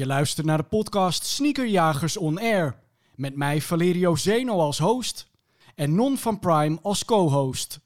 Je 0.00 0.06
luistert 0.06 0.46
naar 0.46 0.56
de 0.56 0.62
podcast 0.62 1.24
Sneakerjagers 1.24 2.16
On 2.16 2.38
Air. 2.38 2.78
Met 3.14 3.36
mij 3.36 3.60
Valerio 3.60 4.16
Zeno 4.16 4.58
als 4.58 4.78
host 4.78 5.28
en 5.74 5.94
Non 5.94 6.18
van 6.18 6.38
Prime 6.38 6.78
als 6.82 7.04
co-host. 7.04 7.80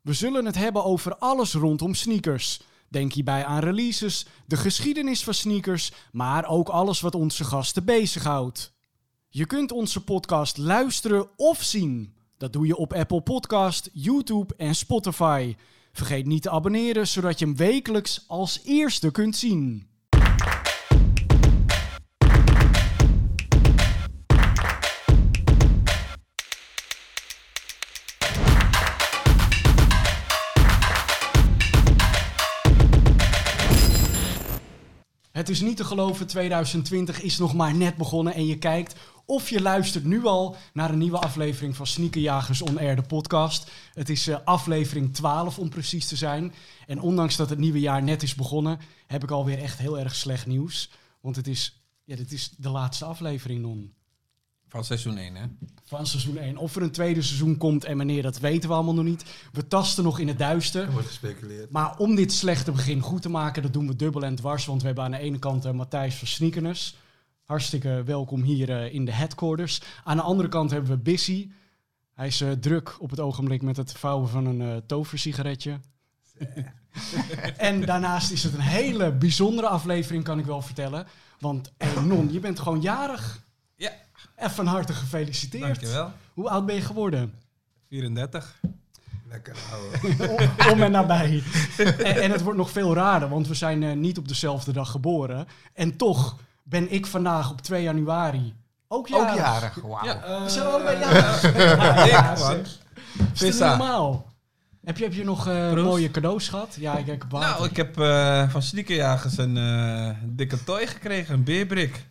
We 0.00 0.12
zullen 0.12 0.44
het 0.44 0.56
hebben 0.56 0.84
over 0.84 1.16
alles 1.16 1.54
rondom 1.54 1.94
sneakers. 1.94 2.60
Denk 2.88 3.12
hierbij 3.12 3.44
aan 3.44 3.60
releases, 3.60 4.26
de 4.46 4.56
geschiedenis 4.56 5.24
van 5.24 5.34
sneakers, 5.34 5.92
maar 6.12 6.48
ook 6.48 6.68
alles 6.68 7.00
wat 7.00 7.14
onze 7.14 7.44
gasten 7.44 7.84
bezighoudt. 7.84 8.72
Je 9.28 9.46
kunt 9.46 9.72
onze 9.72 10.04
podcast 10.04 10.56
luisteren 10.56 11.28
of 11.36 11.62
zien. 11.62 12.14
Dat 12.36 12.52
doe 12.52 12.66
je 12.66 12.76
op 12.76 12.92
Apple 12.92 13.20
Podcast, 13.22 13.90
YouTube 13.92 14.54
en 14.56 14.74
Spotify. 14.74 15.56
Vergeet 15.92 16.26
niet 16.26 16.42
te 16.42 16.50
abonneren, 16.50 17.06
zodat 17.06 17.38
je 17.38 17.44
hem 17.44 17.56
wekelijks 17.56 18.24
als 18.26 18.60
eerste 18.64 19.10
kunt 19.10 19.36
zien. 19.36 19.89
Is 35.50 35.60
niet 35.60 35.76
te 35.76 35.84
geloven, 35.84 36.26
2020 36.26 37.22
is 37.22 37.38
nog 37.38 37.54
maar 37.54 37.74
net 37.74 37.96
begonnen 37.96 38.34
en 38.34 38.46
je 38.46 38.58
kijkt 38.58 38.94
of 39.30 39.50
je 39.50 39.62
luistert 39.62 40.04
nu 40.04 40.24
al 40.24 40.56
naar 40.72 40.90
een 40.90 40.98
nieuwe 40.98 41.18
aflevering 41.18 41.76
van 41.76 41.86
Sneakerjagers 41.86 42.62
On 42.62 42.78
Air, 42.78 42.96
de 42.96 43.02
podcast. 43.02 43.70
Het 43.94 44.08
is 44.08 44.28
uh, 44.28 44.36
aflevering 44.44 45.14
12 45.14 45.58
om 45.58 45.68
precies 45.68 46.06
te 46.06 46.16
zijn. 46.16 46.52
En 46.86 47.00
ondanks 47.00 47.36
dat 47.36 47.50
het 47.50 47.58
nieuwe 47.58 47.80
jaar 47.80 48.02
net 48.02 48.22
is 48.22 48.34
begonnen, 48.34 48.78
heb 49.06 49.22
ik 49.22 49.30
alweer 49.30 49.58
echt 49.58 49.78
heel 49.78 49.98
erg 49.98 50.14
slecht 50.14 50.46
nieuws. 50.46 50.90
Want 51.20 51.36
het 51.36 51.46
is, 51.46 51.82
ja, 52.04 52.16
dit 52.16 52.32
is 52.32 52.50
de 52.56 52.68
laatste 52.68 53.04
aflevering, 53.04 53.62
Non. 53.62 53.94
Van 54.70 54.84
seizoen 54.84 55.16
1, 55.16 55.34
hè? 55.34 55.44
Van 55.84 56.06
seizoen 56.06 56.36
1. 56.36 56.56
Of 56.56 56.76
er 56.76 56.82
een 56.82 56.90
tweede 56.90 57.22
seizoen 57.22 57.56
komt 57.56 57.84
en 57.84 57.96
wanneer, 57.96 58.22
dat 58.22 58.38
weten 58.38 58.68
we 58.68 58.74
allemaal 58.74 58.94
nog 58.94 59.04
niet. 59.04 59.24
We 59.52 59.66
tasten 59.66 60.04
nog 60.04 60.18
in 60.18 60.28
het 60.28 60.38
duister. 60.38 60.82
Er 60.82 60.92
wordt 60.92 61.06
gespeculeerd. 61.06 61.70
Maar 61.70 61.96
om 61.98 62.14
dit 62.14 62.32
slechte 62.32 62.72
begin 62.72 63.00
goed 63.00 63.22
te 63.22 63.28
maken, 63.28 63.62
dat 63.62 63.72
doen 63.72 63.86
we 63.86 63.96
dubbel 63.96 64.24
en 64.24 64.34
dwars. 64.34 64.66
Want 64.66 64.80
we 64.80 64.86
hebben 64.86 65.04
aan 65.04 65.10
de 65.10 65.18
ene 65.18 65.38
kant 65.38 65.66
uh, 65.66 65.72
Matthijs 65.72 66.14
van. 66.14 66.94
Hartstikke 67.44 68.02
welkom 68.04 68.42
hier 68.42 68.68
uh, 68.68 68.94
in 68.94 69.04
de 69.04 69.12
headquarters. 69.12 69.80
Aan 70.04 70.16
de 70.16 70.22
andere 70.22 70.48
kant 70.48 70.70
hebben 70.70 70.90
we 70.90 70.96
Bissy. 70.96 71.50
Hij 72.14 72.26
is 72.26 72.40
uh, 72.40 72.52
druk 72.52 72.96
op 72.98 73.10
het 73.10 73.20
ogenblik 73.20 73.62
met 73.62 73.76
het 73.76 73.92
vouwen 73.92 74.28
van 74.28 74.46
een 74.46 74.82
toversigaretje. 74.86 75.80
en 77.56 77.80
daarnaast 77.80 78.30
is 78.30 78.42
het 78.42 78.54
een 78.54 78.60
hele 78.60 79.12
bijzondere 79.12 79.68
aflevering, 79.68 80.24
kan 80.24 80.38
ik 80.38 80.44
wel 80.44 80.62
vertellen. 80.62 81.06
Want 81.38 81.72
hey, 81.76 82.02
Non, 82.02 82.32
je 82.32 82.40
bent 82.40 82.58
gewoon 82.58 82.80
jarig. 82.80 83.42
Ja. 83.76 83.92
En 84.34 84.50
van 84.50 84.66
harte 84.66 84.92
gefeliciteerd. 84.92 85.64
Dankjewel. 85.64 86.12
Hoe 86.34 86.48
oud 86.48 86.66
ben 86.66 86.74
je 86.74 86.80
geworden? 86.80 87.34
34. 87.88 88.60
Lekker 89.28 89.56
ouwe. 89.72 90.48
Om 90.72 90.82
en 90.82 90.90
nabij. 90.90 91.42
en, 91.76 91.98
en, 91.98 92.30
het 92.30 92.42
wordt 92.42 92.58
nog 92.58 92.70
veel 92.70 92.94
raarder, 92.94 93.28
want 93.28 93.48
we 93.48 93.54
zijn 93.54 93.82
uh, 93.82 93.92
niet 93.92 94.18
op 94.18 94.28
dezelfde 94.28 94.72
dag 94.72 94.90
geboren. 94.90 95.46
En 95.74 95.96
toch 95.96 96.36
ben 96.62 96.92
ik 96.92 97.06
vandaag 97.06 97.50
op 97.50 97.60
2 97.60 97.82
januari 97.82 98.54
ook 98.92 99.08
jarig. 99.08 99.30
Ook 99.30 99.36
jarig, 99.36 99.74
wauw. 99.74 100.04
Ja, 100.04 100.28
Uh, 100.28 100.42
we 100.42 100.50
zijn 100.50 100.66
allebei 100.66 100.98
jarig. 100.98 101.56
ja, 101.56 102.04
ja, 102.04 102.34
man. 102.38 102.64
Is 103.34 103.40
het 103.40 103.58
normaal? 103.58 104.28
Heb 104.84 104.98
je, 104.98 105.04
heb 105.04 105.12
je 105.12 105.24
nog 105.24 105.48
uh, 105.48 105.72
mooie 105.72 106.10
cadeaus 106.10 106.48
gehad? 106.48 106.76
Ja, 106.78 106.96
ik 106.96 107.06
heb 107.06 107.24
water. 107.28 107.48
Nou, 107.48 107.68
ik 107.68 107.76
heb 107.76 107.98
uh, 107.98 108.48
van 108.48 108.62
Sneakerjagers 108.62 109.38
een 109.38 109.56
uh, 109.56 110.10
dikke 110.24 110.64
toy 110.64 110.86
gekregen, 110.86 111.34
een 111.34 111.44
beerbrik. 111.44 112.06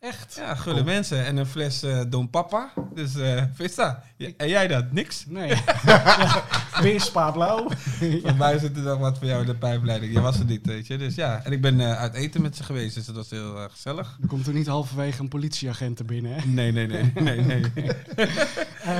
Echt? 0.00 0.34
Ja, 0.36 0.54
gulle 0.54 0.84
mensen. 0.84 1.24
En 1.24 1.36
een 1.36 1.46
fles 1.46 1.84
uh, 1.84 2.00
Don 2.08 2.30
Papa. 2.30 2.72
Dus 2.94 3.16
uh, 3.16 3.42
Vista. 3.52 4.02
Ja, 4.16 4.28
en 4.36 4.48
jij 4.48 4.68
dat? 4.68 4.92
Niks? 4.92 5.24
Nee. 5.26 5.48
ja, 5.86 6.44
weer 6.80 7.00
spaarblauw. 7.00 7.68
Van 8.24 8.36
mij 8.36 8.58
zit 8.58 8.76
er 8.76 8.82
nog 8.82 8.98
wat 8.98 9.18
voor 9.18 9.26
jou 9.26 9.40
in 9.40 9.46
de 9.46 9.54
pijpleiding. 9.54 10.12
Je 10.12 10.20
was 10.20 10.38
er 10.38 10.44
niet, 10.44 10.66
weet 10.66 10.86
je. 10.86 10.98
Dus 10.98 11.14
ja. 11.14 11.44
En 11.44 11.52
ik 11.52 11.60
ben 11.60 11.80
uh, 11.80 11.98
uit 11.98 12.14
eten 12.14 12.42
met 12.42 12.56
ze 12.56 12.62
geweest. 12.62 12.94
Dus 12.94 13.06
dat 13.06 13.14
was 13.14 13.30
heel 13.30 13.68
gezellig. 13.70 14.18
Er 14.22 14.28
komt 14.28 14.46
er 14.46 14.54
niet 14.54 14.66
halverwege 14.66 15.20
een 15.20 15.28
politieagent 15.28 15.98
er 15.98 16.04
binnen, 16.04 16.34
hè? 16.34 16.46
Nee, 16.46 16.72
nee, 16.72 16.86
nee. 16.86 17.12
nee, 17.14 17.40
nee. 17.40 17.62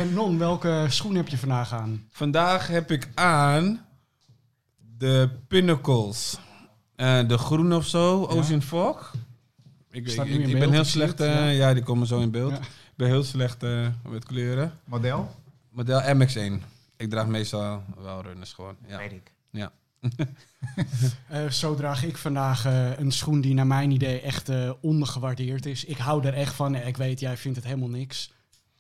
non, 0.15 0.39
welke 0.39 0.87
schoen 0.89 1.15
heb 1.15 1.29
je 1.29 1.39
vandaag 1.39 1.73
aan? 1.73 2.07
Vandaag 2.11 2.67
heb 2.67 2.91
ik 2.91 3.09
aan 3.15 3.87
de 4.99 5.31
Pinnacles. 5.49 6.39
de 6.97 7.39
groen 7.39 7.75
of 7.75 7.87
zo. 7.87 8.25
Ocean 8.25 8.63
Fog. 8.63 9.13
Ik, 9.99 10.09
ik, 10.09 10.25
ik, 10.25 10.47
ik 10.47 10.59
ben 10.59 10.73
heel 10.73 10.85
slecht, 10.85 11.21
uh, 11.21 11.27
ja. 11.27 11.49
ja. 11.49 11.75
die 11.75 11.83
komen 11.83 12.07
zo 12.07 12.21
in 12.21 12.31
beeld. 12.31 12.51
Ja. 12.51 12.59
Ik 12.59 12.95
ben 12.97 13.09
heel 13.09 13.25
slecht 13.25 13.63
uh, 13.63 13.89
met 14.09 14.25
kleuren. 14.25 14.73
Model? 14.85 15.35
Model 15.71 16.01
MX1. 16.01 16.63
Ik 16.97 17.11
draag 17.11 17.27
meestal 17.27 17.83
wel 18.03 18.23
runners 18.23 18.53
gewoon. 18.53 18.77
Ja. 18.87 18.99
Weet 18.99 19.13
ik. 19.13 19.33
Ja. 19.51 19.73
uh, 21.33 21.51
zo 21.63 21.75
draag 21.75 22.05
ik 22.05 22.17
vandaag 22.17 22.65
een 22.97 23.13
schoen 23.13 23.41
die 23.41 23.55
naar 23.55 23.67
mijn 23.67 23.91
idee 23.91 24.21
echt 24.21 24.51
ondergewaardeerd 24.81 25.67
is. 25.67 25.85
Ik 25.85 25.97
hou 25.97 26.27
er 26.27 26.35
echt 26.35 26.55
van. 26.55 26.75
Ik 26.75 26.97
weet, 26.97 27.21
jij 27.21 27.37
vindt 27.37 27.57
het 27.57 27.67
helemaal 27.67 27.89
niks. 27.89 28.33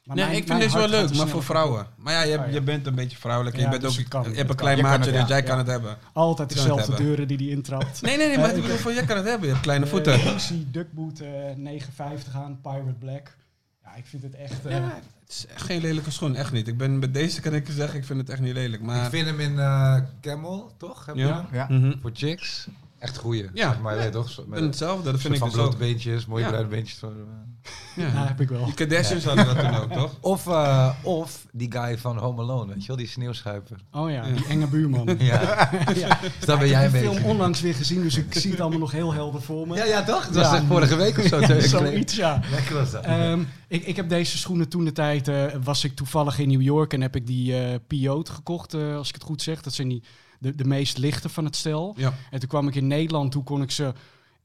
Maar 0.08 0.16
nee, 0.16 0.26
mijn, 0.26 0.38
ik 0.38 0.46
vind 0.46 0.60
deze 0.60 0.78
wel 0.78 0.88
leuk, 0.88 1.14
maar 1.14 1.28
voor 1.28 1.42
vrouwen. 1.42 1.86
Maar 1.96 2.12
ja, 2.12 2.22
je, 2.22 2.38
oh, 2.38 2.46
ja. 2.46 2.52
je 2.52 2.60
bent 2.60 2.86
een 2.86 2.94
beetje 2.94 3.16
vrouwelijk. 3.16 3.56
Ja, 3.56 3.62
je, 3.62 3.68
bent 3.68 3.82
dus 3.82 3.98
ook, 4.00 4.08
kan, 4.08 4.30
je 4.30 4.36
hebt 4.36 4.50
een 4.50 4.56
klein 4.56 4.82
maatje, 4.82 5.12
dus 5.12 5.28
jij 5.28 5.42
kan 5.42 5.58
het 5.58 5.66
hebben. 5.66 5.96
Altijd 6.12 6.48
dezelfde 6.48 6.96
deuren 6.96 7.28
die 7.28 7.36
die 7.36 7.50
intrapt. 7.50 8.02
Nee, 8.02 8.16
nee, 8.16 8.26
nee, 8.28 8.38
maar 8.38 8.54
ik 8.54 8.62
bedoel, 8.62 8.76
van, 8.76 8.94
jij 8.94 9.04
kan 9.04 9.16
het 9.16 9.26
hebben. 9.26 9.46
Je 9.46 9.52
hebt 9.52 9.64
kleine 9.64 9.86
voeten. 9.86 10.14
Ik 10.32 10.38
zie 10.38 10.70
Duckboot 10.70 11.20
950 11.56 12.36
aan, 12.36 12.58
Pirate 12.62 12.92
Black. 12.98 13.36
Ja, 13.84 13.94
ik 13.94 14.06
vind 14.06 14.22
het 14.22 14.34
echt... 14.34 14.66
Uh, 14.66 14.72
ja, 14.72 15.00
het 15.20 15.28
is 15.28 15.46
echt 15.46 15.62
geen 15.62 15.80
lelijke 15.80 16.10
schoen, 16.10 16.34
echt 16.34 16.52
niet. 16.52 16.68
Ik 16.68 16.76
ben 16.76 17.00
bij 17.00 17.10
deze 17.10 17.40
kan 17.40 17.54
ik 17.54 17.66
zeggen, 17.70 17.98
ik 17.98 18.04
vind 18.04 18.18
het 18.18 18.30
echt 18.30 18.40
niet 18.40 18.54
lelijk. 18.54 18.82
Maar... 18.82 19.04
Ik 19.04 19.10
vind 19.10 19.26
hem 19.26 19.40
in 19.40 19.52
uh, 19.52 19.96
Camel, 20.20 20.72
toch? 20.76 21.06
Heb 21.06 21.16
ja. 21.16 21.48
ja. 21.52 21.66
Mm 21.68 21.80
-hmm. 21.80 21.98
Voor 22.00 22.10
chicks. 22.14 22.68
Echt 22.98 23.16
goeie. 23.16 23.48
Ja, 23.54 23.70
zeg 23.70 23.80
maar 23.80 23.94
je 23.94 24.00
weet 24.00 24.12
toch? 24.12 24.46
Met 24.46 24.60
hetzelfde, 24.60 25.10
dat 25.10 25.20
vind 25.20 25.34
ik 25.34 25.40
van 25.40 25.50
dus 25.50 25.58
ook. 25.58 25.78
beentjes, 25.78 26.26
mooie 26.26 26.42
ja. 26.42 26.48
bruine 26.48 26.70
beentjes. 26.70 26.98
Van, 26.98 27.12
uh. 27.16 28.04
ja. 28.04 28.12
ja, 28.12 28.26
heb 28.26 28.40
ik 28.40 28.48
wel. 28.48 28.64
Die 28.64 28.74
Kardashians 28.74 29.24
ja. 29.24 29.34
hadden 29.34 29.54
dat 29.54 29.64
toen 29.64 29.80
ook, 29.80 29.92
toch? 29.92 30.16
Of, 30.20 30.46
uh, 30.46 30.90
of 31.02 31.46
die 31.52 31.72
guy 31.72 31.98
van 31.98 32.16
Home 32.16 32.42
Alone, 32.42 32.72
weet 32.72 32.80
je 32.80 32.86
wel, 32.86 32.96
die 32.96 33.06
sneeuwschuiper. 33.06 33.76
Oh 33.92 34.10
ja, 34.10 34.22
die 34.22 34.46
enge 34.46 34.66
buurman. 34.66 35.06
ja. 35.18 35.40
ja. 35.94 36.18
Dus 36.20 36.46
dan 36.46 36.58
ben 36.58 36.68
jij 36.68 36.84
een 36.84 36.90
beetje. 36.90 37.06
Ik 37.06 37.12
heb 37.12 37.14
de 37.14 37.20
film 37.20 37.24
onlangs 37.24 37.60
weer 37.60 37.74
gezien, 37.74 38.02
dus 38.02 38.16
ik 38.16 38.34
zie 38.34 38.50
het 38.50 38.60
allemaal 38.60 38.78
nog 38.78 38.92
heel 38.92 39.12
helder 39.12 39.42
voor 39.42 39.66
me. 39.66 39.76
Ja, 39.76 39.84
ja 39.84 40.04
toch? 40.04 40.26
Dat 40.26 40.50
was 40.50 40.60
vorige 40.68 40.96
week 40.96 41.18
of 41.18 41.24
zo. 41.24 41.60
Zoiets, 41.60 42.16
ja. 42.16 42.40
Lekker 42.50 42.74
was 42.74 42.90
dat. 42.90 43.06
Um, 43.06 43.48
ik, 43.68 43.84
ik 43.84 43.96
heb 43.96 44.08
deze 44.08 44.38
schoenen 44.38 44.68
toen 44.68 44.84
de 44.84 44.92
tijd, 44.92 45.28
uh, 45.28 45.44
was 45.62 45.84
ik 45.84 45.94
toevallig 45.94 46.38
in 46.38 46.48
New 46.48 46.62
York 46.62 46.92
en 46.92 47.00
heb 47.00 47.16
ik 47.16 47.26
die 47.26 47.52
uh, 47.52 47.74
Piot 47.86 48.28
gekocht, 48.28 48.74
uh, 48.74 48.96
als 48.96 49.08
ik 49.08 49.14
het 49.14 49.22
goed 49.22 49.42
zeg. 49.42 49.62
Dat 49.62 49.74
zijn 49.74 49.88
die, 49.88 50.02
de, 50.38 50.54
de 50.54 50.64
meest 50.64 50.98
lichte 50.98 51.28
van 51.28 51.44
het 51.44 51.56
stel. 51.56 51.94
Ja. 51.96 52.14
En 52.30 52.38
toen 52.38 52.48
kwam 52.48 52.68
ik 52.68 52.74
in 52.74 52.86
Nederland, 52.86 53.32
toen 53.32 53.44
kon 53.44 53.62
ik 53.62 53.70
ze 53.70 53.92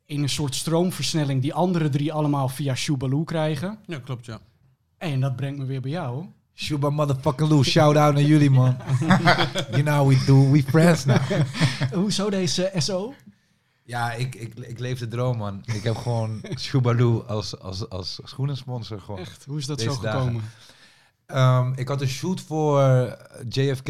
in 0.05 0.21
een 0.21 0.29
soort 0.29 0.55
stroomversnelling 0.55 1.41
die 1.41 1.53
andere 1.53 1.89
drie 1.89 2.13
allemaal 2.13 2.49
via 2.49 2.75
Shubaloo 2.75 3.23
krijgen. 3.23 3.79
Ja, 3.85 3.99
klopt, 3.99 4.25
ja. 4.25 4.39
En 4.97 5.19
dat 5.19 5.35
brengt 5.35 5.59
me 5.59 5.65
weer 5.65 5.81
bij 5.81 5.91
jou. 5.91 6.25
Shuba 6.55 6.89
motherfucking 6.89 7.49
Lou, 7.49 7.63
shout 7.63 7.95
out 7.95 8.13
naar 8.13 8.23
jullie 8.23 8.49
man. 8.49 8.77
you 9.71 9.83
know 9.83 10.07
we 10.07 10.23
do, 10.25 10.51
we 10.51 10.63
friends 10.63 11.05
now. 11.05 11.17
Hoezo 11.93 12.29
deze 12.29 12.71
SO? 12.77 13.13
Ja, 13.83 14.13
ik, 14.13 14.35
ik, 14.35 14.53
ik 14.55 14.79
leef 14.79 14.99
de 14.99 15.07
droom 15.07 15.37
man. 15.37 15.61
Ik 15.65 15.83
heb 15.83 15.95
gewoon 15.95 16.41
Shubaloo 16.59 17.19
als, 17.19 17.59
als, 17.59 17.89
als 17.89 18.19
schoenensponsor 18.23 18.99
gewoon. 18.99 19.19
Echt? 19.19 19.45
Hoe 19.45 19.57
is 19.57 19.65
dat 19.65 19.81
zo 19.81 19.93
gekomen? 19.93 20.43
Um, 21.27 21.73
ik 21.75 21.87
had 21.87 22.01
een 22.01 22.07
shoot 22.07 22.41
voor 22.41 22.81
JFK. 23.49 23.89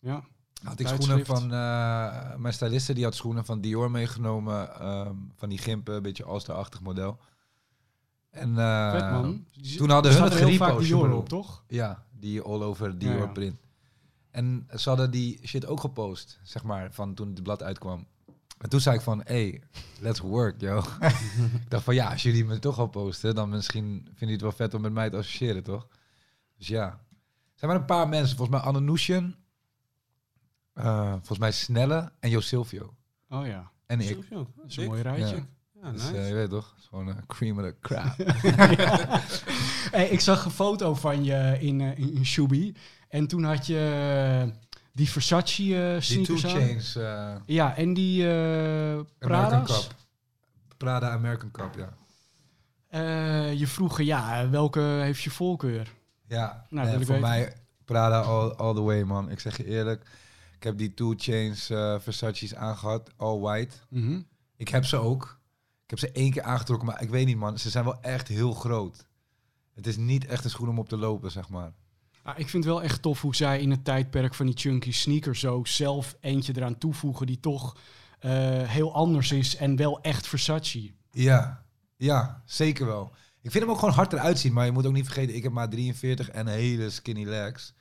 Ja. 0.00 0.24
Had 0.62 0.80
ik 0.80 0.86
schoenen 0.86 1.26
van 1.26 1.44
uh, 1.44 2.34
mijn 2.36 2.54
styliste, 2.54 2.92
die 2.94 3.04
had 3.04 3.14
schoenen 3.14 3.44
van 3.44 3.60
Dior 3.60 3.90
meegenomen. 3.90 4.88
Um, 4.88 5.32
van 5.36 5.48
die 5.48 5.58
gimpen, 5.58 5.94
een 5.94 6.02
beetje 6.02 6.24
All-Star-achtig 6.24 6.80
model. 6.80 7.18
En 8.30 8.50
uh, 8.50 8.90
Vet, 8.90 9.10
man. 9.10 9.46
toen 9.76 9.90
hadden 9.90 10.12
hun 10.12 10.22
het 10.48 10.56
vaak 10.56 10.78
Dior 10.78 11.12
op, 11.12 11.28
toch? 11.28 11.64
Ja, 11.68 12.04
die 12.10 12.40
all-over 12.40 12.98
Dior 12.98 13.14
ja, 13.14 13.20
ja. 13.20 13.26
print. 13.26 13.60
En 14.30 14.68
ze 14.76 14.88
hadden 14.88 15.10
die 15.10 15.40
shit 15.44 15.66
ook 15.66 15.80
gepost, 15.80 16.38
zeg 16.42 16.62
maar, 16.62 16.92
van 16.92 17.14
toen 17.14 17.28
het 17.28 17.42
blad 17.42 17.62
uitkwam. 17.62 18.06
En 18.58 18.68
toen 18.68 18.80
zei 18.80 18.96
ik 18.96 19.02
van, 19.02 19.20
hey, 19.24 19.62
let's 20.00 20.20
work, 20.20 20.60
yo. 20.60 20.78
ik 21.62 21.70
dacht 21.70 21.84
van, 21.84 21.94
ja, 21.94 22.10
als 22.10 22.22
jullie 22.22 22.44
me 22.44 22.58
toch 22.58 22.78
al 22.78 22.86
posten, 22.86 23.34
dan 23.34 23.48
misschien 23.48 24.08
vinden 24.14 24.38
jullie 24.38 24.38
uh, 30.74 31.10
volgens 31.10 31.38
mij 31.38 31.52
Snelle 31.52 32.12
en 32.20 32.30
Jo 32.30 32.40
Silvio. 32.40 32.94
Oh 33.28 33.46
ja. 33.46 33.70
En 33.86 34.00
ik. 34.00 34.06
Silvio, 34.06 34.46
dat 34.56 34.66
is 34.66 34.76
een 34.76 34.84
mooi 34.84 35.02
rijtje. 35.02 35.36
Ja. 35.36 35.46
Ja, 35.82 35.90
nice. 35.90 36.12
dus, 36.12 36.20
uh, 36.20 36.28
je 36.28 36.34
weet 36.34 36.50
toch, 36.50 36.70
het 36.70 36.78
is 36.82 36.88
gewoon 36.88 37.06
een 37.06 37.26
cream 37.26 37.58
of 37.58 37.64
the 37.64 37.76
crap. 37.80 38.16
hey, 39.96 40.08
ik 40.08 40.20
zag 40.20 40.44
een 40.44 40.50
foto 40.50 40.94
van 40.94 41.24
je 41.24 41.56
in, 41.60 41.80
uh, 41.80 41.98
in, 41.98 42.14
in 42.14 42.26
Shubi. 42.26 42.74
En 43.08 43.26
toen 43.26 43.44
had 43.44 43.66
je 43.66 44.52
die 44.92 45.10
Versace 45.10 45.62
uh, 45.62 46.00
sneakers 46.00 46.42
Die 46.42 46.50
Two 46.52 46.60
Chains. 46.60 46.98
ja, 47.46 47.76
en 47.76 47.94
die 47.94 48.24
Prada's. 49.18 49.88
Prada 50.76 51.10
American 51.10 51.50
Cup, 51.50 51.74
ja. 51.76 51.92
Uh, 52.94 53.52
je 53.58 53.66
vroeg, 53.66 54.00
ja, 54.00 54.48
welke 54.50 54.80
heeft 54.80 55.22
je 55.22 55.30
voorkeur? 55.30 55.92
Ja, 56.26 56.66
nou, 56.70 56.98
uh, 56.98 57.06
voor 57.06 57.20
mij 57.20 57.52
Prada 57.84 58.20
all, 58.20 58.50
all, 58.50 58.74
the 58.74 58.82
way, 58.82 59.02
man. 59.02 59.30
Ik 59.30 59.40
zeg 59.40 59.56
je 59.56 59.64
eerlijk, 59.64 60.06
ik 60.62 60.68
heb 60.68 60.78
die 60.78 60.94
Two 60.94 61.14
Chains 61.16 61.70
uh, 61.70 61.98
Versace's 61.98 62.54
aangehad, 62.54 63.10
all 63.16 63.38
white. 63.38 63.76
Mm 63.88 64.26
Ik 64.56 64.68
heb 64.68 64.84
ze 64.84 64.96
ook. 64.96 65.40
Ik 65.84 65.90
heb 65.90 65.98
ze 65.98 66.12
één 66.12 66.30
keer 66.30 66.42
aangetrokken, 66.42 66.86
maar 66.86 67.02
ik 67.02 67.10
weet 67.10 67.26
niet, 67.26 67.36
man. 67.36 67.58
Ze 67.58 67.70
zijn 67.70 67.84
wel 67.84 68.00
echt 68.00 68.28
heel 68.28 68.52
groot. 68.52 69.06
Het 69.74 69.86
is 69.86 69.96
niet 69.96 70.26
echt 70.26 70.44
een 70.44 70.50
schoen 70.50 70.68
om 70.68 70.78
op 70.78 70.88
te 70.88 70.96
lopen, 70.96 71.30
zeg 71.30 71.48
maar. 71.48 71.72
Ah, 72.22 72.38
ik 72.38 72.48
vind 72.48 72.64
het 72.64 72.72
wel 72.72 72.82
echt 72.82 73.02
tof 73.02 73.20
hoe 73.20 73.34
zij 73.34 73.60
in 73.60 73.70
het 73.70 73.84
tijdperk 73.84 74.34
van 74.34 74.46
die 74.46 74.58
chunky 74.58 74.92
sneakers 74.92 75.40
zo 75.40 75.64
zelf 75.64 76.16
eentje 76.20 76.56
eraan 76.56 76.78
toevoegen 76.78 77.26
die 77.26 77.40
toch 77.40 77.76
uh, 78.20 78.30
heel 78.62 78.94
anders 78.94 79.32
is 79.32 79.56
en 79.56 79.76
wel 79.76 80.00
echt 80.00 80.26
Versace. 80.26 80.92
Ja, 81.10 81.64
ja, 81.96 82.42
zeker 82.44 82.86
wel. 82.86 83.12
Ik 83.40 83.50
vind 83.50 83.64
hem 83.64 83.72
ook 83.72 83.78
gewoon 83.78 83.94
hard 83.94 84.12
eruit 84.12 84.38
zien, 84.38 84.52
maar 84.52 84.64
je 84.64 84.72
moet 84.72 84.86
ook 84.86 84.92
niet 84.92 85.04
vergeten, 85.04 85.34
ik 85.34 85.42
heb 85.42 85.52
maar 85.52 85.68
43 85.68 86.30
en 86.30 86.46
hele 86.46 86.90
skinny 86.90 87.24
legs. 87.24 87.74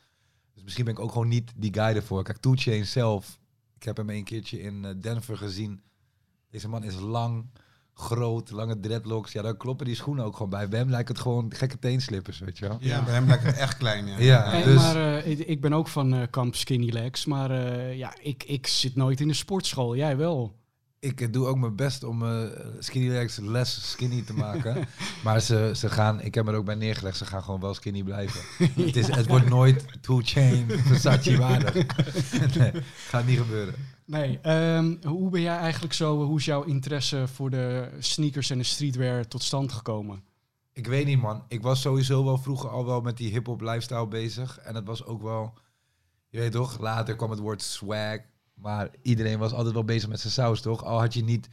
Dus 0.62 0.70
misschien 0.70 0.86
ben 0.86 0.94
ik 0.94 1.00
ook 1.10 1.12
gewoon 1.12 1.28
niet 1.28 1.52
die 1.56 1.74
guy 1.74 1.96
ervoor. 1.96 2.24
Kijk, 2.24 2.38
Two 2.38 2.54
Chainz 2.56 2.92
zelf, 2.92 3.40
ik 3.76 3.84
heb 3.84 3.98
hem 3.98 4.10
een 4.10 4.24
keertje 4.24 4.62
in 4.62 4.86
eh, 4.86 4.92
Denver 5.02 5.38
gezien. 5.38 5.82
Deze 6.50 6.70
man 6.70 6.84
is 6.84 7.00
lang, 7.00 7.46
groot, 7.94 8.52
lange 8.52 8.80
dreadlocks. 8.80 9.32
Ja, 9.32 9.42
dan 9.42 9.58
kloppen 9.58 9.86
die 9.86 9.96
schoenen 9.96 10.26
ook 10.26 10.34
gewoon 10.34 10.50
bij. 10.50 10.68
Bij 10.68 10.80
hem 10.80 10.90
lijkt 10.90 11.08
het 11.08 11.20
gewoon 11.20 11.54
gekke 11.54 11.80
teenslippers, 11.80 12.40
weet 12.40 12.58
je 12.58 12.68
wel. 12.68 12.78
Ja, 12.80 13.04
bij 13.04 13.14
hem 13.14 13.28
lijkt 13.28 13.44
het 13.44 13.58
echt 13.58 13.78
klein, 13.78 14.08
ja. 14.08 14.20
ja, 14.20 14.64
dus... 14.64 14.76
Maar 14.76 15.26
uh, 15.28 15.50
ik 15.50 15.62
ben 15.62 15.74
ook 15.74 15.88
van 15.88 16.14
uh, 16.14 16.22
kamp 16.30 16.56
skinny 16.56 16.90
legs, 16.90 17.26
maar 17.26 17.52
uh, 17.52 17.98
ja, 17.98 18.14
ik, 18.22 18.44
ik 18.44 18.68
zit 18.68 18.96
nooit 18.96 19.20
in 19.20 19.28
de 19.28 19.34
sportschool. 19.34 19.96
Jij 19.96 20.18
wel? 20.18 20.60
Ik 21.04 21.34
doe 21.34 21.48
ook 21.48 21.58
mijn 21.58 21.76
best 21.76 22.04
om 22.04 22.24
skinny 22.80 23.10
legs 23.10 23.38
less 23.38 23.90
skinny 23.92 24.22
te 24.22 24.34
maken. 24.34 24.88
maar 25.24 25.40
ze, 25.40 25.72
ze 25.76 25.90
gaan, 25.90 26.22
ik 26.22 26.36
heb 26.36 26.48
er 26.48 26.56
ook 26.56 26.66
bij 26.66 26.76
neergelegd, 26.76 27.18
ze 27.18 27.26
gaan 27.26 27.44
gewoon 27.44 27.60
wel 27.60 27.74
skinny 27.74 28.04
blijven. 28.04 28.42
het, 28.86 28.96
is, 28.96 29.08
het 29.08 29.28
wordt 29.28 29.50
nooit 29.50 29.86
two 30.02 30.20
chain 30.24 30.70
Versace 30.70 31.38
waardig. 31.38 31.74
nee, 32.58 32.72
gaat 33.08 33.26
niet 33.26 33.38
gebeuren. 33.38 33.76
Nee, 34.06 34.40
um, 34.76 35.00
hoe 35.04 35.30
ben 35.30 35.42
jij 35.42 35.58
eigenlijk 35.58 35.94
zo, 35.94 36.24
hoe 36.26 36.38
is 36.38 36.46
jouw 36.46 36.64
interesse 36.64 37.28
voor 37.28 37.50
de 37.50 37.90
sneakers 38.00 38.50
en 38.50 38.58
de 38.58 38.64
streetwear 38.64 39.28
tot 39.28 39.44
stand 39.44 39.72
gekomen? 39.72 40.24
Ik 40.74 40.88
weet 40.88 41.06
niet 41.06 41.22
man, 41.22 41.44
ik 41.48 41.62
was 41.62 41.82
sowieso 41.82 42.24
wel 42.24 42.38
vroeger 42.38 42.70
al 42.70 42.86
wel 42.86 43.02
met 43.02 43.18
die 43.18 43.32
hip-hop 43.32 43.62
lifestyle 43.62 44.08
bezig. 44.08 44.58
En 44.58 44.76
het 44.76 44.86
was 44.86 45.06
ook 45.06 45.22
wel, 45.22 45.54
je 46.30 46.40
weet 46.40 46.52
toch, 46.52 46.80
later 46.80 47.16
kwam 47.16 47.30
het 47.30 47.40
woord 47.40 47.62
swag. 47.62 48.18
Maar 48.62 48.90
iedereen 49.02 49.40
was 49.40 49.54
altijd 49.54 49.74
wel 49.74 49.84
bezig 49.84 50.10
met 50.10 50.20
zijn 50.20 50.34
saus, 50.34 50.62
toch? 50.62 50.84
Al 50.84 51.00
had 51.00 51.14
je 51.14 51.24
niet 51.24 51.50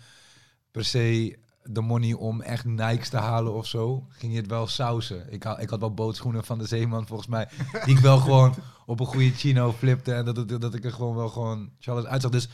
per 0.71 0.85
se 0.85 1.39
de 1.63 1.81
money 1.81 2.13
om 2.13 2.41
echt 2.41 2.65
Nikes 2.65 3.09
te 3.09 3.17
halen 3.17 3.55
of 3.55 3.67
zo, 3.67 4.07
ging 4.09 4.33
je 4.33 4.39
het 4.39 4.49
wel 4.51 4.67
sausen. 4.67 5.33
Ik 5.33 5.43
had, 5.43 5.61
ik 5.61 5.71
had 5.71 5.81
wel 5.81 5.95
bootschoenen 5.95 6.45
van 6.45 6.59
de 6.59 6.67
Zeeman 6.67 7.07
volgens 7.07 7.29
mij, 7.29 7.49
die 7.85 7.97
ik 7.97 8.01
wel 8.01 8.19
gewoon 8.19 8.55
op 8.87 9.01
een 9.01 9.07
goede 9.07 9.31
chino 9.31 9.73
flipte 9.73 10.13
en 10.13 10.25
dat, 10.25 10.49
dat, 10.49 10.61
dat 10.61 10.75
ik 10.75 10.85
er 10.85 10.93
gewoon 10.93 11.15
wel 11.15 11.29
gewoon 11.29 11.71
Charles 11.79 12.05
uitzag. 12.05 12.31
Dus 12.31 12.49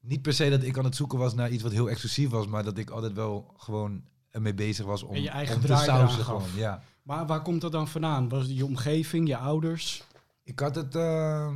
niet 0.00 0.22
per 0.22 0.32
se 0.32 0.50
dat 0.50 0.62
ik 0.62 0.78
aan 0.78 0.84
het 0.84 0.96
zoeken 0.96 1.18
was 1.18 1.34
naar 1.34 1.50
iets 1.50 1.62
wat 1.62 1.72
heel 1.72 1.90
exclusief 1.90 2.28
was, 2.28 2.46
maar 2.46 2.64
dat 2.64 2.78
ik 2.78 2.90
altijd 2.90 3.12
wel 3.12 3.54
gewoon 3.56 4.02
ermee 4.30 4.54
bezig 4.54 4.86
was 4.86 5.02
om, 5.02 5.16
je 5.16 5.28
eigen 5.28 5.54
om 5.54 5.60
te 5.60 5.76
sausen 5.76 6.24
gewoon. 6.24 6.48
Ja. 6.54 6.82
Maar 7.02 7.26
waar 7.26 7.42
komt 7.42 7.60
dat 7.60 7.72
dan 7.72 7.88
vandaan? 7.88 8.28
Was 8.28 8.42
het 8.42 8.56
je 8.56 8.64
omgeving, 8.64 9.28
je 9.28 9.36
ouders? 9.36 10.04
Ik 10.42 10.60
had 10.60 10.74
het... 10.74 10.94
Uh, 10.94 11.48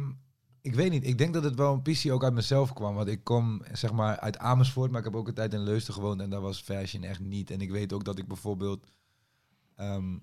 ik 0.60 0.74
weet 0.74 0.90
niet. 0.90 1.06
Ik 1.06 1.18
denk 1.18 1.34
dat 1.34 1.44
het 1.44 1.54
wel 1.54 1.72
een 1.72 1.82
pissie 1.82 2.12
ook 2.12 2.24
uit 2.24 2.34
mezelf 2.34 2.72
kwam. 2.72 2.94
Want 2.94 3.08
ik 3.08 3.24
kom 3.24 3.62
zeg 3.72 3.92
maar 3.92 4.20
uit 4.20 4.38
Amersfoort, 4.38 4.90
maar 4.90 4.98
ik 4.98 5.06
heb 5.06 5.16
ook 5.16 5.28
een 5.28 5.34
tijd 5.34 5.54
in 5.54 5.62
Leusden 5.62 5.94
gewoond 5.94 6.20
en 6.20 6.30
daar 6.30 6.40
was 6.40 6.60
fashion 6.60 7.02
echt 7.02 7.20
niet. 7.20 7.50
En 7.50 7.60
ik 7.60 7.70
weet 7.70 7.92
ook 7.92 8.04
dat 8.04 8.18
ik 8.18 8.26
bijvoorbeeld 8.26 8.86
um, 9.76 10.22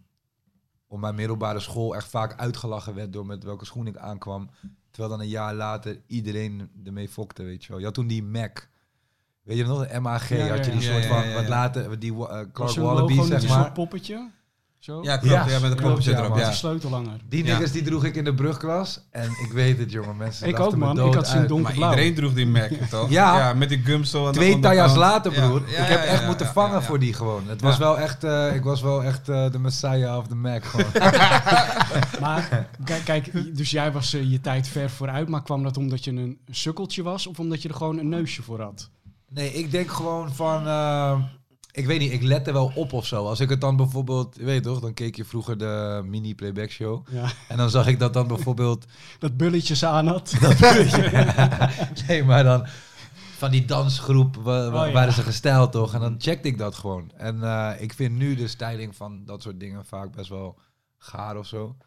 op 0.87 0.99
mijn 0.99 1.15
middelbare 1.15 1.59
school 1.59 1.95
echt 1.95 2.09
vaak 2.09 2.39
uitgelachen 2.39 2.95
werd 2.95 3.13
door 3.13 3.25
met 3.25 3.43
welke 3.43 3.65
schoen 3.65 3.87
ik 3.87 3.97
aankwam. 3.97 4.49
Terwijl 4.91 5.13
dan 5.13 5.21
een 5.21 5.31
jaar 5.31 5.53
later 5.53 6.01
iedereen 6.07 6.69
ermee 6.83 7.09
fokte, 7.09 7.43
weet 7.43 7.63
je 7.63 7.69
wel. 7.69 7.79
Je 7.79 7.85
had 7.85 7.93
toen 7.93 8.07
die 8.07 8.23
Mac. 8.23 8.67
Weet 9.41 9.57
je 9.57 9.65
nog, 9.65 9.87
de 9.87 9.99
MAG 9.99 10.29
had 10.29 10.65
je 10.65 10.71
die 10.71 10.81
soort 10.81 11.05
van, 11.05 11.33
wat 11.33 11.47
later, 11.47 11.99
die 11.99 12.13
uh, 12.13 12.39
Clark 12.53 12.75
Wallaby, 12.75 13.21
zeg 13.21 13.47
maar. 13.47 13.71
poppetje? 13.71 14.29
Zo? 14.85 15.03
Ja, 15.03 15.17
klopt. 15.17 15.49
Ja, 15.49 15.59
met 15.59 15.71
een 15.71 15.77
klopt, 15.77 16.07
erop. 16.07 16.37
Ja. 16.37 16.51
sleutellanger. 16.51 17.19
Die 17.29 17.43
niggas 17.43 17.71
die 17.71 17.83
droeg 17.83 18.05
ik 18.05 18.15
in 18.15 18.23
de 18.23 18.33
brugklas. 18.33 18.99
En 19.11 19.29
ik 19.43 19.51
weet 19.51 19.77
het, 19.77 19.91
jongen. 19.91 20.17
Mensen 20.17 20.47
Ik 20.47 20.59
ook, 20.59 20.75
man. 20.75 21.07
Ik 21.07 21.13
had 21.13 21.27
zien 21.27 21.47
donkerblauw. 21.47 21.89
Maar 21.89 21.89
iedereen 21.89 22.15
droeg 22.15 22.33
die 22.33 22.47
Mac, 22.47 22.71
toch? 22.89 23.09
ja. 23.09 23.37
ja. 23.37 23.53
Met 23.53 23.69
die 23.69 23.81
gumsel. 23.83 24.31
Twee 24.31 24.59
tajas 24.59 24.95
later, 24.95 25.31
broer. 25.31 25.61
ik 25.67 25.75
heb 25.75 26.03
echt 26.03 26.25
moeten 26.25 26.45
vangen 26.47 26.83
voor 26.83 26.99
die 26.99 27.13
gewoon. 27.13 27.47
Het 27.47 27.61
was 27.61 27.77
wel 27.77 27.99
echt... 27.99 28.23
Uh, 28.23 28.55
ik 28.55 28.63
was 28.63 28.81
wel 28.81 29.03
echt 29.03 29.29
uh, 29.29 29.51
de 29.51 29.59
messiah 29.59 30.17
of 30.17 30.27
the 30.27 30.35
Mac 30.35 30.65
gewoon. 30.65 30.91
maar 32.21 32.67
kijk, 33.03 33.55
dus 33.57 33.71
jij 33.71 33.91
was 33.91 34.13
uh, 34.13 34.31
je 34.31 34.41
tijd 34.41 34.67
ver 34.67 34.89
vooruit. 34.89 35.29
Maar 35.29 35.43
kwam 35.43 35.63
dat 35.63 35.77
omdat 35.77 36.03
je 36.03 36.11
een 36.11 36.39
sukkeltje 36.49 37.03
was? 37.03 37.27
Of 37.27 37.39
omdat 37.39 37.61
je 37.61 37.69
er 37.69 37.75
gewoon 37.75 37.97
een 37.97 38.09
neusje 38.09 38.43
voor 38.43 38.61
had? 38.61 38.89
Nee, 39.29 39.53
ik 39.53 39.71
denk 39.71 39.91
gewoon 39.91 40.33
van 40.33 40.67
ik 41.75 41.85
weet 41.85 41.99
niet, 41.99 42.11
ik 42.11 42.21
lette 42.21 42.53
wel 42.53 42.71
op 42.75 42.93
of 42.93 43.05
zo. 43.05 43.25
Als 43.25 43.39
ik 43.39 43.49
het 43.49 43.61
dan 43.61 43.75
bijvoorbeeld, 43.75 44.35
weet 44.35 44.55
je 44.55 44.61
toch, 44.61 44.79
dan 44.79 44.93
keek 44.93 45.15
je 45.15 45.25
vroeger 45.25 45.57
de 45.57 46.01
mini 46.05 46.35
playback 46.35 46.69
show. 46.69 47.07
Ja. 47.09 47.31
En 47.47 47.57
dan 47.57 47.69
zag 47.69 47.87
ik 47.87 47.99
dat 47.99 48.13
dan 48.13 48.27
bijvoorbeeld... 48.27 48.85
dat 49.19 49.37
bulletjes 49.37 49.85
aan 49.85 50.07
had. 50.07 50.35
Dat 50.41 50.57
bulletje. 50.57 51.33
nee, 52.07 52.23
maar 52.23 52.43
dan 52.43 52.65
van 53.37 53.51
die 53.51 53.65
dansgroep 53.65 54.35
wa 54.35 54.67
oh, 54.67 54.93
waren 54.93 55.13
ze 55.13 55.21
gesteld 55.21 55.71
toch? 55.71 55.93
En 55.93 55.99
dan 55.99 56.15
checkte 56.17 56.47
ik 56.47 56.57
dat 56.57 56.75
gewoon. 56.75 57.11
En 57.17 57.35
uh, 57.35 57.71
ik 57.79 57.93
vind 57.93 58.15
nu 58.15 58.35
de 58.35 58.47
styling 58.47 58.95
van 58.95 59.25
dat 59.25 59.41
soort 59.41 59.59
dingen 59.59 59.85
vaak 59.85 60.11
best 60.11 60.29
wel 60.29 60.59
gaar 60.97 61.37
of 61.37 61.47
zo. 61.47 61.77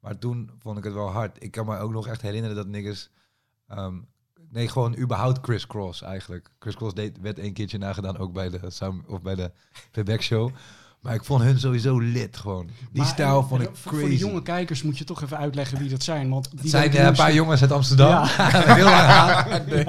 Maar 0.00 0.18
toen 0.18 0.50
vond 0.58 0.78
ik 0.78 0.84
het 0.84 0.92
wel 0.92 1.10
hard. 1.10 1.42
Ik 1.42 1.50
kan 1.50 1.66
me 1.66 1.78
ook 1.78 1.92
nog 1.92 2.06
echt 2.06 2.22
herinneren 2.22 2.56
dat 2.56 2.66
niggas 2.66 3.10
um, 3.68 4.08
Nee, 4.52 4.68
gewoon 4.68 4.96
überhaupt 4.96 5.38
Chris 5.42 5.66
Cross 5.66 6.02
eigenlijk. 6.02 6.50
Chris 6.58 6.74
Cross 6.74 6.94
deed, 6.94 7.18
werd 7.20 7.38
een 7.38 7.52
keertje 7.52 7.78
nagedaan, 7.78 8.18
ook 8.18 8.32
bij 8.32 8.48
de, 8.48 8.60
of 9.06 9.22
bij 9.22 9.34
de 9.34 9.50
Playback 9.90 10.22
Show. 10.22 10.50
Maar 11.00 11.14
ik 11.14 11.24
vond 11.24 11.42
hun 11.42 11.58
sowieso 11.58 11.98
lid 11.98 12.36
gewoon. 12.36 12.68
Die 12.92 13.04
stijl 13.04 13.40
eh, 13.40 13.48
vond 13.48 13.62
ik 13.62 13.70
crazy. 13.72 14.00
Voor 14.00 14.08
de 14.08 14.16
jonge 14.16 14.42
kijkers 14.42 14.82
moet 14.82 14.98
je 14.98 15.04
toch 15.04 15.22
even 15.22 15.36
uitleggen 15.36 15.78
wie 15.78 15.88
dat 15.88 16.02
zijn. 16.02 16.28
Want 16.28 16.50
die 16.60 16.70
zijn 16.70 16.94
uh, 16.94 17.04
een 17.04 17.12
paar 17.12 17.32
jongens 17.32 17.60
uit 17.60 17.72
Amsterdam. 17.72 18.10
Ja. 18.10 18.26
Heel 18.74 18.86
nee, 19.74 19.84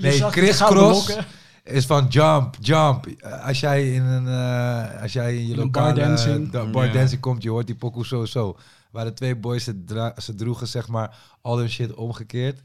nee 0.00 0.30
Chris 0.30 0.58
Cross 0.58 1.16
is 1.64 1.86
van 1.86 2.06
Jump, 2.08 2.56
Jump. 2.60 3.06
Uh, 3.06 3.46
als 3.46 3.60
jij 3.60 3.92
in 3.92 4.02
een, 4.02 4.26
uh, 4.26 5.02
als 5.02 5.12
jij 5.12 5.36
in 5.36 5.48
je 5.48 5.56
lokale 5.56 5.94
bar 5.94 6.04
dancing, 6.04 6.70
bar 6.70 6.92
dancing 6.92 7.20
komt, 7.20 7.42
je 7.42 7.50
hoort 7.50 7.66
die 7.66 7.76
pokoe 7.76 8.06
zo 8.06 8.24
zo. 8.24 8.56
Waar 8.90 9.04
de 9.04 9.12
twee 9.12 9.36
boys 9.36 9.64
ze, 9.64 10.12
ze 10.16 10.34
droegen 10.34 10.68
zeg 10.68 10.88
maar 10.88 11.16
al 11.40 11.58
hun 11.58 11.70
shit 11.70 11.94
omgekeerd. 11.94 12.60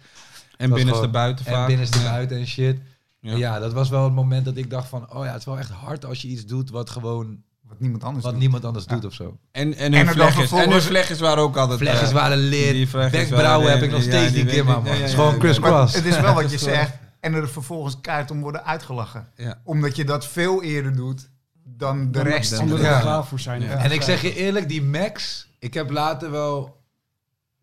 En 0.58 0.70
binnenste 0.74 1.08
buiten 1.08 1.46
En 1.46 1.66
binnenste 1.66 2.00
buiten 2.04 2.38
en 2.38 2.48
shit. 2.48 2.78
Ja. 3.20 3.36
ja. 3.36 3.60
dat 3.60 3.74
was 3.74 3.90
wel 3.90 4.04
het 4.04 4.14
moment 4.14 4.46
dat 4.46 4.58
ik 4.58 4.70
dacht 4.70 4.88
van... 4.88 5.14
Oh 5.14 5.26
ja, 5.26 5.32
het 5.32 5.40
is 5.40 5.46
wel 5.46 5.58
echt 5.58 5.70
hard 5.70 6.06
als 6.06 6.22
je 6.22 6.28
iets 6.28 6.46
doet 6.46 6.70
wat 6.70 6.90
gewoon... 6.90 7.44
Wat 7.68 7.80
niemand 7.80 8.04
anders 8.04 8.24
wat 8.24 8.34
doet. 8.34 8.42
niemand 8.42 8.66
anders 8.66 8.86
doet 8.86 9.06
of 9.06 9.14
zo. 9.14 9.38
En, 9.52 9.76
en 9.76 9.94
hun 9.94 10.08
vlechtjes, 10.08 10.52
en 10.52 10.72
hun 10.72 10.82
vlechtjes 10.82 11.20
waren 11.20 11.44
ook 11.44 11.58
altijd... 11.58 11.80
Vlechtjes 11.80 12.10
uh, 12.10 12.16
waren 12.16 12.38
lid. 12.38 12.92
Bekbrouwen 13.12 13.72
heb 13.72 13.82
ik 13.82 13.92
nog 13.92 14.02
steeds 14.02 14.34
die 14.34 14.46
keer, 14.46 14.66
man. 14.66 14.86
Het 14.86 15.00
is 15.00 15.14
gewoon 15.14 15.38
crisscross. 15.38 15.96
Het 15.96 16.06
is 16.06 16.20
wel 16.20 16.34
wat 16.34 16.52
je 16.52 16.58
zegt. 16.74 16.94
En 17.20 17.34
er 17.34 17.50
vervolgens 17.50 18.02
keihard 18.02 18.32
om 18.32 18.42
worden 18.42 18.66
uitgelachen. 18.66 19.28
Omdat 19.64 19.96
je 19.96 20.06
dat 20.06 20.28
veel 20.28 20.64
eerder 20.64 20.96
doet 20.96 21.30
dan 21.64 22.12
de 22.12 22.22
rest. 22.22 22.60
Omdat 22.60 22.80
er 22.80 23.00
klaar 23.00 23.26
voor 23.26 23.40
zijn. 23.40 23.64
En 23.64 23.92
ik 23.92 24.02
zeg 24.02 24.22
je 24.22 24.36
eerlijk, 24.36 24.70
die 24.70 24.84
Max... 24.84 25.48
Ik 25.60 25.74
heb 25.74 25.90
later 25.90 26.32
wel 26.32 26.85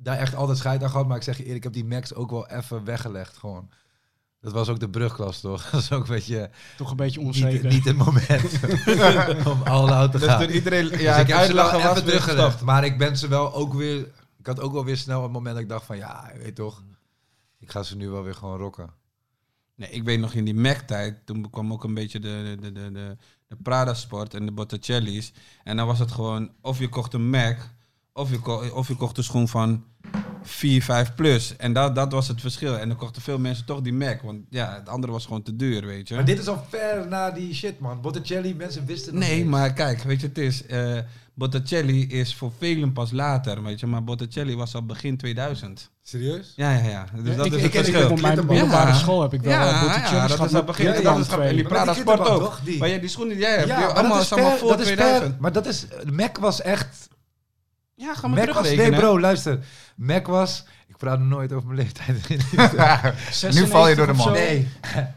daar 0.02 0.18
echt 0.18 0.35
altijd 0.35 0.59
scheid 0.59 0.82
aan 0.82 0.90
gehad. 0.90 1.06
Maar 1.06 1.16
ik 1.16 1.23
zeg 1.23 1.37
je 1.37 1.42
eerlijk, 1.42 1.64
ik 1.64 1.75
heb 1.75 1.82
die 1.82 1.94
Max 1.94 2.14
ook 2.14 2.30
wel 2.30 2.49
even 2.49 2.85
weggelegd 2.85 3.37
gewoon. 3.37 3.71
Dat 4.40 4.52
was 4.52 4.68
ook 4.68 4.80
de 4.80 4.90
brugklas, 4.90 5.40
toch? 5.40 5.64
Dat 5.71 5.80
is 5.80 5.92
ook 5.92 6.02
een 6.02 6.14
beetje... 6.14 6.50
Toch 6.76 6.90
een 6.90 6.97
beetje 6.97 7.21
onzeker. 7.21 7.62
Niet, 7.62 7.73
niet 7.73 7.85
het 7.85 7.97
moment 7.97 8.61
om 9.52 9.62
al 9.62 9.92
out 9.92 10.12
te 10.12 10.18
gaan. 10.18 10.47
Dus 10.47 10.54
iedereen, 10.54 10.85
ja, 10.85 11.12
dus 11.12 11.23
ik 11.23 11.32
heb 11.32 11.44
ze 11.47 11.54
wel 11.54 11.80
even 11.80 12.04
teruggelegd. 12.04 12.61
Maar 12.61 12.85
ik 12.85 12.99
ben 12.99 13.16
ze 13.16 13.28
wel 13.28 13.54
ook 13.54 13.75
weer... 13.75 13.99
Ik 14.38 14.47
had 14.47 14.61
ook 14.61 14.73
wel 14.73 14.85
weer 14.85 14.97
snel 14.97 15.23
het 15.23 15.32
moment 15.32 15.54
dat 15.54 15.62
ik 15.62 15.68
dacht 15.68 15.87
van... 15.87 15.97
Ja, 15.97 16.30
je 16.32 16.38
weet 16.38 16.54
toch... 16.54 16.82
Ik 17.59 17.71
ga 17.71 17.82
ze 17.82 17.97
nu 17.97 18.09
wel 18.09 18.23
weer 18.23 18.35
gewoon 18.35 18.59
rocken. 18.59 18.90
Nee, 19.75 19.90
ik 19.90 20.04
weet 20.04 20.21
nog 20.21 20.32
in 20.32 20.44
die 20.44 20.54
Mac-tijd, 20.54 21.26
toen 21.26 21.50
kwam 21.50 21.73
ook 21.73 21.85
een 21.85 21.94
beetje 21.94 22.21
de, 22.21 22.56
de, 22.61 22.73
de, 22.73 22.92
de, 22.92 23.16
de 23.49 23.56
Prada-sport 23.62 24.35
en 24.35 24.47
de 24.47 24.52
Botticelli's. 24.52 25.32
En 25.64 25.76
dan 25.76 25.87
was 25.87 25.99
het 25.99 26.12
gewoon, 26.12 26.50
of 26.61 26.78
je 26.78 26.88
kocht 26.88 27.14
een 27.14 27.30
Mac, 27.30 27.59
of 28.12 28.30
je, 28.30 28.38
ko 28.38 28.68
of 28.68 28.88
je 28.88 28.97
kocht 28.97 29.16
een 29.16 29.25
schoen 29.25 29.49
van 29.49 29.85
4, 30.42 30.83
5 30.83 31.14
plus. 31.14 31.54
En 31.57 31.73
dat, 31.73 31.95
dat 31.95 32.12
was 32.12 32.28
het 32.28 32.40
verschil. 32.40 32.78
En 32.78 32.88
dan 32.88 32.97
kochten 32.97 33.23
veel 33.23 33.38
mensen 33.38 33.64
toch 33.64 33.81
die 33.81 33.92
Mac. 33.92 34.23
Want 34.23 34.38
ja, 34.50 34.75
het 34.75 34.88
andere 34.88 35.12
was 35.12 35.25
gewoon 35.25 35.42
te 35.42 35.57
duur, 35.57 35.87
weet 35.87 36.09
je. 36.09 36.14
Maar 36.14 36.25
dit 36.25 36.38
is 36.38 36.47
al 36.49 36.66
ver 36.69 37.07
na 37.09 37.31
die 37.31 37.54
shit, 37.54 37.78
man. 37.78 38.00
Botticelli, 38.00 38.54
mensen 38.54 38.87
wisten 38.87 39.19
Nee, 39.19 39.45
maar 39.45 39.73
kijk, 39.73 40.02
weet 40.02 40.21
je, 40.21 40.26
het 40.26 40.38
is... 40.38 40.62
Uh, 40.71 40.99
Botticelli 41.35 42.07
is 42.09 42.35
voor 42.35 42.52
velen 42.59 42.92
pas 42.92 43.11
later, 43.11 43.62
weet 43.62 43.81
je. 43.81 43.87
Maar 43.87 44.04
Botticelli 44.04 44.57
was 44.57 44.75
al 44.75 44.87
begin 44.87 45.16
2000. 45.16 45.90
Serieus? 46.02 46.52
Ja, 46.57 46.71
ja, 46.73 46.88
ja. 46.88 47.07
Dus 47.23 47.37
dat 47.37 47.47
ik, 47.47 47.52
is 47.52 47.62
ik, 47.62 47.73
het 47.73 47.87
ik, 47.87 47.92
verschil. 47.95 48.11
op 48.11 48.21
mijn 48.21 48.47
middelbare 48.47 48.95
school 48.95 49.23
heb 49.23 49.33
ik 49.33 49.40
wel 49.42 49.52
ja, 49.52 49.64
ja, 49.64 49.81
Botticelli 49.81 50.16
ja, 50.16 50.26
dat 50.26 50.45
is 50.47 50.54
al 50.54 50.64
begin 50.64 50.85
Ja, 50.85 50.92
2000. 50.92 51.31
ja, 51.37 51.42
En 51.42 51.54
die 51.54 51.64
Prada 51.64 51.95
Sport 51.95 52.21
ook. 52.28 52.40
toch? 52.42 52.61
Die- 52.64 52.78
Maar 52.78 52.88
ja, 52.88 52.99
die 52.99 53.09
schoenen, 53.09 53.35
die 53.37 53.42
jij 53.45 53.54
hebt, 53.57 53.69
Ja, 53.69 53.76
die 53.76 53.85
allemaal, 53.87 54.09
dat 54.12 54.21
is 54.21 54.25
is 54.26 54.33
allemaal 54.33 54.50
per- 54.50 54.59
voor 54.59 54.69
dat 54.69 54.81
is 54.81 54.87
per- 54.87 54.97
2000. 54.97 55.40
Maar 55.40 55.52
dat 55.52 55.66
is... 55.66 55.87
Mac 56.12 56.38
was 56.38 56.62
echt... 56.62 57.09
Ja, 58.02 58.14
ga 58.14 58.28
maar 58.28 58.38
Mac 58.47 58.54
was... 58.54 58.75
Nee 58.75 58.90
bro, 58.92 59.21
luister. 59.21 59.59
Mac 59.97 60.26
was... 60.26 60.64
Ik 60.87 60.97
praat 60.97 61.21
nooit 61.21 61.52
over 61.52 61.68
mijn 61.68 61.78
leeftijd. 61.78 62.28
nu 63.54 63.66
val 63.66 63.88
je 63.88 63.94
door 63.94 64.06
de 64.06 64.12
man. 64.12 64.32
nee. 64.32 64.68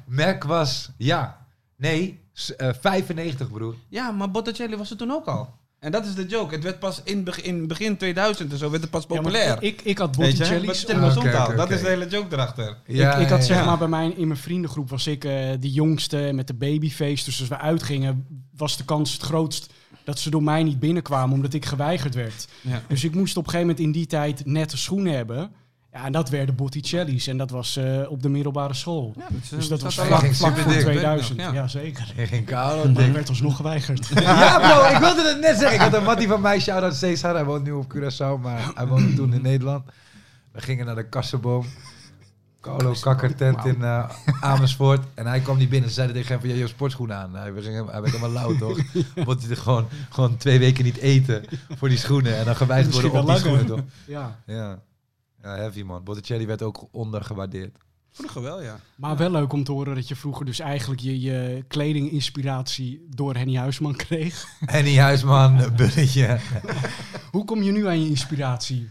Mac 0.05 0.43
was... 0.43 0.89
Ja. 0.97 1.45
Nee. 1.77 2.19
s- 2.33 2.55
eh, 2.55 2.69
95 2.81 3.51
broer. 3.51 3.75
Ja, 3.89 4.11
maar 4.11 4.31
Botticelli 4.31 4.75
was 4.75 4.91
er 4.91 4.97
toen 4.97 5.11
ook 5.11 5.25
al. 5.27 5.53
En 5.79 5.91
dat 5.91 6.05
is 6.05 6.15
de 6.15 6.25
joke. 6.25 6.53
Het 6.55 6.63
werd 6.63 6.79
pas 6.79 7.01
in, 7.03 7.23
beg- 7.23 7.41
in 7.41 7.67
begin 7.67 7.97
2000 7.97 8.51
en 8.51 8.57
zo 8.57 8.69
werd 8.69 8.81
het 8.81 8.91
pas 8.91 9.05
Ja, 9.07 9.15
populair. 9.15 9.57
ik, 9.63 9.81
ik 9.81 9.97
had? 9.97 10.15
Botticelli's. 10.17 10.65
Botticelli 10.65 10.99
Ah, 11.31 11.45
oké, 11.45 11.55
Dat 11.55 11.69
is 11.71 11.81
de 11.81 11.87
hele 11.87 12.07
joke 12.07 12.33
erachter. 12.35 12.77
Ja, 12.85 13.15
ik, 13.15 13.21
ik 13.21 13.29
had 13.29 13.39
ja, 13.39 13.45
zeg 13.45 13.57
ja. 13.57 13.65
maar 13.65 13.77
bij 13.77 13.87
mij 13.87 14.13
in 14.17 14.27
mijn 14.27 14.39
vriendengroep 14.39 14.89
was 14.89 15.07
ik 15.07 15.23
eh, 15.23 15.31
de 15.59 15.71
jongste 15.71 16.31
met 16.33 16.47
de 16.47 16.53
babyface. 16.53 17.25
Dus 17.25 17.39
als 17.39 17.49
we 17.49 17.57
uitgingen 17.57 18.25
was 18.55 18.77
de 18.77 18.85
kans 18.85 19.13
het 19.13 19.21
grootst 19.21 19.73
dat 20.05 20.19
ze 20.19 20.29
door 20.29 20.43
mij 20.43 20.63
niet 20.63 20.79
binnenkwamen 20.79 21.35
omdat 21.35 21.53
ik 21.53 21.65
geweigerd 21.65 22.15
werd. 22.15 22.47
Ja. 22.61 22.81
Dus 22.87 23.03
ik 23.03 23.15
moest 23.15 23.37
op 23.37 23.43
een 23.43 23.49
gegeven 23.49 23.67
moment 23.69 23.85
in 23.85 23.91
die 23.91 24.05
tijd 24.07 24.45
nette 24.45 24.77
schoenen 24.77 25.13
hebben. 25.13 25.51
Ja, 25.93 26.05
en 26.05 26.11
dat 26.11 26.29
werden 26.29 26.55
Botticelli's 26.55 27.27
en 27.27 27.37
dat 27.37 27.49
was 27.49 27.77
eh, 27.77 28.01
op 28.09 28.21
de 28.21 28.29
middelbare 28.29 28.73
school. 28.73 29.13
Ja, 29.17 29.27
Dus 29.57 29.67
dat 29.67 29.81
was 29.81 29.95
vlak, 29.95 30.25
voor 30.25 30.33
superdik. 30.33 30.79
2000. 30.79 31.39
Ja. 31.39 31.53
Ja, 31.53 31.67
zeker. 31.67 32.11
Hij 32.15 32.27
ging 32.27 32.45
koude. 32.45 32.91
Maar 32.91 33.03
ik 33.03 33.13
werd 33.13 33.29
alsnog 33.29 33.55
geweigerd. 33.55 34.07
Ja, 34.15 34.59
bro, 34.59 34.95
ik 34.95 34.97
wilde 34.97 35.29
het 35.29 35.39
net 35.41 35.57
zeggen. 35.57 35.73
Ik 35.75 35.81
had 35.81 35.93
een 35.93 36.03
mattie 36.03 36.27
van 36.27 36.41
mij, 36.41 36.59
shout-out 36.59 36.95
Cesar. 36.95 37.33
Hij 37.33 37.45
woont 37.45 37.63
nu 37.63 37.71
op 37.71 37.93
Curaçao, 37.95 38.41
maar 38.41 38.71
hij 38.75 38.87
woonde 38.87 39.13
toen 39.13 39.33
in 39.33 39.41
Nederland. 39.41 39.83
We 40.51 40.61
gingen 40.61 40.85
naar 40.85 40.95
de 40.95 41.09
Kassenboom. 41.09 41.65
Carlo 42.65 42.95
Kakkertent 43.01 43.65
in 43.65 43.83
eh, 43.83 44.09
Amersfoort. 44.41 45.05
En 45.13 45.27
hij 45.27 45.39
kwam 45.39 45.57
niet 45.57 45.69
binnen. 45.69 45.89
Ze 45.89 45.95
zeiden 45.95 46.15
tegen 46.15 46.31
hem 46.31 46.39
van, 46.39 46.49
ja, 46.49 46.55
je 46.55 46.61
hebt 46.61 46.73
sportschoenen 46.73 47.17
aan. 47.17 47.35
Hij, 47.35 47.53
werd- 47.53 47.65
hij 47.65 47.83
werd 48.01 48.05
helemaal 48.05 48.29
lauw, 48.31 48.57
toch? 48.67 48.79
Want 49.25 49.47
hij 49.47 49.55
gewoon, 49.55 49.87
gewoon 50.09 50.37
twee 50.37 50.59
weken 50.59 50.83
niet 50.83 50.97
eten 50.97 51.43
voor 51.77 51.89
die 51.89 51.97
schoenen. 51.97 52.37
En 52.37 52.45
dan 52.45 52.55
geweigerd 52.55 52.93
worden 52.93 53.19
op 53.21 53.27
die 53.27 53.37
schoenen, 53.37 53.65
toch? 53.65 53.81
Ja. 54.07 54.39
Ja. 54.45 54.79
ja, 55.43 55.55
heavy 55.55 55.81
man. 55.81 56.03
Botticelli 56.03 56.45
werd 56.45 56.61
ook 56.61 56.87
ondergewaardeerd. 56.91 57.77
Vroeger 58.11 58.41
wel, 58.41 58.61
ja. 58.61 58.79
Maar 58.95 59.17
wel 59.17 59.31
leuk 59.31 59.53
om 59.53 59.63
te 59.63 59.71
horen 59.71 59.95
dat 59.95 60.07
je 60.07 60.15
vroeger 60.15 60.45
dus 60.45 60.59
eigenlijk 60.59 61.01
je, 61.01 61.21
je 61.21 61.63
kledinginspiratie 61.67 63.05
door 63.09 63.35
Henny 63.35 63.55
Huisman 63.57 63.95
kreeg. 63.95 64.45
Henny 64.65 64.97
Huisman, 64.97 65.75
bulletje. 65.75 66.37
Hoe 67.31 67.45
kom 67.45 67.63
je 67.63 67.71
nu 67.71 67.87
aan 67.87 68.01
je 68.03 68.09
inspiratie? 68.09 68.89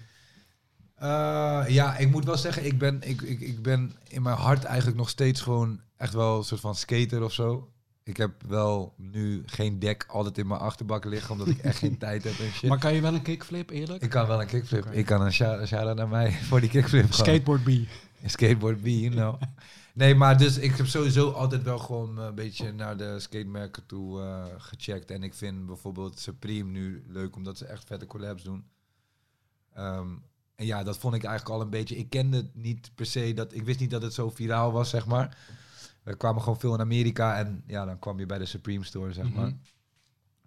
Eh, 0.94 1.64
ja, 1.68 1.96
ik 1.96 2.10
moet 2.10 2.24
wel 2.24 2.36
zeggen, 2.36 2.64
ik 2.64 2.78
ben, 2.78 3.02
ik, 3.02 3.22
ik, 3.22 3.40
ik 3.40 3.62
ben 3.62 3.92
in 4.08 4.22
mijn 4.22 4.36
hart 4.36 4.64
eigenlijk 4.64 4.96
nog 4.96 5.08
steeds 5.08 5.40
gewoon 5.40 5.80
echt 5.96 6.12
wel 6.14 6.36
een 6.38 6.44
soort 6.44 6.60
van 6.60 6.74
skater 6.74 7.22
of 7.22 7.32
zo. 7.32 7.68
Ik 8.02 8.16
heb 8.16 8.42
wel 8.48 8.94
nu 8.96 9.42
geen 9.46 9.78
dek 9.78 10.04
altijd 10.08 10.38
in 10.38 10.46
mijn 10.46 10.60
achterbak 10.60 11.04
liggen, 11.04 11.30
omdat 11.30 11.46
ik 11.48 11.58
echt 11.58 11.78
geen 11.78 11.98
tijd 12.06 12.24
heb 12.24 12.38
en 12.38 12.50
shit. 12.52 12.68
Maar 12.68 12.78
kan 12.78 12.94
je 12.94 13.00
wel 13.00 13.14
een 13.14 13.22
kickflip, 13.22 13.70
eerlijk? 13.70 14.02
ik 14.02 14.10
kan 14.10 14.26
wel 14.26 14.40
een 14.40 14.46
kickflip. 14.46 14.86
Ik 14.90 15.06
kan 15.06 15.20
een 15.22 15.32
shout- 15.32 15.66
shout-out 15.68 15.96
naar 15.96 16.08
mij 16.08 16.32
voor 16.32 16.60
die 16.60 16.70
kickflip. 16.70 17.10
gewoon. 17.10 17.26
Skateboard 17.26 17.64
B. 17.64 17.68
Skateboard 18.26 18.80
B, 18.82 18.86
you 18.86 19.10
know. 19.10 19.40
Nee, 19.94 20.14
maar 20.14 20.38
dus 20.38 20.58
ik 20.58 20.76
heb 20.76 20.86
sowieso 20.86 21.30
altijd 21.30 21.62
wel 21.62 21.78
gewoon 21.78 22.18
eh, 22.18 22.24
een 22.24 22.34
beetje 22.34 22.72
naar 22.72 22.96
de 22.96 23.20
skatemerken 23.20 23.86
toe 23.86 24.20
eh, 24.22 24.44
gecheckt. 24.58 25.10
En 25.10 25.22
ik 25.22 25.34
vind 25.34 25.66
bijvoorbeeld 25.66 26.18
Supreme 26.18 26.70
nu 26.70 27.04
leuk, 27.08 27.36
omdat 27.36 27.58
ze 27.58 27.64
echt 27.66 27.84
vette 27.84 28.06
collabs 28.06 28.42
doen. 28.42 28.64
Ehm, 29.74 30.08
en 30.54 30.66
ja, 30.66 30.82
dat 30.82 30.98
vond 30.98 31.14
ik 31.14 31.24
eigenlijk 31.24 31.54
al 31.56 31.60
een 31.64 31.70
beetje... 31.70 31.96
Ik 31.96 32.10
kende 32.10 32.36
het 32.36 32.54
niet 32.54 32.90
per 32.94 33.06
se, 33.06 33.32
dat, 33.34 33.52
ik 33.52 33.64
wist 33.64 33.80
niet 33.80 33.90
dat 33.90 34.02
het 34.02 34.14
zo 34.14 34.30
viraal 34.30 34.72
was, 34.72 34.90
zeg 34.90 35.06
maar. 35.06 35.36
We 36.02 36.16
kwamen 36.16 36.42
gewoon 36.42 36.60
veel 36.60 36.74
in 36.74 36.80
Amerika 36.80 37.38
en 37.38 37.62
ja, 37.66 37.84
dan 37.84 37.98
kwam 37.98 38.18
je 38.18 38.26
bij 38.26 38.38
de 38.38 38.46
Supreme 38.46 38.84
Store, 38.84 39.12
zeg 39.12 39.32
maar. 39.32 39.46
Mhm. 39.46 39.56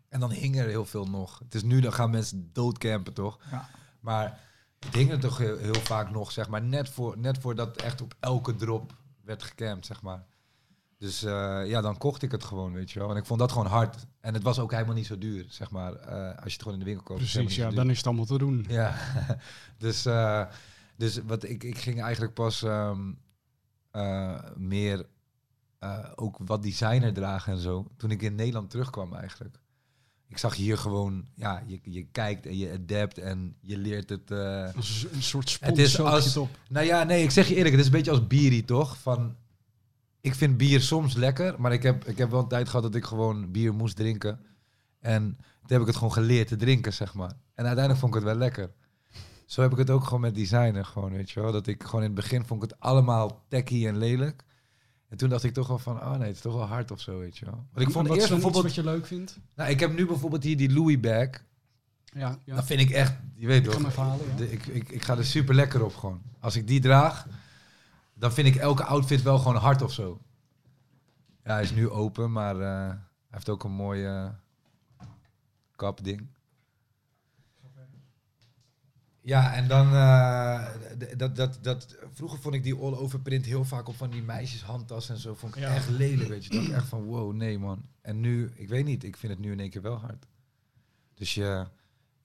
En 0.10 0.20
dan 0.20 0.32
hing 0.32 0.58
er 0.58 0.68
heel 0.68 0.86
veel 0.86 1.06
nog. 1.06 1.40
Het 1.40 1.56
is 1.56 1.64
nu, 1.64 1.82
dan 1.82 1.94
gaan 1.94 2.10
mensen 2.10 2.50
doodcampen, 2.54 3.14
toch? 3.14 3.40
Ja. 3.52 3.70
Maar 4.00 4.40
het 4.80 4.94
hing 4.94 5.12
er 5.12 5.20
toch 5.20 5.38
heel, 5.38 5.58
heel 5.58 5.82
vaak 5.82 6.10
nog, 6.10 6.32
zeg 6.32 6.50
maar, 6.50 6.62
net, 6.62 6.90
voor, 6.90 7.18
net 7.18 7.38
voordat 7.38 7.82
echt 7.82 8.02
op 8.02 8.16
elke 8.20 8.56
drop 8.56 8.96
werd 9.24 9.44
gecampt, 9.44 9.86
zeg 9.86 10.02
maar. 10.02 10.26
Dus 10.98 11.24
eh, 11.24 11.62
ja, 11.66 11.82
dan 11.82 11.98
kocht 11.98 12.22
ik 12.22 12.32
het 12.32 12.44
gewoon, 12.44 12.74
weet 12.74 12.92
je 12.92 13.00
wel. 13.00 13.10
En 13.12 13.18
ik 13.18 13.26
vond 13.26 13.40
dat 13.40 13.52
gewoon 13.52 13.68
hard. 13.68 14.06
En 14.20 14.34
het 14.34 14.44
was 14.44 14.60
ook 14.60 14.72
helemaal 14.72 14.96
niet 14.96 15.06
zo 15.06 15.18
duur, 15.18 15.46
zeg 15.50 15.72
maar. 15.72 15.94
eh, 15.94 16.26
als 16.28 16.44
je 16.46 16.52
het 16.52 16.62
gewoon 16.62 16.74
in 16.74 16.80
de 16.80 16.86
winkel 16.86 17.04
koopt. 17.04 17.20
Precies, 17.20 17.56
ja, 17.56 17.70
dan 17.70 17.90
is 17.90 17.98
het 17.98 18.06
allemaal 18.08 18.26
te 18.26 18.38
doen. 18.38 18.66
Ja, 18.70 18.96
dus, 19.78 20.06
eh, 20.06 20.46
dus 20.96 21.20
wat 21.26 21.44
ik, 21.44 21.64
ik 21.64 21.78
ging 21.78 22.02
eigenlijk 22.02 22.34
pas 22.34 22.64
ehm, 22.64 23.12
eh, 23.92 24.40
meer 24.56 25.06
ook 26.16 26.38
wat 26.46 26.64
designer 26.64 27.14
dragen 27.14 27.54
en 27.54 27.60
zo. 27.60 27.88
Toen 27.98 28.12
ik 28.12 28.22
in 28.22 28.36
Nederland 28.36 28.70
terugkwam 28.70 29.14
eigenlijk. 29.16 29.60
Ik 30.28 30.38
zag 30.38 30.56
hier 30.56 30.78
gewoon, 30.78 31.28
ja, 31.36 31.64
je, 31.66 31.80
je 31.84 32.04
kijkt 32.12 32.46
en 32.46 32.58
je 32.58 32.72
adapt 32.72 33.18
en 33.18 33.56
je 33.62 33.78
leert 33.78 34.10
het... 34.10 34.30
een 34.32 34.74
soort 35.20 35.50
spons 35.50 35.70
Het 35.72 35.78
is 35.78 36.00
als- 36.00 36.38
op. 36.38 36.50
nou 36.70 36.86
ja, 36.86 37.04
nee, 37.04 37.24
ik 37.24 37.32
zeg 37.32 37.48
je 37.48 37.56
eerlijk, 37.56 37.72
het 37.72 37.80
is 37.80 37.86
een 37.86 37.92
beetje 37.98 38.12
als 38.12 38.28
bierie, 38.28 38.66
toch? 38.66 38.98
Van, 38.98 39.36
ik 40.28 40.36
vind 40.36 40.58
bier 40.58 40.82
soms 40.82 41.16
lekker, 41.16 41.56
maar 41.58 41.74
ik 41.74 41.84
heb, 41.84 42.06
ik 42.08 42.18
heb 42.18 42.30
wel 42.30 42.40
een 42.40 42.48
tijd 42.48 42.68
gehad 42.70 42.84
dat 42.84 42.96
ik 42.96 43.06
gewoon 43.06 43.52
bier 43.52 43.74
moest 43.74 43.96
drinken. 43.96 44.40
En 45.00 45.22
toen 45.38 45.68
heb 45.68 45.82
ik 45.82 45.88
het 45.88 45.96
gewoon 45.96 46.14
geleerd 46.14 46.48
te 46.48 46.56
drinken, 46.56 46.94
zeg 46.94 47.14
maar. 47.14 47.32
En 47.54 47.66
uiteindelijk 47.66 48.00
vond 48.00 48.16
ik 48.16 48.20
het 48.22 48.30
wel 48.30 48.40
lekker. 48.40 48.72
Zo 49.46 49.62
heb 49.62 49.72
ik 49.72 49.78
het 49.78 49.90
ook 49.90 50.04
gewoon 50.04 50.22
met 50.22 50.36
designen, 50.36 50.86
gewoon, 50.86 51.12
weet 51.12 51.32
je 51.32 51.42
wel. 51.42 51.52
Dat 51.52 51.68
ik 51.68 51.84
gewoon 51.84 52.02
in 52.02 52.12
het 52.12 52.16
begin 52.16 52.46
vond 52.46 52.64
ik 52.64 52.70
het 52.70 52.80
allemaal 52.80 53.46
tacky 53.48 53.88
en 53.88 53.98
lelijk. 53.98 54.44
En 55.10 55.18
toen 55.18 55.30
dacht 55.30 55.44
ik 55.44 55.54
toch 55.54 55.68
wel 55.68 55.80
van, 55.80 55.96
oh 56.02 56.12
nee, 56.12 56.28
het 56.28 56.36
is 56.36 56.42
toch 56.42 56.54
wel 56.54 56.66
hard 56.66 56.92
of 56.92 57.02
zo, 57.02 57.20
weet 57.20 57.38
je 57.38 57.46
wel. 57.46 57.66
Want 57.74 57.88
ik 57.88 57.94
vond 57.94 58.08
Wat 58.08 58.18
eerst 58.18 58.30
bijvoorbeeld... 58.30 58.64
wat 58.64 58.76
je 58.76 58.84
leuk 58.84 59.06
vindt. 59.06 59.40
Nou, 59.56 59.70
ik 59.70 59.80
heb 59.80 59.94
nu 59.94 60.06
bijvoorbeeld 60.06 60.44
hier 60.44 60.58
die 60.58 60.74
Louis 60.74 61.00
bag. 61.00 61.30
Ja, 62.14 62.40
ja. 62.44 62.56
Dat 62.56 62.66
vind 62.66 62.80
ik 62.82 62.90
echt, 62.90 63.14
je 63.36 63.48
weet 63.48 63.66
Ik 63.66 63.72
toch, 63.72 63.96
ja. 63.96 64.16
de- 64.38 64.52
ik, 64.52 64.66
ik, 64.66 64.90
ik 64.90 65.04
ga 65.04 65.18
er 65.18 65.26
super 65.26 65.56
lekker 65.56 65.84
op 65.84 65.96
gewoon. 65.96 66.22
Als 66.40 66.56
ik 66.56 66.68
die 66.68 66.80
draag, 66.80 67.28
dan 68.20 68.32
vind 68.32 68.48
ik 68.48 68.56
elke 68.56 68.84
outfit 68.84 69.22
wel 69.22 69.38
gewoon 69.38 69.56
hard 69.56 69.82
of 69.82 69.92
zo. 69.94 70.22
Ja, 71.44 71.54
hij 71.54 71.62
is 71.64 71.72
nu 71.72 71.90
open, 71.90 72.32
maar 72.32 72.56
eh, 72.60 72.88
hij 72.88 72.98
heeft 73.30 73.50
ook 73.50 73.64
een 73.64 73.72
mooi 73.72 74.06
eh, 74.06 74.30
kapding. 75.76 76.28
Ja, 79.22 79.54
en 79.54 79.68
dan, 79.68 79.94
eh, 79.94 80.68
dat, 81.18 81.36
dat, 81.36 81.58
dat, 81.62 81.96
vroeger 82.12 82.40
vond 82.40 82.56
ik 82.56 82.64
die 82.64 82.76
all-over 82.76 83.20
print 83.20 83.46
heel 83.46 83.66
vaak 83.66 83.88
op 83.88 83.96
van 83.96 84.10
die 84.10 84.22
meisjes 84.24 84.64
handtas 84.64 85.10
en 85.10 85.18
zo. 85.18 85.36
Vond 85.36 85.56
ik 85.56 85.62
Ja. 85.62 85.74
echt 85.76 85.90
lelijk, 85.90 86.30
weet 86.30 86.46
je. 86.46 86.50
Dacht 86.50 86.68
ik 86.68 86.74
echt 86.74 86.88
van, 86.88 87.04
wow, 87.04 87.34
nee 87.34 87.60
man. 87.60 87.86
En 88.02 88.20
nu, 88.20 88.52
ik 88.56 88.70
weet 88.70 88.86
niet, 88.86 89.04
ik 89.04 89.18
vind 89.18 89.32
het 89.34 89.42
nu 89.42 89.52
in 89.52 89.60
één 89.60 89.70
keer 89.70 89.82
wel 89.82 89.96
hard. 90.00 90.26
Dus 91.14 91.34
je, 91.34 91.68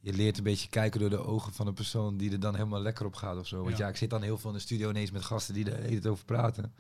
je 0.03 0.13
leert 0.13 0.39
een 0.39 0.45
beetje 0.45 0.69
kijken 0.69 1.01
door 1.01 1.11
de 1.11 1.25
ogen 1.27 1.53
van 1.53 1.67
een 1.67 1.75
persoon 1.75 2.17
die 2.17 2.33
er 2.33 2.41
dan 2.41 2.55
helemaal 2.55 2.81
lekker 2.81 3.07
op 3.07 3.15
gaat 3.15 3.37
of 3.39 3.47
zo. 3.47 3.63
Want 3.63 3.77
Ja. 3.77 3.85
ja, 3.85 3.91
ik 3.91 3.97
zit 3.97 4.11
dan 4.11 4.23
heel 4.23 4.39
veel 4.39 4.51
in 4.51 4.57
de 4.57 4.63
studio 4.63 4.91
ineens 4.91 5.11
met 5.11 5.23
gasten 5.25 5.55
die 5.55 5.71
er 5.71 5.81
tijd 5.89 6.07
over 6.07 6.25
praten. 6.25 6.73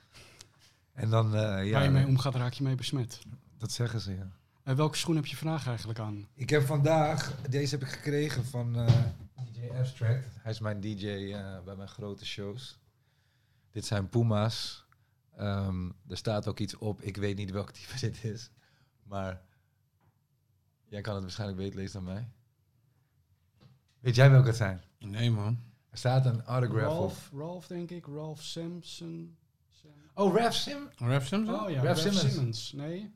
En 0.92 1.10
dan, 1.10 1.26
eh, 1.26 1.40
Waar 1.40 1.64
ja, 1.64 1.82
je 1.82 1.90
mee 1.90 2.06
omgaat, 2.06 2.34
raak 2.34 2.52
je 2.52 2.62
mee 2.62 2.74
besmet. 2.74 3.18
dat 3.58 3.72
zeggen 3.72 4.00
ze, 4.00 4.14
ja. 4.14 4.30
En 4.62 4.76
welke 4.76 4.96
schoen 4.96 5.16
heb 5.16 5.26
je 5.26 5.36
vandaag 5.36 5.66
eigenlijk 5.66 5.98
aan? 5.98 6.28
Ik 6.34 6.50
heb 6.50 6.66
vandaag, 6.66 7.34
deze 7.48 7.74
heb 7.74 7.84
ik 7.88 7.92
gekregen 7.92 8.44
van 8.44 8.76
eh, 8.76 8.86
DJ 9.52 9.68
Abstract. 9.78 10.24
Hij 10.38 10.52
is 10.52 10.60
mijn 10.60 10.80
DJ 10.80 11.06
eh, 11.06 11.62
bij 11.64 11.76
mijn 11.76 11.88
grote 11.88 12.24
shows. 12.24 12.78
Dit 13.70 13.84
zijn 13.86 14.08
Puma's. 14.08 14.84
Ehm, 15.36 15.86
er 16.08 16.16
staat 16.16 16.46
ook 16.48 16.58
iets 16.58 16.76
op. 16.76 17.00
Ik 17.02 17.16
weet 17.16 17.36
niet 17.36 17.50
welk 17.50 17.70
type 17.70 17.98
dit 18.06 18.24
is. 18.24 18.50
Maar 19.02 19.42
jij 20.84 21.00
kan 21.00 21.14
het 21.14 21.22
waarschijnlijk 21.22 21.58
beter 21.60 21.78
lezen 21.78 22.04
dan 22.04 22.14
mij. 22.14 22.28
Weet 24.02 24.14
jij 24.14 24.30
welke 24.30 24.46
het 24.46 24.56
zijn? 24.56 24.80
Nee, 24.98 25.30
man. 25.30 25.58
Er 25.90 25.98
staat 25.98 26.26
een 26.26 26.42
autograph 26.44 26.86
op. 26.92 26.98
Ralph, 26.98 27.30
Ralph 27.36 27.66
denk 27.66 27.90
ik. 27.90 28.06
Ralph 28.06 28.42
Sampson. 28.42 29.36
Sam- 29.82 29.90
Oh, 30.14 30.36
Raf 30.36 30.54
Sim? 30.54 30.88
Rap 30.96 31.22
Simpson? 31.22 31.54
Oh 31.60 31.70
ja, 31.70 31.74
Ralph 31.82 31.84
Ralph 31.84 31.98
Simmons. 31.98 32.34
Simmons. 32.34 32.72
Nee? 32.72 33.10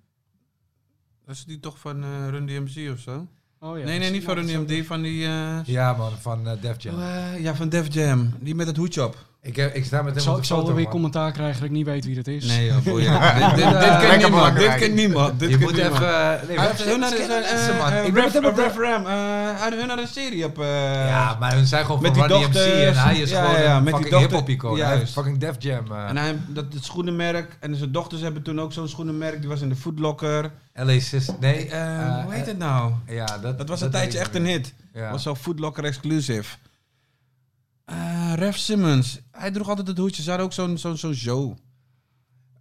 Dat 1.25 1.35
is 1.35 1.45
die 1.45 1.61
toch 1.61 1.79
van 1.79 2.03
eh 2.03 2.29
Run 2.29 2.47
DMC 2.47 2.91
of 2.93 2.99
zo? 2.99 3.27
Oh 3.61 3.79
ja. 3.79 3.85
nee, 3.85 3.99
nee, 3.99 4.11
niet 4.11 4.25
van 4.25 4.35
Run 4.35 4.67
DMC, 4.67 4.85
van 4.85 5.03
die... 5.03 5.25
eh, 5.27 5.65
Ja 5.65 5.93
man, 5.93 6.13
van 6.19 6.49
eh 6.49 6.61
Def 6.63 6.83
Jam. 6.83 6.95
oh, 6.95 7.03
eh, 7.35 7.41
ja, 7.43 7.55
van 7.55 7.69
Def 7.69 7.95
Jam. 7.95 8.33
Die 8.41 8.55
met 8.55 8.67
het 8.67 8.77
hoedje 8.77 9.05
op. 9.05 9.26
Ik, 9.47 9.57
ik 9.57 9.85
sta 9.85 10.03
met 10.03 10.15
hem 10.15 10.23
zal, 10.23 10.39
ik 10.39 10.45
zal 10.45 10.75
weer 10.75 10.89
commentaar 10.89 11.33
krijgen 11.33 11.55
dat 11.55 11.65
ik 11.65 11.71
niet 11.71 11.87
weet 11.87 12.05
wie 12.05 12.15
dat 12.15 12.27
is. 12.27 12.47
Nee, 12.47 12.67
joh, 12.67 12.77
dit, 12.85 12.95
dit, 13.57 13.81
dit, 13.81 13.99
kent 13.99 14.23
niemand. 14.23 14.57
Dit 14.59 14.75
kent 14.75 14.95
niemand. 14.95 15.41
Dit 15.41 15.51
je 15.51 15.59
moet 15.59 15.77
even... 15.77 16.41
Nee, 16.49 16.59
hun 16.59 17.03
hadden 17.03 18.55
Ref 18.55 18.77
Ram. 18.77 19.07
Hun 19.07 19.89
hadden 19.89 19.99
een 19.99 20.07
serie 20.07 20.45
op... 20.45 20.57
ja, 20.57 21.37
maar 21.41 21.55
hun 21.55 21.67
zijn 21.67 21.85
gewoon 21.85 22.03
met 22.03 22.17
van 22.17 22.29
die 22.29 22.49
MC 22.49 22.55
en 22.55 22.97
hij 22.97 23.19
is 23.19 23.33
gewoon 23.33 23.61
ja, 23.61 23.77
een 23.77 23.87
fucking 23.87 24.19
hip-hop-icoon. 24.19 24.77
Ja, 24.77 25.07
fucking 25.07 25.39
Def 25.39 25.55
Jam. 25.59 25.93
En 25.93 26.17
hij, 26.17 26.37
dat 26.49 26.65
het 26.73 26.85
schoenenmerk, 26.85 27.57
en 27.61 27.77
zijn 27.77 27.93
dochters 27.93 28.21
hebben 28.21 28.43
toen 28.43 28.61
ook 28.61 28.73
zo'n 28.73 28.89
schoenenmerk, 28.89 29.41
die 29.41 29.49
was 29.49 29.61
in 29.61 29.69
de 29.69 29.77
Footlocker. 29.77 30.51
LA 30.75 30.99
Sis, 30.99 31.31
nee. 31.41 31.71
Hoe 32.25 32.33
heet 32.35 32.47
het 32.47 32.59
nou? 32.59 32.93
Ja, 33.07 33.39
dat, 33.43 33.59
dat 33.59 33.69
was 33.69 33.81
een 33.81 33.91
tijdje 33.91 34.19
echt 34.19 34.35
een 34.35 34.47
hit. 34.47 34.75
Was 35.11 35.23
zo 35.23 35.35
Footlocker 35.35 35.85
exclusive. 35.85 36.57
Uh, 37.91 38.26
Ref 38.37 38.57
Simmons. 38.57 39.21
Hij 39.31 39.51
droeg 39.51 39.69
altijd 39.69 39.87
het 39.87 39.99
hoedje. 39.99 40.23
Ze 40.23 40.29
hadden 40.29 40.47
ook 40.47 40.53
zo'n 40.53 40.79
zo'n 40.79 40.97
zo'n 40.97 41.15
show. 41.15 41.57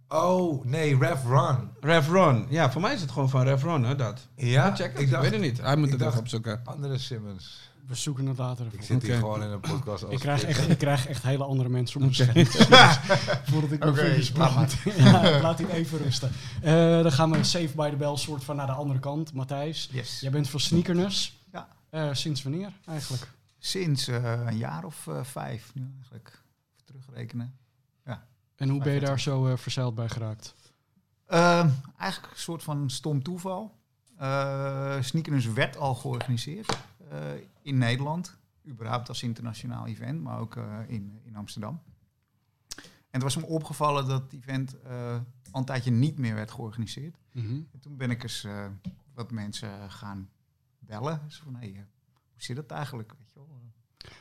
Oh, 0.08 0.64
nee, 0.64 0.98
Ref 0.98 1.24
Run. 1.24 1.70
Ref 1.80 2.08
Run. 2.08 2.46
Ja, 2.48 2.70
voor 2.72 2.80
mij 2.80 2.94
is 2.94 3.00
het 3.00 3.10
gewoon 3.10 3.30
van 3.30 3.42
Ref 3.42 3.62
Run, 3.62 3.84
hè, 3.84 3.94
dat. 3.94 4.28
Ja? 4.36 4.74
Check 4.74 4.98
ik, 4.98 5.10
dacht, 5.10 5.22
weet 5.22 5.32
het 5.32 5.40
niet. 5.40 5.60
Hij 5.60 5.76
moet 5.76 5.90
het 5.90 6.00
even 6.00 6.18
opzoeken. 6.18 6.60
Andere 6.64 6.98
Simmons. 6.98 7.70
We 7.86 7.94
zoeken 7.94 8.26
het 8.26 8.38
later 8.38 8.66
Ik 8.70 8.82
zit 8.82 9.02
hier 9.02 9.14
gewoon 9.14 9.42
in 9.42 9.50
een 9.50 9.60
podcast. 9.60 10.04
ik, 10.08 10.18
krijg 10.18 10.42
echt, 10.42 10.68
ik 10.68 10.78
krijg 10.78 11.06
echt 11.06 11.22
hele 11.22 11.44
andere 11.44 11.68
mensen 11.68 12.00
om 12.00 12.06
me 12.06 12.22
okay. 12.22 12.44
Voordat 13.50 13.70
ik 13.70 13.78
mijn 13.78 13.90
okay, 13.92 14.04
vingers 14.04 14.30
brand. 14.30 14.76
ja, 14.96 15.40
laat 15.40 15.58
hij 15.58 15.70
even 15.70 15.98
rusten. 15.98 16.30
Uh, 16.64 17.02
dan 17.02 17.12
gaan 17.12 17.30
we 17.30 17.44
safe 17.44 17.70
by 17.74 17.90
the 17.90 17.96
bell 17.96 18.16
soort 18.16 18.44
van 18.44 18.56
naar 18.56 18.66
de 18.66 18.72
andere 18.72 18.98
kant. 18.98 19.32
Matthijs, 19.32 19.88
yes. 19.92 20.20
jij 20.20 20.30
bent 20.30 20.48
van 20.48 20.60
Sneakerness. 20.60 21.38
Ja. 21.52 21.68
Uh, 21.90 22.08
sinds 22.12 22.42
wanneer 22.42 22.72
eigenlijk? 22.86 23.34
Sinds 23.66 24.08
uh, 24.08 24.46
een 24.46 24.56
jaar 24.56 24.84
of 24.84 25.06
uh, 25.06 25.24
vijf 25.24 25.74
nu 25.74 25.90
eigenlijk. 25.94 26.42
Even 26.72 26.84
terugrekenen. 26.84 27.58
Ja. 28.04 28.26
En 28.56 28.68
hoe 28.68 28.82
ben 28.82 28.92
je 28.92 29.00
daar 29.00 29.20
zo 29.20 29.48
uh, 29.48 29.56
verzeild 29.56 29.94
bij 29.94 30.08
geraakt? 30.08 30.54
Ehm, 31.26 31.70
eigenlijk 31.96 32.32
een 32.32 32.40
soort 32.40 32.62
van 32.62 32.90
stom 32.90 33.22
toeval. 33.22 33.78
Sneakers 35.00 35.46
werd 35.46 35.76
al 35.76 35.94
georganiseerd 35.94 36.78
in 37.62 37.78
Nederland. 37.78 38.38
Überhaupt 38.66 39.08
als 39.08 39.22
internationaal 39.22 39.86
event, 39.86 40.22
maar 40.22 40.38
ook 40.38 40.56
in, 40.86 41.20
in 41.24 41.36
Amsterdam. 41.36 41.82
En 42.84 43.22
het 43.22 43.22
was 43.22 43.36
me 43.36 43.46
opgevallen 43.46 44.06
dat 44.06 44.22
het 44.22 44.32
event 44.32 44.76
al 45.50 45.60
een 45.60 45.64
tijdje 45.64 45.90
niet 45.90 46.18
meer 46.18 46.34
werd 46.34 46.50
georganiseerd. 46.50 47.16
Mm 47.32 47.46
-hmm. 47.46 47.68
En 47.72 47.80
toen 47.80 47.96
ben 47.96 48.10
ik 48.10 48.22
eens 48.22 48.46
wat 49.14 49.30
mensen 49.30 49.90
gaan 49.90 50.30
bellen. 50.78 51.20
Dus 51.24 51.38
van, 51.38 51.56
hey, 51.56 51.86
hoe 52.32 52.42
zit 52.42 52.56
het 52.56 52.70
eigenlijk? 52.70 53.14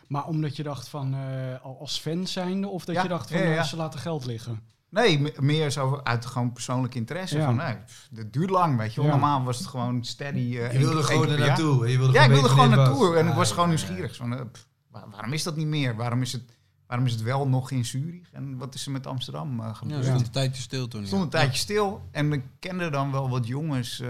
Maar 0.07 0.25
omdat 0.25 0.55
je 0.55 0.63
dacht 0.63 0.87
van 0.87 1.15
uh, 1.15 1.79
als 1.79 1.99
fan 1.99 2.27
zijnde, 2.27 2.67
of 2.67 2.85
dat 2.85 3.01
je 3.01 3.07
dacht 3.07 3.31
van 3.31 3.39
ja, 3.39 3.49
ja. 3.49 3.63
ze 3.63 3.75
laten 3.75 3.99
geld 3.99 4.25
liggen? 4.25 4.59
Nee, 4.89 5.33
meer 5.39 5.69
zo 5.71 5.99
uit 6.03 6.25
gewoon 6.25 6.53
persoonlijk 6.53 6.95
interesse. 6.95 7.41
Van, 7.41 7.55
nee, 7.55 7.75
dat 8.11 8.33
duurt 8.33 8.49
lang, 8.49 8.77
weet 8.77 8.93
je 8.93 9.01
wel. 9.01 9.09
Normaal 9.09 9.43
was 9.43 9.57
het 9.57 9.67
gewoon 9.67 10.03
steady. 10.03 10.37
Uh, 10.37 10.71
je 10.71 10.77
wilde 10.77 11.03
gewoon 11.03 11.29
er 11.29 11.39
naartoe. 11.39 11.89
Je 11.89 11.97
wilde 11.97 12.13
ja, 12.13 12.23
ik 12.23 12.29
wilde 12.29 12.49
gewoon 12.49 12.69
naartoe. 12.69 13.17
En 13.17 13.27
ik 13.27 13.33
was 13.33 13.51
gewoon 13.51 13.67
nieuwsgierig. 13.67 14.15
Van, 14.15 14.33
uh, 14.33 14.41
pff, 14.51 14.67
waarom 14.89 15.33
is 15.33 15.43
dat 15.43 15.55
niet 15.55 15.67
meer? 15.67 15.95
Waarom 15.95 16.21
is 16.21 16.31
het, 16.31 16.43
waarom 16.87 17.05
is 17.05 17.11
het 17.11 17.21
wel 17.21 17.47
nog 17.47 17.71
in 17.71 17.85
Zurich? 17.85 18.31
En 18.31 18.57
wat 18.57 18.75
is 18.75 18.85
er 18.85 18.91
met 18.91 19.07
Amsterdam 19.07 19.59
uh, 19.59 19.75
gebeurd? 19.75 19.99
Ja, 19.99 20.09
stond 20.09 20.25
een 20.25 20.31
tijdje 20.31 20.61
stil 20.61 20.87
toen. 20.87 21.07
stond 21.07 21.23
een 21.23 21.29
tijdje 21.29 21.59
stil. 21.59 22.01
En 22.11 22.33
ik 22.33 22.43
kende 22.59 22.89
dan 22.89 23.11
wel 23.11 23.29
wat 23.29 23.47
jongens 23.47 24.03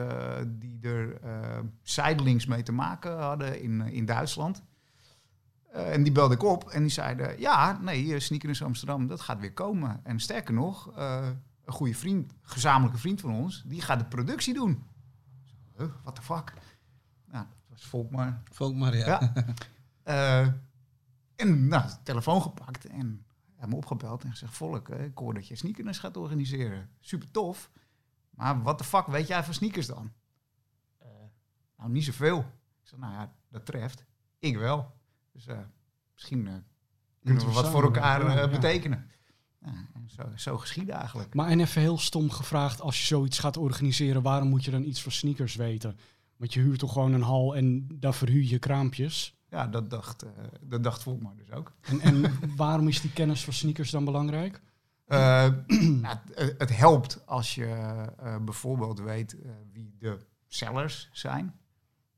die 0.48 0.80
er 0.82 1.20
zijdelings 1.84 2.46
mee 2.46 2.64
te 2.64 2.72
maken 2.72 3.18
hadden 3.20 3.62
in, 3.62 3.82
in 3.82 4.06
Duitsland. 4.06 4.64
Uh, 5.76 5.94
en 5.94 6.04
die 6.04 6.12
belde 6.12 6.34
ik 6.34 6.44
op 6.44 6.70
en 6.70 6.82
die 6.82 6.92
zeiden: 6.92 7.40
Ja, 7.40 7.80
nee, 7.82 8.20
Sneakers 8.20 8.64
Amsterdam, 8.64 9.08
dat 9.08 9.22
gaat 9.22 9.40
weer 9.40 9.54
komen. 9.54 10.00
En 10.04 10.20
sterker 10.20 10.54
nog, 10.54 10.98
uh, 10.98 11.30
een 11.66 11.74
goede 11.74 11.94
vriend, 11.94 12.34
gezamenlijke 12.42 13.00
vriend 13.00 13.22
van 13.22 13.32
ons, 13.32 13.64
die 13.66 13.82
gaat 13.82 14.00
de 14.00 14.06
productie 14.06 14.54
doen. 14.54 14.84
Huh, 15.78 15.88
what 16.04 16.16
the 16.16 16.22
fuck? 16.22 16.54
Nou, 17.26 17.46
dat 17.46 17.70
was 17.70 17.86
Volkmar. 17.86 18.42
Volkmar, 18.52 18.96
ja. 18.96 19.34
ja. 19.34 20.42
Uh, 20.44 20.48
en 21.46 21.68
nou, 21.68 21.88
de 21.88 21.98
telefoon 22.04 22.42
gepakt 22.42 22.86
en 22.86 23.26
hem 23.56 23.74
opgebeld 23.74 24.24
en 24.24 24.32
gezegd: 24.32 24.54
Volk, 24.54 24.90
ik 24.90 25.18
hoor 25.18 25.34
dat 25.34 25.48
je 25.48 25.56
sneakers 25.56 26.00
gaat 26.00 26.18
organiseren. 26.18 26.90
Super 27.00 27.32
tof. 27.32 27.72
Maar 28.30 28.62
wat 28.62 28.78
de 28.78 28.84
fuck 28.84 29.06
weet 29.06 29.28
jij 29.28 29.44
van 29.44 29.54
sneakers 29.54 29.88
dan? 29.88 30.12
nou, 31.78 31.92
niet 31.92 32.04
zoveel. 32.04 32.40
Ik 32.40 32.88
zei: 32.88 33.02
Nou 33.02 33.14
ja, 33.14 33.34
dat 33.50 33.66
treft. 33.66 34.06
Ik 34.40 34.58
wel. 34.58 34.94
Dus 35.36 35.48
uh, 35.48 35.58
misschien 36.14 36.46
uh, 36.46 36.54
kunnen 37.24 37.46
we 37.46 37.52
wat 37.52 37.70
voor 37.70 37.84
elkaar 37.84 38.26
uh, 38.26 38.52
betekenen. 38.52 39.10
Ja, 39.62 39.88
zo, 40.08 40.24
zo 40.36 40.58
geschieden 40.58 40.96
eigenlijk. 40.96 41.34
Maar 41.34 41.48
en 41.48 41.60
even 41.60 41.82
heel 41.82 41.98
stom 41.98 42.30
gevraagd, 42.30 42.82
als 42.82 43.00
je 43.00 43.06
zoiets 43.06 43.40
gaat 43.40 43.58
organiseren, 43.58 44.22
waarom 44.22 44.50
moet 44.50 44.66
je 44.66 44.72
dan 44.72 44.84
iets 44.84 45.02
van 45.02 45.12
sneakers 45.12 45.56
weten? 45.56 45.98
Want 46.38 46.54
je 46.54 46.60
huurt 46.60 46.80
toch 46.80 46.94
gewoon 46.94 47.14
een 47.14 47.22
hal 47.22 47.56
en 47.56 47.88
daar 48.00 48.14
verhuur 48.14 48.44
je 48.44 48.60
kraampjes? 48.60 49.38
Ja, 49.50 49.68
dat 49.68 49.90
dacht, 49.90 50.26
dat 50.62 50.84
dacht 50.84 51.04
Volkmar 51.04 51.36
dus 51.36 51.52
ook. 51.52 51.72
En, 51.82 52.00
en 52.00 52.32
waarom 52.56 52.88
is 52.88 53.02
die 53.02 53.14
kennis 53.14 53.44
van 53.44 53.54
sneakers 53.54 53.92
dan 53.92 54.06
belangrijk? 54.06 54.62
nou, 55.08 56.18
het, 56.34 56.56
het, 56.58 56.78
helpt 56.78 57.28
als 57.28 57.56
je 57.56 57.96
bijvoorbeeld 58.42 59.00
weet 59.00 59.38
wie 59.72 59.96
de 60.00 60.18
sellers 60.48 61.10
zijn. 61.12 61.60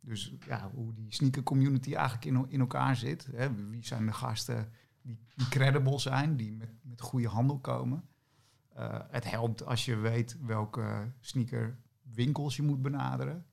Dus 0.08 0.34
ja, 0.46 0.70
hoe 0.74 0.93
die 0.93 1.13
sneaker 1.13 1.43
community 1.43 1.93
eigenlijk 1.93 2.26
in, 2.26 2.46
in 2.50 2.60
elkaar 2.60 2.96
zit. 2.96 3.28
Hè. 3.32 3.70
Wie 3.70 3.86
zijn 3.86 4.06
de 4.06 4.13
gasten 4.13 4.72
die, 5.02 5.20
die 5.36 5.48
credible 5.50 6.00
zijn, 6.00 6.38
die 6.38 6.52
met, 6.52 6.70
met 6.82 7.02
goede 7.02 7.28
handel 7.28 7.60
komen. 7.60 8.04
Uh, 8.78 9.00
het 9.10 9.30
helpt 9.30 9.65
als 9.65 9.86
je 9.86 9.96
weet 9.96 10.38
welke 10.41 11.12
sneakerwinkels 11.20 12.56
je 12.56 12.62
moet 12.62 12.82
benaderen. 12.82 13.46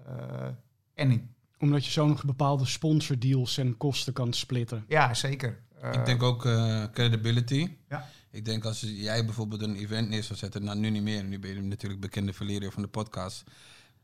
Uh, 0.00 0.48
en 0.94 1.10
ik, 1.10 1.24
Omdat 1.58 1.84
je 1.84 1.90
zo 1.90 2.06
nog 2.06 2.24
bepaalde 2.24 2.66
sponsordeals 2.66 3.58
en 3.58 3.76
kosten 3.76 4.12
kan 4.12 4.32
splitten. 4.32 4.84
Ja, 4.88 5.14
zeker. 5.14 5.62
Uh, 5.82 5.92
ik 5.92 6.04
denk 6.04 6.22
ook 6.22 6.42
credibility. 6.92 7.76
Ja. 7.88 8.08
Ik 8.30 8.44
denk 8.44 8.64
als 8.64 8.80
jij 8.80 9.24
bijvoorbeeld 9.24 9.62
een 9.62 9.76
event 9.76 10.08
neer 10.08 10.22
zou 10.22 10.38
zetten, 10.38 10.64
nou 10.64 10.78
nu 10.78 10.90
niet 10.90 11.02
meer, 11.02 11.24
nu 11.24 11.38
ben 11.38 11.54
je 11.54 11.60
natuurlijk 11.60 12.00
bekende 12.00 12.32
verleerder 12.32 12.72
van 12.72 12.82
de 12.82 12.88
podcast 12.88 13.44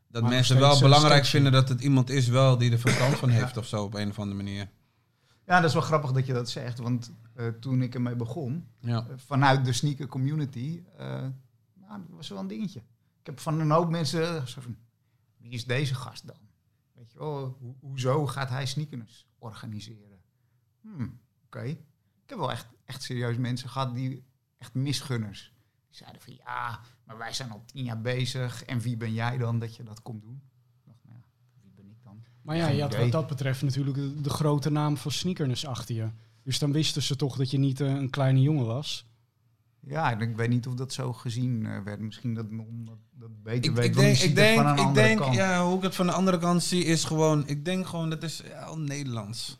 dat 0.08 0.22
mensen 0.22 0.58
wel 0.58 0.80
belangrijk 0.80 1.24
vinden 1.24 1.52
dat 1.52 1.68
het 1.68 1.80
iemand 1.80 2.10
is 2.10 2.28
wel 2.28 2.58
die 2.58 2.72
er 2.72 2.78
verstand 2.78 3.16
van 3.16 3.28
heeft 3.28 3.56
of 3.56 3.66
zo 3.66 3.84
op 3.84 3.94
een 3.94 4.10
of 4.10 4.18
andere 4.18 4.36
manier. 4.36 4.68
Ja, 5.46 5.56
dat 5.56 5.64
is 5.64 5.72
wel 5.72 5.82
grappig 5.82 6.12
dat 6.12 6.26
je 6.26 6.32
dat 6.32 6.50
zegt, 6.50 6.78
want 6.78 7.12
uh, 7.36 7.48
toen 7.48 7.82
ik 7.82 7.94
ermee 7.94 8.16
begon, 8.16 8.68
ja. 8.78 9.06
uh, 9.08 9.14
vanuit 9.16 9.64
de 9.64 9.72
sneaker 9.72 10.06
community, 10.06 10.82
uh, 10.92 11.06
nou, 11.74 12.00
dat 12.06 12.16
was 12.16 12.28
wel 12.28 12.38
een 12.38 12.46
dingetje. 12.46 12.80
Ik 13.20 13.26
heb 13.26 13.40
van 13.40 13.60
een 13.60 13.70
hoop 13.70 13.90
mensen 13.90 14.48
zo 14.48 14.60
van, 14.60 14.76
wie 15.36 15.50
is 15.50 15.64
deze 15.64 15.94
gast 15.94 16.26
dan? 16.26 16.36
Weet 16.94 17.12
je 17.12 17.18
wel, 17.18 17.34
ho 17.34 17.76
hoezo 17.80 18.26
gaat 18.26 18.48
hij 18.48 18.66
sneakers 18.66 19.26
organiseren? 19.38 20.20
Hmm, 20.80 21.20
Oké. 21.44 21.58
Okay. 21.58 21.70
Ik 22.22 22.34
heb 22.34 22.38
wel 22.38 22.50
echt, 22.50 22.66
echt 22.84 23.02
serieus 23.02 23.36
mensen 23.36 23.68
gehad 23.68 23.94
die 23.94 24.24
echt 24.58 24.74
misgunners. 24.74 25.52
Die 25.88 25.96
zeiden 25.96 26.20
van 26.20 26.34
ja, 26.34 26.80
maar 27.04 27.18
wij 27.18 27.32
zijn 27.32 27.50
al 27.50 27.62
tien 27.66 27.84
jaar 27.84 28.00
bezig. 28.00 28.64
En 28.64 28.80
wie 28.80 28.96
ben 28.96 29.12
jij 29.12 29.38
dan 29.38 29.58
dat 29.58 29.76
je 29.76 29.82
dat 29.82 30.02
komt 30.02 30.22
doen? 30.22 30.42
Dacht, 30.84 30.98
nou 31.04 31.16
ja, 31.16 31.24
wie 31.62 31.72
ben 31.76 31.90
ik 31.90 32.02
dan? 32.02 32.22
Maar 32.42 32.56
ja, 32.56 32.68
je 32.68 32.82
had 32.82 32.96
wat 32.96 33.12
dat 33.12 33.26
betreft 33.26 33.62
natuurlijk 33.62 33.96
de, 33.96 34.20
de 34.20 34.30
grote 34.30 34.70
naam 34.70 34.96
van 34.96 35.10
sneakers 35.10 35.66
achter 35.66 35.94
je. 35.94 36.10
Dus 36.42 36.58
dan 36.58 36.72
wisten 36.72 37.02
ze 37.02 37.16
toch 37.16 37.36
dat 37.36 37.50
je 37.50 37.58
niet 37.58 37.80
uh, 37.80 37.88
een 37.88 38.10
kleine 38.10 38.40
jongen 38.42 38.66
was. 38.66 39.06
Ja, 39.80 40.20
ik 40.20 40.36
weet 40.36 40.48
niet 40.48 40.66
of 40.66 40.74
dat 40.74 40.92
zo 40.92 41.12
gezien 41.12 41.64
uh, 41.64 41.82
werd. 41.82 42.00
Misschien 42.00 42.34
dat 42.34 42.46
dat, 42.50 42.98
dat 43.14 43.42
beter 43.42 43.70
ik, 43.70 43.76
weet. 43.76 43.86
Ik 43.86 43.94
denk, 43.94 44.18
ik 44.18 44.34
denk, 44.34 44.80
ik 44.80 44.94
denk 44.94 45.24
ja, 45.32 45.64
hoe 45.64 45.76
ik 45.76 45.82
het 45.82 45.94
van 45.94 46.06
de 46.06 46.12
andere 46.12 46.38
kant 46.38 46.62
zie 46.62 46.84
is 46.84 47.04
gewoon, 47.04 47.48
ik 47.48 47.64
denk 47.64 47.86
gewoon 47.86 48.10
dat 48.10 48.22
is 48.22 48.42
ja, 48.48 48.62
al 48.62 48.78
Nederlands. 48.78 49.58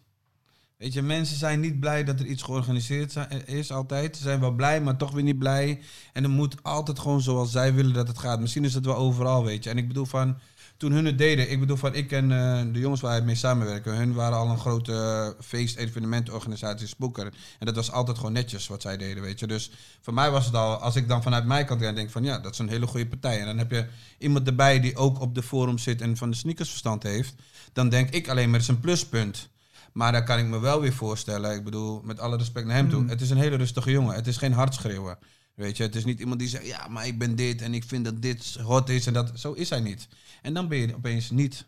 Weet 0.79 0.93
je, 0.93 1.03
mensen 1.03 1.37
zijn 1.37 1.61
niet 1.61 1.81
blij 1.81 2.05
dat 2.05 2.21
er 2.21 2.27
iets 2.27 2.43
georganiseerd 2.43 3.15
is 3.45 3.73
altijd. 3.73 4.17
Ze 4.17 4.23
zijn 4.23 4.41
wel 4.41 4.53
blij, 4.53 4.81
maar 4.81 4.97
toch 4.97 5.11
weer 5.11 5.23
niet 5.23 5.39
blij. 5.39 5.81
En 6.13 6.23
het 6.23 6.33
moet 6.33 6.63
altijd 6.63 6.99
gewoon 6.99 7.21
zoals 7.21 7.51
zij 7.51 7.75
willen 7.75 7.93
dat 7.93 8.09
het 8.09 8.19
gaat. 8.19 8.41
Misschien 8.41 8.65
is 8.65 8.75
het 8.75 8.85
wel 8.85 8.97
overal, 8.97 9.45
weet 9.45 9.65
je. 9.65 9.71
En 9.71 9.79
ik 9.79 9.89
bedoel 9.89 10.05
van, 10.05 10.39
toen 10.77 10.93
hun 10.93 11.05
het 11.05 11.19
deden, 11.19 11.51
ik 11.51 11.61
bedoel 11.61 11.77
van, 11.77 11.95
ik 11.95 12.13
en 12.13 12.31
uh, 12.31 12.61
de 12.73 12.79
jongens 12.79 13.01
waar 13.01 13.17
ik 13.17 13.25
mee 13.25 13.35
samenwerken, 13.35 13.97
hun 13.97 14.13
waren 14.13 14.39
al 14.39 14.49
een 14.49 14.59
grote 14.59 14.93
uh, 14.93 15.45
feest-evenementorganisatie, 15.45 16.87
Spooker. 16.87 17.33
En 17.59 17.67
dat 17.67 17.75
was 17.75 17.91
altijd 17.91 18.17
gewoon 18.17 18.33
netjes 18.33 18.67
wat 18.67 18.83
zij 18.83 18.97
deden, 18.97 19.23
weet 19.23 19.39
je. 19.41 19.47
Dus 19.47 19.71
voor 20.01 20.15
mij 20.15 20.31
was 20.31 20.47
het 20.47 20.55
al, 20.55 20.77
als 20.77 20.97
ik 20.97 21.09
dan 21.09 21.23
vanuit 21.23 21.45
mijn 21.45 21.67
kant 21.67 21.81
denk 21.81 22.11
van, 22.11 22.25
ja, 22.25 22.39
dat 22.39 22.53
is 22.53 22.59
een 22.59 22.69
hele 22.69 22.87
goede 22.87 23.07
partij. 23.07 23.41
En 23.41 23.47
dan 23.47 23.59
heb 23.59 23.71
je 23.71 23.87
iemand 24.19 24.47
erbij 24.47 24.81
die 24.81 24.97
ook 24.97 25.21
op 25.21 25.35
de 25.35 25.43
forum 25.43 25.79
zit 25.79 26.01
en 26.01 26.17
van 26.17 26.31
de 26.31 26.37
sneakers 26.37 26.69
verstand 26.69 27.03
heeft. 27.03 27.35
Dan 27.73 27.89
denk 27.89 28.11
ik 28.11 28.29
alleen 28.29 28.51
maar, 28.51 28.61
het 28.61 28.69
is 28.69 28.75
een 28.75 28.81
pluspunt. 28.81 29.49
Maar 29.93 30.13
dan 30.13 30.25
kan 30.25 30.39
ik 30.39 30.47
me 30.47 30.59
wel 30.59 30.81
weer 30.81 30.93
voorstellen, 30.93 31.55
ik 31.55 31.65
bedoel, 31.65 32.01
met 32.05 32.21
alle 32.21 32.37
respect 32.37 32.67
naar 32.67 32.77
hem 32.77 32.89
toe, 32.89 33.03
mm. 33.03 33.09
het 33.09 33.21
is 33.21 33.31
een 33.31 33.37
hele 33.37 33.57
rustige 33.57 33.91
jongen. 33.91 34.15
Het 34.15 34.27
is 34.27 34.37
geen 34.37 34.53
hartschreeuwen. 34.53 35.19
Weet 35.55 35.77
je, 35.77 35.83
het 35.83 35.95
is 35.95 36.05
niet 36.05 36.21
iemand 36.21 36.39
die 36.39 36.49
zegt, 36.49 36.67
ja, 36.67 36.89
maar 36.89 37.07
ik 37.07 37.19
ben 37.19 37.37
dit 37.37 37.63
en 37.63 37.75
ik 37.75 37.85
vind 37.85 38.05
dat 38.05 38.23
dit 38.23 38.55
hot 38.63 38.89
is 38.89 39.07
en 39.07 39.13
dat. 39.13 39.31
Zo 39.35 39.53
is 39.53 39.71
hij 39.71 39.81
niet. 39.81 40.09
En 40.43 40.55
dan 40.55 40.69
ben 40.69 40.79
je 40.79 40.95
opeens 40.95 41.31
niet 41.31 41.67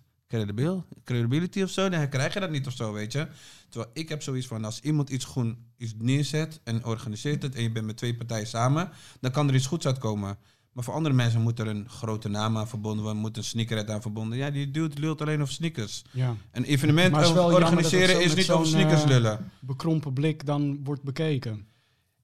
credibility 1.05 1.63
of 1.63 1.71
zo, 1.71 1.89
dan 1.89 2.09
krijg 2.09 2.35
je 2.35 2.41
dat 2.41 2.51
niet 2.51 2.67
of 2.67 2.73
zo, 2.73 2.93
weet 2.93 3.13
je. 3.13 3.29
Terwijl 3.69 3.91
ik 3.95 4.09
heb 4.09 4.23
zoiets 4.23 4.47
van, 4.47 4.65
als 4.65 4.81
iemand 4.81 5.11
iets 5.11 5.25
gewoon 5.25 5.57
iets 5.77 5.95
neerzet 5.99 6.61
en 6.65 6.85
organiseert 6.85 7.43
het 7.43 7.55
en 7.55 7.63
je 7.63 7.71
bent 7.71 7.87
met 7.87 7.97
twee 7.97 8.17
partijen 8.17 8.47
samen, 8.47 8.91
dan 9.21 9.31
kan 9.31 9.49
er 9.49 9.55
iets 9.55 9.67
goeds 9.67 9.87
uitkomen. 9.87 10.39
Maar 10.73 10.85
voor 10.85 10.95
andere 10.95 11.15
mensen 11.15 11.41
moet 11.41 11.59
er 11.59 11.67
een 11.67 11.89
grote 11.89 12.29
naam 12.29 12.59
aan 12.59 12.69
verbonden 12.69 13.03
worden, 13.03 13.21
moet 13.21 13.37
een 13.37 13.45
sneakerhead 13.45 13.91
aan 13.91 14.03
verbonden. 14.03 14.39
Ja, 14.39 14.51
die 14.51 14.71
dude 14.71 15.01
lult 15.01 15.21
alleen 15.21 15.41
over 15.41 15.55
sneakers. 15.55 16.05
Ja. 16.11 16.35
Een 16.53 16.65
evenement 16.65 17.37
organiseren 17.37 18.23
is 18.23 18.35
niet 18.35 18.51
over 18.51 18.67
sneakers 18.67 19.03
eh, 19.03 19.09
lullen. 19.09 19.51
bekrompen 19.61 20.13
blik 20.13 20.47
dan 20.47 20.81
wordt 20.85 21.03
bekeken. 21.03 21.69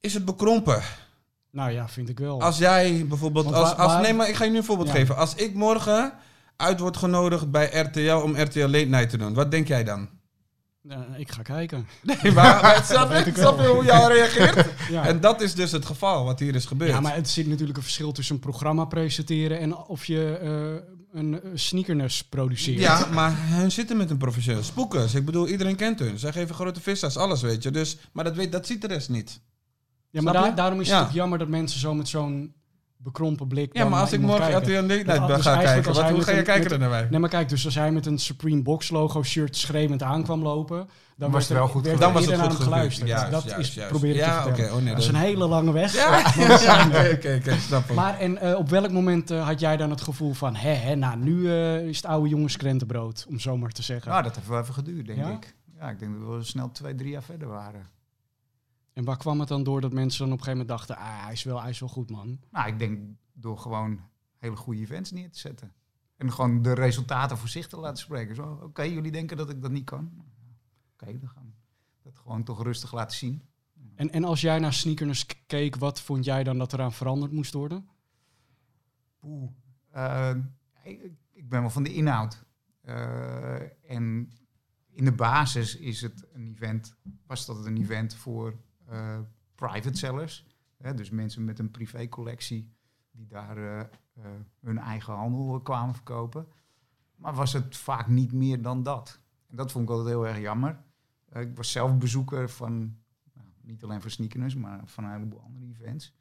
Is 0.01 0.15
het 0.15 0.25
bekrompen? 0.25 0.83
Nou 1.51 1.71
ja, 1.71 1.89
vind 1.89 2.09
ik 2.09 2.19
wel. 2.19 2.41
Als 2.41 2.59
jij 2.59 3.07
bijvoorbeeld, 3.07 3.53
als, 3.53 3.77
als, 3.77 4.03
nee, 4.03 4.15
maar 4.15 4.29
ik 4.29 4.35
ga 4.35 4.45
je 4.45 4.51
nu 4.51 4.57
een 4.57 4.65
voorbeeld 4.65 4.91
geven. 4.91 5.17
Als 5.17 5.35
ik 5.35 5.55
morgen 5.55 6.13
uit 6.57 6.81
wordt 6.81 6.97
genodigd 6.97 7.51
bij 7.51 7.81
RTL 7.81 8.23
om 8.23 8.37
RTL 8.37 8.61
Late 8.61 8.85
Night 8.85 9.11
te 9.11 9.17
doen, 9.17 9.35
wat 9.35 9.51
denk 9.51 9.69
jij 9.69 9.85
dan? 9.85 10.09
Ik 11.17 11.33
ga 11.33 11.43
kijken. 11.43 11.87
Nee, 12.03 12.33
maar, 12.33 12.63
maar 12.63 12.85
snap, 12.85 13.11
je, 13.61 13.67
hoe 13.67 13.85
jij 13.85 14.07
reageert? 14.07 14.69
En 15.11 15.21
dat 15.21 15.41
is 15.41 15.55
dus 15.55 15.73
het 15.73 15.87
geval 15.87 16.25
wat 16.25 16.41
hier 16.41 16.55
is 16.55 16.65
gebeurd. 16.65 16.91
Ja, 16.91 17.01
maar 17.01 17.15
het 17.15 17.29
zit 17.29 17.47
natuurlijk 17.47 17.77
een 17.77 17.85
verschil 17.85 18.13
tussen 18.13 18.35
een 18.35 18.41
programma 18.41 18.85
presenteren 18.85 19.59
en 19.59 19.77
of 19.77 20.05
je 20.05 20.41
uh, 20.43 21.21
een 21.21 21.41
sneakerness 21.55 22.25
produceert. 22.25 22.79
Ja, 22.79 23.07
maar 23.13 23.33
hun 23.37 23.73
zitten 23.73 23.97
met 23.97 24.11
een 24.11 24.17
professioneel 24.17 24.63
spookers. 24.63 25.15
Ik 25.15 25.25
bedoel, 25.25 25.49
iedereen 25.49 25.77
kent 25.77 25.99
hun. 25.99 26.19
Zij 26.19 26.33
geven 26.33 26.55
grote 26.55 26.81
vissers, 26.81 27.17
alles 27.17 27.43
weet 27.43 27.63
je. 27.63 27.71
Dus, 27.71 27.97
maar 28.13 28.25
dat, 28.25 28.37
weet, 28.37 28.53
dat 28.53 28.67
ziet 28.67 28.81
de 28.81 28.87
rest 28.87 29.09
niet. 29.09 29.41
Ja, 30.11 30.23
maar 30.23 30.55
daarom 30.55 30.81
is 30.81 30.91
het 30.91 31.01
ook 31.01 31.11
jammer 31.11 31.39
dat 31.39 31.49
mensen 31.49 31.81
zo 31.81 31.95
met 31.95 32.09
zo'n 32.09 32.55
bekrompen 32.97 33.49
blik. 33.49 33.77
Ja, 33.77 33.89
maar 33.89 34.01
als 34.01 34.13
ik 34.13 34.21
morgen 34.21 34.57
RTL 34.57 34.73
Late 34.73 34.85
Night 34.85 35.27
dus 35.27 35.41
ga 35.41 35.57
kijken, 35.57 35.93
wat, 35.93 36.11
hoe 36.11 36.23
ga 36.23 36.33
je 36.33 36.43
kijken 36.43 36.81
naar 36.81 36.89
mij? 36.89 37.07
Nee, 37.11 37.21
maar 37.21 37.29
kijk, 37.29 37.49
dus 37.49 37.65
als 37.65 37.75
hij 37.75 37.93
met 37.93 38.07
een 38.07 38.19
Supreme 38.19 38.63
Box 38.63 38.91
logo 38.91 39.23
shirt 39.23 39.57
schreeuwend 39.57 40.03
aankwam 40.03 40.43
lopen, 40.43 40.89
dan 41.17 41.31
was 41.31 41.49
het 41.49 41.59
wel 41.59 41.69
goed. 41.69 41.99
Dan 41.99 42.13
was 42.13 42.27
het 42.27 42.41
goed 42.41 42.55
geluisterd. 42.55 43.09
Ja, 43.09 43.31
dat 43.31 43.59
is 43.59 43.79
probeer 43.89 44.15
ja, 44.15 44.43
te 44.43 44.49
okay, 44.49 44.69
oh 44.69 44.77
nee, 44.77 44.95
dat 44.95 45.03
is 45.03 45.09
een 45.09 45.15
hele 45.15 45.47
lange 45.47 45.73
weg. 45.73 45.95
Ja, 45.95 46.19
oké, 47.15 47.41
oké, 47.41 47.59
snap 47.59 47.93
Maar 47.93 48.19
en 48.19 48.39
uh, 48.43 48.59
op 48.59 48.69
welk 48.69 48.91
moment 48.91 49.31
uh, 49.31 49.47
had 49.47 49.61
jij 49.61 49.77
dan 49.77 49.91
het 49.91 50.01
gevoel 50.01 50.33
van, 50.33 50.57
hè, 50.57 50.73
hè 50.73 50.95
nou, 50.95 51.19
nu 51.19 51.37
uh, 51.37 51.87
is 51.87 51.97
het 51.97 52.07
oude 52.07 52.29
jongens 52.29 52.57
krentenbrood, 52.57 53.27
om 53.29 53.39
zo 53.39 53.57
maar 53.57 53.71
te 53.71 53.83
zeggen. 53.83 54.11
Nou, 54.11 54.23
dat 54.23 54.35
heeft 54.35 54.49
wel 54.49 54.61
even 54.61 54.75
geduurd, 54.75 55.07
denk 55.07 55.27
ik. 55.27 55.55
Ja, 55.79 55.91
ik 55.91 55.99
denk 55.99 56.13
dat 56.21 56.37
we 56.37 56.45
snel 56.45 56.71
twee, 56.73 56.95
drie 56.95 57.11
jaar 57.11 57.23
verder 57.23 57.49
waren. 57.49 57.96
En 58.97 59.05
waar 59.05 59.17
kwam 59.17 59.41
het 59.41 59.49
dan 59.49 59.63
door 59.63 59.81
dat 59.81 59.93
mensen 59.93 60.19
dan 60.19 60.33
op 60.33 60.39
een 60.39 60.45
gegeven 60.45 60.67
moment 60.67 60.87
dachten, 60.87 61.05
ah, 61.05 61.25
hij 61.25 61.33
is 61.33 61.43
wel, 61.43 61.61
hij 61.61 61.71
is 61.71 61.81
wel 61.81 61.89
goed, 61.89 62.11
man? 62.11 62.41
Nou, 62.51 62.69
ik 62.69 62.79
denk 62.79 63.17
door 63.33 63.59
gewoon 63.59 64.01
hele 64.37 64.57
goede 64.57 64.81
events 64.81 65.11
neer 65.11 65.31
te 65.31 65.39
zetten. 65.39 65.73
En 66.17 66.33
gewoon 66.33 66.63
de 66.63 66.73
resultaten 66.73 67.39
voor 67.39 67.49
zich 67.49 67.67
te 67.67 67.77
laten 67.77 67.99
spreken. 67.99 68.35
Zo, 68.35 68.61
oké, 68.63 68.83
jullie 68.83 69.13
denken 69.13 69.37
dat 69.37 69.51
ik 69.51 69.63
dat 69.63 69.71
niet 69.71 69.85
kan. 69.85 70.25
Oké, 70.93 71.19
dan 71.19 71.29
gaan 71.29 71.45
we 71.45 71.53
dat 72.03 72.19
gewoon 72.19 72.45
toch 72.45 72.63
rustig 72.63 72.93
laten 72.93 73.17
zien. 73.17 73.43
En, 73.95 74.11
en 74.11 74.25
als 74.25 74.41
jij 74.41 74.59
naar 74.59 74.73
sneakers 74.73 75.27
keek, 75.47 75.77
wat 75.77 76.01
vond 76.01 76.25
jij 76.25 76.45
dan 76.45 76.59
dat 76.59 76.73
eraan 76.73 76.93
veranderd 76.93 77.33
moest 77.33 77.53
worden? 77.53 77.89
Oeh, 79.23 79.51
uh, 79.95 80.35
ik, 80.83 81.11
ik, 81.33 81.49
ben 81.49 81.61
wel 81.61 81.71
van 81.71 81.83
de 81.83 81.95
inhoud. 81.95 82.45
Uh, 82.85 83.91
en 83.91 84.33
in 84.91 85.05
de 85.05 85.13
basis 85.13 85.77
is 85.77 86.01
het 86.01 86.25
een 86.33 86.49
event, 86.55 86.95
was 87.27 87.47
dat 87.47 87.67
een 87.67 87.77
event 87.77 88.15
voor 88.15 88.65
private 89.55 89.97
sellers. 89.97 90.47
Hè, 90.77 90.95
dus 90.95 91.11
mensen 91.11 91.45
met 91.45 91.59
een 91.59 91.71
privécollectie 91.71 92.75
die 93.11 93.27
daar 93.27 93.59
uh, 93.59 93.81
uh, 94.19 94.25
hun 94.61 94.79
eigen 94.79 95.15
handel 95.15 95.61
kwamen 95.61 95.95
verkopen. 95.95 96.47
Maar 97.17 97.35
was 97.35 97.53
het 97.53 97.77
vaak 97.77 98.07
niet 98.07 98.33
meer 98.33 98.63
dan 98.63 98.83
dat. 98.83 99.21
En 99.47 99.57
dat 99.57 99.73
vond 99.73 99.85
ik 99.85 99.91
altijd 99.91 100.09
heel 100.09 100.27
erg 100.27 100.39
jammer. 100.39 100.79
ik 101.33 101.57
was 101.57 101.73
zelf 101.73 101.97
bezoeker 101.97 102.51
van, 102.51 102.97
nou, 103.33 103.49
niet 103.63 103.85
alleen 103.85 104.01
van 104.01 104.11
sneakers, 104.11 104.55
maar 104.55 104.81
van 104.85 105.05
een 105.05 105.13
heleboel 105.13 105.41
andere 105.41 105.67
events. 105.67 106.15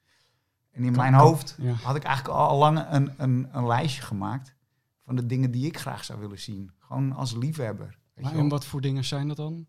En 0.71 0.83
in 0.83 0.95
mijn 0.95 1.13
hoofd 1.13 1.57
had 1.83 1.95
ik 1.95 2.03
eigenlijk 2.03 2.37
al 2.37 2.57
lang 2.57 2.85
een, 2.89 3.13
een, 3.17 3.47
een 3.51 3.67
lijstje 3.67 4.01
gemaakt 4.01 4.55
van 5.01 5.15
de 5.15 5.25
dingen 5.25 5.51
die 5.51 5.65
ik 5.65 5.79
graag 5.79 6.03
zou 6.03 6.19
willen 6.19 6.39
zien. 6.39 6.71
Gewoon 6.79 7.11
als 7.13 7.35
liefhebber. 7.35 7.97
Maar 8.15 8.33
en 8.33 8.49
wat 8.49 8.65
voor 8.65 8.81
dingen 8.81 9.05
zijn 9.05 9.27
dat 9.27 9.37
dan? 9.37 9.65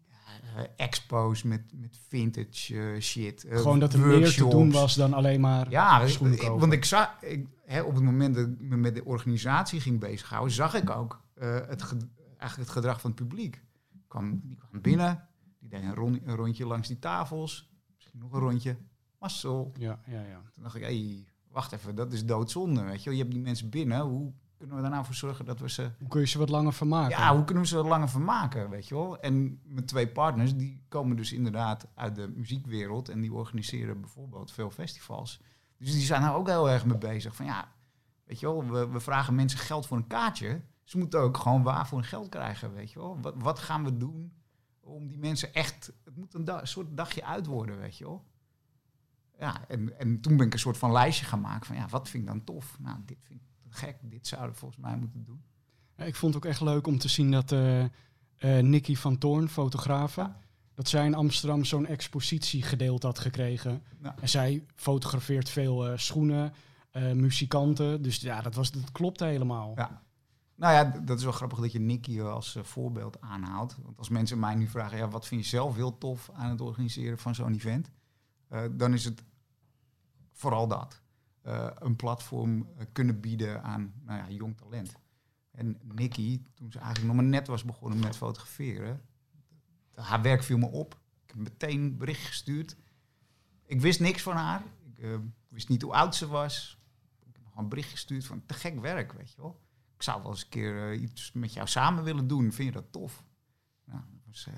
Uh, 0.57 0.62
expos 0.77 1.43
met, 1.43 1.62
met 1.75 1.99
vintage 2.09 2.75
uh, 2.75 3.01
shit. 3.01 3.45
Uh, 3.45 3.57
Gewoon 3.57 3.79
dat 3.79 3.93
er 3.93 3.99
meer 3.99 4.33
te 4.33 4.49
doen 4.49 4.71
was 4.71 4.95
dan 4.95 5.12
alleen 5.12 5.41
maar 5.41 5.71
Ja, 5.71 6.01
ik, 6.01 6.43
want 6.43 6.73
ik 6.73 6.85
zag, 6.85 7.23
ik, 7.23 7.47
hè, 7.65 7.81
op 7.81 7.95
het 7.95 8.05
moment 8.05 8.35
dat 8.35 8.47
ik 8.47 8.61
me 8.61 8.77
met 8.77 8.95
de 8.95 9.05
organisatie 9.05 9.81
ging 9.81 10.01
bezighouden, 10.01 10.53
zag 10.53 10.75
ik 10.75 10.91
ook 10.91 11.25
het, 11.35 11.97
eigenlijk 12.39 12.57
het 12.57 12.69
gedrag 12.69 13.01
van 13.01 13.11
het 13.11 13.21
publiek. 13.21 13.65
Kwam, 14.09 14.41
die 14.45 14.57
kwam 14.57 14.81
binnen, 14.81 15.29
die 15.59 15.69
deed 15.69 15.83
een, 15.83 15.95
rond, 15.95 16.21
een, 16.25 16.37
rondje 16.37 16.67
langs 16.67 16.89
die 16.89 16.99
tafels, 16.99 17.71
misschien 17.95 18.19
nog 18.19 18.33
een 18.33 18.41
rondje. 18.41 18.77
Marcel. 19.19 19.73
Ja, 19.79 20.01
ja, 20.07 20.21
ja. 20.23 20.43
Toen 20.53 20.62
dacht 20.62 20.75
ik, 20.75 20.83
hey, 20.83 21.25
wacht 21.51 21.73
even, 21.73 21.95
dat 21.95 22.12
is 22.12 22.25
doodzonde, 22.25 22.83
weet 22.83 23.03
je 23.03 23.11
Je 23.11 23.17
hebt 23.17 23.31
die 23.31 23.41
mensen 23.41 23.71
binnen, 23.71 24.01
hoe 24.01 24.33
kunnen 24.57 24.77
we 24.77 24.83
daarna 24.83 25.05
voor 25.05 25.14
zorgen 25.14 25.45
dat 25.45 25.61
we 25.61 25.71
ze... 25.71 25.90
Hoe 25.99 26.09
kun 26.09 26.21
je 26.21 26.27
ze 26.27 26.38
wat 26.38 26.49
langer 26.49 26.73
vermaken? 26.73 27.19
Ja, 27.19 27.35
hoe 27.35 27.45
kunnen 27.45 27.62
we 27.62 27.69
ze 27.69 27.77
wat 27.77 27.87
langer 27.87 28.09
vermaken, 28.09 28.71
weet 28.71 28.88
je 28.88 28.95
wel? 28.95 29.21
En 29.21 29.61
mijn 29.64 29.87
twee 29.87 30.09
partners, 30.09 30.57
die 30.57 30.83
komen 30.88 31.16
dus 31.16 31.33
inderdaad 31.33 31.87
uit 31.95 32.14
de 32.14 32.29
muziekwereld... 32.29 33.09
en 33.09 33.21
die 33.21 33.33
organiseren 33.33 34.01
bijvoorbeeld 34.01 34.53
veel 34.53 34.71
festivals. 34.71 35.40
Dus 35.79 35.92
die 35.92 36.03
zijn 36.03 36.23
daar 36.23 36.35
ook 36.35 36.49
heel 36.49 36.71
erg 36.71 36.85
mee 36.85 36.99
bezig. 36.99 37.37
Van 37.37 37.47
ja, 37.47 37.73
weet 38.25 38.40
je 38.40 38.47
wel, 38.47 38.66
we, 38.66 38.88
we 38.88 39.01
vragen 39.01 39.35
mensen 39.35 39.59
geld 39.59 39.87
voor 39.87 39.97
een 39.97 40.07
kaartje. 40.07 40.62
Ze 40.85 40.99
moeten 40.99 41.21
ook 41.21 41.37
gewoon 41.37 41.62
waar 41.62 41.87
voor 41.87 41.99
hun 41.99 42.09
geld 42.09 42.29
krijgen, 42.29 42.75
weet 42.75 42.92
je 42.92 42.99
wel? 42.99 43.21
Wat, 43.21 43.35
wat 43.37 43.59
gaan 43.59 43.85
we 43.85 43.97
doen 43.97 44.33
om 44.81 45.09
die 45.09 45.19
mensen 45.19 45.55
echt... 45.55 45.92
Het 46.05 46.16
moet 46.16 46.35
een, 46.35 46.59
een 46.61 46.66
soort 46.66 46.97
dagje 46.97 47.25
uit 47.25 47.47
worden, 47.47 47.79
weet 47.79 47.99
je 47.99 48.05
wel? 48.05 48.25
Ja, 49.38 49.69
en, 49.69 49.99
en 49.99 50.21
toen 50.21 50.37
ben 50.37 50.47
ik 50.47 50.53
een 50.53 50.59
soort 50.59 50.79
van 50.79 50.92
lijstje 50.92 51.27
gaan 51.27 51.40
maken 51.40 51.66
van 51.66 51.77
ja, 51.77 51.88
wat 51.88 52.09
vind 52.09 52.23
ik 52.23 52.29
dan 52.29 52.45
tof? 52.45 52.77
Nou, 52.79 52.99
dit 53.05 53.19
vind 53.23 53.40
ik 53.40 53.47
gek, 53.77 53.97
dit 54.03 54.27
zouden 54.27 54.53
we 54.53 54.59
volgens 54.59 54.81
mij 54.81 54.97
moeten 54.97 55.25
doen. 55.25 55.43
Ik 55.97 56.15
vond 56.15 56.35
het 56.35 56.45
ook 56.45 56.51
echt 56.51 56.61
leuk 56.61 56.87
om 56.87 56.99
te 56.99 57.09
zien 57.09 57.31
dat 57.31 57.53
uh, 57.53 57.81
uh, 57.83 57.89
Nicky 58.39 58.97
van 58.97 59.19
Toorn, 59.19 59.49
fotografe, 59.49 60.33
dat 60.75 60.89
zij 60.89 61.07
in 61.07 61.15
Amsterdam 61.15 61.65
zo'n 61.65 61.87
expositie 61.87 62.62
gedeeld 62.62 63.03
had 63.03 63.19
gekregen. 63.19 63.83
En 64.21 64.29
zij 64.29 64.65
fotografeert 64.75 65.49
veel 65.49 65.91
uh, 65.91 65.97
schoenen, 65.97 66.55
muzikanten. 67.15 68.03
Dus 68.03 68.21
ja, 68.21 68.41
dat, 68.41 68.55
was, 68.55 68.71
dat 68.71 68.93
klopt 68.93 69.21
helemaal. 69.21 69.73
Ja. 69.75 70.03
Nou 70.55 70.73
ja, 70.73 71.01
dat 71.05 71.19
is 71.19 71.25
wel 71.25 71.33
grappig 71.33 71.59
dat 71.59 71.73
je 71.73 71.79
Nicky 71.79 72.21
als 72.21 72.59
voorbeeld 72.62 73.21
aanhaalt. 73.21 73.77
Want 73.83 73.99
als 73.99 74.09
mensen 74.09 74.39
mij 74.39 74.55
nu 74.55 74.69
vragen, 74.69 74.99
ja, 74.99 75.09
wat 75.09 75.27
vind 75.27 75.43
je 75.43 75.49
zelf 75.49 75.75
heel 75.75 75.99
tof 75.99 76.31
aan 76.33 76.51
het 76.51 76.61
organiseren 76.61 77.19
van 77.19 77.35
zo'n 77.35 77.55
event? 77.55 77.91
dan 78.71 78.93
is 78.93 79.05
het 79.05 79.23
vooral 80.33 80.69
dat. 80.69 81.01
Eh, 81.47 81.71
een 81.75 81.97
platform 81.97 82.69
eh, 82.77 82.87
kunnen 82.93 83.21
bieden 83.21 83.63
aan 83.63 83.95
nou 84.05 84.19
ja, 84.19 84.31
jong 84.31 84.57
talent. 84.57 84.93
En 85.51 85.79
Nikki, 85.83 86.47
toen 86.55 86.73
ze 86.73 86.79
eigenlijk 86.79 87.07
nog 87.07 87.17
maar 87.17 87.31
net 87.31 87.47
was 87.47 87.65
begonnen 87.65 87.99
met 87.99 88.17
fotograferen, 88.17 89.01
haar 89.95 90.23
werk 90.23 90.43
viel 90.43 90.59
me 90.59 90.67
op. 90.67 90.95
Ik 91.23 91.29
heb 91.29 91.37
meteen 91.37 91.81
een 91.81 91.97
bericht 91.97 92.27
gestuurd. 92.27 92.77
Ik 93.65 93.81
wist 93.81 94.01
niks 94.01 94.23
van 94.23 94.37
haar. 94.37 94.63
Ik 94.85 94.99
uh, 94.99 95.19
wist 95.49 95.69
niet 95.69 95.83
hoe 95.83 95.93
oud 95.93 96.15
ze 96.15 96.27
was. 96.27 96.81
Ik 97.27 97.35
heb 97.35 97.45
nog 97.45 97.57
een 97.57 97.69
bericht 97.69 97.91
gestuurd 97.91 98.25
van 98.25 98.47
te 98.47 98.55
gek 98.55 98.81
werk, 98.81 99.13
weet 99.13 99.31
je 99.31 99.41
wel. 99.41 99.61
Ik 99.95 100.03
zou 100.03 100.23
wel 100.23 100.31
eens 100.31 100.43
een 100.43 100.49
keer 100.49 100.95
iets 100.95 101.33
met 101.33 101.53
jou 101.53 101.69
samen 101.69 102.05
willen 102.05 102.27
doen. 102.27 102.53
Vind 102.53 102.69
je 102.69 102.81
dat 102.81 102.93
tof? 102.93 103.25
Nou, 103.85 104.01
dat 104.11 104.21
was 104.27 104.49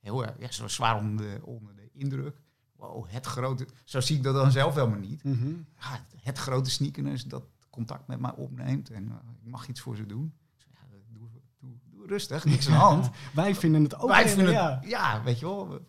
heel. 0.00 0.40
Ja, 0.40 0.50
ze 0.50 0.62
was 0.62 0.74
zwaar 0.74 0.96
onder 0.96 1.26
de, 1.26 1.46
onder 1.46 1.74
de 1.74 1.90
indruk 1.92 2.40
wow, 2.80 3.04
het 3.08 3.26
grote, 3.26 3.66
zo 3.84 4.00
zie 4.00 4.16
ik 4.16 4.22
dat 4.22 4.34
dan 4.34 4.50
zelf 4.50 4.74
helemaal 4.74 4.98
niet. 4.98 5.24
Mhm. 5.24 5.48
ja, 5.78 6.04
het 6.22 6.38
grote 6.38 6.70
sneakers 6.70 7.24
dat 7.24 7.44
contact 7.70 8.06
met 8.06 8.20
mij 8.20 8.32
opneemt 8.34 8.90
en 8.90 9.04
uh, 9.04 9.14
ik 9.42 9.50
mag 9.50 9.68
iets 9.68 9.80
voor 9.80 9.96
ze 9.96 10.06
doen. 10.06 10.34
ja, 10.56 10.80
doe, 11.12 11.28
doe, 11.60 11.70
doe, 11.90 12.06
rustig, 12.06 12.44
niks 12.44 12.66
aan 12.66 12.72
de 12.72 12.78
hand. 12.78 13.10
Wij 13.32 13.54
vinden 13.54 13.82
het 13.82 13.96
ook. 13.96 14.08
Wij 14.08 14.28
vinden 14.28 14.52
ja. 14.52 14.78
Het, 14.80 14.90
ja, 14.90 15.22
weet 15.22 15.38
je 15.38 15.46
wel. 15.46 15.88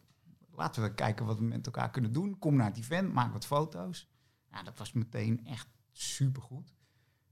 Laten 0.55 0.83
we 0.83 0.93
kijken 0.93 1.25
wat 1.25 1.37
we 1.37 1.43
met 1.43 1.65
elkaar 1.65 1.89
kunnen 1.89 2.13
doen. 2.13 2.39
Kom 2.39 2.55
naar 2.55 2.67
het 2.67 2.77
event, 2.77 3.13
maak 3.13 3.33
wat 3.33 3.45
foto's. 3.45 4.09
Ja, 4.51 4.63
dat 4.63 4.77
was 4.77 4.91
meteen 4.91 5.45
echt 5.45 5.67
supergoed. 5.91 6.73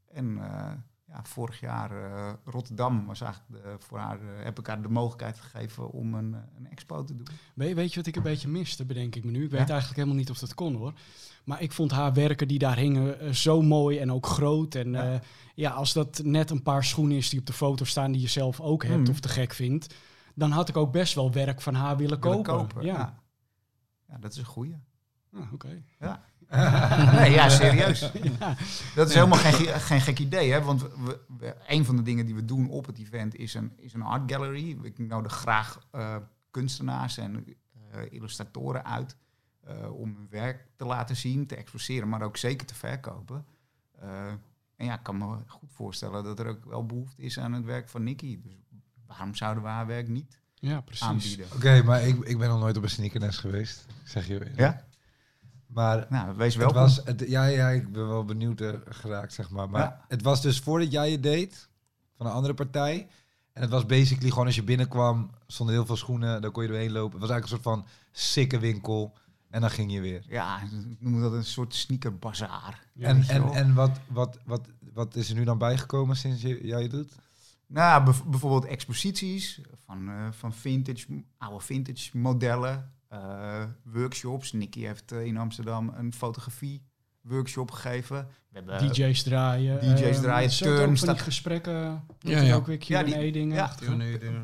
En 0.08 0.26
uh, 0.26 0.72
ja, 1.10 1.24
vorig 1.24 1.60
jaar 1.60 1.92
uh, 1.92 2.34
Rotterdam 2.46 3.06
was 3.06 3.22
eigenlijk 3.22 3.64
de, 3.64 3.76
voor 3.80 3.98
haar, 3.98 4.22
uh, 4.22 4.44
heb 4.44 4.60
ik 4.60 4.68
haar 4.68 4.82
de 4.82 4.90
mogelijkheid 4.90 5.40
gegeven 5.40 5.92
om 5.92 6.14
een, 6.14 6.34
eh, 6.34 6.40
een 6.58 6.70
expo 6.70 7.04
te 7.04 7.16
doen. 7.16 7.28
Weet, 7.54 7.76
weet 7.76 7.90
je 7.90 7.96
wat 7.96 8.08
ik 8.08 8.16
een 8.16 8.24
beetje 8.24 8.48
miste, 8.48 8.86
bedenk 8.86 9.16
ik 9.16 9.24
me 9.24 9.32
nu? 9.32 9.44
Ik 9.44 9.50
weet 9.50 9.70
eigenlijk 9.70 9.96
helemaal 9.96 10.18
niet 10.18 10.30
of 10.30 10.40
dat 10.40 10.54
kon 10.54 10.76
hoor. 10.76 10.94
Maar 11.44 11.62
ik 11.62 11.72
vond 11.72 11.92
haar 11.92 12.14
werken 12.14 12.48
die 12.48 12.60
daar 12.60 12.78
hingen 12.78 13.36
zo 13.36 13.62
mooi 13.62 14.00
en 14.00 14.12
ook 14.12 14.26
groot. 14.26 14.76
En 14.76 14.92
ja. 14.92 15.22
ja. 15.56 15.72
als 15.72 15.94
dat 15.94 16.22
net 16.24 16.50
een 16.50 16.64
paar 16.64 16.84
schoenen 16.84 17.18
is 17.18 17.30
die 17.30 17.40
op 17.40 17.46
de 17.46 17.54
foto 17.54 17.86
staan 17.86 18.12
die 18.12 18.22
je 18.22 18.28
zelf 18.28 18.62
ook 18.62 18.84
hebt 18.84 18.96
hmm. 18.96 19.10
of 19.10 19.20
te 19.20 19.30
gek 19.30 19.54
vindt, 19.54 19.96
dan 20.36 20.52
had 20.52 20.70
ik 20.70 20.78
ook 20.78 20.92
best 20.92 21.14
wel 21.14 21.32
werk 21.32 21.62
van 21.62 21.74
haar 21.74 21.98
willen, 21.98 22.20
kopen. 22.20 22.86
Ja. 22.86 23.20
ja. 24.08 24.18
dat 24.18 24.32
is 24.32 24.38
een 24.38 24.46
goeie. 24.46 24.76
Ah, 25.34 25.54
Oké. 25.54 25.84
Ja. 26.00 26.24
nee, 27.20 27.32
ja, 27.32 27.50
serieus. 27.50 28.12
Dat 28.96 29.08
is 29.10 29.14
helemaal 29.14 29.40
geen, 29.40 29.68
geen 29.68 30.02
gek 30.02 30.20
idee, 30.20 30.52
hè? 30.52 30.62
Want 30.62 30.82
we, 30.82 31.56
een 31.68 31.86
van 31.86 31.96
de 31.96 32.02
dingen 32.02 32.26
die 32.26 32.36
we 32.36 32.46
doen 32.46 32.70
op 32.70 32.86
het 32.86 32.98
event 32.98 33.36
is 33.36 33.54
een, 33.54 33.74
is 33.76 33.94
een 33.94 34.02
art 34.02 34.32
gallery. 34.32 34.78
Ik 34.82 34.98
nodig 34.98 35.34
graag 35.34 35.88
uh, 35.96 36.16
kunstenaars 36.52 37.18
en 37.18 37.46
uh, 37.48 38.02
illustratoren 38.10 38.86
uit 38.86 39.16
uh, 39.68 39.92
om 39.92 40.16
hun 40.16 40.28
werk 40.30 40.68
te 40.76 40.86
laten 40.86 41.16
zien, 41.16 41.48
te 41.48 41.56
exposeren, 41.56 42.10
maar 42.10 42.22
ook 42.22 42.38
zeker 42.38 42.68
te 42.68 42.76
verkopen. 42.76 43.46
en 44.76 44.86
ja, 44.86 44.94
ik 44.94 45.04
kan 45.04 45.18
me 45.18 45.38
goed 45.48 45.72
voorstellen 45.72 46.24
dat 46.24 46.40
er 46.40 46.48
ook 46.48 46.66
wel 46.66 46.86
behoefte 46.86 47.22
is 47.22 47.40
aan 47.40 47.54
het 47.54 47.66
werk 47.66 47.90
van 47.90 48.04
Nicky. 48.04 48.40
Dus 48.44 48.54
waarom 49.08 49.36
zouden 49.36 49.64
we 49.64 49.70
haar 49.70 49.88
werk 49.88 50.08
niet 50.08 50.40
ja, 50.54 50.82
precies. 50.82 51.04
aanbieden? 51.04 51.46
Oké, 51.56 51.84
maar 51.84 52.08
ik, 52.08 52.24
ik 52.24 52.38
ben 52.38 52.50
nog 52.50 52.60
nooit 52.60 52.78
op 52.78 52.84
een 52.84 52.90
sneakernest 52.90 53.40
geweest, 53.40 53.86
zeg 54.04 54.28
je. 54.28 54.52
Ja? 54.56 54.88
Maar 55.70 56.06
nou, 56.10 56.36
wees 56.36 56.56
wel. 56.56 56.74
Was, 56.74 57.02
het, 57.06 57.24
ja, 57.28 57.46
ja, 57.46 57.70
ik 57.70 57.92
ben 57.92 58.08
wel 58.08 58.26
benieuwd 58.26 58.62
uh, 58.62 58.74
geraakt, 58.90 59.34
zeg 59.34 59.50
maar. 59.50 59.70
Maar 59.70 60.06
het 60.08 60.22
was 60.22 60.42
dus 60.42 60.60
voordat 60.60 60.92
jij 60.92 61.12
je 61.12 61.20
deed 61.20 61.70
van 62.18 62.26
een 62.26 62.32
andere 62.32 62.54
partij. 62.54 63.08
En 63.54 63.62
het 63.62 63.72
was 63.72 63.86
basically 63.86 64.30
gewoon 64.30 64.46
als 64.46 64.56
je 64.56 64.64
binnenkwam, 64.64 65.32
stonden 65.48 65.76
heel 65.76 65.86
veel 65.86 65.96
schoenen, 65.96 66.42
daar 66.42 66.52
kon 66.52 66.64
je 66.64 66.70
doorheen 66.70 66.92
lopen. 66.92 67.20
Het 67.20 67.30
was 67.30 67.30
eigenlijk 67.30 67.66
een 67.66 67.72
soort 67.72 67.84
van 67.84 67.94
sikke 68.12 68.60
winkel. 68.60 69.14
En 69.50 69.62
dan 69.62 69.70
ging 69.70 69.92
je 69.92 70.02
weer. 70.02 70.24
Ja, 70.28 70.62
ik 70.62 70.98
noem 71.00 71.22
dat 71.22 71.34
een 71.34 71.46
soort 71.46 71.76
sneakerbazaar. 71.76 72.84
en 73.00 73.24
en, 73.24 73.52
en 73.52 73.74
wat, 73.74 74.00
wat, 74.08 74.38
wat, 74.46 74.68
wat 74.94 75.16
is 75.16 75.30
er 75.30 75.36
nu 75.36 75.44
dan 75.44 75.58
bijgekomen 75.58 76.16
sinds 76.16 76.42
je, 76.42 76.66
jij 76.66 76.82
het 76.82 76.92
doet? 76.92 77.16
Nou, 77.68 78.14
bijvoorbeeld 78.28 78.66
exposities 78.66 79.62
van, 79.86 80.10
uh, 80.10 80.28
van 80.32 80.54
vintage, 80.54 81.24
oude 81.38 81.66
vintage 81.66 82.18
modellen. 82.18 82.92
Uh, 83.14 83.64
workshops. 83.84 84.52
Nicky 84.52 84.86
heeft 84.86 85.12
uh, 85.12 85.26
in 85.26 85.38
Amsterdam 85.38 85.94
een 85.98 86.14
fotografie 86.14 86.90
workshop 87.22 87.72
gegeven. 87.72 88.28
We 88.50 88.56
hebben 88.58 88.94
DJ's 88.94 89.24
draaien. 89.24 89.80
DJ's 89.80 90.18
uh, 90.18 90.22
draaien, 90.22 90.50
turn. 90.50 90.98
Van 90.98 91.08
die 91.08 91.18
gesprekken. 91.18 92.04
Ja, 92.20 92.42
ja. 92.42 92.56
Ook 92.56 92.68
weer 92.68 92.78
Q&A 92.78 93.00
ja, 93.00 93.32
dingen. 93.32 93.56
Ja, 93.56 93.76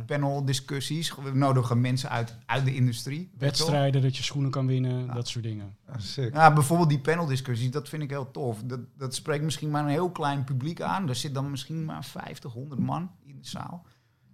panel 0.05 0.45
discussies. 0.45 1.15
We 1.15 1.31
nodigen 1.33 1.81
mensen 1.81 2.09
uit, 2.09 2.37
uit 2.45 2.65
de 2.65 2.75
industrie. 2.75 3.31
Wedstrijden, 3.37 4.01
dat 4.01 4.17
je 4.17 4.23
schoenen 4.23 4.51
kan 4.51 4.67
winnen, 4.67 5.13
dat 5.13 5.27
soort 5.27 5.43
dingen. 5.43 5.77
Ah, 5.85 6.31
ja, 6.31 6.53
bijvoorbeeld 6.53 6.89
die 6.89 6.99
panel 6.99 7.25
discussies, 7.25 7.71
dat 7.71 7.89
vind 7.89 8.03
ik 8.03 8.09
heel 8.09 8.31
tof. 8.31 8.61
Dat, 8.63 8.79
dat 8.97 9.15
spreekt 9.15 9.43
misschien 9.43 9.69
maar 9.69 9.83
een 9.83 9.89
heel 9.89 10.11
klein 10.11 10.43
publiek 10.43 10.81
aan. 10.81 11.09
Er 11.09 11.15
zit 11.15 11.33
dan 11.33 11.51
misschien 11.51 11.85
maar 11.85 12.05
50, 12.05 12.53
100 12.53 12.79
man 12.81 13.11
in 13.23 13.37
de 13.37 13.47
zaal. 13.47 13.85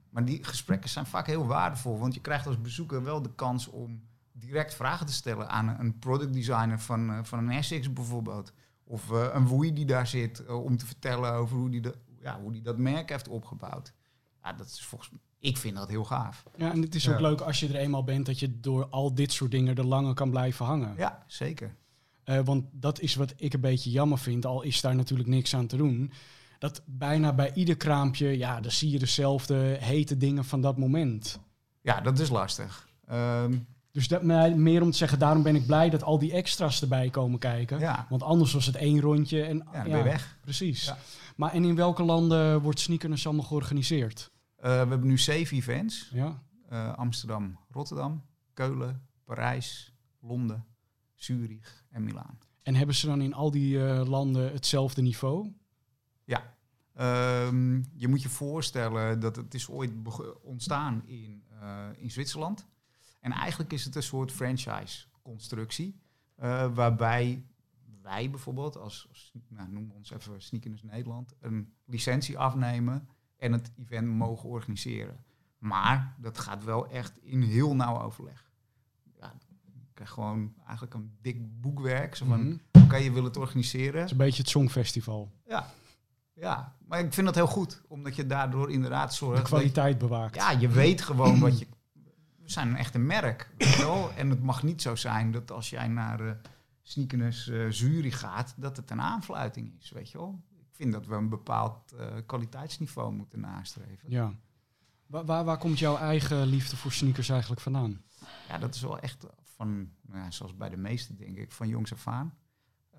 Maar 0.09 0.25
die 0.25 0.43
gesprekken 0.43 0.89
zijn 0.89 1.05
vaak 1.05 1.27
heel 1.27 1.45
waardevol. 1.45 1.99
Want 1.99 2.13
je 2.13 2.21
krijgt 2.21 2.47
als 2.47 2.61
bezoeker 2.61 3.03
wel 3.03 3.21
de 3.21 3.35
kans 3.35 3.67
om 3.67 4.01
direct 4.41 4.73
vragen 4.73 5.05
te 5.05 5.13
stellen 5.13 5.49
aan 5.49 5.79
een 5.79 5.99
product 5.99 6.33
designer 6.33 6.79
van, 6.79 7.09
uh, 7.09 7.19
van 7.23 7.39
een 7.39 7.51
Essex 7.51 7.93
bijvoorbeeld. 7.93 8.53
Of 8.83 9.11
uh, 9.11 9.27
een 9.31 9.47
Woei 9.47 9.73
die 9.73 9.85
daar 9.85 10.07
zit 10.07 10.41
uh, 10.41 10.63
om 10.63 10.77
te 10.77 10.85
vertellen 10.85 11.33
over 11.33 11.57
hoe 11.57 11.69
die, 11.69 11.81
de, 11.81 11.95
ja, 12.21 12.39
hoe 12.41 12.51
die 12.51 12.61
dat 12.61 12.77
merk 12.77 13.09
heeft 13.09 13.27
opgebouwd. 13.27 13.93
Ja, 14.43 14.53
dat 14.53 14.67
is 14.67 14.85
volgens 14.85 15.11
ik 15.39 15.57
vind 15.57 15.75
dat 15.75 15.89
heel 15.89 16.03
gaaf. 16.03 16.43
Ja, 16.57 16.71
en 16.71 16.81
het 16.81 16.95
is 16.95 17.09
ook 17.09 17.19
leuk 17.19 17.41
als 17.41 17.59
je 17.59 17.67
er 17.67 17.75
eenmaal 17.75 18.03
bent 18.03 18.25
dat 18.25 18.39
je 18.39 18.59
door 18.59 18.87
al 18.87 19.13
dit 19.13 19.31
soort 19.31 19.51
dingen 19.51 19.75
er 19.75 19.85
langer 19.85 20.13
kan 20.13 20.29
blijven 20.29 20.65
hangen. 20.65 20.93
Ja, 20.97 21.23
zeker. 21.27 21.75
want 22.23 22.65
dat 22.71 22.99
is 22.99 23.15
wat 23.15 23.33
ik 23.37 23.53
een 23.53 23.59
beetje 23.59 23.89
jammer 23.89 24.17
vind, 24.17 24.45
al 24.45 24.61
is 24.61 24.81
daar 24.81 24.95
natuurlijk 24.95 25.29
niks 25.29 25.55
aan 25.55 25.67
te 25.67 25.77
doen. 25.77 26.11
Dat 26.59 26.81
bijna 26.85 27.33
bij 27.33 27.53
ieder 27.53 27.77
kraampje, 27.77 28.37
ja, 28.37 28.59
dan 28.59 28.71
zie 28.71 28.89
je 28.89 28.99
dezelfde 28.99 29.55
hete 29.79 30.17
dingen 30.17 30.45
van 30.45 30.61
dat 30.61 30.77
moment. 30.77 31.39
Ja, 31.81 32.01
dat 32.01 32.19
is 32.19 32.29
lastig. 32.29 32.89
Um, 33.11 33.67
dus 33.91 34.07
dat, 34.07 34.23
meer 34.55 34.81
om 34.81 34.91
te 34.91 34.97
zeggen, 34.97 35.19
daarom 35.19 35.43
ben 35.43 35.55
ik 35.55 35.65
blij 35.65 35.89
dat 35.89 36.03
al 36.03 36.19
die 36.19 36.31
extra's 36.31 36.81
erbij 36.81 37.09
komen 37.09 37.39
kijken. 37.39 37.79
Ja. 37.79 38.05
Want 38.09 38.23
anders 38.23 38.53
was 38.53 38.65
het 38.65 38.75
één 38.75 38.99
rondje 38.99 39.43
en 39.43 39.67
ja, 39.71 39.83
dan 39.83 40.03
weg. 40.03 40.37
Precies. 40.41 40.93
Maar 41.35 41.53
en 41.53 41.63
in 41.63 41.75
welke 41.75 42.03
landen 42.03 42.61
wordt 42.61 42.79
Sneakers 42.79 43.25
allemaal 43.25 43.45
georganiseerd? 43.45 44.31
Uh, 44.31 44.63
we 44.63 44.69
hebben 44.69 45.07
nu 45.07 45.17
zeven 45.17 45.57
events. 45.57 46.09
Ja. 46.13 46.41
Uh, 46.71 46.93
Amsterdam, 46.93 47.59
Rotterdam, 47.69 48.23
Keulen, 48.53 49.07
Parijs, 49.25 49.93
Londen, 50.19 50.65
Zurich 51.15 51.85
en 51.89 52.03
Milaan. 52.03 52.39
En 52.63 52.75
hebben 52.75 52.95
ze 52.95 53.05
dan 53.05 53.21
in 53.21 53.33
al 53.33 53.51
die 53.51 53.75
uh, 53.75 54.05
landen 54.05 54.51
hetzelfde 54.51 55.01
niveau? 55.01 55.53
Ja. 56.23 56.55
Um, 57.47 57.85
je 57.93 58.07
moet 58.07 58.21
je 58.21 58.29
voorstellen 58.29 59.19
dat 59.19 59.35
het 59.35 59.53
is 59.53 59.69
ooit 59.69 59.91
ontstaan 60.41 61.01
in, 61.05 61.43
in 61.97 62.11
Zwitserland. 62.11 62.67
En 63.21 63.31
eigenlijk 63.31 63.73
is 63.73 63.85
het 63.85 63.95
een 63.95 64.03
soort 64.03 64.31
franchise-constructie, 64.31 65.99
uh, 66.41 66.73
waarbij 66.73 67.45
wij 68.01 68.29
bijvoorbeeld, 68.29 68.77
als, 68.77 69.05
als 69.09 69.31
nou, 69.47 69.71
noem 69.71 69.91
ons 69.91 70.11
even 70.11 70.41
Sneakers 70.41 70.83
Nederland, 70.83 71.33
een 71.39 71.73
licentie 71.85 72.37
afnemen 72.37 73.07
en 73.37 73.51
het 73.51 73.71
event 73.79 74.07
mogen 74.07 74.49
organiseren. 74.49 75.23
Maar 75.57 76.15
dat 76.19 76.39
gaat 76.39 76.63
wel 76.63 76.89
echt 76.89 77.19
in 77.21 77.41
heel 77.41 77.75
nauw 77.75 78.01
overleg. 78.01 78.51
Ja, 79.19 79.33
ik 79.33 79.93
krijg 79.93 80.09
gewoon 80.09 80.53
eigenlijk 80.65 80.93
een 80.93 81.17
dik 81.21 81.61
boekwerk. 81.61 82.15
Zo 82.15 82.25
van, 82.25 82.43
mm 82.43 82.61
oké, 82.71 82.95
je 82.95 83.11
wil 83.11 83.23
het 83.23 83.37
organiseren. 83.37 83.95
Het 83.95 84.05
is 84.05 84.11
een 84.11 84.17
beetje 84.17 84.41
het 84.41 84.51
Songfestival. 84.51 85.31
Ja, 85.45 85.73
ja, 86.33 86.75
maar 86.87 86.99
ik 86.99 87.13
vind 87.13 87.25
dat 87.25 87.35
heel 87.35 87.47
goed, 87.47 87.81
omdat 87.87 88.15
je 88.15 88.25
daardoor 88.25 88.71
inderdaad 88.71 89.13
zorgt... 89.13 89.41
De 89.41 89.47
kwaliteit 89.47 89.97
bewaakt. 89.97 90.35
Ja, 90.35 90.51
je 90.51 90.67
weet 90.67 91.01
gewoon 91.01 91.39
wat 91.39 91.59
je 91.59 91.67
zijn 92.51 92.67
een 92.67 92.75
echte 92.75 92.99
merk. 92.99 93.49
wel? 93.77 94.11
En 94.11 94.29
het 94.29 94.41
mag 94.41 94.63
niet 94.63 94.81
zo 94.81 94.95
zijn 94.95 95.31
dat 95.31 95.51
als 95.51 95.69
jij 95.69 95.87
naar 95.87 96.21
uh, 96.21 96.31
Sneakers 96.81 97.47
uh, 97.47 97.71
Jury 97.71 98.11
gaat, 98.11 98.53
dat 98.57 98.77
het 98.77 98.91
een 98.91 99.01
aanfluiting 99.01 99.73
is, 99.79 99.91
weet 99.91 100.11
je 100.11 100.17
wel. 100.17 100.43
Ik 100.59 100.75
vind 100.87 100.93
dat 100.93 101.05
we 101.05 101.15
een 101.15 101.29
bepaald 101.29 101.93
uh, 101.93 102.07
kwaliteitsniveau 102.25 103.13
moeten 103.13 103.39
nastreven. 103.39 104.09
Ja. 104.09 104.33
Waar, 105.05 105.25
waar, 105.25 105.43
waar, 105.43 105.57
komt 105.57 105.79
jouw 105.79 105.97
eigen 105.97 106.45
liefde 106.45 106.77
voor 106.77 106.91
sneakers 106.91 107.29
eigenlijk 107.29 107.61
vandaan? 107.61 108.01
Ja, 108.47 108.57
dat 108.57 108.75
is 108.75 108.81
wel 108.81 108.99
echt 108.99 109.25
van, 109.43 109.91
nou 110.01 110.23
ja, 110.23 110.31
zoals 110.31 110.55
bij 110.55 110.69
de 110.69 110.77
meesten 110.77 111.17
denk 111.17 111.37
ik, 111.37 111.51
van 111.51 111.67
jongs 111.67 111.93
af 111.93 112.07
aan. 112.07 112.33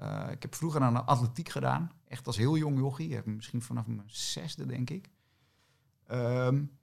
Uh, 0.02 0.28
ik 0.30 0.42
heb 0.42 0.54
vroeger 0.54 0.80
aan 0.80 0.94
de 0.94 1.02
atletiek 1.02 1.48
gedaan. 1.48 1.92
Echt 2.08 2.26
als 2.26 2.36
heel 2.36 2.56
jong 2.56 2.78
jochie. 2.78 3.20
Misschien 3.24 3.62
vanaf 3.62 3.86
mijn 3.86 4.02
zesde, 4.06 4.66
denk 4.66 4.90
ik. 4.90 5.10
Um, 6.10 6.78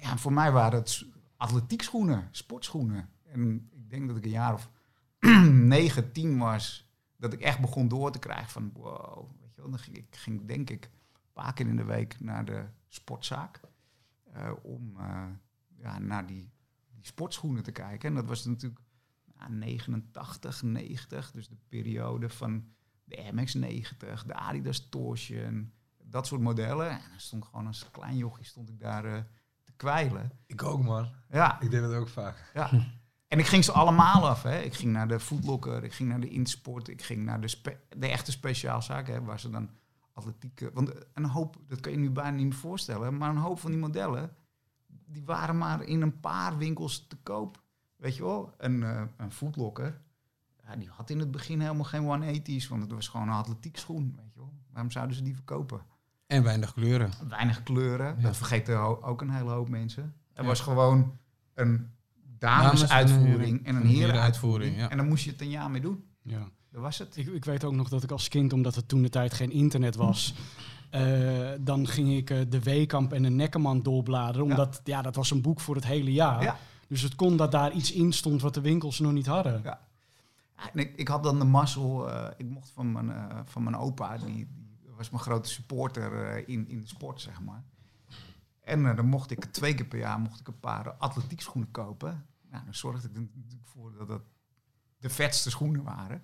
ja, 0.00 0.16
voor 0.16 0.32
mij 0.32 0.52
waren 0.52 0.78
het 0.78 1.06
atletiek 1.42 1.82
schoenen, 1.82 2.28
sportschoenen. 2.30 3.08
En 3.22 3.68
ik 3.72 3.90
denk 3.90 4.08
dat 4.08 4.16
ik 4.16 4.24
een 4.24 4.30
jaar 4.30 4.54
of 4.54 4.70
9, 5.50 6.12
10 6.12 6.38
was, 6.38 6.90
dat 7.16 7.32
ik 7.32 7.40
echt 7.40 7.60
begon 7.60 7.88
door 7.88 8.12
te 8.12 8.18
krijgen 8.18 8.50
van 8.50 8.70
wow, 8.72 9.30
weet 9.40 9.54
je 9.54 9.62
wel, 9.62 9.78
ik 9.92 10.16
ging 10.16 10.46
denk 10.46 10.70
ik 10.70 10.84
een 10.84 11.32
paar 11.32 11.52
keer 11.52 11.66
in 11.66 11.76
de 11.76 11.84
week 11.84 12.20
naar 12.20 12.44
de 12.44 12.64
sportzaak 12.88 13.60
uh, 14.36 14.52
om 14.62 14.96
uh, 14.98 15.26
ja, 15.76 15.98
naar 15.98 16.26
die, 16.26 16.52
die 16.94 17.06
sportschoenen 17.06 17.62
te 17.62 17.72
kijken. 17.72 18.08
En 18.08 18.14
dat 18.14 18.26
was 18.26 18.44
natuurlijk 18.44 18.80
nou, 19.38 19.52
89, 19.52 20.62
90, 20.62 21.30
dus 21.30 21.48
de 21.48 21.56
periode 21.68 22.28
van 22.28 22.66
de 23.04 23.32
MX90, 23.32 24.26
de 24.26 24.34
Adidas 24.34 24.88
Torsion, 24.88 25.72
dat 26.02 26.26
soort 26.26 26.40
modellen. 26.40 26.90
En 26.90 27.10
dan 27.10 27.20
stond 27.20 27.44
gewoon 27.44 27.66
als 27.66 27.90
klein 27.90 28.16
jochie 28.16 28.44
stond 28.44 28.68
ik 28.68 28.80
daar 28.80 29.26
kwijlen. 29.76 30.32
Ik 30.46 30.62
ook, 30.62 30.82
man. 30.82 31.08
Ja. 31.30 31.60
Ik 31.60 31.70
deed 31.70 31.80
dat 31.80 31.94
ook 31.94 32.08
vaak. 32.08 32.50
Ja. 32.54 32.70
En 33.28 33.38
ik 33.38 33.46
ging 33.46 33.64
ze 33.64 33.72
allemaal 33.72 34.28
af. 34.28 34.42
Hè. 34.42 34.60
Ik 34.60 34.74
ging 34.74 34.92
naar 34.92 35.08
de 35.08 35.20
Foodlocker, 35.20 35.84
ik 35.84 35.92
ging 35.92 36.08
naar 36.08 36.20
de 36.20 36.28
Insport, 36.28 36.88
ik 36.88 37.02
ging 37.02 37.24
naar 37.24 37.40
de, 37.40 37.76
de 37.96 38.06
echte 38.06 38.30
speciaalzaken, 38.30 39.14
hè, 39.14 39.22
waar 39.22 39.40
ze 39.40 39.50
dan 39.50 39.70
atletiek... 40.12 40.70
Want 40.72 40.92
een 41.14 41.24
hoop, 41.24 41.56
dat 41.66 41.80
kan 41.80 41.92
je 41.92 41.98
nu 41.98 42.10
bijna 42.10 42.36
niet 42.36 42.46
meer 42.46 42.54
voorstellen, 42.54 43.16
maar 43.16 43.30
een 43.30 43.36
hoop 43.36 43.58
van 43.58 43.70
die 43.70 43.80
modellen, 43.80 44.36
die 44.86 45.24
waren 45.24 45.58
maar 45.58 45.82
in 45.82 46.02
een 46.02 46.20
paar 46.20 46.58
winkels 46.58 47.06
te 47.06 47.16
koop. 47.22 47.62
Weet 47.96 48.16
je 48.16 48.22
wel? 48.22 48.54
Een, 48.58 48.80
uh, 48.80 49.02
een 49.16 49.32
Foodlocker, 49.32 50.00
ja, 50.64 50.76
die 50.76 50.88
had 50.88 51.10
in 51.10 51.18
het 51.18 51.30
begin 51.30 51.60
helemaal 51.60 51.84
geen 51.84 52.40
180's, 52.42 52.68
want 52.68 52.82
het 52.82 52.92
was 52.92 53.08
gewoon 53.08 53.28
een 53.28 53.34
atletiek 53.34 53.76
schoen. 53.76 54.14
Weet 54.16 54.32
je 54.32 54.38
wel? 54.38 54.52
Waarom 54.72 54.90
zouden 54.90 55.16
ze 55.16 55.22
die 55.22 55.34
verkopen? 55.34 55.82
En 56.32 56.42
weinig 56.42 56.72
kleuren. 56.72 57.10
Weinig 57.28 57.62
kleuren. 57.62 58.22
Dat 58.22 58.36
vergeten 58.36 59.02
ook 59.02 59.20
een 59.20 59.30
hele 59.30 59.50
hoop 59.50 59.68
mensen. 59.68 60.14
Er 60.32 60.44
was 60.44 60.60
gewoon 60.60 61.18
een 61.54 61.90
damesuitvoering 62.38 63.66
en 63.66 63.74
een 63.76 63.86
herenuitvoering. 63.86 64.76
Ja. 64.76 64.90
En 64.90 64.96
dan 64.96 65.08
moest 65.08 65.24
je 65.24 65.30
het 65.30 65.40
een 65.40 65.50
jaar 65.50 65.70
mee 65.70 65.80
doen. 65.80 66.04
Ja. 66.22 66.48
Dat 66.70 66.82
was 66.82 66.98
het. 66.98 67.16
Ik, 67.16 67.26
ik 67.26 67.44
weet 67.44 67.64
ook 67.64 67.74
nog 67.74 67.88
dat 67.88 68.02
ik 68.02 68.10
als 68.10 68.28
kind, 68.28 68.52
omdat 68.52 68.74
het 68.74 68.88
toen 68.88 69.02
de 69.02 69.08
tijd 69.08 69.34
geen 69.34 69.50
internet 69.50 69.96
was... 69.96 70.34
Uh, 70.94 71.50
dan 71.60 71.86
ging 71.86 72.12
ik 72.12 72.30
uh, 72.30 72.38
de 72.48 72.62
Weekamp 72.62 73.12
en 73.12 73.22
de 73.22 73.30
Nekkerman 73.30 73.82
doorbladeren. 73.82 74.42
Omdat 74.42 74.80
ja. 74.84 75.02
dat 75.02 75.16
was 75.16 75.30
een 75.30 75.42
boek 75.42 75.60
voor 75.60 75.74
het 75.74 75.86
hele 75.86 76.12
jaar. 76.12 76.42
Ja. 76.42 76.56
Dus 76.88 77.02
het 77.02 77.14
kon 77.14 77.36
dat 77.36 77.52
daar 77.52 77.72
iets 77.72 77.92
in 77.92 78.12
stond 78.12 78.42
wat 78.42 78.54
de 78.54 78.60
winkels 78.60 78.98
nog 78.98 79.12
niet 79.12 79.26
hadden. 79.26 79.60
Ja. 79.64 79.80
En 80.72 80.78
ik, 80.78 80.92
ik 80.96 81.08
had 81.08 81.22
dan 81.22 81.38
de 81.38 81.44
mazzel, 81.44 82.08
uh, 82.08 82.26
ik 82.36 82.48
mocht 82.48 82.70
van 82.74 82.92
mijn, 82.92 83.12
van 83.44 83.62
mijn 83.62 83.76
opa, 83.76 84.16
die, 84.16 84.48
was 85.02 85.10
mijn 85.10 85.22
grote 85.22 85.48
supporter 85.48 86.26
eh, 86.26 86.48
in, 86.48 86.68
in 86.68 86.80
de 86.80 86.86
sport, 86.86 87.20
zeg 87.20 87.40
maar. 87.40 87.64
En 88.60 88.80
uh, 88.80 88.96
dan 88.96 89.06
mocht 89.06 89.30
ik 89.30 89.44
twee 89.44 89.74
keer 89.74 89.86
per 89.86 89.98
jaar 89.98 90.20
mocht 90.20 90.40
ik 90.40 90.48
een 90.48 90.60
paar 90.60 90.92
atletiek 90.92 91.40
schoenen 91.40 91.70
kopen. 91.70 92.26
Nou, 92.50 92.64
dan 92.64 92.74
zorgde 92.74 93.08
ik 93.08 93.14
er 93.14 93.28
natuurlijk 93.34 93.68
voor 93.68 93.92
dat 93.92 94.08
dat 94.08 94.22
de 94.98 95.10
vetste 95.10 95.50
schoenen 95.50 95.82
waren. 95.82 96.22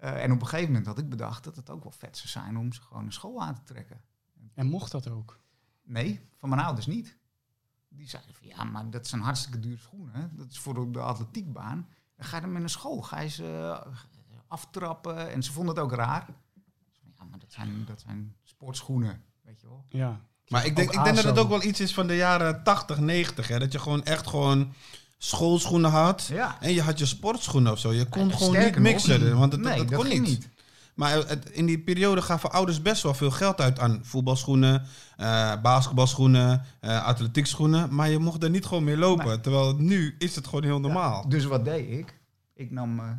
Uh, 0.00 0.22
en 0.22 0.32
op 0.32 0.40
een 0.40 0.46
gegeven 0.46 0.68
moment 0.68 0.86
had 0.86 0.98
ik 0.98 1.08
bedacht 1.08 1.44
dat 1.44 1.56
het 1.56 1.70
ook 1.70 1.82
wel 1.82 1.92
vet 1.92 2.16
zou 2.16 2.28
zijn 2.28 2.56
om 2.56 2.72
ze 2.72 2.80
gewoon 2.80 3.04
een 3.04 3.12
school 3.12 3.42
aan 3.42 3.54
te 3.54 3.62
trekken. 3.62 4.00
En 4.54 4.66
mocht 4.66 4.92
dat 4.92 5.08
ook? 5.08 5.40
Nee, 5.82 6.28
van 6.36 6.48
mijn 6.48 6.60
ouders 6.60 6.86
niet. 6.86 7.18
Die 7.88 8.08
zeiden 8.08 8.34
van 8.34 8.46
ja, 8.46 8.64
maar 8.64 8.90
dat 8.90 9.06
zijn 9.06 9.20
hartstikke 9.20 9.60
dure 9.60 9.78
schoenen. 9.78 10.36
Dat 10.36 10.50
is 10.50 10.58
voor 10.58 10.92
de 10.92 11.00
atletiekbaan. 11.00 11.88
Dan 12.16 12.26
ga 12.26 12.36
je 12.36 12.42
dan 12.42 12.52
met 12.52 12.62
een 12.62 12.68
school, 12.68 13.02
ga 13.02 13.20
je 13.20 13.28
ze 13.28 13.80
aftrappen. 14.46 15.30
En 15.30 15.42
ze 15.42 15.52
vonden 15.52 15.74
het 15.74 15.84
ook 15.84 15.92
raar. 15.92 16.28
Ja, 17.20 17.26
maar 17.30 17.38
dat 17.38 17.52
zijn, 17.52 17.84
dat 17.86 18.00
zijn 18.00 18.34
sportschoenen, 18.44 19.22
weet 19.42 19.60
je 19.60 19.66
wel. 19.66 19.84
Ja. 19.88 20.20
Maar 20.48 20.66
ik 20.66 20.76
denk, 20.76 20.90
ik 20.90 21.04
denk 21.04 21.16
dat 21.16 21.24
het 21.24 21.38
ook 21.38 21.48
wel 21.48 21.62
iets 21.62 21.80
is 21.80 21.94
van 21.94 22.06
de 22.06 22.16
jaren 22.16 22.62
80, 22.62 22.98
90. 22.98 23.48
Hè? 23.48 23.58
Dat 23.58 23.72
je 23.72 23.78
gewoon 23.78 24.04
echt 24.04 24.26
gewoon 24.26 24.72
schoolschoenen 25.18 25.90
had. 25.90 26.26
Ja. 26.32 26.56
En 26.60 26.72
je 26.72 26.82
had 26.82 26.98
je 26.98 27.06
sportschoenen 27.06 27.72
of 27.72 27.78
zo. 27.78 27.92
Je 27.92 28.08
kon 28.08 28.32
gewoon 28.32 28.58
niet 28.58 28.78
mixen. 28.78 29.38
Want 29.38 29.52
het, 29.52 29.62
dat, 29.62 29.94
kon 29.94 30.08
niet. 30.08 30.22
niet. 30.22 30.48
Maar 30.94 31.12
het, 31.12 31.50
in 31.50 31.66
die 31.66 31.78
periode 31.78 32.22
gaven 32.22 32.52
ouders 32.52 32.82
best 32.82 33.02
wel 33.02 33.14
veel 33.14 33.30
geld 33.30 33.60
uit 33.60 33.78
aan 33.78 34.00
voetbalschoenen, 34.02 34.86
uh, 35.20 35.60
basketbalschoenen, 35.62 36.64
uh, 36.80 37.04
atletiekschoenen. 37.04 37.94
Maar 37.94 38.10
je 38.10 38.18
mocht 38.18 38.42
er 38.42 38.50
niet 38.50 38.66
gewoon 38.66 38.84
mee 38.84 38.96
lopen. 38.96 39.40
Terwijl 39.40 39.76
nu 39.76 40.14
is 40.18 40.34
het 40.34 40.46
gewoon 40.46 40.64
heel 40.64 40.80
normaal. 40.80 41.28
dus 41.28 41.44
wat 41.44 41.64
deed 41.64 41.90
ik? 41.90 42.20
Ik 42.54 42.70
nam 42.70 42.98
uh, 42.98 43.10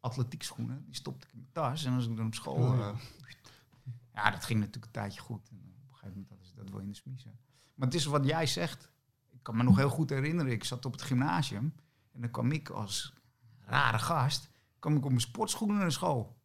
atletiekschoenen, 0.00 0.82
die 0.86 0.94
stopte 0.94 1.26
ik 1.26 1.32
in 1.32 1.38
mijn 1.38 1.52
tas. 1.52 1.84
En 1.84 1.94
als 1.94 2.06
ik 2.06 2.16
dan 2.16 2.26
op 2.26 2.34
school... 2.34 2.74
Ja. 4.14 4.30
dat 4.30 4.44
ging 4.44 4.58
natuurlijk 4.58 4.86
een 4.86 5.00
tijdje 5.00 5.20
goed. 5.20 5.48
En 5.48 5.56
op 5.56 5.64
een 5.64 5.94
gegeven 5.94 6.08
moment 6.08 6.28
dat 6.28 6.38
is 6.40 6.52
dat 6.54 6.70
wel 6.70 6.80
in 6.80 6.88
de 6.88 6.94
smiezen. 6.94 7.38
Maar 7.74 7.86
het 7.86 7.96
is 7.96 8.04
wat 8.04 8.26
jij 8.26 8.46
zegt. 8.46 8.90
Ik 9.30 9.42
kan 9.42 9.56
me 9.56 9.62
nog 9.62 9.76
heel 9.76 9.88
goed 9.88 10.10
herinneren. 10.10 10.52
Ik 10.52 10.64
zat 10.64 10.84
op 10.84 10.92
het 10.92 11.02
gymnasium. 11.02 11.74
En 12.12 12.20
dan 12.20 12.30
kwam 12.30 12.52
ik 12.52 12.68
als 12.68 13.14
rare 13.58 13.98
gast... 13.98 14.50
kwam 14.78 14.96
ik 14.96 15.02
op 15.04 15.08
mijn 15.08 15.20
sportschoenen 15.20 15.78
naar 15.78 15.92
school 15.92 16.36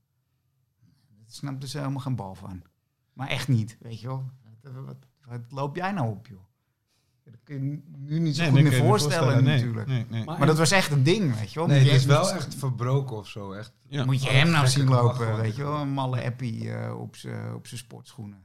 snapte 1.32 1.68
ze 1.68 1.78
helemaal 1.78 2.00
geen 2.00 2.16
bal 2.16 2.36
van. 2.36 2.62
Maar 3.14 3.28
echt 3.28 3.48
niet, 3.48 3.78
weet 3.80 4.00
je 4.00 4.08
wel. 4.08 4.30
Wat, 4.62 4.96
wat, 5.26 5.52
loop 5.52 5.76
jij 5.76 5.92
nou 5.92 6.10
op, 6.10 6.28
joh? 6.28 6.44
Dat 7.32 7.40
kun 7.44 7.64
je 7.64 7.82
nu 7.98 8.20
niet 8.20 8.36
zo 8.36 8.50
goed 8.50 8.62
meer 8.62 8.74
voorstellen, 8.74 9.44
natuurlijk. 9.44 9.88
Nee, 9.88 10.06
nee. 10.10 10.24
Maar, 10.24 10.46
dat 10.46 10.58
was 10.58 10.72
echt 10.72 10.92
een 10.92 11.04
ding, 11.04 11.40
weet 11.40 11.54
je 11.54 11.60
wel. 11.60 11.68
Nee, 11.68 11.80
het 11.80 11.92
is 11.92 12.06
wel 12.06 12.32
echt 12.32 12.56
verbroken 12.56 13.18
of 13.18 13.28
zo. 13.28 13.52
Echt. 13.52 13.74
Moet 14.06 14.24
je 14.24 14.30
hem 14.30 14.50
nou 14.50 14.68
zien 14.68 14.88
lopen, 14.88 15.38
weet 15.38 15.56
je 15.56 15.64
wel. 15.64 15.76
Een 15.76 15.90
malle 15.90 16.24
appie 16.24 16.64
uh, 16.64 17.00
op 17.00 17.16
zijn 17.16 17.62
sportschoenen. 17.62 18.42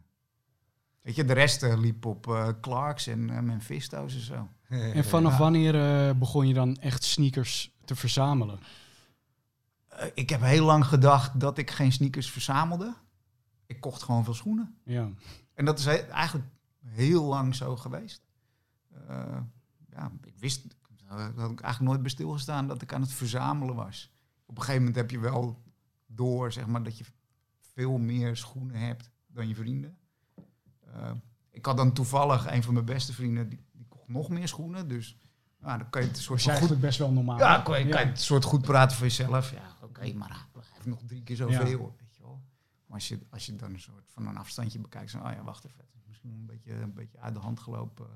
Weet 1.02 1.16
je, 1.16 1.24
de 1.24 1.32
rest 1.32 1.62
uh, 1.62 1.78
liep 1.78 2.04
op 2.04 2.26
uh, 2.26 2.48
Clarks 2.60 3.06
en 3.06 3.28
uh, 3.30 3.40
Memphisto's 3.40 4.14
en 4.14 4.20
zo. 4.20 4.48
En 4.94 5.04
vanaf 5.04 5.36
wanneer 5.36 6.18
begon 6.18 6.48
je 6.48 6.54
dan 6.54 6.76
echt 6.76 7.04
sneakers 7.04 7.74
te 7.84 7.94
verzamelen? 7.94 8.58
Eh, 9.96 10.06
ik 10.14 10.30
heb 10.30 10.40
heel 10.40 10.64
lang 10.64 10.86
gedacht 10.86 11.40
dat 11.40 11.58
ik 11.58 11.70
geen 11.70 11.92
sneakers 11.92 12.30
verzamelde. 12.30 12.94
Ik 13.66 13.80
kocht 13.80 14.02
gewoon 14.02 14.24
veel 14.24 14.34
schoenen. 14.34 14.76
Ja. 14.84 15.08
En 15.54 15.64
dat 15.64 15.78
is 15.78 15.86
eigenlijk 15.86 16.46
heel 16.84 17.24
lang 17.24 17.54
zo 17.54 17.76
geweest. 17.76 18.22
Uh, 19.10 19.40
ja, 19.90 20.12
ik 20.24 20.38
wist, 20.38 20.76
daar 21.08 21.18
had 21.18 21.50
ik 21.50 21.60
eigenlijk 21.60 21.80
nooit 21.80 22.02
bij 22.02 22.10
stilgestaan 22.10 22.68
dat 22.68 22.82
ik 22.82 22.92
aan 22.92 23.00
het 23.00 23.12
verzamelen 23.12 23.74
was. 23.74 24.12
Op 24.46 24.56
een 24.56 24.62
gegeven 24.62 24.84
moment 24.84 24.96
heb 24.96 25.10
je 25.10 25.18
wel 25.18 25.62
door, 26.06 26.52
zeg 26.52 26.66
maar, 26.66 26.82
dat 26.82 26.98
je 26.98 27.04
veel 27.58 27.98
meer 27.98 28.36
schoenen 28.36 28.76
hebt 28.76 29.10
dan 29.26 29.48
je 29.48 29.54
vrienden. 29.54 29.98
Uh, 30.86 31.10
ik 31.50 31.66
had 31.66 31.76
dan 31.76 31.92
toevallig 31.92 32.50
een 32.50 32.62
van 32.62 32.74
mijn 32.74 32.86
beste 32.86 33.12
vrienden, 33.12 33.48
die, 33.48 33.64
die 33.72 33.86
kocht 33.88 34.08
nog 34.08 34.28
meer 34.28 34.48
schoenen. 34.48 34.88
Dus 34.88 35.16
nou, 35.58 35.78
dan 35.78 35.90
kan 35.90 36.02
je 36.02 36.08
het 36.08 36.18
soort 36.18 36.58
goed, 36.58 36.80
best 36.80 36.98
wel 36.98 37.10
normaal. 37.10 37.38
Ja, 37.38 37.60
kan 37.60 37.78
je, 37.84 37.88
kan 37.88 38.00
je 38.00 38.06
het 38.06 38.20
soort 38.20 38.44
goed 38.44 38.62
praten 38.62 38.96
voor 38.96 39.06
jezelf. 39.06 39.52
Ja, 39.52 39.76
oké, 39.82 40.12
maar 40.12 40.48
hij 40.52 40.62
heeft 40.72 40.86
nog 40.86 41.02
drie 41.06 41.22
keer 41.22 41.36
zoveel, 41.36 41.66
ja. 41.66 41.78
weet 41.98 42.16
je 42.16 42.22
wel. 42.22 42.42
Maar 42.86 42.96
als 42.96 43.08
je, 43.08 43.18
als 43.30 43.46
je 43.46 43.56
dan 43.56 43.72
een 43.72 43.80
soort 43.80 44.10
van 44.10 44.26
een 44.26 44.36
afstandje 44.36 44.78
bekijkt, 44.78 45.10
zo, 45.10 45.18
oh 45.18 45.30
ja, 45.32 45.42
wacht 45.42 45.64
even, 45.64 45.78
het 45.78 45.94
is 45.94 46.06
misschien 46.06 46.30
een 46.30 46.46
beetje, 46.46 46.72
een 46.72 46.92
beetje 46.92 47.20
uit 47.20 47.34
de 47.34 47.40
hand 47.40 47.60
gelopen 47.60 48.06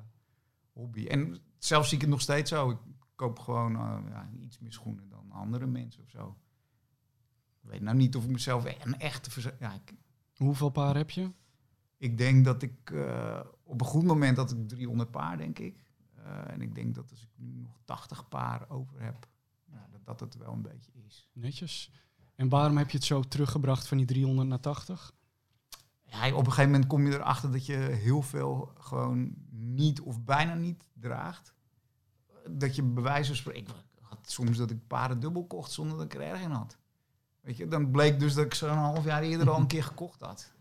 hobby. 0.79 1.07
En 1.07 1.39
zelf 1.59 1.87
zie 1.87 1.95
ik 1.95 2.01
het 2.01 2.11
nog 2.11 2.21
steeds 2.21 2.51
zo. 2.51 2.71
Ik 2.71 2.79
koop 3.15 3.39
gewoon 3.39 3.73
uh, 3.73 3.99
ja, 4.09 4.31
iets 4.41 4.59
meer 4.59 4.73
schoenen 4.73 5.09
dan 5.09 5.33
andere 5.33 5.67
mensen 5.67 6.03
of 6.03 6.11
zo. 6.11 6.37
Ik 7.63 7.71
weet 7.71 7.81
nou 7.81 7.97
niet 7.97 8.17
of 8.17 8.25
ik 8.25 8.31
mezelf 8.31 8.65
een 8.85 8.99
echte... 8.99 9.57
Ja, 9.59 9.75
ik, 9.75 9.95
Hoeveel 10.37 10.71
paar 10.71 10.97
heb 10.97 11.11
je? 11.11 11.33
Ik 11.97 12.19
denk 12.19 12.45
dat 12.45 12.63
ik 12.63 12.91
uh, 12.91 13.41
op 13.63 13.81
een 13.81 13.87
goed 13.87 14.05
moment 14.05 14.37
dat 14.37 14.51
ik 14.51 14.69
300 14.69 15.11
paar, 15.11 15.37
denk 15.37 15.59
ik. 15.59 15.85
Uh, 16.19 16.51
en 16.51 16.61
ik 16.61 16.75
denk 16.75 16.95
dat 16.95 17.11
als 17.11 17.23
ik 17.23 17.29
nu 17.37 17.61
nog 17.61 17.79
80 17.85 18.29
paar 18.29 18.71
over 18.71 19.03
heb, 19.03 19.29
ja, 19.71 19.89
dat 19.91 20.05
dat 20.05 20.21
het 20.21 20.37
wel 20.37 20.53
een 20.53 20.63
beetje 20.63 20.93
is. 21.07 21.31
Netjes. 21.33 21.91
En 22.35 22.49
waarom 22.49 22.77
heb 22.77 22.91
je 22.91 22.97
het 22.97 23.07
zo 23.07 23.21
teruggebracht 23.23 23.89
van 23.89 23.97
die 23.97 24.07
300 24.07 24.49
naar 24.49 24.61
80? 24.61 25.13
Ja, 26.11 26.35
op 26.35 26.47
een 26.47 26.53
gegeven 26.53 26.71
moment 26.71 26.89
kom 26.89 27.07
je 27.07 27.15
erachter 27.15 27.53
dat 27.53 27.67
je 27.67 27.77
heel 27.77 28.23
veel 28.23 28.73
gewoon 28.79 29.35
niet 29.51 30.01
of 30.01 30.25
bijna 30.25 30.55
niet 30.55 30.89
draagt. 30.95 31.55
Dat 32.51 32.77
je 32.77 33.21
spreken... 33.23 33.75
Ik 33.95 34.05
had 34.05 34.31
soms 34.31 34.57
dat 34.57 34.71
ik 34.71 34.87
paren 34.87 35.21
dubbel 35.21 35.47
kocht 35.47 35.73
zonder 35.73 35.97
dat 35.97 36.07
ik 36.07 36.15
er 36.15 36.21
erg 36.21 36.41
in 36.41 36.51
had. 36.51 36.77
Weet 37.41 37.57
je, 37.57 37.69
dan 37.69 37.91
bleek 37.91 38.21
dus 38.21 38.35
dat 38.35 38.45
ik 38.45 38.55
zo'n 38.55 38.69
half 38.69 39.05
jaar 39.05 39.23
eerder 39.23 39.51
al 39.51 39.61
een 39.61 39.67
keer 39.67 39.85
gekocht 39.85 40.21
had. 40.21 40.53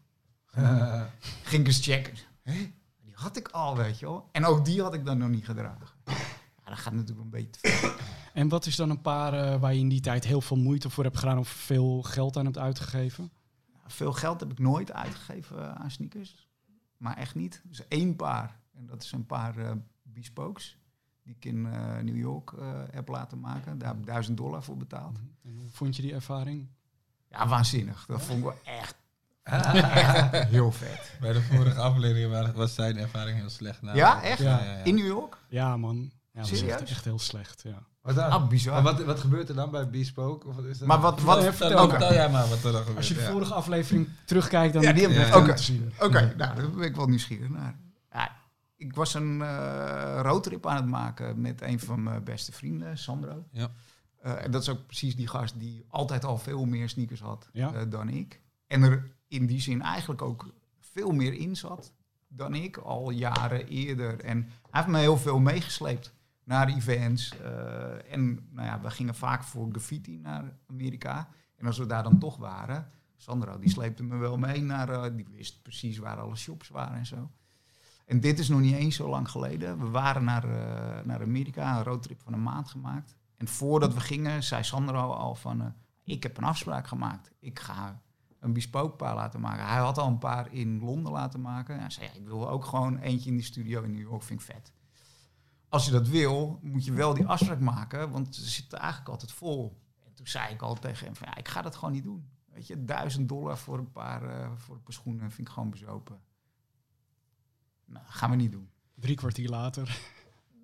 Ging 1.44 1.62
ik 1.62 1.68
eens 1.68 1.86
checken. 1.86 2.14
Die 3.02 3.14
had 3.14 3.38
ik 3.38 3.48
al, 3.48 3.78
weet 3.78 4.00
je 4.00 4.06
wel. 4.06 4.30
En 4.32 4.46
ook 4.46 4.66
die 4.66 4.82
had 4.82 4.94
ik 4.94 5.06
dan 5.06 5.18
nog 5.18 5.30
niet 5.30 5.46
gedragen. 5.46 5.88
Ja, 6.06 6.70
dat 6.70 6.78
gaat 6.78 6.94
natuurlijk 6.94 7.22
een 7.22 7.30
beetje 7.30 7.52
te 7.52 7.70
veel. 7.70 7.92
En 8.34 8.50
wat 8.50 8.66
is 8.66 8.76
dan 8.76 8.90
een 8.90 9.02
paar 9.02 9.34
uh, 9.34 9.60
waar 9.60 9.74
je 9.74 9.80
in 9.80 9.90
die 9.90 10.02
tijd 10.02 10.26
heel 10.26 10.42
veel 10.42 10.58
moeite 10.58 10.90
voor 10.90 11.04
hebt 11.04 11.18
gedaan 11.18 11.38
of 11.38 11.48
veel 11.48 12.02
geld 12.02 12.38
aan 12.38 12.46
hebt 12.46 12.58
uitgegeven? 12.58 13.32
Veel 13.88 14.14
geld 14.14 14.40
heb 14.40 14.52
ik 14.52 14.60
nooit 14.60 14.94
uitgegeven 14.94 15.58
uh, 15.58 15.72
aan 15.72 15.92
sneakers. 15.92 16.48
Maar 16.98 17.18
echt 17.18 17.36
niet. 17.36 17.62
Dus 17.66 17.88
één 17.88 18.16
paar. 18.16 18.60
En 18.74 18.86
dat 18.86 19.04
is 19.04 19.12
een 19.12 19.26
paar 19.26 19.58
uh, 19.58 19.72
bespokes. 20.04 20.78
Die 21.24 21.36
ik 21.36 21.46
in 21.46 21.62
New 22.04 22.18
York 22.18 22.52
heb 22.92 23.08
laten 23.08 23.40
maken. 23.40 23.78
Daar 23.78 23.88
heb 23.88 23.98
ik 23.98 24.06
duizend 24.06 24.38
dollar 24.38 24.64
voor 24.64 24.78
betaald. 24.78 25.14
Mhm. 25.14 25.26
En 25.44 25.56
hoe 25.56 25.70
vond 25.70 25.96
je 25.96 26.02
die 26.02 26.14
ervaring? 26.14 26.68
Ja, 27.30 27.48
waanzinnig. 27.48 28.06
Dat 28.06 28.22
vond 28.22 28.38
ik 28.38 28.44
wel 28.44 28.60
echt 28.64 28.96
heel 30.56 30.72
vet. 30.72 31.18
Bij 31.20 31.34
de 31.34 31.42
vorige 31.42 31.80
aflevering 31.80 32.54
was 32.54 32.74
zijn 32.74 32.98
ervaring 32.98 33.38
heel 33.38 33.50
slecht. 33.50 33.82
Nou, 33.82 33.98
ja, 33.98 34.22
echt? 34.22 34.40
Ja, 34.40 34.64
ja, 34.64 34.84
In 34.84 34.96
New 34.96 35.06
York? 35.06 35.38
Ja, 35.50 35.78
man. 35.78 36.12
Ja, 36.32 36.40
dat 36.40 36.48
Serieus? 36.48 36.82
Echt, 36.82 36.90
echt 36.90 37.04
heel 37.04 37.20
slecht, 37.20 37.62
ja. 37.64 37.84
Wat, 38.08 38.18
ah, 38.18 38.48
bizar. 38.48 38.84
wat, 38.84 39.04
wat 39.04 39.20
gebeurt 39.20 39.50
er 39.50 39.56
dan 39.56 39.72
bij 39.72 39.90
Bespoke? 39.90 40.48
Of 40.48 40.56
wat 40.56 40.66
is 40.66 40.78
dat? 40.78 40.88
Maar 40.88 41.00
wat, 41.00 41.22
wat, 41.22 41.44
vertel, 41.44 41.90
vertel 41.90 42.14
jij 42.14 42.30
maar 42.30 42.48
wat 42.48 42.64
er 42.64 42.72
dan 42.72 42.80
gebeurt. 42.80 42.98
Als 42.98 43.08
je 43.08 43.14
de 43.14 43.22
vorige 43.22 43.54
aflevering 43.54 44.10
terugkijkt, 44.26 44.74
dan 44.74 44.82
ja, 44.82 44.94
die 44.94 45.34
ook 45.34 45.48
te 45.48 45.64
zien. 45.64 45.92
Oké, 45.96 46.06
okay, 46.06 46.34
nou, 46.38 46.56
daar 46.56 46.72
ben 46.72 46.84
ik 46.84 46.96
wel 46.96 47.08
nieuwsgierig 47.08 47.50
naar. 47.50 47.80
Ja, 48.12 48.36
ik 48.76 48.96
was 48.96 49.14
een 49.14 49.40
uh, 49.40 50.20
roadtrip 50.22 50.68
aan 50.68 50.76
het 50.76 50.86
maken 50.86 51.42
met 51.42 51.62
een 51.62 51.80
van 51.80 52.04
mijn 52.04 52.24
beste 52.24 52.52
vrienden, 52.52 52.98
Sandro. 52.98 53.46
Ja. 53.52 53.70
Uh, 54.26 54.44
en 54.44 54.52
dat 54.52 54.62
is 54.62 54.70
ook 54.70 54.86
precies 54.86 55.16
die 55.16 55.28
gast 55.28 55.60
die 55.60 55.86
altijd 55.90 56.26
al 56.26 56.38
veel 56.38 56.66
meer 56.66 56.90
sneakers 56.90 57.22
had 57.22 57.50
ja. 57.52 57.74
uh, 57.74 57.82
dan 57.90 58.10
ik. 58.10 58.42
En 58.68 58.84
er 58.84 59.12
in 59.28 59.46
die 59.46 59.62
zin 59.62 59.82
eigenlijk 59.82 60.22
ook 60.22 60.54
veel 60.80 61.12
meer 61.12 61.34
in 61.34 61.56
zat 61.56 61.92
dan 62.28 62.56
ik 62.56 62.78
al 62.78 63.10
jaren 63.10 63.68
eerder. 63.68 64.20
En 64.20 64.38
hij 64.42 64.50
heeft 64.82 64.88
me 64.88 65.00
heel 65.00 65.18
veel 65.18 65.40
meegesleept 65.40 66.16
naar 66.48 66.68
events. 66.68 67.34
Uh, 67.42 68.14
en 68.14 68.48
nou 68.50 68.68
ja, 68.68 68.82
we 68.82 68.90
gingen 68.90 69.16
vaak 69.16 69.44
voor 69.44 69.68
graffiti 69.70 70.18
naar 70.18 70.58
Amerika. 70.68 71.30
En 71.56 71.66
als 71.66 71.78
we 71.78 71.86
daar 71.86 72.04
dan 72.04 72.20
toch 72.20 72.38
waren, 72.38 72.90
Sandra 73.16 73.58
die 73.58 73.70
sleepte 73.70 74.04
me 74.04 74.18
wel 74.18 74.38
mee 74.38 74.62
naar, 74.62 74.90
uh, 74.90 75.16
die 75.16 75.28
wist 75.32 75.62
precies 75.62 75.98
waar 75.98 76.18
alle 76.18 76.36
shops 76.36 76.70
waren 76.70 76.98
en 76.98 77.06
zo. 77.06 77.32
En 78.06 78.20
dit 78.20 78.40
is 78.40 78.50
nog 78.50 78.60
niet 78.60 78.76
eens 78.76 78.96
zo 78.96 79.10
lang 79.10 79.30
geleden. 79.30 79.80
We 79.80 79.90
waren 79.90 80.24
naar, 80.24 80.46
uh, 80.46 81.06
naar 81.06 81.22
Amerika, 81.22 81.78
een 81.78 81.84
roadtrip 81.84 82.22
van 82.22 82.34
een 82.34 82.44
maand 82.44 82.70
gemaakt. 82.70 83.16
En 83.38 83.48
voordat 83.48 83.94
we 83.94 84.00
gingen, 84.00 84.44
zei 84.44 84.64
Sandro 84.64 85.12
al 85.12 85.36
van, 85.36 85.74
ik 86.04 86.24
heb 86.24 86.38
een 86.38 86.44
afspraak 86.44 86.88
gemaakt. 86.88 87.32
Ik 87.40 87.60
ga 87.60 88.02
een 88.40 88.54
bespoke 88.54 88.96
paar 88.96 89.16
laten 89.16 89.40
maken. 89.40 89.66
Hij 89.66 89.80
had 89.80 89.98
al 89.98 90.08
een 90.08 90.18
paar 90.18 90.54
in 90.54 90.80
Londen 90.80 91.12
laten 91.12 91.42
maken. 91.42 91.80
Hij 91.80 91.90
zei, 91.90 92.10
ik 92.14 92.28
wil 92.28 92.50
ook 92.50 92.66
gewoon 92.66 92.98
eentje 92.98 93.30
in 93.30 93.38
de 93.38 93.44
studio 93.44 93.82
in 93.82 93.92
New 93.92 94.02
York, 94.10 94.24
vind 94.24 94.40
ik 94.40 94.46
vet. 94.46 94.72
Als 95.70 95.86
je 95.86 95.92
dat 95.92 96.08
wil, 96.08 96.60
moet 96.62 96.86
je 96.86 96.94
wel 96.94 97.14
die 97.14 97.26
afspraak 97.26 97.60
maken, 97.60 98.12
want 98.12 98.36
ze 98.36 98.46
zitten 98.46 98.80
eigenlijk 98.80 99.10
altijd 99.10 99.32
vol. 99.32 99.82
En 100.06 100.14
toen 100.14 100.28
zei 100.28 100.54
ik 100.54 100.62
al 100.62 100.76
tegen 100.76 101.06
hem, 101.06 101.16
van, 101.16 101.28
ja, 101.28 101.36
ik 101.36 101.48
ga 101.48 101.62
dat 101.62 101.76
gewoon 101.76 101.94
niet 101.94 102.04
doen. 102.04 102.30
Weet 102.54 102.68
je, 102.68 102.86
duizend 102.86 103.30
dollar 103.30 103.58
voor 103.58 103.78
een 103.78 103.92
paar, 103.92 104.24
uh, 104.24 104.52
voor 104.56 104.76
een 104.76 104.84
paar 104.84 104.94
schoenen 104.94 105.32
vind 105.32 105.48
ik 105.48 105.54
gewoon 105.54 105.70
bezopen. 105.70 106.20
Nou, 107.86 108.06
gaan 108.08 108.30
we 108.30 108.36
niet 108.36 108.52
doen. 108.52 108.70
Drie 108.96 109.16
kwartier 109.16 109.50
later. 109.50 110.00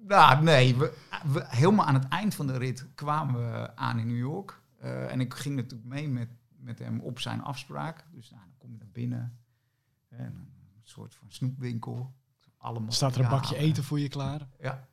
Nou, 0.07 0.43
nee. 0.43 0.75
We, 0.75 0.97
we, 1.25 1.45
helemaal 1.47 1.85
aan 1.85 1.93
het 1.93 2.07
eind 2.07 2.35
van 2.35 2.47
de 2.47 2.57
rit 2.57 2.87
kwamen 2.95 3.51
we 3.51 3.75
aan 3.75 3.99
in 3.99 4.07
New 4.07 4.17
York. 4.17 4.61
Uh, 4.83 5.11
en 5.11 5.19
ik 5.19 5.33
ging 5.33 5.55
natuurlijk 5.55 5.89
mee 5.89 6.07
met 6.07 6.29
met 6.63 6.79
hem 6.79 6.99
op 6.99 7.19
zijn 7.19 7.41
afspraak. 7.41 8.05
Dus 8.11 8.29
nou, 8.29 8.43
dan 8.43 8.57
kom 8.57 8.71
je 8.71 8.77
naar 8.77 8.91
binnen. 8.91 9.39
En 10.09 10.35
een 10.75 10.81
soort 10.81 11.15
van 11.15 11.31
snoepwinkel. 11.31 12.13
Allemaal 12.57 12.91
Staat 12.91 13.15
er 13.15 13.23
een 13.23 13.29
bakje 13.29 13.55
eten 13.55 13.83
voor 13.83 13.99
je 13.99 14.07
klaar? 14.07 14.39
Ja. 14.39 14.47
ja. 14.59 14.87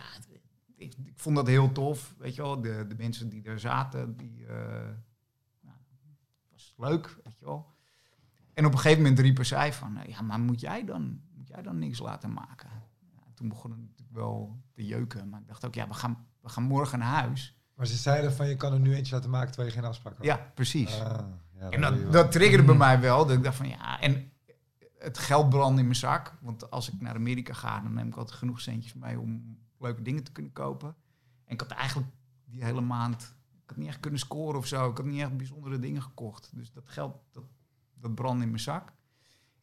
Ja 0.00 0.38
ik, 0.80 0.94
ik, 1.04 1.12
vond 1.14 1.36
dat 1.36 1.46
heel 1.46 1.72
tof. 1.72 2.14
Weet 2.18 2.34
je 2.34 2.42
wel, 2.42 2.60
de, 2.60 2.84
de 2.88 2.94
mensen 2.94 3.28
die 3.28 3.44
er 3.44 3.60
zaten, 3.60 4.16
die, 4.16 4.40
uh, 4.40 4.88
leuk, 6.76 7.16
weet 7.24 7.38
je 7.38 7.44
wel. 7.44 7.66
En 8.54 8.66
op 8.66 8.72
een 8.72 8.78
gegeven 8.78 9.02
moment 9.02 9.18
riepen 9.18 9.46
zij 9.46 9.72
van, 9.72 9.98
ja, 10.06 10.20
maar 10.20 10.40
moet 10.40 10.60
jij 10.60 10.84
dan, 10.84 11.20
moet 11.34 11.48
jij 11.48 11.62
dan 11.62 11.78
niks 11.78 11.98
laten 11.98 12.32
maken? 12.32 12.70
Ja, 13.12 13.18
toen 13.34 13.48
begon 13.48 13.70
het 13.70 13.80
natuurlijk 13.80 14.16
wel 14.16 14.62
te 14.72 14.86
jeuken. 14.86 15.28
Maar 15.28 15.40
ik 15.40 15.48
dacht 15.48 15.64
ook, 15.64 15.74
ja, 15.74 15.88
we 15.88 15.94
gaan, 15.94 16.26
we 16.40 16.48
gaan 16.48 16.62
morgen 16.62 16.98
naar 16.98 17.14
huis. 17.14 17.58
Maar 17.74 17.86
ze 17.86 17.96
zeiden 17.96 18.32
van, 18.32 18.48
je 18.48 18.56
kan 18.56 18.72
er 18.72 18.80
nu 18.80 18.94
eentje 18.94 19.14
laten 19.14 19.30
maken 19.30 19.48
terwijl 19.48 19.68
je 19.68 19.78
geen 19.80 19.88
afspraak 19.88 20.16
had. 20.16 20.24
Ja, 20.24 20.50
precies. 20.54 21.00
Ah, 21.00 21.18
ja, 21.58 21.68
en 21.68 21.80
dat, 21.80 22.12
dat 22.12 22.32
triggerde 22.32 22.64
bij 22.64 22.76
mij 22.76 23.00
wel. 23.00 23.26
Dat 23.26 23.36
ik 23.36 23.42
dacht 23.42 23.56
van, 23.56 23.68
ja, 23.68 24.00
en 24.00 24.32
het 24.98 25.18
geld 25.18 25.48
brandde 25.48 25.80
in 25.80 25.86
mijn 25.86 25.98
zak. 25.98 26.36
Want 26.40 26.70
als 26.70 26.92
ik 26.92 27.00
naar 27.00 27.14
Amerika 27.14 27.52
ga, 27.52 27.80
dan 27.80 27.92
neem 27.92 28.06
ik 28.06 28.16
altijd 28.16 28.38
genoeg 28.38 28.60
centjes 28.60 28.94
mee 28.94 29.20
om 29.20 29.58
leuke 29.80 30.02
dingen 30.02 30.24
te 30.24 30.32
kunnen 30.32 30.52
kopen. 30.52 30.94
En 31.44 31.52
ik 31.52 31.60
had 31.60 31.70
eigenlijk 31.70 32.08
die 32.44 32.64
hele 32.64 32.80
maand, 32.80 33.22
ik 33.62 33.68
had 33.68 33.76
niet 33.76 33.88
echt 33.88 34.00
kunnen 34.00 34.20
scoren 34.20 34.58
of 34.58 34.66
zo. 34.66 34.90
Ik 34.90 34.96
had 34.96 35.06
niet 35.06 35.20
echt 35.20 35.36
bijzondere 35.36 35.78
dingen 35.78 36.02
gekocht. 36.02 36.50
Dus 36.54 36.72
dat 36.72 36.84
geld, 36.86 37.16
dat, 37.30 37.44
dat 37.94 38.14
brandde 38.14 38.44
in 38.44 38.50
mijn 38.50 38.62
zak. 38.62 38.92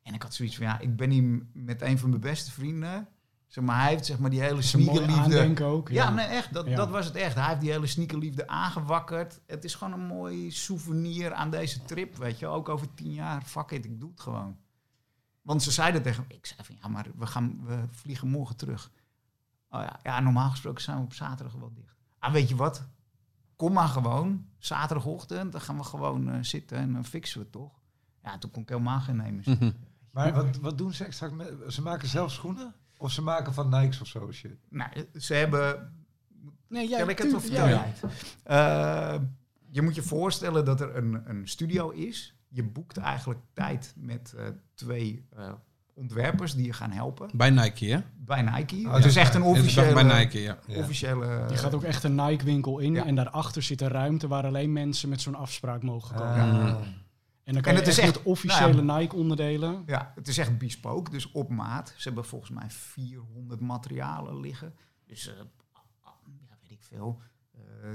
En 0.01 0.13
ik 0.13 0.21
had 0.21 0.33
zoiets 0.33 0.55
van, 0.55 0.65
ja, 0.65 0.79
ik 0.79 0.95
ben 0.95 1.09
hier 1.09 1.45
met 1.53 1.81
een 1.81 1.97
van 1.97 2.09
mijn 2.09 2.21
beste 2.21 2.51
vrienden. 2.51 3.07
Zeg 3.47 3.63
maar, 3.63 3.81
hij 3.81 3.89
heeft 3.89 4.05
zeg 4.05 4.19
maar 4.19 4.29
die 4.29 4.41
hele 4.41 4.61
sneakerliefde. 4.61 5.65
ook. 5.65 5.89
Ja, 5.89 6.03
ja 6.03 6.09
nee, 6.09 6.25
echt. 6.25 6.53
Dat, 6.53 6.67
dat 6.67 6.89
was 6.89 7.05
het 7.05 7.15
echt. 7.15 7.35
Hij 7.35 7.47
heeft 7.47 7.61
die 7.61 7.71
hele 7.71 7.87
sneakerliefde 7.87 8.47
aangewakkerd. 8.47 9.41
Het 9.45 9.63
is 9.63 9.75
gewoon 9.75 9.93
een 9.93 10.05
mooi 10.07 10.51
souvenir 10.51 11.33
aan 11.33 11.49
deze 11.49 11.83
trip, 11.83 12.17
weet 12.17 12.39
je. 12.39 12.47
Ook 12.47 12.69
over 12.69 12.93
tien 12.93 13.13
jaar. 13.13 13.41
Fuck 13.43 13.71
it, 13.71 13.85
ik 13.85 13.99
doe 13.99 14.09
het 14.09 14.19
gewoon. 14.19 14.57
Want 15.41 15.63
ze 15.63 15.71
zeiden 15.71 16.01
tegen 16.01 16.25
me, 16.27 16.35
ik 16.35 16.45
zei 16.45 16.63
van 16.63 16.75
ja, 16.81 16.87
maar 16.87 17.07
we, 17.15 17.25
gaan, 17.25 17.65
we 17.65 17.83
vliegen 17.89 18.27
morgen 18.27 18.55
terug. 18.55 18.91
Oh 19.69 19.81
ja, 19.81 19.99
ja, 20.03 20.19
normaal 20.19 20.49
gesproken 20.49 20.81
zijn 20.81 20.97
we 20.97 21.03
op 21.03 21.13
zaterdag 21.13 21.55
wel 21.55 21.73
dicht. 21.73 21.95
Ah, 22.19 22.31
weet 22.31 22.49
je 22.49 22.55
wat? 22.55 22.87
Kom 23.55 23.73
maar 23.73 23.87
gewoon, 23.87 24.45
zaterdagochtend, 24.57 25.51
dan 25.51 25.61
gaan 25.61 25.77
we 25.77 25.83
gewoon 25.83 26.29
uh, 26.29 26.37
zitten 26.41 26.77
en 26.77 26.93
dan 26.93 27.05
fixen 27.05 27.37
we 27.37 27.43
het 27.43 27.51
toch. 27.53 27.81
Ja, 28.23 28.37
toen 28.37 28.51
kon 28.51 28.61
ik 28.61 28.69
helemaal 28.69 28.99
geen 28.99 29.15
nemen. 29.15 29.43
Mhm. 29.45 29.71
Maar 30.11 30.33
wat, 30.33 30.57
wat 30.57 30.77
doen 30.77 30.93
ze 30.93 31.05
extra? 31.05 31.29
Met, 31.29 31.53
ze 31.67 31.81
maken 31.81 32.07
zelf 32.07 32.31
schoenen? 32.31 32.75
Of 32.97 33.11
ze 33.11 33.21
maken 33.21 33.53
van 33.53 33.69
Nikes 33.69 34.01
of 34.01 34.07
zo 34.07 34.31
shit? 34.31 34.57
Nou, 34.69 34.89
ze 35.13 35.33
hebben... 35.33 35.95
Nee, 36.67 36.87
jij, 36.87 37.05
ik 37.05 37.17
het 37.17 37.31
wel 37.31 37.39
vertellen? 37.39 37.93
Ja. 38.47 39.15
Uh, 39.15 39.21
je 39.69 39.81
moet 39.81 39.95
je 39.95 40.03
voorstellen 40.03 40.65
dat 40.65 40.81
er 40.81 40.95
een, 40.95 41.29
een 41.29 41.47
studio 41.47 41.89
is 41.89 42.37
je 42.47 42.63
boekt 42.63 42.97
eigenlijk 42.97 43.39
tijd 43.53 43.93
met 43.97 44.33
uh, 44.35 44.47
twee 44.73 45.27
uh, 45.37 45.53
ontwerpers 45.97 46.53
die 46.53 46.65
je 46.65 46.73
gaan 46.73 46.91
helpen. 46.91 47.29
Bij 47.33 47.49
Nike, 47.49 47.85
hè? 47.85 47.99
Bij 48.17 48.41
Nike. 48.41 48.87
Oh, 48.87 48.93
het 48.93 49.05
is 49.05 49.15
echt 49.15 49.35
een 49.35 49.41
officiële... 49.41 49.93
Bij 49.93 50.19
Nike, 50.19 50.39
ja. 50.39 50.57
officiële 50.67 51.45
je 51.49 51.57
gaat 51.57 51.73
ook 51.73 51.83
echt 51.83 52.03
een 52.03 52.15
Nike-winkel 52.15 52.79
in 52.79 52.97
en 52.97 53.15
daarachter 53.15 53.61
zit 53.61 53.81
een 53.81 53.87
ruimte 53.87 54.27
waar 54.27 54.45
alleen 54.45 54.73
mensen 54.73 55.09
met 55.09 55.21
zo'n 55.21 55.35
afspraak 55.35 55.83
mogen 55.83 56.15
komen. 56.15 56.61
Ah. 56.61 56.77
En 57.43 57.53
dan 57.53 57.61
kan 57.61 57.71
en 57.71 57.79
het 57.79 57.87
is 57.87 57.97
echt 57.97 58.23
officiële 58.23 58.81
nou 58.81 58.99
Nike-onderdelen. 58.99 59.83
Ja, 59.85 60.11
het 60.15 60.27
is 60.27 60.37
echt 60.37 60.57
bespoke, 60.57 61.11
dus 61.11 61.31
op 61.31 61.49
maat. 61.49 61.93
Ze 61.95 62.07
hebben 62.07 62.25
volgens 62.25 62.51
mij 62.51 62.69
400 62.69 63.59
materialen 63.59 64.39
liggen. 64.39 64.73
Dus, 65.05 65.27
uh, 65.27 65.33
ja, 66.47 66.57
weet 66.61 66.71
ik 66.71 66.81
veel, 66.81 67.21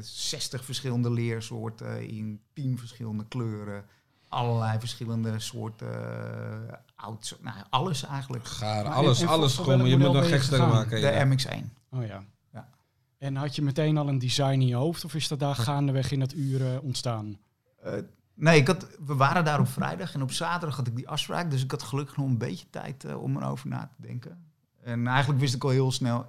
60 0.01 0.65
verschillende 0.65 1.11
leersoorten 1.11 2.09
in 2.09 2.41
10 2.53 2.79
verschillende 2.79 3.27
kleuren 3.29 3.85
allerlei 4.33 4.78
verschillende 4.78 5.39
soorten 5.39 5.89
uh, 5.89 6.72
oud, 6.97 7.39
nou, 7.41 7.57
alles 7.70 8.05
eigenlijk. 8.05 8.45
Gaar, 8.45 8.85
alles, 8.85 9.26
alles 9.26 9.57
gewoon. 9.57 9.87
Je 9.87 9.97
moet 9.97 10.12
nog 10.12 10.28
gekste 10.28 10.59
maken. 10.59 11.01
De 11.01 11.37
MX1. 11.37 11.64
Oh 11.91 12.07
ja. 12.07 12.24
ja. 12.53 12.68
En 13.18 13.37
had 13.37 13.57
je 13.57 13.62
meteen 13.62 13.97
al 13.97 14.09
een 14.09 14.18
design 14.18 14.61
in 14.61 14.66
je 14.66 14.74
hoofd 14.74 15.05
of 15.05 15.14
is 15.14 15.28
dat 15.28 15.39
daar 15.39 15.55
gaandeweg 15.55 16.11
in 16.11 16.20
het 16.20 16.35
uren 16.35 16.83
ontstaan? 16.83 17.39
Uh, 17.87 17.93
nee, 18.35 18.61
ik 18.61 18.66
had, 18.66 18.87
we 19.07 19.14
waren 19.14 19.45
daar 19.45 19.61
op 19.61 19.68
vrijdag 19.68 20.14
en 20.14 20.22
op 20.22 20.33
zaterdag 20.33 20.76
had 20.76 20.87
ik 20.87 20.97
die 20.97 21.09
afspraak. 21.09 21.51
Dus 21.51 21.64
ik 21.64 21.70
had 21.70 21.83
gelukkig 21.83 22.16
nog 22.16 22.26
een 22.26 22.39
beetje 22.39 22.66
tijd 22.70 23.05
uh, 23.05 23.22
om 23.22 23.37
erover 23.37 23.68
na 23.68 23.91
te 23.97 24.07
denken. 24.07 24.45
En 24.83 25.07
eigenlijk 25.07 25.41
wist 25.41 25.55
ik 25.55 25.64
al 25.64 25.70
heel 25.70 25.93
snel, 25.93 26.26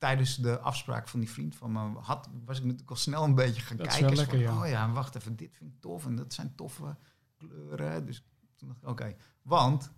tijdens 0.00 0.36
de 0.36 0.60
afspraak 0.60 1.08
van 1.08 1.20
die 1.20 1.30
vriend 1.30 1.56
van 1.56 1.72
me 1.72 1.98
had, 2.00 2.28
was 2.44 2.58
ik 2.58 2.64
natuurlijk 2.64 2.90
al 2.90 2.96
snel 2.96 3.24
een 3.24 3.34
beetje 3.34 3.62
gaan 3.62 3.76
kijken. 3.76 4.14
Lekker, 4.14 4.26
van, 4.26 4.38
ja. 4.38 4.60
Oh 4.60 4.68
ja, 4.68 4.92
wacht 4.92 5.14
even, 5.14 5.36
dit 5.36 5.56
vind 5.56 5.70
ik 5.70 5.80
tof 5.80 6.06
en 6.06 6.16
dat 6.16 6.32
zijn 6.32 6.54
toffe 6.54 6.96
kleuren. 7.36 8.06
Dus 8.06 8.24
toen 8.56 8.68
dacht 8.68 8.82
ik, 8.82 8.88
oké. 8.88 9.16
Want 9.42 9.90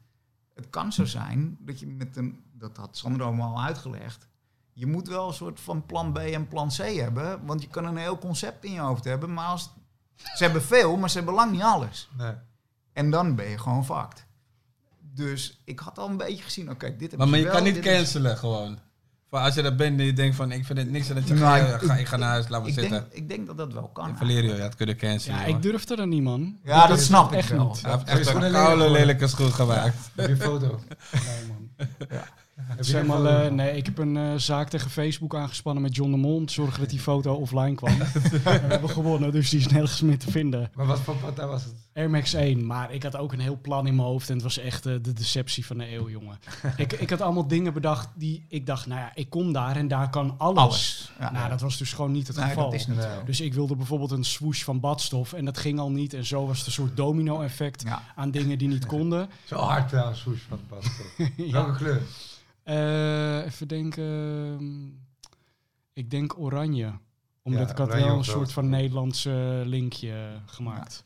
het 0.55 0.70
kan 0.70 0.92
zo 0.92 1.05
zijn 1.05 1.57
dat 1.61 1.80
je 1.80 1.86
met 1.86 2.16
een, 2.16 2.44
dat 2.53 2.76
had 2.76 2.96
Sandro 2.96 3.26
allemaal 3.26 3.62
uitgelegd, 3.62 4.28
je 4.72 4.86
moet 4.86 5.09
wel 5.09 5.28
een 5.28 5.34
soort 5.34 5.61
van 5.61 5.86
plan 5.86 6.12
B 6.12 6.16
en 6.16 6.48
plan 6.48 6.68
C 6.68 6.76
hebben, 6.76 7.46
want 7.46 7.62
je 7.62 7.68
kan 7.68 7.84
een 7.84 7.96
heel 7.96 8.18
concept 8.18 8.64
in 8.64 8.72
je 8.72 8.80
hoofd 8.80 9.05
hebben, 9.05 9.32
maar 9.32 9.46
als, 9.46 9.74
ze 10.14 10.44
hebben 10.44 10.62
veel, 10.62 10.96
maar 10.96 11.11
ze 11.11 11.16
hebben 11.16 11.34
lang 11.34 11.53
niet 11.53 11.62
alles. 11.62 12.11
Nee. 12.16 12.34
En 12.92 13.11
dan 13.11 13.34
ben 13.34 13.48
je 13.48 13.59
gewoon 13.59 13.84
fucked. 13.84 14.26
Dus 15.00 15.62
ik 15.64 15.78
had 15.78 15.98
al 15.98 16.09
een 16.09 16.16
beetje 16.16 16.42
gezien, 16.42 16.70
oké, 16.70 16.96
dit 16.96 17.11
heb 17.11 17.20
Maar, 17.20 17.28
maar 17.28 17.38
je 17.38 17.50
kan 17.50 17.62
niet 17.62 17.78
cancelen 17.78 18.36
gewoon. 18.36 18.78
Maar 19.33 19.45
als 19.45 19.55
je 19.55 19.62
dat 19.62 19.76
bent 19.76 20.01
en 20.01 20.07
je 20.07 20.12
denkt 20.12 20.37
van 20.37 20.53
ik 20.53 20.64
vind 20.64 20.78
het 20.78 20.91
niks 20.91 21.09
en 21.09 21.14
dat 21.14 21.28
je 21.28 21.35
nou, 21.35 21.61
gaat, 21.61 21.83
ga, 21.83 21.95
ik 21.95 22.07
ga 22.07 22.16
naar 22.16 22.28
huis, 22.28 22.49
laat 22.49 22.62
me 22.62 22.68
ik 22.68 22.74
zitten. 22.74 22.93
Denk, 22.93 23.12
ik 23.12 23.28
denk 23.28 23.47
dat 23.47 23.57
dat 23.57 23.72
wel 23.72 23.91
kan. 23.93 24.16
Valerio, 24.16 24.55
ja, 24.55 24.62
het 24.62 24.74
kunnen 24.74 24.97
cancelen. 24.97 25.39
Ja, 25.39 25.45
ik 25.45 25.62
durfde 25.62 25.97
er 25.97 26.07
niet, 26.07 26.22
man. 26.22 26.59
Ja, 26.64 26.87
dat 26.87 27.01
snap 27.01 27.33
ik 27.33 27.39
echt 27.39 27.51
wel. 27.51 27.76
Hij 27.83 27.99
heeft 28.05 28.28
echt 28.28 28.43
een 28.43 28.53
koude 28.53 28.91
lelijke 28.91 29.26
schoen 29.26 29.53
gemaakt. 29.53 29.97
Ja, 30.14 30.26
die 30.26 30.37
foto. 30.37 30.80
Nee, 31.12 31.47
man. 31.49 31.89
Ja. 32.11 32.24
Uh, 32.90 33.48
nee, 33.48 33.76
ik 33.76 33.86
heb 33.86 33.98
een 33.98 34.16
uh, 34.16 34.34
zaak 34.36 34.68
tegen 34.68 34.90
Facebook 34.90 35.34
aangespannen 35.34 35.82
met 35.82 35.96
John 35.96 36.11
de 36.11 36.16
Mond. 36.16 36.50
Zorgen 36.53 36.80
dat 36.80 36.90
die 36.90 36.98
foto 36.98 37.34
offline 37.34 37.74
kwam. 37.74 37.98
we 37.98 38.50
hebben 38.50 38.90
gewonnen, 38.90 39.32
dus 39.32 39.50
die 39.50 39.61
is 39.61 39.66
nergens 39.66 40.00
meer 40.00 40.18
te 40.18 40.30
vinden. 40.30 40.70
Maar 40.74 40.86
wat 40.86 41.00
voor 41.00 41.16
partij 41.16 41.46
was 41.46 41.64
het? 41.64 41.74
Air 41.94 42.11
Max 42.11 42.34
1. 42.34 42.66
Maar 42.66 42.92
ik 42.92 43.03
had 43.03 43.16
ook 43.16 43.32
een 43.32 43.40
heel 43.40 43.59
plan 43.62 43.86
in 43.86 43.96
mijn 43.96 44.09
hoofd. 44.09 44.28
En 44.28 44.34
het 44.34 44.42
was 44.42 44.59
echt 44.59 44.86
uh, 44.86 44.94
de 45.03 45.12
deceptie 45.12 45.66
van 45.66 45.78
de 45.78 45.92
eeuw, 45.92 46.09
jongen. 46.09 46.38
ik, 46.76 46.92
ik 46.92 47.11
had 47.11 47.20
allemaal 47.20 47.46
dingen 47.46 47.72
bedacht 47.72 48.09
die 48.14 48.44
ik 48.48 48.66
dacht, 48.66 48.86
nou 48.86 49.00
ja, 49.00 49.11
ik 49.14 49.30
kom 49.30 49.53
daar 49.53 49.76
en 49.76 49.88
daar 49.88 50.11
kan 50.11 50.34
alles. 50.38 50.59
alles. 50.59 51.12
Ja, 51.18 51.32
nou, 51.32 51.48
dat 51.48 51.61
was 51.61 51.78
dus 51.78 51.92
gewoon 51.92 52.12
niet 52.12 52.26
het 52.26 52.36
nee, 52.36 52.46
geval. 52.46 52.70
Niet 52.70 52.88
dus 53.26 53.40
ik 53.40 53.55
wilde 53.55 53.76
bijvoorbeeld 53.76 54.11
een 54.11 54.24
swoosh 54.24 54.62
van 54.62 54.80
badstof. 54.80 55.32
En 55.32 55.44
dat 55.44 55.59
ging 55.59 55.78
al 55.78 55.90
niet. 55.90 56.14
En 56.14 56.24
zo 56.24 56.46
was 56.46 56.59
het 56.59 56.66
een 56.66 56.72
soort 56.72 56.96
domino-effect 56.96 57.84
aan 58.16 58.30
dingen 58.30 58.59
die 58.59 58.68
niet 58.68 58.86
konden. 58.86 59.28
Zo 59.44 59.57
hard 59.57 59.92
een 59.92 60.16
swoosh 60.16 60.42
van 60.48 60.61
badstof. 60.68 61.16
Welke 61.50 61.76
kleur? 61.76 62.03
Uh, 62.64 63.44
even 63.44 63.68
denken. 63.68 64.04
Ehm, 64.04 64.86
ik 65.92 66.10
denk 66.10 66.38
oranje. 66.38 66.98
Omdat 67.42 67.70
ik 67.70 67.76
had 67.76 67.92
wel 67.92 68.16
een 68.16 68.24
soort 68.24 68.52
van 68.52 68.68
Nederlandse 68.68 69.62
linkje 69.66 70.40
gemaakt. 70.46 71.04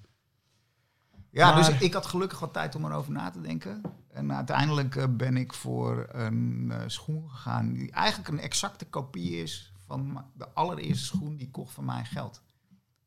Ja, 1.30 1.54
dus 1.54 1.68
ik 1.68 1.92
had 1.92 2.06
gelukkig 2.06 2.38
wat 2.38 2.52
tijd 2.52 2.74
om 2.74 2.84
erover 2.84 3.12
na 3.12 3.30
te 3.30 3.40
denken. 3.40 3.82
En 4.08 4.32
uiteindelijk 4.32 4.96
eh, 4.96 5.04
ben 5.10 5.36
ik 5.36 5.52
voor 5.52 6.06
een 6.10 6.68
uh, 6.70 6.82
schoen 6.86 7.30
gegaan 7.30 7.72
die 7.72 7.90
eigenlijk 7.90 8.28
een 8.28 8.40
exacte 8.40 8.86
kopie 8.86 9.42
is 9.42 9.72
van 9.86 10.24
de 10.34 10.48
allereerste 10.48 11.04
schoen 11.04 11.36
die 11.36 11.46
ik 11.46 11.52
kocht 11.52 11.74
van 11.74 11.84
mijn 11.84 12.06
geld. 12.06 12.42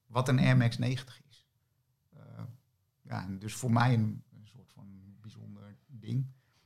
Wat 0.05 0.27
een 0.27 0.39
Air 0.39 0.57
Max 0.57 0.77
90 0.77 1.21
is. 1.29 1.47
ja, 3.01 3.27
dus 3.39 3.53
voor 3.53 3.71
mij 3.71 3.93
een, 3.93 4.23
een 4.33 4.47
soort 4.47 4.71
van 4.71 4.85
bijzonder 5.21 5.75
ding. 5.87 6.19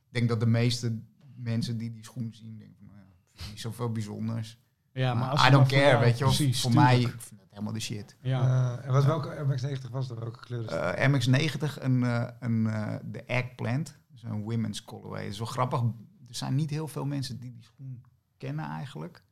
Ik 0.08 0.14
denk 0.14 0.30
dat 0.30 0.40
de 0.40 0.46
meeste 0.46 1.02
mensen 1.44 1.78
die 1.78 1.92
die 1.92 2.04
schoen 2.04 2.34
zien, 2.34 2.58
denken 2.58 2.76
van, 2.78 2.86
nou 2.86 2.98
ja, 2.98 3.50
niet 3.50 3.60
zoveel 3.60 3.92
bijzonders. 3.92 4.58
Ja, 4.94 5.14
maar, 5.14 5.30
als 5.30 5.48
I 5.48 5.50
don't 5.50 5.68
care, 5.68 6.00
weet 6.00 6.18
je 6.18 6.24
Precies, 6.24 6.62
voor 6.62 6.74
mij, 6.74 7.00
ik 7.00 7.22
vind 7.22 7.40
dat 7.40 7.50
helemaal 7.50 7.74
de 7.74 7.80
shit. 7.80 8.16
Ja. 8.22 8.42
Uh, 8.78 8.86
en 8.86 8.92
wat, 8.92 9.06
welke 9.06 9.46
MX-90 9.46 9.90
was 9.92 10.10
er? 10.10 10.20
Welke 10.20 10.40
kleur 10.40 10.64
is 10.64 10.72
uh, 10.72 11.08
MX-90, 11.10 11.82
een, 11.82 12.02
uh, 12.02 12.28
een, 12.40 12.64
de 13.12 13.24
Eggplant. 13.24 14.02
Een 14.22 14.44
women's 14.44 14.84
colorway. 14.84 15.24
Het 15.24 15.32
is 15.32 15.38
wel 15.38 15.48
grappig. 15.48 15.82
Er 16.28 16.36
zijn 16.36 16.56
niet 16.56 16.70
heel 16.70 16.88
veel 16.88 17.06
mensen 17.06 17.40
die 17.40 17.52
die 17.52 17.64
schoen 17.64 18.04
kennen 18.38 18.66
eigenlijk. 18.66 19.24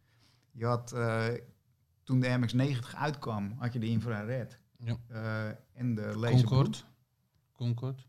Je 0.52 0.66
had, 0.66 0.96
toen 2.04 2.20
de 2.20 2.40
MX-90 2.40 2.98
uitkwam, 2.98 3.54
had 3.58 3.74
je 3.74 3.80
de 3.80 3.88
infrared. 3.88 4.60
Ja. 4.78 4.98
en 5.74 5.96
de 5.96 6.18
laser 6.18 6.48
Concord. 6.48 6.86
Concord. 7.54 8.08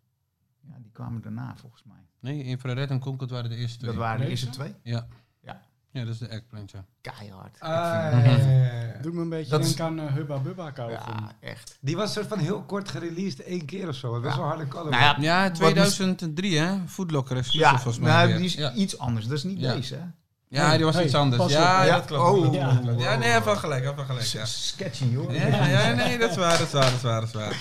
Ja, 0.69 0.75
die 0.83 0.93
kwamen 0.93 1.23
daarna 1.23 1.57
volgens 1.57 1.83
mij. 1.85 2.07
Nee, 2.21 2.45
infrared 2.45 2.91
en 2.91 2.99
Concord 2.99 3.31
waren 3.31 3.51
de 3.51 3.57
eerste 3.57 3.79
twee. 3.79 3.91
Dat 3.91 4.01
waren 4.01 4.21
de 4.21 4.27
eerste 4.29 4.49
twee? 4.49 4.75
Ja. 4.83 5.07
Ja. 5.41 5.61
Ja, 5.91 6.05
dat 6.05 6.15
is 6.15 6.19
de 6.19 6.27
eggplant, 6.27 6.71
ja. 6.71 6.85
Keihard. 7.01 7.61
Ah, 7.61 9.03
Doe 9.03 9.13
me 9.13 9.21
een 9.21 9.29
beetje 9.29 9.59
denken 9.59 9.85
aan 9.85 10.01
uh, 10.01 10.15
Hubba 10.15 10.39
Bubba 10.39 10.71
kopen. 10.71 10.93
Ja, 10.93 11.37
echt. 11.41 11.79
Die 11.81 11.97
was 11.97 12.13
soort 12.13 12.27
van 12.27 12.39
heel 12.39 12.63
kort 12.63 12.89
gereleased, 12.89 13.41
één 13.41 13.65
keer 13.65 13.89
of 13.89 13.95
zo. 13.95 14.21
Best 14.21 14.37
wel 14.37 14.45
harde 14.45 14.69
color. 14.69 14.91
Nou 14.91 15.03
ja, 15.03 15.17
ja, 15.21 15.51
2003 15.51 16.59
hè? 16.59 16.89
Foodlocker 16.89 17.37
is 17.37 17.51
ja, 17.51 17.71
volgens 17.71 17.99
mij. 17.99 18.27
Nou, 18.27 18.37
die 18.37 18.45
is 18.45 18.75
iets 18.75 18.99
anders. 18.99 19.27
Dat 19.27 19.37
is 19.37 19.45
niet 19.45 19.61
deze 19.61 19.95
hè? 19.95 20.05
Ja, 20.53 20.77
die 20.77 20.85
was 20.85 21.01
iets 21.01 21.15
anders. 21.15 21.53
Ja, 21.53 21.87
dat 21.87 22.05
klopt. 22.05 22.47
Oh. 22.47 22.55
Ja. 22.55 22.81
ja, 22.97 23.17
nee, 23.17 23.35
even 23.37 23.59
gelijk, 23.59 23.85
even 23.85 24.05
gelijk. 24.05 24.25
Ja. 24.25 24.45
Sketchy 24.45 25.15
hoor. 25.15 25.33
Ja, 25.33 25.67
ja, 25.67 25.93
nee, 25.93 26.19
dat 26.19 26.31
is 26.31 26.37
waar, 26.37 26.59
dat 26.59 26.67
is 26.67 26.73
waar, 26.73 26.85
dat 26.85 26.95
is 26.95 27.03
waar. 27.03 27.21
Dat 27.21 27.29
is 27.29 27.35
waar. 27.35 27.57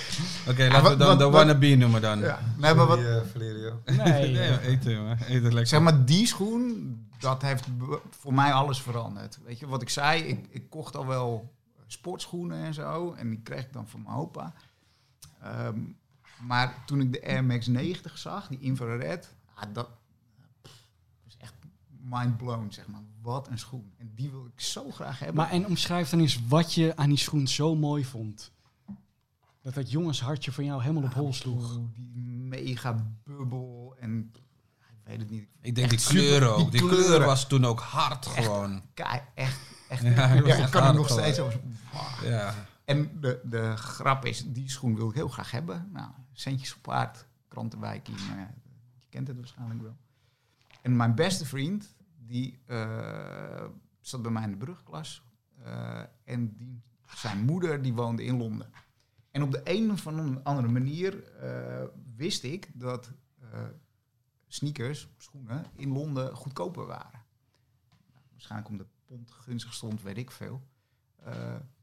Oké, 0.47 0.67
laten 0.67 0.91
we 0.91 0.97
dan 0.97 1.17
de 1.17 1.29
wannabe 1.29 1.75
noemen 1.75 2.01
dan. 2.01 2.19
Ja. 2.19 2.39
Nee, 2.57 2.73
maar 2.73 2.85
wat... 2.85 2.99
Uh, 2.99 3.17
Valerio. 3.31 3.81
Nee, 4.03 4.31
nee 4.31 4.59
eten, 4.61 5.03
maar. 5.03 5.17
eten 5.27 5.43
lekker. 5.43 5.67
Zeg 5.67 5.81
maar, 5.81 6.05
die 6.05 6.27
schoen, 6.27 6.95
dat 7.19 7.41
heeft 7.41 7.65
voor 8.19 8.33
mij 8.33 8.51
alles 8.51 8.81
veranderd. 8.81 9.39
Weet 9.45 9.59
je, 9.59 9.67
wat 9.67 9.81
ik 9.81 9.89
zei, 9.89 10.21
ik, 10.21 10.45
ik 10.49 10.69
kocht 10.69 10.95
al 10.95 11.07
wel 11.07 11.51
sportschoenen 11.87 12.65
en 12.65 12.73
zo. 12.73 13.13
En 13.17 13.29
die 13.29 13.41
kreeg 13.43 13.61
ik 13.61 13.73
dan 13.73 13.87
van 13.87 14.01
mijn 14.03 14.15
opa. 14.15 14.53
Um, 15.65 15.97
Maar 16.39 16.75
toen 16.85 17.01
ik 17.01 17.13
de 17.13 17.25
Air 17.27 17.43
Max 17.43 17.67
90 17.67 18.17
zag, 18.17 18.47
die 18.47 18.59
infrared, 18.59 19.33
ah, 19.53 19.63
dat 19.73 19.87
mind 22.03 22.37
blown, 22.37 22.67
zeg 22.69 22.87
maar. 22.87 23.01
Wat 23.21 23.47
een 23.47 23.59
schoen. 23.59 23.93
En 23.97 24.11
die 24.15 24.31
wil 24.31 24.45
ik 24.45 24.61
zo 24.61 24.91
graag 24.91 25.19
hebben. 25.19 25.35
Maar 25.35 25.49
en 25.49 25.65
omschrijf 25.65 26.09
dan 26.09 26.19
eens 26.19 26.47
wat 26.47 26.73
je 26.73 26.95
aan 26.95 27.09
die 27.09 27.17
schoen 27.17 27.47
zo 27.47 27.75
mooi 27.75 28.05
vond. 28.05 28.51
Dat 29.61 29.73
dat 29.73 29.91
jongenshartje 29.91 30.51
van 30.51 30.65
jou 30.65 30.81
helemaal 30.81 31.03
op 31.03 31.13
hol 31.13 31.33
sloeg. 31.33 31.79
die 31.95 32.27
mega 32.27 33.11
bubbel 33.23 33.95
en 33.99 34.31
ik 34.77 35.01
weet 35.03 35.19
het 35.19 35.29
niet. 35.29 35.47
Ik 35.61 35.75
denk 35.75 35.89
die 35.89 35.99
kleuren 35.99 36.55
ook. 36.55 36.71
Die, 36.71 36.87
kleur 36.87 37.25
was 37.25 37.47
toen 37.47 37.65
ook 37.65 37.79
hard 37.79 38.25
gewoon. 38.25 38.81
Echt, 38.93 39.23
echt, 39.33 39.59
echt. 39.89 40.03
Ja, 40.03 40.33
ja, 40.33 40.67
kan 40.67 40.87
ik 40.87 40.93
nog 40.93 41.09
steeds 41.09 41.37
zo. 41.37 41.51
Ja. 42.23 42.55
En 42.85 43.19
de, 43.19 43.39
de 43.43 43.75
grap 43.75 44.25
is, 44.25 44.43
die 44.47 44.69
schoen 44.69 44.95
wil 44.95 45.09
ik 45.09 45.15
heel 45.15 45.27
graag 45.27 45.51
hebben. 45.51 45.89
Nou, 45.93 46.09
centjes 46.33 46.75
op 46.75 46.81
paard, 46.81 47.25
krantenwijking, 47.47 48.17
uh, 48.17 48.25
je 48.25 49.09
kent 49.09 49.27
het 49.27 49.37
waarschijnlijk 49.37 49.81
wel. 49.81 49.95
En 50.81 50.95
mijn 50.95 51.15
beste 51.15 51.45
vriend, 51.45 51.95
die 52.17 52.59
uh, 52.67 53.65
zat 53.99 54.21
bij 54.21 54.31
mij 54.31 54.43
in 54.43 54.51
de 54.51 54.57
brugklas. 54.57 55.23
Uh, 55.59 56.01
en 56.23 56.55
die, 56.57 56.81
zijn 57.15 57.45
moeder, 57.45 57.81
die 57.81 57.93
woonde 57.93 58.23
in 58.23 58.37
Londen. 58.37 58.71
En 59.31 59.41
op 59.41 59.51
de 59.51 59.61
een 59.63 59.91
of 59.91 60.07
andere 60.43 60.67
manier 60.67 61.23
wist 62.15 62.43
ik 62.43 62.69
dat 62.73 63.11
sneakers, 64.47 65.09
schoenen, 65.17 65.65
in 65.75 65.91
Londen 65.91 66.35
goedkoper 66.35 66.85
waren. 66.85 67.23
Nou, 67.89 68.23
waarschijnlijk 68.31 68.69
omdat 68.69 68.87
pond 69.05 69.31
gunstig 69.31 69.73
stond, 69.73 70.01
weet 70.01 70.17
ik 70.17 70.31
veel. 70.31 70.61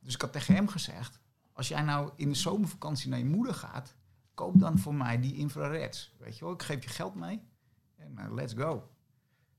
Dus 0.01 0.15
ik 0.15 0.21
had 0.21 0.33
tegen 0.33 0.55
hem 0.55 0.69
gezegd, 0.69 1.21
als 1.53 1.69
jij 1.69 1.83
nou 1.83 2.11
in 2.17 2.29
de 2.29 2.35
zomervakantie 2.35 3.11
naar 3.11 3.19
je 3.19 3.25
moeder 3.25 3.55
gaat, 3.55 3.97
koop 4.35 4.59
dan 4.59 4.79
voor 4.79 4.95
mij 4.95 5.21
die 5.21 5.35
infrareds. 5.35 6.15
Weet 6.19 6.39
je 6.39 6.45
wel, 6.45 6.55
ik 6.55 6.63
geef 6.63 6.83
je 6.83 6.91
geld 6.91 7.15
mee 7.15 7.41
en 8.17 8.25
uh, 8.25 8.35
let's 8.35 8.53
go. 8.53 8.91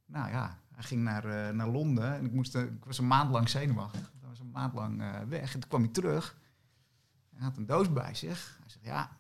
Nou 0.06 0.30
ja, 0.30 0.60
hij 0.72 0.84
ging 0.84 1.04
naar, 1.04 1.26
uh, 1.26 1.50
naar 1.50 1.68
Londen 1.68 2.16
en 2.16 2.26
ik, 2.26 2.32
moest, 2.32 2.56
ik 2.56 2.86
was 2.86 2.98
een 2.98 3.08
maand 3.08 3.32
lang 3.32 3.50
zenuwachtig. 3.50 4.12
Ik 4.14 4.28
was 4.28 4.40
een 4.40 4.52
maand 4.52 4.74
lang 4.74 5.28
weg 5.28 5.54
en 5.54 5.60
toen 5.60 5.70
kwam 5.70 5.82
hij 5.82 5.92
terug. 5.92 6.40
Hij 7.30 7.44
had 7.44 7.58
een 7.58 7.66
doos 7.66 7.94
bij 7.94 8.16
zich. 8.16 8.58
Hij 8.60 8.70
zei, 8.70 8.86
ja, 8.86 9.18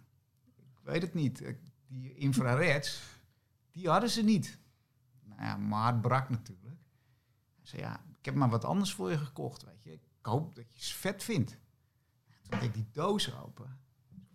ik 0.57 0.79
weet 0.83 1.01
het 1.01 1.13
niet. 1.13 1.43
Die 1.87 2.15
infrareds, 2.15 3.01
die 3.71 3.89
hadden 3.89 4.09
ze 4.09 4.21
niet. 4.21 4.59
Nou 5.23 5.41
ja, 5.41 5.57
mijn 5.57 6.01
brak 6.01 6.29
natuurlijk. 6.29 6.79
Hij 7.55 7.65
zei, 7.65 7.81
ja, 7.81 8.01
ik 8.19 8.25
heb 8.25 8.35
maar 8.35 8.49
wat 8.49 8.65
anders 8.65 8.93
voor 8.93 9.09
je 9.09 9.17
gekocht, 9.17 9.63
weet 9.63 9.83
je 9.83 9.99
ik 10.19 10.25
hoop 10.25 10.55
dat 10.55 10.71
je 10.71 10.77
het 10.77 10.87
vet 10.87 11.23
vindt. 11.23 11.57
Toen 12.41 12.59
deed 12.59 12.63
ik 12.63 12.73
die 12.73 12.89
doos 12.91 13.35
open. 13.35 13.79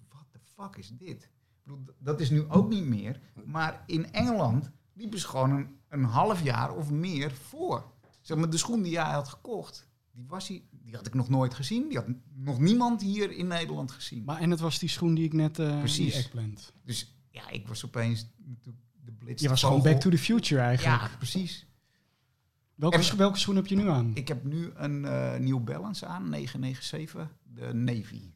Wat 0.08 0.26
de 0.30 0.38
fuck 0.38 0.76
is 0.76 0.88
dit? 0.88 1.22
Ik 1.22 1.30
bedoel, 1.62 1.84
dat 1.98 2.20
is 2.20 2.30
nu 2.30 2.48
ook 2.48 2.68
niet 2.68 2.84
meer. 2.84 3.20
Maar 3.44 3.82
in 3.86 4.12
Engeland 4.12 4.70
liepen 4.94 5.18
ze 5.18 5.28
gewoon 5.28 5.50
een, 5.50 5.68
een 5.88 6.04
half 6.04 6.42
jaar 6.42 6.74
of 6.74 6.90
meer 6.90 7.32
voor. 7.32 7.84
Zeg 8.20 8.36
maar, 8.36 8.50
de 8.50 8.56
schoen 8.56 8.82
die 8.82 8.92
jij 8.92 9.12
had 9.12 9.28
gekocht, 9.28 9.88
die, 10.12 10.24
was 10.28 10.46
die, 10.46 10.68
die 10.70 10.94
had 10.94 11.06
ik 11.06 11.14
nog 11.14 11.28
nooit 11.28 11.54
gezien. 11.54 11.88
Die 11.88 11.96
had 11.96 12.06
nog 12.34 12.58
niemand 12.58 13.02
hier 13.02 13.30
in 13.30 13.46
Nederland 13.46 13.90
gezien. 13.90 14.24
Maar 14.24 14.40
en 14.40 14.50
het 14.50 14.60
was 14.60 14.78
die 14.78 14.88
schoen 14.88 15.14
die 15.14 15.24
ik 15.24 15.32
net 15.32 15.58
uh, 15.58 15.78
Precies. 15.78 16.30
Dus 16.84 17.16
ja, 17.30 17.50
ik 17.50 17.68
was 17.68 17.84
opeens 17.84 18.26
de 19.04 19.12
blitz. 19.18 19.42
Je 19.42 19.48
was 19.48 19.62
gewoon 19.62 19.82
back 19.82 20.00
to 20.00 20.10
the 20.10 20.18
future 20.18 20.60
eigenlijk. 20.60 21.02
Ja, 21.02 21.16
precies. 21.16 21.66
Welke, 22.74 23.16
welke 23.16 23.38
schoen 23.38 23.56
heb 23.56 23.66
je 23.66 23.76
nu 23.76 23.88
aan? 23.88 24.10
Ik 24.14 24.28
heb 24.28 24.44
nu 24.44 24.70
een 24.74 25.02
uh, 25.02 25.34
New 25.34 25.64
Balance 25.64 26.06
aan, 26.06 26.28
997, 26.28 27.36
de 27.42 27.74
Navy. 27.74 28.30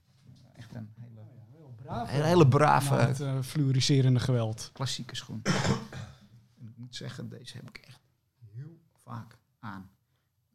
Echt 0.55 0.75
een 0.75 0.89
hele, 1.01 1.21
heel 1.51 1.75
brave, 1.77 2.11
hele, 2.11 2.25
hele 2.25 2.49
brave... 2.49 2.95
Het 2.95 3.21
uh, 3.21 3.43
fluoriserende 3.43 4.21
geweld. 4.21 4.71
Klassieke 4.73 5.17
schoen. 5.17 5.43
Moet 6.89 6.97
zeggen, 6.97 7.29
deze 7.29 7.57
heb 7.57 7.69
ik 7.69 7.77
echt 7.77 8.01
heel 8.53 8.79
vaak 9.05 9.39
aan. 9.59 9.91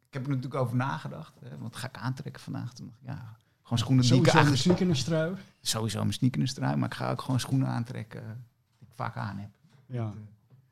Ik 0.06 0.12
heb 0.12 0.22
er 0.22 0.28
natuurlijk 0.28 0.62
over 0.62 0.76
nagedacht. 0.76 1.40
Hè, 1.40 1.58
wat 1.58 1.76
ga 1.76 1.88
ik 1.88 1.96
aantrekken 1.96 2.42
vandaag? 2.42 2.72
Toen 2.74 2.94
ja, 3.00 3.36
gewoon 3.62 3.78
schoenen 3.78 4.04
die 4.04 4.20
ik 4.20 4.34
een 4.34 4.58
sneakerstrui. 4.58 5.36
Sowieso 5.60 5.98
mijn 5.98 6.12
sneakerstrui, 6.12 6.76
maar 6.76 6.88
ik 6.88 6.94
ga 6.94 7.10
ook 7.10 7.20
gewoon 7.20 7.40
schoenen 7.40 7.68
aantrekken 7.68 8.46
die 8.78 8.88
ik 8.88 8.94
vaak 8.94 9.16
aan 9.16 9.38
heb. 9.38 9.50
Ja. 9.86 10.12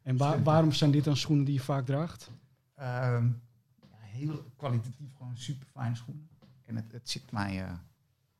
En 0.02 0.16
waar, 0.16 0.42
waarom 0.42 0.72
zijn 0.72 0.90
dit 0.90 1.04
dan 1.04 1.16
schoenen 1.16 1.44
die 1.44 1.54
je 1.54 1.60
vaak 1.60 1.86
draagt? 1.86 2.30
Ehm, 2.74 3.26
ja, 3.80 3.96
heel 3.98 4.52
kwalitatief, 4.56 5.14
gewoon 5.16 5.36
super 5.36 5.66
fijne 5.72 5.94
schoenen. 5.94 6.28
En 6.64 6.76
het, 6.76 6.92
het 6.92 7.10
zit 7.10 7.32
mij 7.32 7.62
uh, 7.62 7.72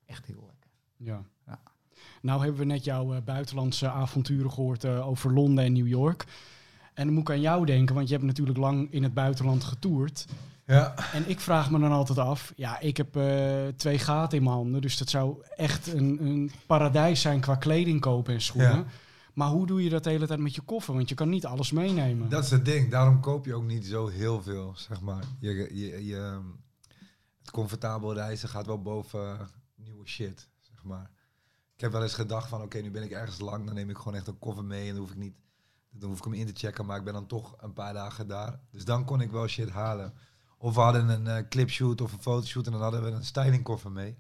echt 0.04 0.26
heel 0.26 0.44
lekker. 0.46 0.70
Ja. 0.96 1.22
ja. 1.46 1.60
Nou 2.22 2.42
hebben 2.42 2.60
we 2.60 2.66
net 2.66 2.84
jouw 2.84 3.14
uh, 3.14 3.22
buitenlandse 3.22 3.90
avonturen 3.90 4.52
gehoord 4.52 4.84
uh, 4.84 5.06
over 5.06 5.32
Londen 5.32 5.64
en 5.64 5.72
New 5.72 5.88
York. 5.88 6.26
En 6.94 7.04
dan 7.04 7.14
moet 7.14 7.28
ik 7.28 7.34
aan 7.34 7.40
jou 7.40 7.66
denken, 7.66 7.94
want 7.94 8.08
je 8.08 8.14
hebt 8.14 8.26
natuurlijk 8.26 8.58
lang 8.58 8.92
in 8.92 9.02
het 9.02 9.14
buitenland 9.14 9.64
getoerd. 9.64 10.26
Ja. 10.66 10.94
En 11.12 11.28
ik 11.28 11.40
vraag 11.40 11.70
me 11.70 11.78
dan 11.78 11.92
altijd 11.92 12.18
af, 12.18 12.52
ja, 12.56 12.80
ik 12.80 12.96
heb 12.96 13.18
twee 13.76 13.98
gaten 13.98 14.38
in 14.38 14.44
mijn 14.44 14.56
handen, 14.56 14.80
dus 14.80 14.98
dat 14.98 15.08
zou 15.08 15.42
echt 15.56 15.92
een, 15.92 16.26
een 16.26 16.50
paradijs 16.66 17.20
zijn 17.20 17.40
qua 17.40 17.56
kleding 17.56 18.00
kopen 18.00 18.34
en 18.34 18.40
schoenen. 18.40 18.76
Ja. 18.76 18.84
Maar 19.32 19.48
hoe 19.48 19.66
doe 19.66 19.82
je 19.82 19.90
dat 19.90 20.04
de 20.04 20.10
hele 20.10 20.26
tijd 20.26 20.40
met 20.40 20.54
je 20.54 20.60
koffer? 20.60 20.94
Want 20.94 21.08
je 21.08 21.14
kan 21.14 21.28
niet 21.28 21.46
alles 21.46 21.70
meenemen. 21.70 22.28
Dat 22.28 22.44
is 22.44 22.50
het 22.50 22.64
ding. 22.64 22.90
Daarom 22.90 23.20
koop 23.20 23.46
je 23.46 23.54
ook 23.54 23.64
niet 23.64 23.86
zo 23.86 24.08
heel 24.08 24.42
veel, 24.42 24.72
zeg 24.76 25.00
maar. 25.00 25.24
Je, 25.38 25.68
je, 25.72 26.06
je, 26.06 26.40
het 27.38 27.50
comfortabel 27.50 28.14
reizen 28.14 28.48
gaat 28.48 28.66
wel 28.66 28.82
boven 28.82 29.48
nieuwe 29.76 30.08
shit, 30.08 30.48
zeg 30.60 30.84
maar. 30.84 31.10
Ik 31.74 31.80
heb 31.80 31.92
wel 31.92 32.02
eens 32.02 32.14
gedacht 32.14 32.48
van, 32.48 32.62
oké, 32.62 32.78
nu 32.78 32.90
ben 32.90 33.02
ik 33.02 33.10
ergens 33.10 33.40
lang, 33.40 33.66
dan 33.66 33.74
neem 33.74 33.90
ik 33.90 33.96
gewoon 33.96 34.14
echt 34.14 34.26
een 34.26 34.38
koffer 34.38 34.64
mee 34.64 34.88
en 34.88 34.94
dan 34.94 35.02
hoef 35.02 35.10
ik 35.10 35.16
niet, 35.16 35.34
dan 35.92 36.08
hoef 36.08 36.18
ik 36.18 36.24
hem 36.24 36.34
in 36.34 36.46
te 36.46 36.52
checken, 36.54 36.86
maar 36.86 36.98
ik 36.98 37.04
ben 37.04 37.12
dan 37.12 37.26
toch 37.26 37.54
een 37.60 37.72
paar 37.72 37.92
dagen 37.92 38.26
daar. 38.26 38.60
Dus 38.70 38.84
dan 38.84 39.04
kon 39.04 39.20
ik 39.20 39.30
wel 39.30 39.46
shit 39.46 39.70
halen. 39.70 40.14
Of 40.58 40.74
we 40.74 40.80
hadden 40.80 41.08
een 41.08 41.26
uh, 41.26 41.48
clipshoot 41.48 42.00
of 42.00 42.12
een 42.12 42.22
fotoshoot 42.22 42.66
en 42.66 42.72
dan 42.72 42.82
hadden 42.82 43.04
we 43.04 43.10
een 43.10 43.24
stylingkoffer 43.24 43.92
mee. 43.92 44.16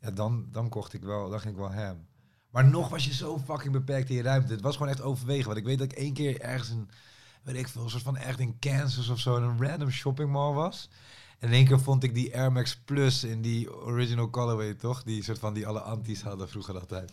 Ja, 0.00 0.10
dan, 0.10 0.48
dan 0.52 0.68
kocht 0.68 0.92
ik 0.92 1.02
wel, 1.02 1.30
dan 1.30 1.40
ging 1.40 1.52
ik 1.52 1.60
wel 1.60 1.70
hem. 1.70 2.08
Maar 2.50 2.64
nog 2.68 2.88
was 2.88 3.04
je 3.04 3.14
zo 3.14 3.38
fucking 3.38 3.72
beperkt 3.72 4.10
in 4.10 4.16
je 4.16 4.22
ruimte. 4.22 4.52
Het 4.52 4.60
was 4.60 4.76
gewoon 4.76 4.92
echt 4.92 5.02
overwegen. 5.02 5.46
Want 5.46 5.58
ik 5.58 5.64
weet 5.64 5.78
dat 5.78 5.92
ik 5.92 5.98
één 5.98 6.12
keer 6.12 6.40
ergens 6.40 6.68
een, 6.68 6.88
weet 7.42 7.56
ik 7.56 7.68
veel, 7.68 7.88
soort 7.88 8.02
van 8.02 8.16
echt 8.16 8.38
in 8.38 8.58
Kansas 8.58 9.08
of 9.08 9.18
zo, 9.18 9.36
een 9.36 9.66
random 9.66 9.90
shopping 9.90 10.30
mall 10.30 10.52
was. 10.52 10.90
En 11.40 11.48
in 11.48 11.54
één 11.54 11.66
keer 11.66 11.80
vond 11.80 12.02
ik 12.04 12.14
die 12.14 12.36
Air 12.36 12.52
Max 12.52 12.76
Plus 12.76 13.24
in 13.24 13.42
die 13.42 13.74
original 13.74 14.30
colorway, 14.30 14.74
toch? 14.74 15.02
Die 15.02 15.22
soort 15.22 15.38
van 15.38 15.54
die 15.54 15.66
alle 15.66 15.80
antis 15.80 16.22
hadden 16.22 16.48
vroeger 16.48 16.74
altijd. 16.74 17.12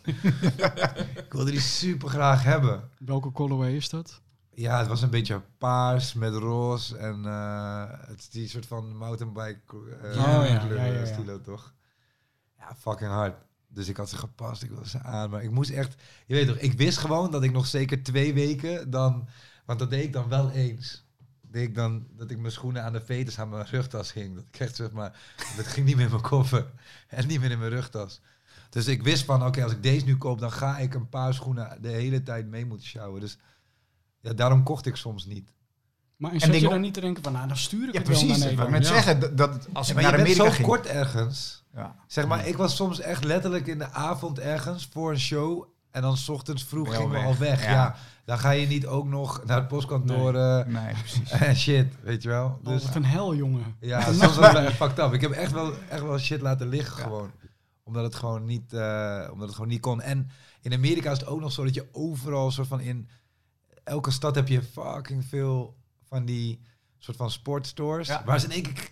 ik 1.26 1.32
wilde 1.32 1.50
die 1.50 1.60
super 1.60 2.08
graag 2.08 2.42
hebben. 2.42 2.88
Welke 2.98 3.32
colorway 3.32 3.72
is 3.72 3.88
dat? 3.88 4.20
Ja, 4.50 4.78
het 4.78 4.88
was 4.88 5.02
een 5.02 5.10
beetje 5.10 5.42
paars 5.58 6.14
met 6.14 6.34
roze 6.34 6.96
en 6.96 7.22
uh, 7.24 7.84
het 7.88 8.18
is 8.18 8.28
die 8.28 8.48
soort 8.48 8.66
van 8.66 8.96
mountainbike 8.96 9.76
uh, 10.04 10.10
oh, 10.10 10.46
ja, 10.48 10.58
kleur, 10.58 10.76
ja, 10.76 10.84
ja, 10.84 11.04
stilo, 11.06 11.40
toch? 11.40 11.74
Ja, 12.58 12.74
fucking 12.78 13.10
hard. 13.10 13.36
Dus 13.68 13.88
ik 13.88 13.96
had 13.96 14.08
ze 14.08 14.16
gepast, 14.16 14.62
ik 14.62 14.70
wilde 14.70 14.88
ze 14.88 15.02
aan. 15.02 15.30
Maar 15.30 15.42
ik 15.42 15.50
moest 15.50 15.70
echt... 15.70 16.02
Je 16.26 16.34
weet 16.34 16.46
toch, 16.46 16.56
ik 16.56 16.72
wist 16.72 16.98
gewoon 16.98 17.30
dat 17.30 17.42
ik 17.42 17.52
nog 17.52 17.66
zeker 17.66 18.02
twee 18.02 18.34
weken 18.34 18.90
dan... 18.90 19.28
Want 19.66 19.78
dat 19.78 19.90
deed 19.90 20.04
ik 20.04 20.12
dan 20.12 20.28
wel 20.28 20.50
eens. 20.50 21.07
Deed 21.50 21.62
ik 21.62 21.74
dan 21.74 22.06
dat 22.16 22.30
ik 22.30 22.38
mijn 22.38 22.52
schoenen 22.52 22.84
aan 22.84 22.92
de 22.92 23.00
veters 23.00 23.38
aan 23.38 23.48
mijn 23.48 23.66
rugtas 23.66 24.12
ging. 24.12 24.34
Dat 24.34 24.44
ik 24.50 24.60
echt 24.60 24.76
zeg 24.76 24.90
maar... 24.90 25.20
Dat 25.56 25.66
ging 25.66 25.86
niet 25.86 25.96
meer 25.96 26.04
in 26.04 26.10
mijn 26.10 26.22
koffer. 26.22 26.66
En 27.08 27.26
niet 27.26 27.40
meer 27.40 27.50
in 27.50 27.58
mijn 27.58 27.70
rugtas. 27.70 28.20
Dus 28.70 28.86
ik 28.86 29.02
wist 29.02 29.24
van, 29.24 29.46
oké, 29.46 29.62
als 29.62 29.72
ik 29.72 29.82
deze 29.82 30.04
nu 30.04 30.16
koop... 30.16 30.38
dan 30.38 30.52
ga 30.52 30.78
ik 30.78 30.94
een 30.94 31.08
paar 31.08 31.34
schoenen 31.34 31.78
de 31.80 31.88
hele 31.88 32.22
tijd 32.22 32.46
mee 32.46 32.66
moeten 32.66 32.86
sjouwen. 32.86 33.20
Dus 33.20 33.38
ja, 34.20 34.32
daarom 34.32 34.62
kocht 34.62 34.86
ik 34.86 34.96
soms 34.96 35.26
niet. 35.26 35.52
Maar 36.16 36.32
en 36.32 36.40
zat 36.40 36.60
je 36.60 36.68
dan 36.68 36.80
niet 36.80 36.94
te 36.94 37.00
denken 37.00 37.22
van, 37.22 37.32
nou, 37.32 37.48
dan 37.48 37.56
stuur 37.56 37.88
ik 37.88 37.92
ja, 37.92 37.98
het 37.98 38.08
precies, 38.08 38.28
wel 38.28 38.38
naar 38.38 38.46
Nederland. 38.46 38.70
Met 38.70 38.86
zeggen 38.86 39.36
dat 39.36 39.68
als 39.72 39.90
ik 39.90 39.96
naar 39.96 40.14
Amerika 40.14 40.44
zo 40.44 40.50
ging... 40.50 40.66
kort 40.66 40.86
ergens. 40.86 41.64
Ja. 41.74 41.96
Zeg 42.06 42.26
maar, 42.26 42.46
ik 42.46 42.56
was 42.56 42.76
soms 42.76 43.00
echt 43.00 43.24
letterlijk 43.24 43.66
in 43.66 43.78
de 43.78 43.90
avond 43.90 44.38
ergens 44.38 44.88
voor 44.92 45.10
een 45.10 45.20
show. 45.20 45.64
En 45.90 46.02
dan 46.02 46.16
s 46.16 46.28
ochtends 46.28 46.64
vroeg 46.64 46.96
ging 46.96 47.10
we 47.10 47.18
al 47.18 47.36
weg. 47.36 47.64
Ja. 47.64 47.96
Dan 48.24 48.38
ga 48.38 48.50
je 48.50 48.66
niet 48.66 48.86
ook 48.86 49.06
nog 49.06 49.44
naar 49.44 49.56
het 49.56 49.68
postkantoor. 49.68 50.32
Nee, 50.32 50.64
nee 50.64 50.94
precies. 50.94 51.30
En 51.30 51.56
shit, 51.66 51.94
weet 52.02 52.22
je 52.22 52.28
wel. 52.28 52.58
Dus, 52.62 52.84
oh, 52.84 52.94
een 52.94 53.04
hel, 53.04 53.34
jongen. 53.34 53.76
Ja, 53.80 54.00
soms 54.12 54.36
was 54.36 54.52
het 54.52 54.72
fucked 54.72 54.98
up. 54.98 55.12
Ik 55.12 55.20
heb 55.20 55.30
echt 55.30 55.52
wel, 55.52 55.72
echt 55.88 56.02
wel 56.02 56.18
shit 56.18 56.40
laten 56.40 56.68
liggen 56.68 57.02
gewoon. 57.02 57.30
Omdat 57.82 58.04
het 58.04 58.14
gewoon 58.14 58.44
niet, 58.44 58.72
uh, 58.72 59.28
omdat 59.32 59.46
het 59.46 59.54
gewoon 59.54 59.70
niet 59.70 59.80
kon. 59.80 60.00
En 60.00 60.30
in 60.60 60.72
Amerika 60.72 61.10
is 61.10 61.18
het 61.18 61.26
ook 61.26 61.40
nog 61.40 61.52
zo 61.52 61.64
dat 61.64 61.74
je 61.74 61.88
overal 61.92 62.50
soort 62.50 62.68
van 62.68 62.80
in... 62.80 63.08
Elke 63.84 64.10
stad 64.10 64.34
heb 64.34 64.48
je 64.48 64.62
fucking 64.62 65.24
veel 65.24 65.76
van 66.08 66.24
die 66.24 66.60
soort 66.98 67.16
van 67.16 67.30
sportstores. 67.30 68.08
Waar 68.24 68.40
ze 68.40 68.46
in 68.46 68.52
één 68.52 68.62
keer 68.62 68.90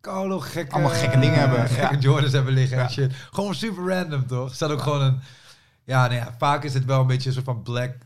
gekke... 0.00 0.72
Allemaal 0.72 0.90
gekke 0.90 1.18
dingen 1.18 1.38
hebben. 1.38 1.68
Gekke 1.68 1.98
Jordans 1.98 2.32
hebben 2.32 2.52
liggen 2.52 2.78
en 2.78 2.90
shit. 2.90 3.14
Gewoon 3.14 3.54
super 3.54 3.88
random, 3.88 4.26
toch? 4.26 4.48
Er 4.48 4.54
staat 4.54 4.70
ook 4.70 4.82
gewoon 4.82 5.02
een... 5.02 5.20
Ja, 5.92 6.08
nee, 6.08 6.18
ja, 6.18 6.34
vaak 6.38 6.64
is 6.64 6.74
het 6.74 6.84
wel 6.84 7.00
een 7.00 7.06
beetje 7.06 7.28
een 7.28 7.34
soort 7.34 7.44
van 7.44 7.62
black 7.62 7.96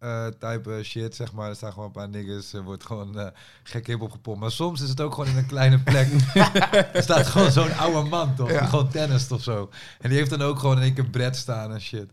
uh, 0.00 0.26
type 0.26 0.80
shit, 0.82 1.14
zeg 1.14 1.32
maar. 1.32 1.48
Er 1.48 1.56
staan 1.56 1.72
gewoon 1.72 1.86
een 1.86 1.92
paar 1.92 2.08
niggas, 2.08 2.52
er 2.52 2.62
wordt 2.62 2.84
gewoon 2.84 3.18
uh, 3.18 3.26
gek 3.62 3.86
hip 3.86 4.00
opgepompt. 4.00 4.40
Maar 4.40 4.50
soms 4.50 4.80
is 4.80 4.88
het 4.88 5.00
ook 5.00 5.14
gewoon 5.14 5.30
in 5.30 5.36
een 5.36 5.46
kleine 5.46 5.78
plek. 5.78 6.08
er 6.92 7.02
staat 7.02 7.26
gewoon 7.26 7.52
zo'n 7.52 7.76
oude 7.76 8.08
man, 8.08 8.34
toch? 8.34 8.48
Die 8.48 8.58
gewoon 8.58 8.88
tennis 8.88 9.30
of 9.30 9.42
zo. 9.42 9.70
En 10.00 10.08
die 10.08 10.18
heeft 10.18 10.30
dan 10.30 10.42
ook 10.42 10.58
gewoon 10.58 10.76
in 10.76 10.82
één 10.82 10.94
keer 10.94 11.10
Brett 11.10 11.36
staan 11.36 11.72
en 11.72 11.80
shit. 11.80 12.10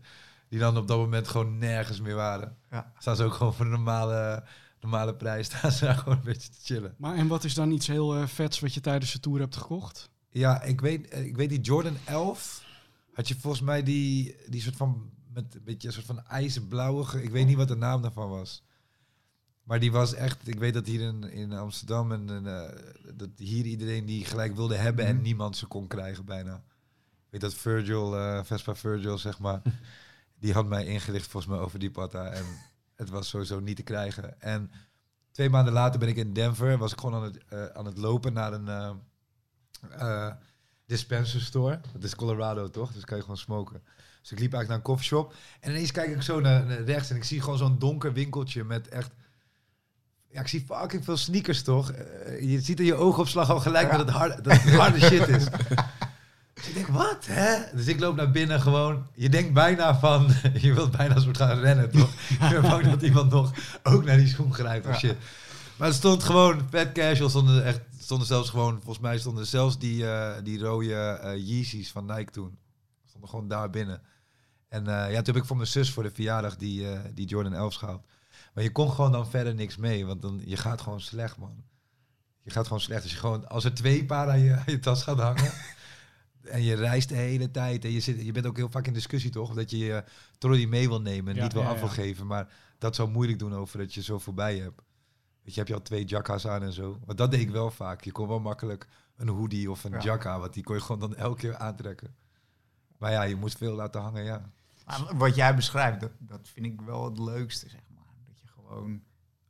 Die 0.48 0.58
dan 0.58 0.76
op 0.76 0.88
dat 0.88 0.98
moment 0.98 1.28
gewoon 1.28 1.58
nergens 1.58 2.00
meer 2.00 2.14
waren. 2.14 2.56
Ja. 2.70 2.92
Staan 2.98 3.16
ze 3.16 3.24
ook 3.24 3.34
gewoon 3.34 3.54
voor 3.54 3.64
een 3.64 3.70
normale, 3.70 4.44
normale 4.80 5.14
prijs. 5.14 5.46
Staan 5.52 5.72
ze 5.72 5.84
daar 5.84 5.96
gewoon 5.96 6.16
een 6.16 6.24
beetje 6.24 6.50
te 6.50 6.58
chillen. 6.62 6.94
Maar 6.98 7.14
en 7.14 7.26
wat 7.26 7.44
is 7.44 7.54
dan 7.54 7.70
iets 7.70 7.86
heel 7.86 8.16
uh, 8.16 8.26
vets 8.26 8.60
wat 8.60 8.74
je 8.74 8.80
tijdens 8.80 9.12
de 9.12 9.20
tour 9.20 9.40
hebt 9.40 9.56
gekocht? 9.56 10.10
Ja, 10.30 10.62
ik 10.62 10.80
weet, 10.80 11.08
eh, 11.08 11.24
ik 11.24 11.36
weet 11.36 11.48
die 11.48 11.60
Jordan 11.60 11.96
11. 12.04 12.70
Had 13.12 13.28
je 13.28 13.36
volgens 13.38 13.62
mij 13.62 13.82
die, 13.82 14.36
die 14.48 14.60
soort 14.60 14.76
van 14.76 15.10
met 15.32 15.54
een 15.54 15.64
beetje 15.64 15.88
een 15.88 15.94
soort 15.94 16.06
van 16.06 16.26
ijzerblauwige. 16.26 17.22
Ik 17.22 17.30
weet 17.30 17.46
niet 17.46 17.56
wat 17.56 17.68
de 17.68 17.76
naam 17.76 18.02
daarvan 18.02 18.28
was. 18.28 18.62
Maar 19.62 19.80
die 19.80 19.92
was 19.92 20.14
echt, 20.14 20.48
ik 20.48 20.58
weet 20.58 20.74
dat 20.74 20.86
hier 20.86 21.00
in, 21.00 21.22
in 21.22 21.52
Amsterdam 21.52 22.12
en 22.12 22.44
uh, 22.44 22.68
dat 23.14 23.28
hier 23.36 23.64
iedereen 23.64 24.06
die 24.06 24.24
gelijk 24.24 24.54
wilde 24.54 24.76
hebben 24.76 25.06
en 25.06 25.14
mhm. 25.14 25.24
niemand 25.24 25.56
ze 25.56 25.66
kon 25.66 25.86
krijgen 25.86 26.24
bijna. 26.24 26.54
Ik 26.54 27.30
weet 27.30 27.40
dat 27.40 27.54
Virgil, 27.54 28.16
uh, 28.16 28.44
Vespa 28.44 28.74
Virgil, 28.74 29.18
zeg 29.18 29.38
maar, 29.38 29.62
die 30.40 30.52
had 30.52 30.66
mij 30.66 30.84
ingelicht 30.84 31.26
volgens 31.26 31.52
mij 31.52 31.62
over 31.62 31.78
die 31.78 31.90
patta 31.90 32.30
en 32.30 32.44
het 32.94 33.08
was 33.08 33.28
sowieso 33.28 33.60
niet 33.60 33.76
te 33.76 33.82
krijgen. 33.82 34.40
En 34.40 34.70
twee 35.30 35.50
maanden 35.50 35.72
later 35.72 36.00
ben 36.00 36.08
ik 36.08 36.16
in 36.16 36.32
Denver, 36.32 36.78
was 36.78 36.92
ik 36.92 37.00
gewoon 37.00 37.14
aan 37.14 37.22
het, 37.22 37.44
uh, 37.52 37.64
aan 37.64 37.86
het 37.86 37.98
lopen 37.98 38.32
naar 38.32 38.52
een 38.52 39.00
dispenser 40.92 41.40
store. 41.40 41.80
Dat 41.92 42.02
is 42.02 42.14
Colorado 42.14 42.70
toch? 42.70 42.92
Dus 42.92 43.04
kan 43.04 43.16
je 43.16 43.22
gewoon 43.22 43.38
smoken. 43.38 43.82
Dus 44.20 44.32
ik 44.32 44.38
liep 44.38 44.52
eigenlijk 44.52 44.68
naar 44.68 44.76
een 44.76 44.82
coffeeshop 44.82 45.34
en 45.60 45.70
ineens 45.70 45.92
kijk 45.92 46.10
ik 46.10 46.22
zo 46.22 46.40
naar, 46.40 46.66
naar 46.66 46.82
rechts 46.82 47.10
en 47.10 47.16
ik 47.16 47.24
zie 47.24 47.40
gewoon 47.40 47.58
zo'n 47.58 47.78
donker 47.78 48.12
winkeltje 48.12 48.64
met 48.64 48.88
echt 48.88 49.10
ja, 50.32 50.40
ik 50.40 50.48
zie 50.48 50.64
fucking 50.68 51.04
veel 51.04 51.16
sneakers 51.16 51.62
toch. 51.62 51.92
Uh, 51.92 52.50
je 52.50 52.60
ziet 52.60 52.80
in 52.80 52.86
je 52.86 52.94
oogopslag 52.94 53.50
al 53.50 53.60
gelijk 53.60 53.90
dat, 53.90 54.00
het 54.00 54.10
hard, 54.10 54.44
dat 54.44 54.62
het 54.62 54.74
harde 54.74 55.00
shit 55.08 55.28
is. 55.28 55.44
Dus 56.54 56.68
ik 56.68 56.74
denk, 56.74 56.86
wat 56.86 57.26
hè? 57.26 57.56
Dus 57.74 57.86
ik 57.86 58.00
loop 58.00 58.16
naar 58.16 58.30
binnen 58.30 58.60
gewoon. 58.60 59.06
Je 59.14 59.28
denkt 59.28 59.52
bijna 59.52 59.98
van, 59.98 60.28
je 60.64 60.72
wilt 60.74 60.96
bijna 60.96 61.20
soort 61.20 61.36
gaan 61.36 61.58
rennen 61.58 61.90
toch? 61.90 62.10
Je 62.28 62.48
bent 62.50 62.68
bang 62.68 62.90
dat 62.90 63.02
iemand 63.02 63.30
nog 63.30 63.52
ook 63.82 64.04
naar 64.04 64.16
die 64.16 64.28
schoen 64.28 64.54
grijpt 64.54 64.86
of 64.86 64.98
shit. 64.98 65.16
Maar 65.76 65.88
het 65.88 65.96
stond 65.96 66.22
gewoon 66.22 66.66
vet 66.70 66.92
casual. 66.92 67.28
Stonden 67.28 67.64
echt, 67.64 67.80
stonden 68.02 68.26
zelfs 68.26 68.50
gewoon, 68.50 68.74
volgens 68.74 68.98
mij 68.98 69.18
stonden 69.18 69.46
zelfs 69.46 69.78
die, 69.78 70.02
uh, 70.02 70.32
die 70.42 70.58
rode 70.58 71.20
uh, 71.24 71.48
Yeezys 71.48 71.90
van 71.90 72.06
Nike 72.06 72.30
toen. 72.30 72.58
Stonden 73.04 73.30
gewoon 73.30 73.48
daar 73.48 73.70
binnen. 73.70 74.02
En 74.68 74.84
ja, 74.84 75.06
toen 75.06 75.34
heb 75.34 75.36
ik 75.36 75.44
voor 75.44 75.56
mijn 75.56 75.68
zus 75.68 75.90
voor 75.90 76.02
de 76.02 76.10
verjaardag 76.10 76.56
die, 76.56 76.86
die 77.14 77.26
Jordan 77.26 77.54
11 77.54 77.74
gehaald. 77.74 78.06
Maar 78.54 78.64
je 78.64 78.72
kon 78.72 78.90
gewoon 78.90 79.12
dan 79.12 79.30
verder 79.30 79.54
niks 79.54 79.76
mee, 79.76 80.06
want 80.06 80.22
dan, 80.22 80.42
je 80.44 80.56
gaat 80.56 80.80
gewoon 80.80 81.00
slecht, 81.00 81.36
man. 81.36 81.64
Je 82.42 82.50
gaat 82.50 82.64
gewoon 82.64 82.80
slecht. 82.80 83.02
Als, 83.02 83.12
je 83.12 83.18
gewoon, 83.18 83.48
als 83.48 83.64
er 83.64 83.74
twee 83.74 84.04
paar 84.04 84.28
aan 84.28 84.40
je, 84.40 84.62
je 84.66 84.78
tas 84.78 85.02
gaat 85.02 85.18
hangen 85.18 85.52
en 86.42 86.62
je 86.62 86.74
reist 86.74 87.08
de 87.08 87.14
hele 87.14 87.50
tijd 87.50 87.84
en 87.84 87.90
je, 87.90 88.00
zit, 88.00 88.24
je 88.24 88.32
bent 88.32 88.46
ook 88.46 88.56
heel 88.56 88.70
vaak 88.70 88.86
in 88.86 88.92
discussie, 88.92 89.30
toch? 89.30 89.54
Dat 89.54 89.70
je 89.70 89.78
je 89.78 90.04
trolley 90.38 90.66
mee 90.66 90.88
wil 90.88 91.00
nemen 91.00 91.36
en 91.36 91.42
niet 91.42 91.52
wil 91.52 91.62
ja, 91.62 91.68
afgeven. 91.68 92.26
Maar 92.26 92.52
dat 92.78 92.94
zou 92.94 93.10
moeilijk 93.10 93.38
doen 93.38 93.54
over 93.54 93.78
dat 93.78 93.94
je 93.94 94.02
zo 94.02 94.18
voorbij 94.18 94.58
hebt. 94.58 94.82
Weet 95.42 95.54
je, 95.54 95.60
heb 95.60 95.68
je 95.68 95.74
al 95.74 95.82
twee 95.82 96.04
jacka's 96.04 96.46
aan 96.46 96.62
en 96.62 96.72
zo. 96.72 96.98
Want 97.04 97.18
dat 97.18 97.30
deed 97.30 97.40
ik 97.40 97.50
wel 97.50 97.70
vaak. 97.70 98.04
Je 98.04 98.12
kon 98.12 98.28
wel 98.28 98.40
makkelijk 98.40 98.88
een 99.16 99.28
hoodie 99.28 99.70
of 99.70 99.84
een 99.84 100.00
jacka, 100.00 100.38
want 100.38 100.54
die 100.54 100.62
kon 100.62 100.74
je 100.74 100.80
gewoon 100.80 101.00
dan 101.00 101.16
elke 101.16 101.38
keer 101.38 101.56
aantrekken. 101.56 102.14
Maar 102.98 103.10
ja, 103.10 103.22
je 103.22 103.36
moet 103.36 103.54
veel 103.54 103.74
laten 103.74 104.00
hangen, 104.00 104.24
ja. 104.24 104.50
Maar 104.86 105.16
wat 105.16 105.34
jij 105.34 105.54
beschrijft, 105.54 106.00
dat, 106.00 106.10
dat 106.18 106.48
vind 106.52 106.66
ik 106.66 106.80
wel 106.80 107.04
het 107.04 107.18
leukste, 107.18 107.68
zeg 107.68 107.80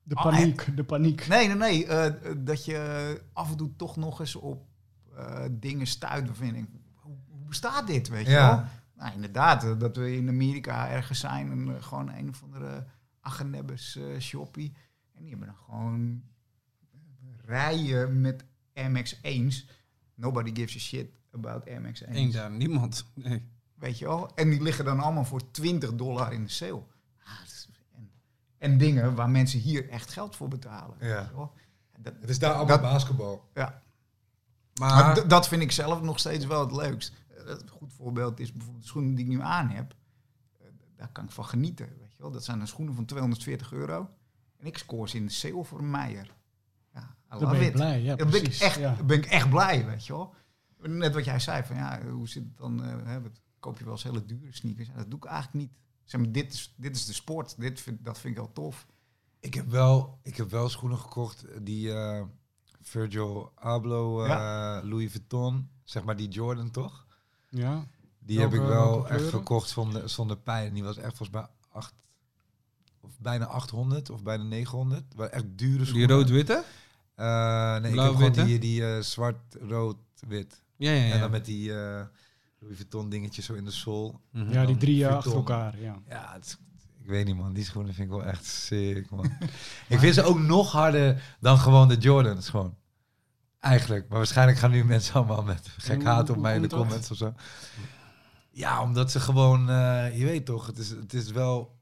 de 0.02 0.14
paniek, 0.14 0.76
de 0.76 0.84
paniek. 0.84 1.26
Nee, 1.26 1.46
nee, 1.46 1.56
nee. 1.56 1.86
Uh, 1.86 2.34
dat 2.36 2.64
je 2.64 3.20
af 3.32 3.50
en 3.50 3.56
toe 3.56 3.76
toch 3.76 3.96
nog 3.96 4.20
eens 4.20 4.36
op 4.36 4.66
uh, 5.16 5.44
dingen 5.50 5.86
stuit. 5.86 6.28
Vind 6.32 6.56
ik, 6.56 6.66
hoe, 6.94 7.16
hoe, 7.28 7.46
bestaat 7.48 7.86
dit, 7.86 8.08
weet 8.08 8.26
je 8.26 8.32
wel? 8.32 8.64
Nou, 8.96 9.14
inderdaad, 9.14 9.80
dat 9.80 9.96
we 9.96 10.16
in 10.16 10.28
Amerika 10.28 10.90
ergens 10.90 11.20
zijn 11.20 11.50
en 11.50 11.68
uh, 11.68 11.82
gewoon 11.82 12.12
een 12.12 12.28
of 12.28 12.42
andere 12.42 12.86
Agenebbes 13.20 13.98
shoppie. 14.18 14.72
En 15.22 15.28
die 15.28 15.36
hebben 15.36 15.54
dan 15.54 15.64
gewoon 15.64 16.22
rijen 17.44 18.20
met 18.20 18.44
MX1's. 18.74 19.66
Nobody 20.14 20.54
gives 20.54 20.76
a 20.76 20.78
shit 20.78 21.10
about 21.32 21.68
MX1's. 21.68 22.02
Eén 22.06 22.30
daar, 22.30 22.50
niemand. 22.50 23.04
Nee. 23.14 23.42
Weet 23.74 23.98
je 23.98 24.04
wel? 24.04 24.34
En 24.34 24.50
die 24.50 24.62
liggen 24.62 24.84
dan 24.84 25.00
allemaal 25.00 25.24
voor 25.24 25.50
20 25.50 25.94
dollar 25.94 26.32
in 26.32 26.44
de 26.44 26.50
sale. 26.50 26.82
En 28.58 28.78
dingen 28.78 29.14
waar 29.14 29.30
mensen 29.30 29.60
hier 29.60 29.88
echt 29.88 30.10
geld 30.10 30.36
voor 30.36 30.48
betalen. 30.48 30.96
Ja. 31.00 31.30
Dat, 31.98 32.14
het 32.20 32.30
is 32.30 32.38
daar 32.38 32.52
allemaal 32.52 32.80
basketbal. 32.80 33.50
Ja. 33.54 33.82
Maar, 34.74 35.28
dat 35.28 35.48
vind 35.48 35.62
ik 35.62 35.72
zelf 35.72 36.02
nog 36.02 36.18
steeds 36.18 36.46
wel 36.46 36.60
het 36.60 36.72
leukst. 36.72 37.12
Eh, 37.28 37.46
een 37.46 37.68
goed 37.68 37.92
voorbeeld 37.92 38.40
is 38.40 38.52
bijvoorbeeld 38.52 38.82
de 38.82 38.88
schoenen 38.88 39.14
die 39.14 39.24
ik 39.24 39.30
nu 39.30 39.40
aan 39.40 39.68
heb. 39.68 39.94
Eh, 40.60 40.66
daar 40.96 41.08
kan 41.08 41.24
ik 41.24 41.30
van 41.30 41.44
genieten. 41.44 41.88
Weet 41.98 42.12
je 42.16 42.22
wel? 42.22 42.30
Dat 42.30 42.44
zijn 42.44 42.58
de 42.58 42.66
schoenen 42.66 42.94
van 42.94 43.04
240 43.04 43.72
euro. 43.72 44.10
En 44.62 44.68
ik 44.68 44.78
scoor 44.78 45.08
ze 45.08 45.16
in 45.16 45.26
de 45.26 45.32
sale 45.32 45.64
voor 45.64 45.78
een 45.78 45.90
Meijer. 45.90 46.34
Ja, 46.94 47.16
dan 47.28 47.50
ben 47.50 47.64
je 47.64 47.70
blij. 47.70 48.02
Ja, 48.02 48.16
dan 48.16 48.30
ben 48.30 48.44
ik, 48.44 48.54
echt, 48.54 49.06
ben 49.06 49.18
ik 49.18 49.26
echt 49.26 49.50
blij, 49.50 49.86
weet 49.86 50.06
je 50.06 50.12
wel. 50.12 50.34
Net 50.78 51.14
wat 51.14 51.24
jij 51.24 51.38
zei, 51.38 51.64
van 51.64 51.76
ja, 51.76 52.02
hoe 52.06 52.28
zit 52.28 52.42
het 52.42 52.56
dan? 52.56 52.84
Uh, 52.84 53.16
koop 53.58 53.78
je 53.78 53.84
wel 53.84 53.92
eens 53.92 54.02
hele 54.02 54.24
dure 54.24 54.52
sneakers? 54.52 54.88
dat 54.96 55.10
doe 55.10 55.18
ik 55.18 55.24
eigenlijk 55.24 55.54
niet. 55.54 55.72
Zeg 56.04 56.20
maar, 56.20 56.32
dit, 56.32 56.52
is, 56.52 56.74
dit 56.76 56.96
is 56.96 57.06
de 57.06 57.12
sport. 57.12 57.54
Dit 57.58 57.80
vind, 57.80 58.04
dat 58.04 58.18
vind 58.18 58.32
ik 58.32 58.38
wel 58.38 58.52
tof. 58.52 58.86
Ik 59.40 59.54
heb 59.54 59.70
wel, 59.70 60.18
ik 60.22 60.36
heb 60.36 60.50
wel 60.50 60.68
schoenen 60.68 60.98
gekocht 60.98 61.44
die 61.62 61.86
uh, 61.86 62.22
Virgil 62.80 63.52
Abloh, 63.54 64.26
uh, 64.26 64.78
Louis 64.82 65.10
Vuitton, 65.10 65.70
zeg 65.84 66.04
maar 66.04 66.16
die 66.16 66.28
Jordan 66.28 66.70
toch? 66.70 67.06
Ja. 67.48 67.86
Die 68.18 68.40
heb 68.40 68.52
ik 68.52 68.60
wel 68.60 69.08
echt 69.08 69.28
gekocht 69.28 69.68
zonder, 69.68 70.08
zonder 70.08 70.36
pijn. 70.36 70.74
Die 70.74 70.82
was 70.82 70.96
echt 70.96 71.16
volgens 71.16 71.30
mij 71.30 71.46
acht, 71.68 71.94
of 73.02 73.10
bijna 73.18 73.46
800 73.46 74.10
of 74.10 74.22
bijna 74.22 74.44
900. 74.44 75.04
Waar 75.14 75.28
echt 75.28 75.44
dure 75.56 75.84
schoenen. 75.84 76.08
Die 76.08 76.16
rood-witte? 76.16 76.64
Uh, 77.16 77.76
nee, 77.78 77.92
ik 77.92 77.98
heb 77.98 78.14
gewoon 78.14 78.46
die, 78.46 78.58
die 78.58 79.02
zwart-rood-wit. 79.02 80.62
Ja, 80.76 80.90
ja, 80.90 81.04
ja. 81.04 81.12
En 81.12 81.20
dan 81.20 81.30
met 81.30 81.44
die 81.44 81.72
Louis 82.62 82.76
Vuitton 82.76 83.08
dingetje 83.08 83.42
zo 83.42 83.54
in 83.54 83.64
de 83.64 83.70
sol. 83.70 84.20
Mhm. 84.30 84.52
Ja, 84.52 84.66
die 84.66 84.76
drie 84.76 84.96
jaar 84.96 85.16
achter 85.16 85.34
elkaar. 85.34 85.80
Ja, 85.80 85.98
ja 86.08 86.30
het, 86.32 86.58
ik 87.02 87.08
weet 87.08 87.26
niet 87.26 87.36
man, 87.36 87.52
die 87.52 87.64
schoenen 87.64 87.94
vind 87.94 88.10
ik 88.10 88.14
wel 88.14 88.24
echt 88.24 88.44
sick 88.44 89.10
man. 89.10 89.24
ik 89.88 89.98
vind 89.98 90.14
ze 90.14 90.22
ook 90.22 90.38
nog 90.38 90.72
harder 90.72 91.36
dan 91.40 91.58
gewoon 91.58 91.88
de 91.88 91.96
Jordans 91.96 92.48
gewoon. 92.48 92.76
Eigenlijk. 93.60 94.08
Maar 94.08 94.18
waarschijnlijk 94.18 94.58
gaan 94.58 94.70
nu 94.70 94.84
mensen 94.84 95.14
allemaal 95.14 95.42
met 95.42 95.68
gek 95.76 96.04
haat 96.04 96.30
op 96.30 96.36
mij 96.36 96.54
in 96.54 96.62
de 96.62 96.68
comments 96.68 97.10
of 97.10 97.16
zo. 97.16 97.34
Ja, 98.50 98.82
omdat 98.82 99.10
ze 99.10 99.20
gewoon, 99.20 99.70
uh, 99.70 100.18
je 100.18 100.24
weet 100.24 100.46
toch, 100.46 100.66
het 100.66 100.78
is, 100.78 100.90
het 100.90 101.12
is 101.12 101.30
wel, 101.30 101.76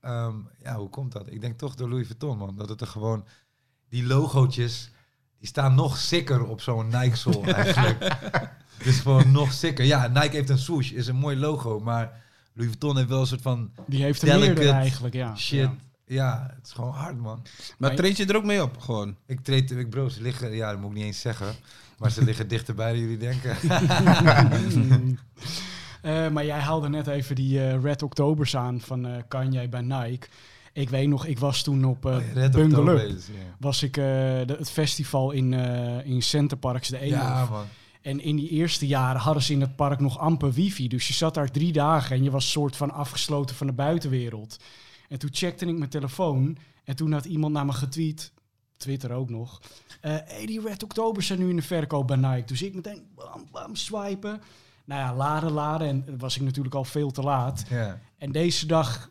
um, 0.00 0.48
ja, 0.62 0.76
hoe 0.76 0.88
komt 0.88 1.12
dat? 1.12 1.30
Ik 1.30 1.40
denk 1.40 1.58
toch 1.58 1.74
door 1.74 1.88
Louis 1.88 2.06
Vuitton, 2.06 2.38
man. 2.38 2.56
Dat 2.56 2.68
het 2.68 2.80
er 2.80 2.86
gewoon, 2.86 3.24
die 3.88 4.06
logootjes, 4.06 4.90
die 5.38 5.48
staan 5.48 5.74
nog 5.74 5.96
sicker 5.96 6.46
op 6.46 6.60
zo'n 6.60 6.88
Nike-sol 6.88 7.44
eigenlijk. 7.54 8.02
Het 8.76 8.86
is 8.86 9.00
gewoon 9.00 9.32
nog 9.32 9.52
sicker. 9.52 9.84
Ja, 9.84 10.08
Nike 10.08 10.36
heeft 10.36 10.48
een 10.48 10.58
swoosh, 10.58 10.90
is 10.90 11.06
een 11.06 11.16
mooi 11.16 11.36
logo, 11.36 11.80
maar 11.80 12.24
Louis 12.52 12.70
Vuitton 12.70 12.96
heeft 12.96 13.08
wel 13.08 13.20
een 13.20 13.26
soort 13.26 13.42
van... 13.42 13.70
Die 13.86 14.02
heeft 14.02 14.22
er 14.22 14.38
meerdere 14.38 14.70
eigenlijk, 14.70 15.14
ja. 15.14 15.36
Shit. 15.36 15.70
Ja. 16.06 16.52
het 16.56 16.66
is 16.66 16.72
gewoon 16.72 16.92
hard, 16.92 17.18
man. 17.18 17.42
Maar, 17.78 17.94
treed 17.94 18.16
je 18.16 18.26
er 18.26 18.36
ook 18.36 18.44
mee 18.44 18.62
op, 18.62 18.78
gewoon? 18.78 19.16
Ik 19.26 19.40
treed, 19.40 19.70
ik 19.70 19.90
bro, 19.90 20.08
ze 20.08 20.22
liggen, 20.22 20.54
ja, 20.54 20.70
dat 20.70 20.80
moet 20.80 20.90
ik 20.90 20.96
niet 20.96 21.04
eens 21.04 21.20
zeggen, 21.20 21.54
maar 21.98 22.10
ze 22.10 22.24
liggen 22.24 22.48
dichterbij 22.48 22.90
dan 22.90 23.00
jullie 23.00 23.16
denken. 23.16 23.56
uh, 26.08 26.28
maar 26.28 26.44
jij 26.44 26.58
haalde 26.58 26.88
net 26.88 27.06
even 27.06 27.34
die 27.34 27.58
uh, 27.58 27.82
Red 27.82 28.02
Octobers 28.02 28.56
aan 28.56 28.80
van 28.80 29.06
uh, 29.06 29.16
Kanye 29.28 29.68
bij 29.68 29.80
Nike. 29.80 30.26
Ik 30.72 30.90
weet 30.90 31.08
nog, 31.08 31.26
ik 31.26 31.38
was 31.38 31.62
toen 31.62 31.84
op 31.84 32.06
uh, 32.06 32.16
oh, 32.36 32.50
Bungaloo. 32.50 33.10
Was 33.58 33.82
ik 33.82 33.94
de, 33.94 34.54
het 34.58 34.70
festival 34.70 35.30
in, 35.30 35.52
in 36.04 36.22
Center 36.22 36.56
Parks, 36.56 36.88
de 36.88 36.98
Eemhof. 36.98 37.20
Ja, 37.20 37.46
man. 37.50 37.66
En 38.02 38.20
in 38.20 38.36
die 38.36 38.48
eerste 38.48 38.86
jaren 38.86 39.20
hadden 39.20 39.42
ze 39.42 39.52
in 39.52 39.60
het 39.60 39.76
park 39.76 40.00
nog 40.00 40.18
amper 40.18 40.52
wifi. 40.52 40.88
Dus 40.88 41.08
je 41.08 41.14
zat 41.14 41.34
daar 41.34 41.50
drie 41.50 41.72
dagen 41.72 42.16
en 42.16 42.22
je 42.22 42.30
was 42.30 42.50
soort 42.50 42.76
van 42.76 42.90
afgesloten 42.90 43.56
van 43.56 43.66
de 43.66 43.72
buitenwereld. 43.72 44.56
En 45.08 45.18
toen 45.18 45.30
checkte 45.32 45.66
ik 45.66 45.78
mijn 45.78 45.90
telefoon 45.90 46.56
en 46.84 46.96
toen 46.96 47.12
had 47.12 47.24
iemand 47.24 47.52
naar 47.52 47.66
me 47.66 47.72
getweet, 47.72 48.32
Twitter 48.76 49.12
ook 49.12 49.30
nog. 49.30 49.60
Hey, 50.00 50.46
die 50.46 50.60
Red 50.60 50.82
Oktober 50.82 51.22
zijn 51.22 51.38
nu 51.38 51.48
in 51.50 51.56
de 51.56 51.62
verkoop 51.62 52.06
bij 52.06 52.16
Nike. 52.16 52.46
Dus 52.46 52.62
ik 52.62 52.74
meteen 52.74 53.02
bam, 53.14 53.46
bam, 53.52 53.74
swipen. 53.74 54.40
Nou 54.88 55.00
ja, 55.00 55.14
laden, 55.14 55.50
laden. 55.50 55.88
En 55.88 56.18
was 56.18 56.36
ik 56.36 56.42
natuurlijk 56.42 56.74
al 56.74 56.84
veel 56.84 57.10
te 57.10 57.22
laat. 57.22 57.64
Ja. 57.68 57.98
En 58.18 58.32
deze 58.32 58.66
dag 58.66 59.10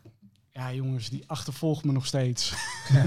ja, 0.52 0.72
jongens, 0.72 1.08
die 1.08 1.24
achtervolgt 1.26 1.84
me 1.84 1.92
nog 1.92 2.06
steeds. 2.06 2.54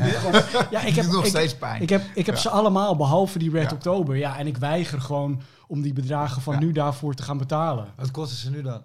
ja, 0.72 0.82
ik 0.82 0.95
heb 0.95 1.05
nog 1.05 1.26
steeds 1.26 1.57
pijn. 1.57 1.82
Ik 1.82 1.89
heb, 1.89 2.03
ik 2.15 2.26
heb 2.26 2.38
ze 2.38 2.49
allemaal, 2.49 2.95
behalve 2.95 3.39
die 3.39 3.51
Red 3.51 3.72
Oktober. 3.72 4.17
Ja, 4.17 4.38
en 4.38 4.47
ik 4.47 4.57
weiger 4.57 5.01
gewoon 5.01 5.41
om 5.67 5.82
die 5.82 5.93
bedragen 5.93 6.41
van 6.41 6.59
nu 6.59 6.72
daarvoor 6.72 7.13
te 7.13 7.24
gaan 7.24 7.38
betalen. 7.38 7.93
Wat 7.95 8.11
kosten 8.11 8.38
ze 8.38 8.49
nu 8.49 8.61
dan? 8.61 8.84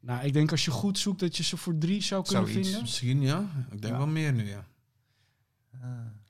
Nou, 0.00 0.24
ik 0.24 0.32
denk 0.32 0.50
als 0.50 0.64
je 0.64 0.70
goed 0.70 0.98
zoekt 0.98 1.20
dat 1.20 1.36
je 1.36 1.42
ze 1.42 1.56
voor 1.56 1.78
drie 1.78 2.02
zou 2.02 2.24
kunnen 2.24 2.48
vinden. 2.48 2.80
Misschien 2.80 3.20
ja. 3.20 3.44
Ik 3.70 3.82
denk 3.82 3.96
wel 3.96 4.06
meer 4.06 4.32
nu, 4.32 4.48
ja. 4.48 4.66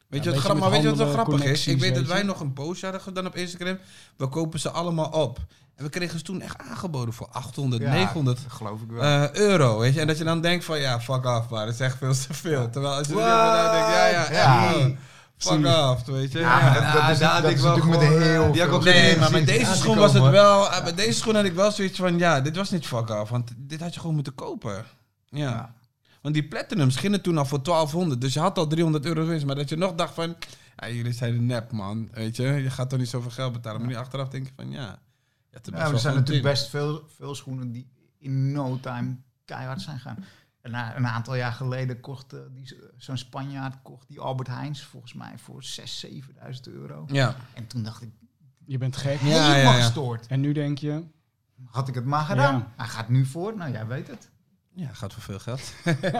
Weet 0.08 0.24
je 0.24 0.30
wat 0.30 0.38
grappig, 0.38 0.62
maar 0.62 0.70
weet 0.70 0.82
je 0.82 0.88
wat 0.88 0.98
wel 0.98 1.12
grappig 1.12 1.44
is? 1.44 1.66
Ik 1.66 1.80
weet 1.80 1.94
dat 1.94 2.06
wij 2.06 2.22
nog 2.22 2.40
een 2.40 2.52
post 2.52 2.82
hadden 2.82 3.00
gedaan 3.00 3.26
op 3.26 3.36
Instagram. 3.36 3.78
We 4.16 4.28
kopen 4.28 4.60
ze 4.60 4.70
allemaal 4.70 5.08
op. 5.08 5.38
En 5.76 5.84
we 5.84 5.90
kregen 5.90 6.18
ze 6.18 6.24
toen 6.24 6.40
echt 6.40 6.58
aangeboden 6.58 7.14
voor 7.14 7.28
800, 7.30 7.82
900 7.82 8.40
geloof 8.48 8.80
ik 8.80 8.90
wel. 8.90 9.02
Uh, 9.02 9.32
euro. 9.32 9.78
Weet 9.78 9.94
je? 9.94 10.00
En 10.00 10.06
dat 10.06 10.18
je 10.18 10.24
dan 10.24 10.40
denkt 10.40 10.64
van 10.64 10.78
ja, 10.78 11.00
fuck 11.00 11.24
af, 11.24 11.48
maar 11.48 11.64
dat 11.66 11.74
is 11.74 11.80
echt 11.80 11.96
veel 11.98 12.14
te 12.14 12.34
veel. 12.34 12.70
Terwijl 12.70 12.94
als 12.94 13.06
je 13.06 13.12
er 13.12 13.20
nou 13.20 13.72
denkt, 13.72 13.88
ja, 13.88 14.06
ja, 14.06 14.32
ja. 14.32 14.94
Fuck 15.36 15.66
af, 15.66 16.04
weet 16.04 16.32
je. 16.32 16.38
Ja, 16.38 16.74
ja. 16.74 16.92
dat, 16.92 17.10
is, 17.10 17.18
dat, 17.18 17.50
ik 17.50 17.56
wel 17.56 17.76
met 17.76 18.00
heel 18.00 18.54
veel. 18.54 18.80
Nee, 18.80 19.18
maar 19.18 19.30
met 19.30 19.46
deze 19.46 19.74
schoen 19.74 19.96
was 19.96 20.12
het 20.12 20.28
wel... 20.28 20.62
Uh, 20.64 20.84
met 20.84 20.96
deze 20.96 21.12
schoen 21.12 21.34
had 21.34 21.44
ik 21.44 21.54
wel 21.54 21.70
zoiets 21.70 21.98
van... 21.98 22.18
Ja, 22.18 22.40
dit 22.40 22.56
was 22.56 22.70
niet 22.70 22.86
fuck 22.86 23.10
af. 23.10 23.28
Want 23.28 23.50
dit 23.56 23.80
had 23.80 23.94
je 23.94 24.00
gewoon 24.00 24.14
moeten 24.14 24.34
kopen. 24.34 24.84
Ja. 25.28 25.74
Want 26.26 26.38
die 26.38 26.48
platinums 26.48 26.96
gingen 26.96 27.22
toen 27.22 27.38
al 27.38 27.44
voor 27.44 27.62
1200. 27.62 28.20
Dus 28.20 28.34
je 28.34 28.40
had 28.40 28.58
al 28.58 28.66
300 28.66 29.04
euro 29.04 29.26
winst. 29.26 29.46
Maar 29.46 29.54
dat 29.54 29.68
je 29.68 29.76
nog 29.76 29.94
dacht 29.94 30.14
van... 30.14 30.36
Ja, 30.76 30.88
jullie 30.88 31.12
zijn 31.12 31.34
een 31.34 31.46
nep, 31.46 31.72
man. 31.72 32.08
Weet 32.12 32.36
je. 32.36 32.42
Je 32.42 32.70
gaat 32.70 32.90
toch 32.90 32.98
niet 32.98 33.08
zoveel 33.08 33.30
geld 33.30 33.52
betalen. 33.52 33.80
Maar 33.80 33.90
nu 33.90 33.96
achteraf 33.96 34.28
denk 34.28 34.46
je 34.46 34.52
van... 34.56 34.70
Ja, 34.70 34.98
ja, 35.50 35.90
er 35.92 35.98
zijn 35.98 36.14
natuurlijk 36.14 36.46
best 36.46 36.68
veel, 36.68 37.04
veel 37.16 37.34
schoenen 37.34 37.72
die 37.72 37.88
in 38.18 38.52
no 38.52 38.78
time 38.80 39.16
keihard 39.44 39.80
zijn 39.80 39.98
gaan. 39.98 40.24
En 40.60 40.70
na, 40.70 40.96
een 40.96 41.06
aantal 41.06 41.34
jaar 41.34 41.52
geleden 41.52 42.00
kocht 42.00 42.34
uh, 42.34 42.40
zo'n 42.96 43.16
Spanjaard 43.16 43.82
kocht 43.82 44.08
die 44.08 44.20
Albert 44.20 44.48
Heijns 44.48 44.82
volgens 44.82 45.14
mij 45.14 45.32
voor 45.36 45.64
6.000, 45.80 45.84
7.000 46.06 46.72
euro. 46.72 47.04
Ja. 47.06 47.36
En 47.54 47.66
toen 47.66 47.82
dacht 47.82 48.02
ik, 48.02 48.10
je 48.64 48.78
bent 48.78 48.96
gek. 48.96 49.20
Ja, 49.20 49.54
ja, 49.56 49.72
gestoord. 49.72 50.26
En 50.26 50.40
nu 50.40 50.52
denk 50.52 50.78
je, 50.78 51.04
had 51.64 51.88
ik 51.88 51.94
het 51.94 52.04
maar 52.04 52.24
gedaan. 52.24 52.72
Hij 52.76 52.86
gaat 52.86 53.08
nu 53.08 53.24
voor, 53.24 53.56
nou 53.56 53.72
jij 53.72 53.86
weet 53.86 54.08
het. 54.08 54.30
Ja, 54.76 54.88
gaat 54.92 55.12
voor 55.12 55.22
veel 55.22 55.38
geld. 55.38 55.72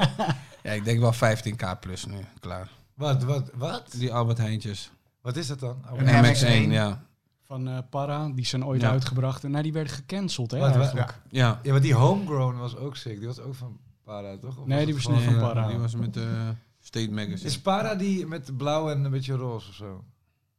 ja, 0.63 0.73
ik 0.73 0.85
denk 0.85 1.01
wel 1.01 1.15
15k 1.15 1.81
plus 1.81 2.07
nu, 2.07 2.19
klaar. 2.41 2.71
Wat, 2.95 3.23
wat, 3.23 3.51
wat? 3.55 3.93
Die 3.97 4.13
Albert 4.13 4.39
Heijntjes. 4.39 4.91
Wat 5.21 5.37
is 5.37 5.47
dat 5.47 5.61
dan? 5.61 5.85
Een 5.97 6.25
MX1, 6.25 6.71
ja 6.73 7.07
van 7.47 7.69
uh, 7.69 7.79
Para. 7.91 8.29
Die 8.29 8.47
zijn 8.47 8.65
ooit 8.65 8.85
uitgebracht. 8.85 9.45
En 9.45 9.51
nou, 9.51 9.63
die 9.63 9.73
werden 9.73 9.93
gecanceld, 9.93 10.51
hè, 10.51 10.59
Ja. 10.59 11.09
ja. 11.29 11.61
ja, 11.63 11.73
maar 11.73 11.81
die 11.81 11.95
Homegrown 11.95 12.57
was 12.57 12.77
ook 12.77 12.97
sick. 12.97 13.19
Die 13.19 13.27
was 13.27 13.41
ook 13.41 13.55
van 13.55 13.79
Para, 14.03 14.37
toch? 14.39 14.59
Of 14.59 14.67
nee, 14.67 14.85
die 14.85 14.95
was 14.95 15.07
niet 15.07 15.23
van 15.23 15.39
Para. 15.39 15.69
Die 15.69 15.79
was 15.79 15.95
met 15.95 16.15
de 16.15 16.21
uh, 16.21 16.49
State 16.81 17.11
Magazine. 17.11 17.49
Is 17.49 17.61
Para 17.61 17.95
die 17.95 18.27
met 18.27 18.57
blauw 18.57 18.91
en 18.91 19.05
een 19.05 19.11
beetje 19.11 19.35
roze 19.35 19.69
of 19.69 19.75
zo? 19.75 20.05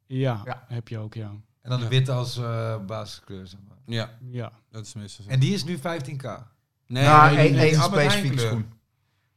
Ja, 0.05 0.65
heb 0.67 0.87
je 0.87 0.97
ook, 0.97 1.13
ja. 1.13 1.31
En 1.61 1.69
dan 1.69 1.79
de 1.79 1.87
witte 1.87 2.11
als 2.11 2.37
uh, 2.37 2.85
basiskleur, 2.85 3.47
zeg 3.47 3.59
maar. 3.67 3.77
Ja, 3.85 4.17
ja. 4.29 4.51
dat 4.69 4.85
is 4.85 4.93
meestal 4.93 5.25
zo. 5.25 5.31
En 5.31 5.39
die 5.39 5.53
is 5.53 5.63
nu 5.63 5.77
15k? 5.77 6.55
Nee, 6.87 7.03
nou, 7.03 7.35
nee, 7.35 7.51
nee, 7.51 7.69
één 7.69 7.81
specifieke 7.81 8.39
schoen. 8.39 8.65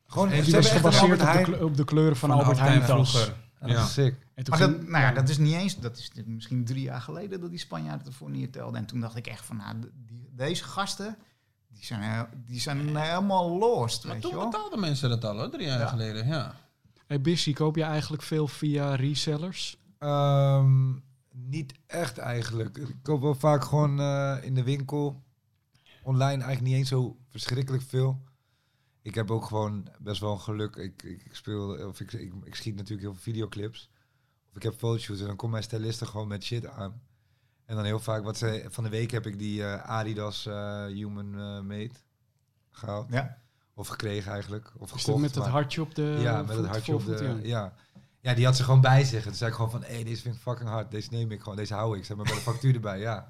Gewoon, 0.06 0.30
en 0.30 0.44
die 0.44 0.54
was 0.54 0.70
gebaseerd 0.70 1.20
op 1.22 1.44
de, 1.44 1.64
op 1.64 1.76
de, 1.76 1.84
kleuren 1.84 2.16
van, 2.16 2.28
van 2.28 2.38
Albert 2.38 2.58
Heijn 2.58 2.82
vroeger. 2.82 3.34
Ja. 3.66 3.84
sick. 3.84 4.16
maar 4.48 4.58
dat, 4.58 4.88
nou 4.88 5.04
ja, 5.04 5.12
dat 5.12 5.28
is 5.28 5.38
niet 5.38 5.54
eens, 5.54 5.78
dat 5.78 5.98
is 5.98 6.10
misschien 6.26 6.64
drie 6.64 6.82
jaar 6.82 7.00
geleden 7.00 7.40
dat 7.40 7.50
die 7.50 7.58
Spanjaarden 7.58 8.06
ervoor 8.06 8.30
niet 8.30 8.52
telde. 8.52 8.78
En 8.78 8.86
toen 8.86 9.00
dacht 9.00 9.16
ik 9.16 9.26
echt 9.26 9.44
van, 9.44 9.56
nou, 9.56 9.76
die, 10.06 10.28
deze 10.32 10.64
gasten, 10.64 11.16
die 11.68 11.84
zijn, 11.84 12.26
die 12.46 12.60
zijn 12.60 12.96
helemaal 12.96 13.58
lost. 13.58 14.04
Maar 14.04 14.12
weet 14.12 14.22
toen 14.22 14.30
je 14.30 14.36
wel? 14.36 14.50
betaalden 14.50 14.80
mensen 14.80 15.08
dat 15.08 15.24
al, 15.24 15.36
hoor, 15.36 15.50
drie 15.50 15.66
jaar 15.66 15.88
geleden, 15.88 16.26
ja. 16.26 16.54
Hey 17.06 17.20
Bissy, 17.20 17.52
koop 17.52 17.76
je 17.76 17.82
eigenlijk 17.82 18.22
veel 18.22 18.48
via 18.48 18.94
resellers? 18.94 19.76
Ehm, 19.98 20.92
niet 21.30 21.72
echt 21.86 22.18
eigenlijk. 22.18 22.76
Ik 22.76 22.96
koop 23.02 23.20
wel 23.20 23.34
vaak 23.34 23.64
gewoon 23.64 24.00
uh, 24.00 24.36
in 24.40 24.54
de 24.54 24.62
winkel. 24.62 25.22
Online 26.02 26.42
eigenlijk 26.42 26.62
niet 26.62 26.74
eens 26.74 26.88
zo 26.88 27.16
verschrikkelijk 27.28 27.82
veel 27.82 28.20
ik 29.02 29.14
heb 29.14 29.30
ook 29.30 29.44
gewoon 29.44 29.88
best 29.98 30.20
wel 30.20 30.32
een 30.32 30.40
geluk. 30.40 30.76
Ik, 30.76 31.02
ik, 31.02 31.28
speel, 31.32 31.88
of 31.88 32.00
ik, 32.00 32.12
ik, 32.12 32.32
ik, 32.44 32.54
schiet 32.54 32.74
natuurlijk 32.74 33.02
heel 33.02 33.12
veel 33.12 33.32
videoclips. 33.32 33.90
Of 34.50 34.56
ik 34.56 34.62
heb 34.62 34.74
fotoshoots 34.74 35.20
en 35.20 35.26
dan 35.26 35.36
komt 35.36 35.52
mijn 35.52 35.62
styliste 35.62 36.06
gewoon 36.06 36.28
met 36.28 36.44
shit 36.44 36.66
aan. 36.66 37.02
En 37.64 37.76
dan 37.76 37.84
heel 37.84 37.98
vaak, 37.98 38.24
wat 38.24 38.38
ze, 38.38 38.66
van 38.68 38.84
de 38.84 38.90
week 38.90 39.10
heb 39.10 39.26
ik 39.26 39.38
die 39.38 39.60
uh, 39.60 39.82
Adidas 39.82 40.46
uh, 40.46 40.84
Human 40.84 41.34
uh, 41.34 41.60
Made 41.60 41.94
gehaald. 42.70 43.06
Ja. 43.10 43.38
Of 43.74 43.88
gekregen 43.88 44.32
eigenlijk. 44.32 44.72
Of 44.78 44.90
gekocht. 44.90 45.20
met 45.20 45.34
het 45.34 45.46
hartje 45.46 45.80
op 45.80 45.94
de 45.94 46.18
Ja, 46.20 46.42
met 46.42 46.56
het 46.56 46.66
hartje 46.66 46.94
op 46.94 47.04
de... 47.04 47.40
Ja. 47.42 47.72
ja. 48.20 48.34
die 48.34 48.44
had 48.44 48.56
ze 48.56 48.64
gewoon 48.64 48.80
bij 48.80 49.04
zich. 49.04 49.22
En 49.22 49.28
toen 49.28 49.34
zei 49.34 49.50
ik 49.50 49.56
gewoon 49.56 49.70
van, 49.70 49.82
hé, 49.82 49.94
hey, 49.94 50.04
deze 50.04 50.22
vind 50.22 50.34
ik 50.34 50.40
fucking 50.40 50.68
hard. 50.68 50.90
Deze 50.90 51.08
neem 51.10 51.30
ik 51.30 51.40
gewoon, 51.40 51.56
deze 51.56 51.74
hou 51.74 51.98
ik. 51.98 52.04
Zeg 52.04 52.16
maar 52.16 52.26
bij 52.26 52.34
de 52.34 52.40
factuur 52.40 52.74
erbij, 52.74 52.98
ja. 52.98 53.28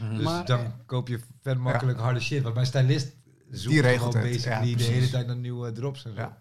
Mhm. 0.00 0.14
Dus 0.14 0.24
maar, 0.24 0.46
dan 0.46 0.72
koop 0.86 1.08
je 1.08 1.20
vet 1.40 1.58
makkelijk 1.58 1.98
harde 1.98 2.20
shit. 2.20 2.42
Want 2.42 2.54
mijn 2.54 2.66
stylist 2.66 3.16
die 3.48 3.80
regelt 3.80 4.14
gewoon 4.14 4.30
het. 4.30 4.42
Ja, 4.42 4.60
de 4.60 4.82
hele 4.82 5.08
tijd 5.08 5.26
naar 5.26 5.36
nieuwe 5.36 5.72
drops 5.72 6.04
en 6.04 6.14
zo. 6.14 6.20
Ja. 6.20 6.38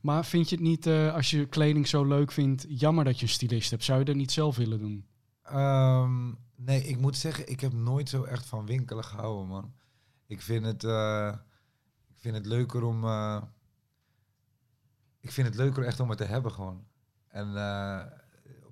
Maar 0.00 0.24
vind 0.24 0.48
je 0.48 0.56
het 0.56 0.64
niet, 0.64 0.86
uh, 0.86 1.14
als 1.14 1.30
je 1.30 1.46
kleding 1.46 1.88
zo 1.88 2.04
leuk 2.04 2.32
vindt, 2.32 2.66
jammer 2.68 3.04
dat 3.04 3.16
je 3.18 3.22
een 3.22 3.32
stylist 3.32 3.70
hebt? 3.70 3.84
Zou 3.84 3.98
je 3.98 4.04
dat 4.04 4.14
niet 4.14 4.32
zelf 4.32 4.56
willen 4.56 4.78
doen? 4.78 5.06
Um, 5.52 6.38
nee, 6.56 6.84
ik 6.84 6.98
moet 6.98 7.16
zeggen, 7.16 7.48
ik 7.48 7.60
heb 7.60 7.72
nooit 7.72 8.08
zo 8.08 8.22
echt 8.22 8.46
van 8.46 8.66
winkelen 8.66 9.04
gehouden, 9.04 9.46
man. 9.46 9.72
Ik 10.26 10.42
vind 10.42 10.66
het, 10.66 10.84
uh, 10.84 11.32
ik 12.08 12.16
vind 12.16 12.34
het 12.34 12.46
leuker 12.46 12.82
om... 12.82 13.04
Uh, 13.04 13.42
ik 15.20 15.32
vind 15.32 15.46
het 15.46 15.56
leuker 15.56 15.84
echt 15.84 16.00
om 16.00 16.08
het 16.08 16.18
te 16.18 16.24
hebben 16.24 16.52
gewoon. 16.52 16.84
En 17.28 17.52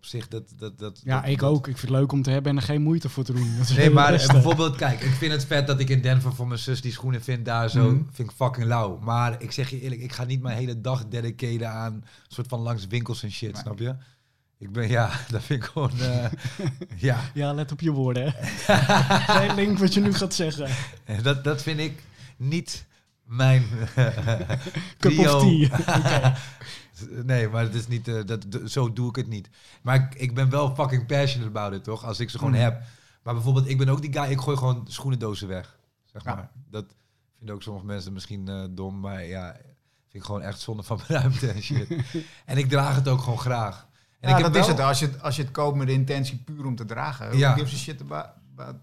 zich 0.05 0.29
dat... 0.29 0.53
dat, 0.57 0.79
dat 0.79 1.01
ja, 1.05 1.25
ik 1.25 1.43
ook. 1.43 1.69
Ik 1.69 1.79
vind 1.79 1.93
het 1.93 2.01
leuk 2.01 2.13
om 2.13 2.23
te 2.23 2.31
hebben 2.31 2.51
en 2.51 2.57
er 2.57 2.65
geen 2.65 2.83
moeite 2.83 3.09
voor 3.09 3.25
te 3.25 3.33
doen. 3.33 3.57
nee, 3.77 3.91
maar 3.91 4.27
bijvoorbeeld, 4.33 4.77
kijk, 4.77 5.01
ik 5.01 5.13
vind 5.13 5.33
het 5.33 5.45
vet 5.45 5.67
dat 5.67 5.81
ik 5.81 5.89
in 5.89 6.03
Denver 6.03 6.35
voor 6.35 6.47
mijn 6.47 6.61
zus 6.61 6.81
die 6.81 6.93
schoenen 6.93 7.23
vind 7.23 7.45
daar 7.45 7.71
zo, 7.71 7.91
mm. 7.91 8.09
vind 8.13 8.31
ik 8.31 8.37
fucking 8.37 8.67
lauw. 8.67 8.99
Maar 8.99 9.43
ik 9.43 9.53
zeg 9.53 9.71
je 9.71 9.81
eerlijk, 9.81 10.01
ik 10.01 10.13
ga 10.13 10.25
niet 10.25 10.43
mijn 10.43 10.57
hele 10.57 10.81
dag 10.81 11.09
dedicaten 11.09 11.71
aan 11.71 12.05
soort 12.29 12.49
van 12.49 12.61
langs 12.61 12.87
winkels 12.87 13.23
en 13.23 13.31
shit, 13.31 13.57
snap 13.57 13.79
je? 13.79 13.95
Ik 14.59 14.73
ben, 14.73 14.89
ja, 14.89 15.11
dat 15.31 15.43
vind 15.43 15.63
ik 15.63 15.71
gewoon, 15.71 15.91
uh, 16.01 16.25
ja. 16.97 17.21
Ja, 17.35 17.53
let 17.53 17.73
op 17.73 17.81
je 17.81 17.91
woorden, 17.91 18.35
hè. 18.37 18.77
Geen 19.41 19.55
link 19.55 19.79
wat 19.79 19.95
je 19.95 20.01
nu 20.01 20.13
gaat 20.13 20.35
zeggen. 20.35 20.69
Dat, 21.23 21.45
dat 21.45 21.63
vind 21.63 21.81
ik 21.81 22.03
niet 22.37 22.87
mijn 23.25 23.65
Cup 24.99 25.19
of 25.19 25.41
tea. 25.41 25.69
Nee, 27.25 27.49
maar 27.49 27.63
het 27.63 27.75
is 27.75 27.87
niet, 27.87 28.09
uh, 28.09 28.25
dat, 28.25 28.47
zo 28.65 28.93
doe 28.93 29.09
ik 29.09 29.17
het 29.17 29.29
niet. 29.29 29.49
Maar 29.83 29.95
ik, 29.95 30.15
ik 30.15 30.35
ben 30.35 30.51
wel 30.51 30.75
fucking 30.75 31.07
passionate 31.07 31.59
about 31.59 31.73
it, 31.79 31.85
toch? 31.85 32.05
Als 32.05 32.21
ik 32.21 32.31
ze 32.31 32.39
gewoon 32.39 32.53
mm. 32.53 32.61
heb. 32.61 32.83
Maar 33.23 33.35
bijvoorbeeld, 33.35 33.69
ik 33.69 33.79
ben 33.79 33.89
ook 33.89 34.03
die 34.03 34.13
guy, 34.13 34.31
ik 34.31 34.41
gooi 34.41 34.57
gewoon 34.57 34.87
schoenendozen 34.89 35.49
weg. 35.49 35.79
Zeg 36.05 36.25
maar. 36.25 36.51
Dat 36.71 36.85
vinden 37.37 37.55
ook 37.55 37.63
sommige 37.63 37.87
mensen 37.87 38.13
misschien 38.13 38.51
uh, 38.51 38.65
dom, 38.71 39.01
maar 39.01 39.25
ja, 39.25 39.53
vind 39.53 40.15
ik 40.15 40.25
gewoon 40.25 40.43
echt 40.43 40.61
zonde 40.61 40.83
van 40.83 40.97
mijn 40.97 41.21
ruimte 41.21 41.51
en 41.51 41.63
shit. 41.63 41.89
en 42.47 42.59
ik 42.59 42.69
draag 42.69 42.95
het 42.95 43.09
ook 43.09 43.21
gewoon 43.21 43.39
graag. 43.39 43.87
En 44.21 44.31
ja, 44.31 44.37
ik 44.37 44.43
dat 44.43 44.53
wel... 44.53 44.61
is 44.61 44.69
het. 44.69 44.81
Als 44.81 44.99
je, 44.99 45.21
als 45.21 45.37
je 45.37 45.43
het 45.43 45.51
koopt 45.51 45.77
met 45.77 45.87
de 45.87 45.93
intentie 45.93 46.37
puur 46.37 46.67
om 46.67 46.77
te 46.77 46.85
dragen, 46.85 47.39
ja. 47.39 47.53
gives 47.53 47.75
a 47.75 47.77
shit 47.77 48.01
about, 48.01 48.77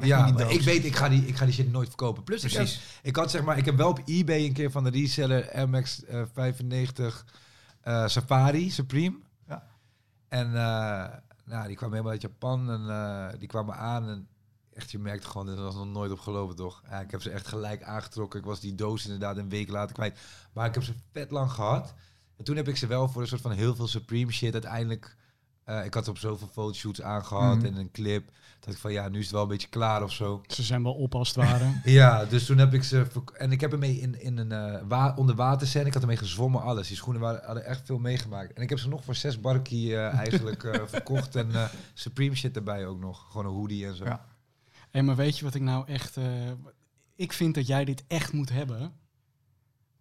ja, 0.00 0.26
ik 0.48 0.60
weet, 0.60 0.84
ik 0.84 0.96
ga, 0.96 1.08
die, 1.08 1.26
ik 1.26 1.36
ga 1.36 1.44
die 1.44 1.54
shit 1.54 1.72
nooit 1.72 1.88
verkopen. 1.88 2.22
Plus, 2.22 2.44
Ik, 2.44 2.52
heb, 2.52 2.68
ik 3.02 3.16
had 3.16 3.30
zeg 3.30 3.42
maar, 3.42 3.58
ik 3.58 3.64
heb 3.64 3.76
wel 3.76 3.88
op 3.88 4.00
eBay 4.04 4.44
een 4.44 4.52
keer 4.52 4.70
van 4.70 4.84
de 4.84 4.90
reseller 4.90 5.68
MX95 5.68 7.02
uh, 7.84 8.08
Safari 8.08 8.70
Supreme. 8.70 9.18
Ja. 9.48 9.66
En 10.28 10.46
uh, 10.46 11.06
nou, 11.44 11.66
die 11.66 11.76
kwam 11.76 11.90
helemaal 11.90 12.12
uit 12.12 12.22
Japan 12.22 12.70
en 12.70 12.80
uh, 12.80 13.38
die 13.38 13.48
kwamen 13.48 13.76
aan 13.76 14.08
en 14.08 14.28
echt, 14.76 14.90
je 14.90 14.98
merkt 14.98 15.24
gewoon, 15.24 15.46
dat 15.46 15.58
was 15.58 15.74
nog 15.74 15.86
nooit 15.86 16.12
op 16.12 16.20
geloven, 16.20 16.56
toch? 16.56 16.82
Ja, 16.90 17.00
ik 17.00 17.10
heb 17.10 17.22
ze 17.22 17.30
echt 17.30 17.46
gelijk 17.46 17.82
aangetrokken. 17.82 18.38
Ik 18.40 18.46
was 18.46 18.60
die 18.60 18.74
doos 18.74 19.04
inderdaad 19.04 19.36
een 19.36 19.48
week 19.48 19.68
later 19.68 19.94
kwijt. 19.94 20.18
Maar 20.52 20.66
ik 20.66 20.74
heb 20.74 20.82
ze 20.82 20.94
vet 21.12 21.30
lang 21.30 21.50
gehad. 21.50 21.94
En 22.36 22.44
toen 22.44 22.56
heb 22.56 22.68
ik 22.68 22.76
ze 22.76 22.86
wel 22.86 23.08
voor 23.08 23.22
een 23.22 23.28
soort 23.28 23.40
van 23.40 23.50
heel 23.50 23.74
veel 23.74 23.86
Supreme 23.86 24.32
shit 24.32 24.52
uiteindelijk 24.52 25.16
uh, 25.66 25.84
ik 25.84 25.94
had 25.94 26.08
op 26.08 26.18
zoveel 26.18 26.48
fotoshoots 26.52 27.02
aangehad 27.02 27.58
mm. 27.58 27.64
en 27.64 27.76
een 27.76 27.90
clip. 27.90 28.30
Dat 28.60 28.74
ik 28.74 28.80
van 28.80 28.92
ja, 28.92 29.08
nu 29.08 29.18
is 29.18 29.24
het 29.24 29.32
wel 29.32 29.42
een 29.42 29.48
beetje 29.48 29.68
klaar 29.68 30.02
of 30.02 30.12
zo. 30.12 30.42
Ze 30.46 30.62
zijn 30.62 30.82
wel 30.82 30.94
op 30.94 31.14
als 31.14 31.28
het 31.28 31.36
ware. 31.36 31.80
ja, 32.00 32.24
dus 32.24 32.46
toen 32.46 32.58
heb 32.58 32.74
ik 32.74 32.82
ze. 32.82 33.06
En 33.32 33.52
ik 33.52 33.60
heb 33.60 33.72
ermee 33.72 34.00
in, 34.00 34.20
in 34.20 34.38
een 34.38 34.52
uh, 34.52 34.80
wa 34.88 35.14
onder 35.16 35.34
water 35.34 35.66
zijn. 35.66 35.86
Ik 35.86 35.92
had 35.92 36.02
ermee 36.02 36.16
gezwommen, 36.16 36.62
alles. 36.62 36.88
Die 36.88 36.96
schoenen 36.96 37.22
waren, 37.22 37.44
hadden 37.44 37.64
echt 37.64 37.86
veel 37.86 37.98
meegemaakt. 37.98 38.52
En 38.52 38.62
ik 38.62 38.68
heb 38.68 38.78
ze 38.78 38.88
nog 38.88 39.04
voor 39.04 39.14
zes 39.14 39.40
barkie 39.40 39.88
uh, 39.88 40.14
eigenlijk 40.24 40.72
verkocht. 40.86 41.36
En 41.36 41.70
Supreme 41.94 42.34
shit 42.34 42.56
erbij 42.56 42.86
ook 42.86 42.98
nog. 42.98 43.26
Gewoon 43.30 43.46
een 43.46 43.52
hoodie 43.52 43.86
en 43.86 43.96
zo. 43.96 44.04
Ja. 44.04 44.24
Hey, 44.90 45.02
maar 45.02 45.16
weet 45.16 45.38
je 45.38 45.44
wat 45.44 45.54
ik 45.54 45.62
nou 45.62 45.86
echt. 45.86 46.16
ik 47.16 47.32
vind 47.32 47.54
dat 47.54 47.66
jij 47.66 47.84
dit 47.84 48.04
echt 48.06 48.32
moet 48.32 48.50
hebben. 48.50 48.92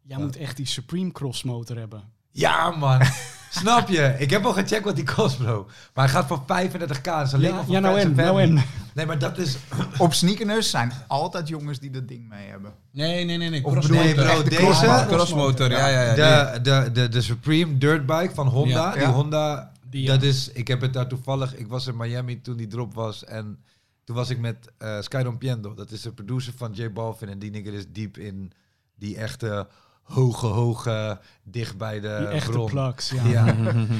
Jij 0.01 0.17
moet 0.17 0.35
echt 0.35 0.57
die 0.57 0.65
Supreme 0.65 1.11
Cross 1.11 1.43
motor 1.43 1.77
hebben. 1.77 2.13
Ja, 2.35 2.69
man. 2.71 3.01
Snap 3.49 3.89
je? 3.89 4.15
Ik 4.17 4.29
heb 4.29 4.45
al 4.45 4.53
gecheckt 4.53 4.85
wat 4.85 4.95
die 4.95 5.13
kost, 5.15 5.37
bro. 5.37 5.67
Maar 5.93 6.05
hij 6.05 6.13
gaat 6.13 6.27
voor 6.27 6.41
35k. 6.41 7.01
Dat 7.01 7.25
is 7.25 7.33
alleen 7.33 7.53
ja, 7.53 7.63
ja 7.67 7.79
nou 7.79 7.99
en, 7.99 8.15
nou 8.15 8.41
en. 8.41 8.63
Nee, 8.93 9.05
maar 9.05 9.19
dat 9.19 9.37
is... 9.37 9.57
Op 9.97 10.13
sneakers 10.13 10.69
zijn 10.69 10.91
altijd 11.07 11.47
jongens 11.47 11.79
die 11.79 11.89
dat 11.89 12.07
ding 12.07 12.29
mee 12.29 12.47
hebben. 12.47 12.73
Nee, 12.91 13.25
nee, 13.25 13.37
nee. 13.37 13.49
nee. 13.49 13.61
Crossmotor. 13.61 14.05
Nee, 14.05 14.13
bro, 14.13 14.43
deze... 14.43 15.05
Crossmotor, 15.07 15.71
ja, 15.71 15.87
ja, 15.87 16.01
ja. 16.01 16.53
De, 16.53 16.61
de, 16.61 16.91
de, 16.91 17.09
de 17.09 17.21
Supreme 17.21 17.77
Dirtbike 17.77 18.33
van 18.33 18.47
Honda. 18.47 18.93
Die 18.93 19.05
Honda... 19.05 19.71
Die, 19.89 20.07
dat 20.07 20.23
is... 20.23 20.51
Ik 20.51 20.67
heb 20.67 20.81
het 20.81 20.93
daar 20.93 21.07
toevallig... 21.07 21.55
Ik 21.55 21.67
was 21.67 21.87
in 21.87 21.97
Miami 21.97 22.41
toen 22.41 22.57
die 22.57 22.67
drop 22.67 22.93
was. 22.93 23.25
En 23.25 23.59
toen 24.03 24.15
was 24.15 24.29
ik 24.29 24.39
met 24.39 24.71
uh, 24.79 25.01
Sky 25.01 25.21
Rompiendo. 25.23 25.73
Dat 25.73 25.91
is 25.91 26.01
de 26.01 26.11
producer 26.11 26.53
van 26.57 26.71
J 26.73 26.91
Balvin. 26.91 27.29
En 27.29 27.39
die 27.39 27.51
nigger 27.51 27.73
is 27.73 27.85
diep 27.91 28.17
in 28.17 28.51
die 28.95 29.17
echte 29.17 29.67
hoge, 30.05 30.45
hoge, 30.45 31.19
dicht 31.43 31.77
bij 31.77 31.99
de 31.99 32.15
Die 32.19 32.27
echte 32.27 32.59
plaks, 32.59 33.09
ja. 33.09 33.55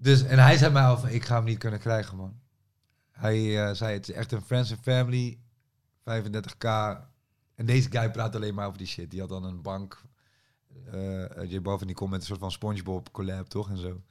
Dus, 0.00 0.22
en 0.22 0.38
hij 0.38 0.56
zei 0.56 0.72
mij 0.72 0.82
al 0.82 0.98
van, 0.98 1.08
ik 1.08 1.24
ga 1.24 1.34
hem 1.34 1.44
niet 1.44 1.58
kunnen 1.58 1.80
krijgen, 1.80 2.16
man. 2.16 2.40
Hij 3.10 3.74
zei, 3.74 3.92
het 3.92 4.08
is 4.08 4.14
echt 4.14 4.32
een 4.32 4.42
friends 4.42 4.70
and 4.70 4.80
family, 4.80 5.38
35k. 6.00 6.66
En 7.58 7.66
deze 7.66 7.90
guy 7.90 8.10
praat 8.10 8.36
alleen 8.36 8.54
maar 8.54 8.66
over 8.66 8.78
die 8.78 8.86
shit. 8.86 9.10
Die 9.10 9.20
had 9.20 9.28
dan 9.28 9.44
een 9.44 9.62
bank. 9.62 10.02
Uh, 10.94 11.50
J 11.50 11.60
Balvin 11.60 11.86
die 11.86 11.96
komt 11.96 12.10
met 12.10 12.20
een 12.20 12.26
soort 12.26 12.38
van 12.38 12.50
Spongebob 12.50 13.12
collab, 13.12 13.48
toch? 13.48 13.70
En 13.70 13.78
zo. 13.78 14.02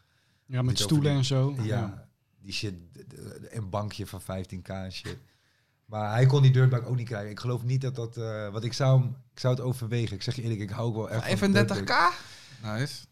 Ja, 0.46 0.62
met 0.62 0.80
stoelen 0.80 1.12
en 1.12 1.26
zo. 1.26 1.56
Ja, 1.62 2.08
die 2.40 2.54
shit, 2.54 2.74
een 3.50 3.70
bankje 3.70 4.08
van 4.08 4.22
15k 4.22 4.62
en 4.62 4.92
shit. 4.92 5.18
Maar 5.86 6.12
hij 6.12 6.26
kon 6.26 6.42
die 6.42 6.52
dirtbag 6.52 6.86
ook 6.86 6.96
niet 6.96 7.08
krijgen. 7.08 7.32
Ik 7.32 7.40
geloof 7.40 7.64
niet 7.64 7.82
dat 7.82 7.96
dat... 7.96 8.18
Uh, 8.18 8.50
wat 8.50 8.64
ik 8.64 8.74
zou, 8.74 9.04
ik 9.38 9.44
zou 9.44 9.56
het 9.56 9.64
overwegen. 9.64 10.16
Ik 10.16 10.22
zeg 10.22 10.36
je 10.36 10.42
eerlijk, 10.42 10.60
ik 10.60 10.70
hou 10.70 10.88
ook 10.88 10.96
wel 10.96 11.10
echt 11.10 11.40
35k? 11.40 11.94
Nice. 12.64 13.06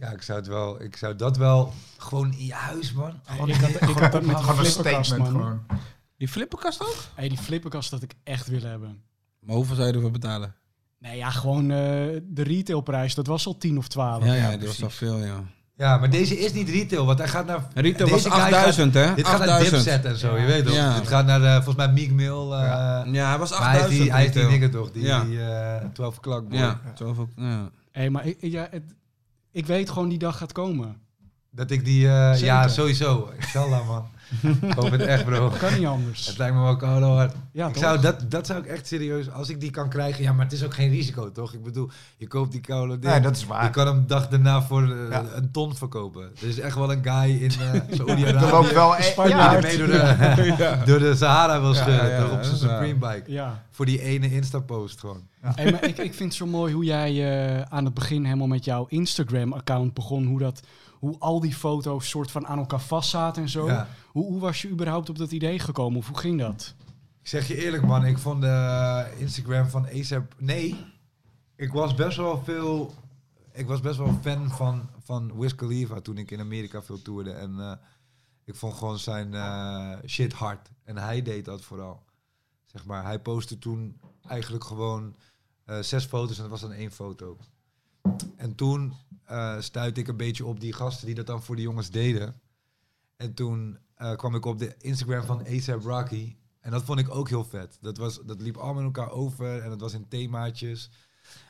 Ja, 0.00 0.10
ik 0.10 0.22
zou 0.22 0.38
het 0.38 0.48
wel... 0.48 0.82
Ik 0.82 0.96
zou 0.96 1.16
dat 1.16 1.36
wel 1.36 1.72
gewoon 1.96 2.32
in 2.32 2.46
je 2.46 2.52
huis, 2.52 2.92
man. 2.92 3.20
Gewoon, 3.24 3.48
ik 3.48 3.54
had, 3.54 3.70
ik 3.90 3.98
had 3.98 4.12
dat 4.12 4.24
met 4.24 4.36
een 4.36 4.44
flipperkast, 4.44 5.16
man. 5.16 5.26
Gewoon. 5.26 5.66
Die 6.16 6.28
flipperkast 6.28 6.80
ook? 6.80 6.96
Hey, 7.14 7.28
die 7.28 7.38
flipperkast 7.38 7.90
dat 7.90 8.02
ik 8.02 8.14
echt 8.22 8.48
wil 8.48 8.60
hebben. 8.60 9.02
Maar 9.38 9.56
hoeveel 9.56 9.76
zou 9.76 9.88
je 9.88 9.94
ervoor 9.94 10.10
betalen? 10.10 10.54
Nee, 10.98 11.16
ja, 11.16 11.30
gewoon 11.30 11.62
uh, 11.62 11.68
de 12.22 12.42
retailprijs. 12.42 13.14
Dat 13.14 13.26
was 13.26 13.46
al 13.46 13.56
10 13.56 13.78
of 13.78 13.88
12. 13.88 14.24
Ja, 14.24 14.34
ja, 14.34 14.50
ja 14.50 14.56
dat 14.56 14.66
was 14.66 14.82
al 14.82 14.90
veel, 14.90 15.18
ja. 15.18 15.44
Ja, 15.76 15.96
maar 15.96 16.10
deze 16.10 16.38
is 16.38 16.52
niet 16.52 16.68
retail, 16.68 17.06
want 17.06 17.18
hij 17.18 17.28
gaat 17.28 17.46
naar... 17.46 17.68
Retail 17.74 18.10
was 18.10 18.26
8000, 18.26 18.94
hè? 18.94 19.14
Dit 19.14 19.26
gaat 19.26 19.44
naar 19.44 19.60
Dipset 19.60 20.04
en 20.04 20.16
zo, 20.16 20.38
je 20.38 20.46
weet 20.46 20.64
toch? 20.66 20.74
Ja. 20.74 20.98
Dit 20.98 21.08
gaat 21.08 21.26
naar, 21.26 21.40
uh, 21.40 21.54
volgens 21.54 21.76
mij, 21.76 21.92
Meek 21.92 22.10
Mill. 22.10 22.44
Uh, 22.44 22.50
ja. 22.50 23.04
ja, 23.06 23.28
hij 23.28 23.38
was 23.38 23.52
8000. 23.52 23.98
Hij, 23.98 24.08
hij 24.10 24.20
heeft 24.20 24.34
die 24.34 24.48
dingen 24.48 24.70
toch, 24.70 24.90
die, 24.90 25.02
ja. 25.02 25.24
die 25.24 25.38
uh, 25.38 25.76
12 25.92 26.16
o'clock 26.16 26.44
Ja, 26.50 26.80
12 26.94 27.16
ja. 27.36 27.70
Hey, 27.92 28.10
maar 28.10 28.26
ik, 28.26 28.36
ja, 28.40 28.68
het, 28.70 28.82
ik 29.52 29.66
weet 29.66 29.90
gewoon 29.90 30.08
die 30.08 30.18
dag 30.18 30.36
gaat 30.36 30.52
komen. 30.52 30.96
Dat 31.50 31.70
ik 31.70 31.84
die... 31.84 32.00
ja, 32.00 32.68
sowieso. 32.68 33.30
Inshallah, 33.38 33.88
man. 33.88 34.06
Ik 34.40 34.72
hoop 34.78 34.90
het 34.90 35.00
echt, 35.00 35.24
bro. 35.24 35.52
Kan 35.58 35.74
niet 35.78 35.86
anders. 35.86 36.26
Het 36.26 36.38
lijkt 36.38 36.54
me 36.54 36.62
wel 36.62 36.76
koud 36.76 37.02
hard. 37.02 37.34
Ja, 37.52 37.68
ik 37.68 37.76
zou, 37.76 38.00
dat, 38.00 38.30
dat 38.30 38.46
zou 38.46 38.58
ik 38.58 38.66
echt 38.66 38.86
serieus, 38.86 39.30
als 39.30 39.48
ik 39.48 39.60
die 39.60 39.70
kan 39.70 39.88
krijgen. 39.88 40.22
Ja, 40.22 40.32
maar 40.32 40.44
het 40.44 40.54
is 40.54 40.64
ook 40.64 40.74
geen 40.74 40.90
risico, 40.90 41.32
toch? 41.32 41.52
Ik 41.52 41.62
bedoel, 41.62 41.90
je 42.16 42.26
koopt 42.26 42.52
die 42.52 42.60
koude 42.60 42.98
Nee, 43.00 43.20
dat 43.20 43.36
is 43.36 43.46
waar. 43.46 43.64
Je 43.64 43.70
kan 43.70 43.86
hem 43.86 44.04
dag 44.06 44.28
daarna 44.28 44.62
voor 44.62 44.82
uh, 44.82 45.18
een 45.34 45.50
ton 45.50 45.76
verkopen. 45.76 46.22
Er 46.40 46.48
is 46.48 46.58
echt 46.58 46.74
wel 46.74 46.92
een 46.92 47.04
guy 47.04 47.42
in 47.42 47.50
uh, 47.74 47.80
Saudi-Arabië. 47.90 48.46
Er 48.46 48.50
loopt 48.50 48.72
wel 48.72 48.96
een 48.96 49.28
ja, 49.28 49.60
mee 49.60 49.78
door 49.78 49.86
de, 49.86 50.54
ja. 50.58 50.76
door 50.84 50.98
de 50.98 51.14
Sahara 51.14 51.60
wil 51.60 51.74
schudden. 51.74 52.08
Ja, 52.08 52.24
op 52.24 52.42
zijn 52.42 52.56
Supreme 52.56 52.98
bike. 52.98 53.32
Ja. 53.32 53.62
Voor 53.70 53.86
die 53.86 54.02
ene 54.02 54.30
Insta-post 54.30 55.00
gewoon. 55.00 55.22
Hey, 55.40 55.72
maar 55.72 55.84
ik, 55.84 55.98
ik 55.98 56.14
vind 56.14 56.18
het 56.18 56.34
zo 56.34 56.46
mooi 56.46 56.72
hoe 56.72 56.84
jij 56.84 57.12
uh, 57.12 57.62
aan 57.62 57.84
het 57.84 57.94
begin 57.94 58.24
helemaal 58.24 58.46
met 58.46 58.64
jouw 58.64 58.86
Instagram-account 58.88 59.94
begon. 59.94 60.26
Hoe 60.26 60.38
dat 60.38 60.62
hoe 61.02 61.18
al 61.18 61.40
die 61.40 61.54
foto's 61.54 62.08
soort 62.08 62.30
van 62.30 62.46
aan 62.46 62.58
elkaar 62.58 62.80
vastzaten 62.80 63.42
en 63.42 63.48
zo. 63.48 63.86
Hoe, 64.08 64.24
hoe 64.24 64.40
was 64.40 64.62
je 64.62 64.68
überhaupt 64.68 65.08
op 65.08 65.18
dat 65.18 65.32
idee 65.32 65.58
gekomen? 65.58 65.98
Of 65.98 66.06
hoe 66.06 66.18
ging 66.18 66.38
dat? 66.38 66.74
Ik 67.20 67.28
zeg 67.28 67.48
je 67.48 67.64
eerlijk 67.64 67.86
man, 67.86 68.04
ik 68.04 68.18
vond 68.18 68.40
de 68.40 69.14
Instagram 69.18 69.66
van 69.66 69.86
ASAP... 69.86 70.34
Nee, 70.38 70.76
ik 71.56 71.72
was 71.72 71.94
best 71.94 72.16
wel 72.16 72.42
veel... 72.44 72.94
Ik 73.52 73.66
was 73.66 73.80
best 73.80 73.96
wel 73.98 74.18
fan 74.22 74.50
van, 74.50 74.88
van 75.02 75.38
Wiz 75.38 75.54
Khalifa 75.54 76.00
toen 76.00 76.18
ik 76.18 76.30
in 76.30 76.40
Amerika 76.40 76.82
veel 76.82 77.02
toerde. 77.02 77.30
En 77.30 77.54
uh, 77.58 77.72
ik 78.44 78.54
vond 78.54 78.74
gewoon 78.74 78.98
zijn 78.98 79.32
uh, 79.32 79.96
shit 80.06 80.32
hard. 80.32 80.70
En 80.84 80.96
hij 80.96 81.22
deed 81.22 81.44
dat 81.44 81.62
vooral. 81.62 82.02
Zeg 82.64 82.84
maar, 82.84 83.04
hij 83.04 83.18
postte 83.18 83.58
toen 83.58 84.00
eigenlijk 84.26 84.64
gewoon 84.64 85.14
uh, 85.66 85.78
zes 85.78 86.04
foto's 86.04 86.36
en 86.36 86.42
dat 86.42 86.50
was 86.50 86.60
dan 86.60 86.72
één 86.72 86.92
foto. 86.92 87.38
En 88.36 88.54
toen 88.54 88.94
uh, 89.32 89.54
stuitte 89.58 90.00
ik 90.00 90.08
een 90.08 90.16
beetje 90.16 90.46
op 90.46 90.60
die 90.60 90.72
gasten 90.72 91.06
die 91.06 91.14
dat 91.14 91.26
dan 91.26 91.42
voor 91.42 91.56
de 91.56 91.62
jongens 91.62 91.90
deden. 91.90 92.40
En 93.16 93.34
toen 93.34 93.78
uh, 93.98 94.16
kwam 94.16 94.34
ik 94.34 94.44
op 94.44 94.58
de 94.58 94.74
Instagram 94.78 95.24
van 95.24 95.46
ASAP 95.46 95.82
Rocky. 95.82 96.36
En 96.60 96.70
dat 96.70 96.82
vond 96.82 96.98
ik 96.98 97.14
ook 97.14 97.28
heel 97.28 97.44
vet. 97.44 97.78
Dat, 97.80 97.96
was, 97.96 98.20
dat 98.24 98.40
liep 98.40 98.56
allemaal 98.56 98.78
in 98.78 98.84
elkaar 98.84 99.10
over 99.10 99.62
en 99.62 99.68
dat 99.68 99.80
was 99.80 99.92
in 99.92 100.08
themaatjes. 100.08 100.90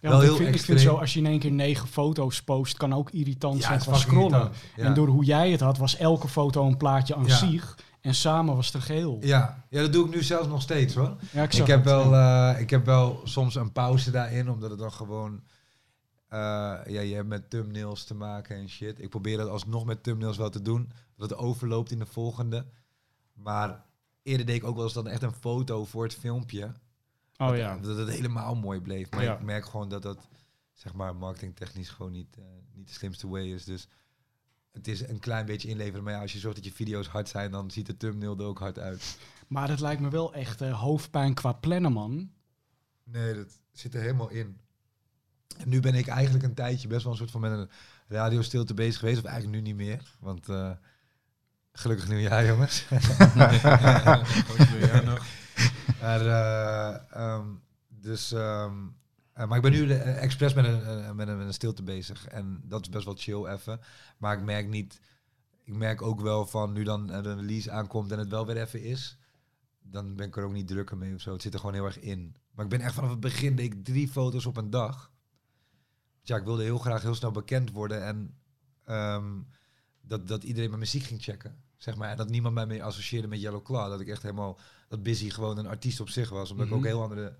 Ja, 0.01 0.09
wel 0.09 0.21
heel 0.21 0.31
ik, 0.31 0.37
vind, 0.37 0.55
ik 0.55 0.61
vind 0.61 0.81
zo, 0.81 0.97
als 0.97 1.13
je 1.13 1.19
in 1.19 1.27
één 1.27 1.39
keer 1.39 1.53
negen 1.53 1.89
foto's 1.89 2.43
post, 2.43 2.77
kan 2.77 2.95
ook 2.95 3.11
irritant 3.11 3.61
ja, 3.61 3.67
zijn 3.67 3.81
van 3.81 3.97
scrollen. 3.97 4.51
En 4.77 4.95
door 4.95 5.09
hoe 5.09 5.25
jij 5.25 5.51
het 5.51 5.61
had, 5.61 5.79
was 5.79 5.97
elke 5.97 6.29
foto 6.29 6.67
een 6.67 6.77
plaatje 6.77 7.15
aan 7.15 7.31
zich. 7.31 7.79
En 8.01 8.15
samen 8.15 8.57
was 8.57 8.73
het 8.73 8.83
geheel. 8.83 9.19
Ja. 9.21 9.65
ja, 9.69 9.81
dat 9.81 9.93
doe 9.93 10.07
ik 10.07 10.15
nu 10.15 10.23
zelfs 10.23 10.49
nog 10.49 10.63
steeds 10.63 10.95
hoor. 10.95 11.17
Ja, 11.31 11.43
ik, 11.43 11.55
ik 11.55 11.67
heb 11.67 11.85
wel, 11.85 12.13
uh, 12.13 12.61
ik 12.61 12.71
heb 12.71 12.87
wel 12.87 13.21
soms 13.25 13.55
een 13.55 13.73
pauze 13.73 14.11
daarin, 14.11 14.51
omdat 14.51 14.71
het 14.71 14.79
dan 14.79 14.93
gewoon 14.93 15.41
uh, 16.33 16.39
ja, 16.87 17.01
je 17.01 17.15
hebt 17.15 17.29
met 17.29 17.51
thumbnails 17.51 18.05
te 18.05 18.15
maken 18.15 18.57
en 18.57 18.69
shit. 18.69 19.03
Ik 19.03 19.09
probeer 19.09 19.37
dat 19.37 19.49
alsnog 19.49 19.85
met 19.85 20.03
thumbnails 20.03 20.37
wel 20.37 20.51
te 20.51 20.63
doen. 20.63 20.93
Dat 21.17 21.31
het 21.31 21.39
overloopt 21.39 21.91
in 21.91 21.99
de 21.99 22.07
volgende. 22.07 22.67
Maar 23.33 23.85
eerder 24.23 24.47
deed 24.47 24.57
ik 24.57 24.65
ook 24.65 24.75
wel 24.75 24.85
eens 24.85 24.93
dan 24.93 25.09
echt 25.09 25.23
een 25.23 25.33
foto 25.33 25.85
voor 25.85 26.03
het 26.03 26.15
filmpje. 26.15 26.73
Oh 27.37 27.57
ja. 27.57 27.77
Dat 27.77 27.97
het 27.97 28.09
helemaal 28.09 28.55
mooi 28.55 28.81
bleef. 28.81 29.11
Maar 29.11 29.25
ik 29.25 29.43
merk 29.43 29.65
gewoon 29.65 29.89
dat 29.89 30.03
dat, 30.03 30.29
zeg 30.73 30.95
maar, 30.95 31.17
marketingtechnisch 31.17 31.91
gewoon 31.91 32.13
niet, 32.13 32.37
uh, 32.39 32.45
niet 32.75 32.87
de 32.87 32.95
slimste 32.95 33.29
way 33.29 33.53
is. 33.53 33.65
Dus 33.65 33.89
het 34.71 34.89
is 34.89 35.09
een 35.09 35.19
klein 35.19 35.47
beetje 35.47 35.69
inleveren. 35.69 36.05
Maar 36.05 36.13
ja, 36.13 36.21
als 36.21 36.33
je 36.33 36.39
zorgt 36.39 36.57
dat 36.57 36.67
je 36.67 36.73
video's 36.73 37.07
hard 37.07 37.29
zijn, 37.29 37.51
dan 37.51 37.71
ziet 37.71 37.87
de 37.87 37.97
thumbnail 37.97 38.39
er 38.39 38.45
ook 38.45 38.59
hard 38.59 38.79
uit. 38.79 39.19
Maar 39.49 39.69
dat 39.69 39.81
lijkt 39.81 40.01
me 40.01 40.09
wel 40.09 40.35
echt 40.35 40.63
uh, 40.63 40.81
hoofdpijn 40.81 41.35
qua 41.35 41.53
plannen, 41.53 41.93
man. 41.93 42.31
Nee, 43.05 43.35
dat 43.35 43.61
zit 43.73 43.95
er 43.95 44.01
helemaal 44.01 44.31
in. 44.31 44.61
En 45.59 45.69
nu 45.69 45.81
ben 45.81 45.95
ik 45.95 46.07
eigenlijk 46.07 46.45
een 46.45 46.55
tijdje 46.55 46.89
best 46.89 47.03
wel 47.03 47.13
een 47.13 47.19
soort 47.19 47.31
van 47.31 47.41
met 47.41 47.51
een 47.53 47.71
radiostilte 48.09 48.75
bezig 48.75 48.99
geweest. 48.99 49.19
Of 49.19 49.25
eigenlijk 49.25 49.57
nu 49.57 49.63
niet 49.69 49.77
meer. 49.77 50.03
Want 50.21 50.49
uh, 50.49 50.71
gelukkig 51.73 52.09
nieuwjaar, 52.09 52.47
jongens. 52.47 52.87
nog. 55.05 55.27
Maar, 56.01 56.27
uh, 56.27 57.35
um, 57.35 57.63
dus, 57.89 58.33
um, 58.33 58.97
uh, 59.39 59.47
maar 59.47 59.57
ik 59.57 59.63
ben 59.63 59.73
nu 59.73 59.79
uh, 59.79 60.23
expres 60.23 60.55
met 60.55 60.65
een, 60.65 61.17
met, 61.17 61.29
een, 61.29 61.37
met 61.37 61.47
een 61.47 61.53
stilte 61.53 61.83
bezig. 61.83 62.27
En 62.27 62.63
dat 62.65 62.81
is 62.81 62.89
best 62.89 63.05
wel 63.05 63.15
chill 63.17 63.47
even. 63.47 63.81
Maar 64.19 64.37
ik 64.37 64.45
merk 64.45 64.69
niet... 64.69 65.01
Ik 65.65 65.75
merk 65.75 66.03
ook 66.03 66.21
wel 66.21 66.47
van 66.47 66.73
nu 66.73 66.85
dan 66.85 67.09
een 67.09 67.37
release 67.37 67.71
aankomt 67.71 68.13
en 68.13 68.19
het 68.19 68.29
wel 68.29 68.47
weer 68.47 68.57
even 68.57 68.83
is... 68.83 69.19
Dan 69.83 70.17
ben 70.17 70.27
ik 70.27 70.37
er 70.37 70.45
ook 70.45 70.53
niet 70.53 70.69
drukker 70.69 70.97
mee 70.97 71.15
of 71.15 71.21
zo. 71.21 71.33
Het 71.33 71.43
zit 71.43 71.53
er 71.53 71.59
gewoon 71.59 71.75
heel 71.75 71.85
erg 71.85 72.01
in. 72.01 72.37
Maar 72.55 72.65
ik 72.65 72.71
ben 72.71 72.81
echt 72.81 72.95
vanaf 72.95 73.11
het 73.11 73.21
begin 73.21 73.57
deed 73.57 73.73
ik 73.73 73.85
drie 73.85 74.09
foto's 74.09 74.47
op 74.47 74.57
een 74.57 74.71
dag 74.71 75.12
ja, 76.23 76.37
ik 76.37 76.45
wilde 76.45 76.63
heel 76.63 76.79
graag 76.79 77.03
heel 77.03 77.15
snel 77.15 77.31
bekend 77.31 77.71
worden 77.71 78.05
en 78.05 78.37
ehm, 78.85 79.41
dat, 80.01 80.29
dat 80.29 80.45
iedereen 80.45 80.69
mijn 80.69 80.81
muziek 80.81 81.03
ging 81.03 81.23
checken. 81.23 81.63
Zeg 81.77 81.97
maar, 81.97 82.11
en 82.11 82.17
dat 82.17 82.29
niemand 82.29 82.55
mij 82.55 82.67
mee 82.67 82.85
associeerde 82.85 83.29
met 83.29 83.41
Yellow 83.41 83.63
Claw. 83.63 83.91
Dat 83.91 84.01
ik 84.01 84.09
echt 84.09 84.23
helemaal, 84.23 84.59
dat 84.89 85.03
Busy 85.03 85.31
gewoon 85.31 85.59
een 85.59 85.67
artiest 85.67 86.01
op 86.01 86.09
zich 86.09 86.31
was. 86.31 86.51
Omdat 86.51 86.67
ik 86.67 86.73
ook 86.73 86.79
mhm. 86.79 86.89
heel 86.89 87.03
andere 87.03 87.37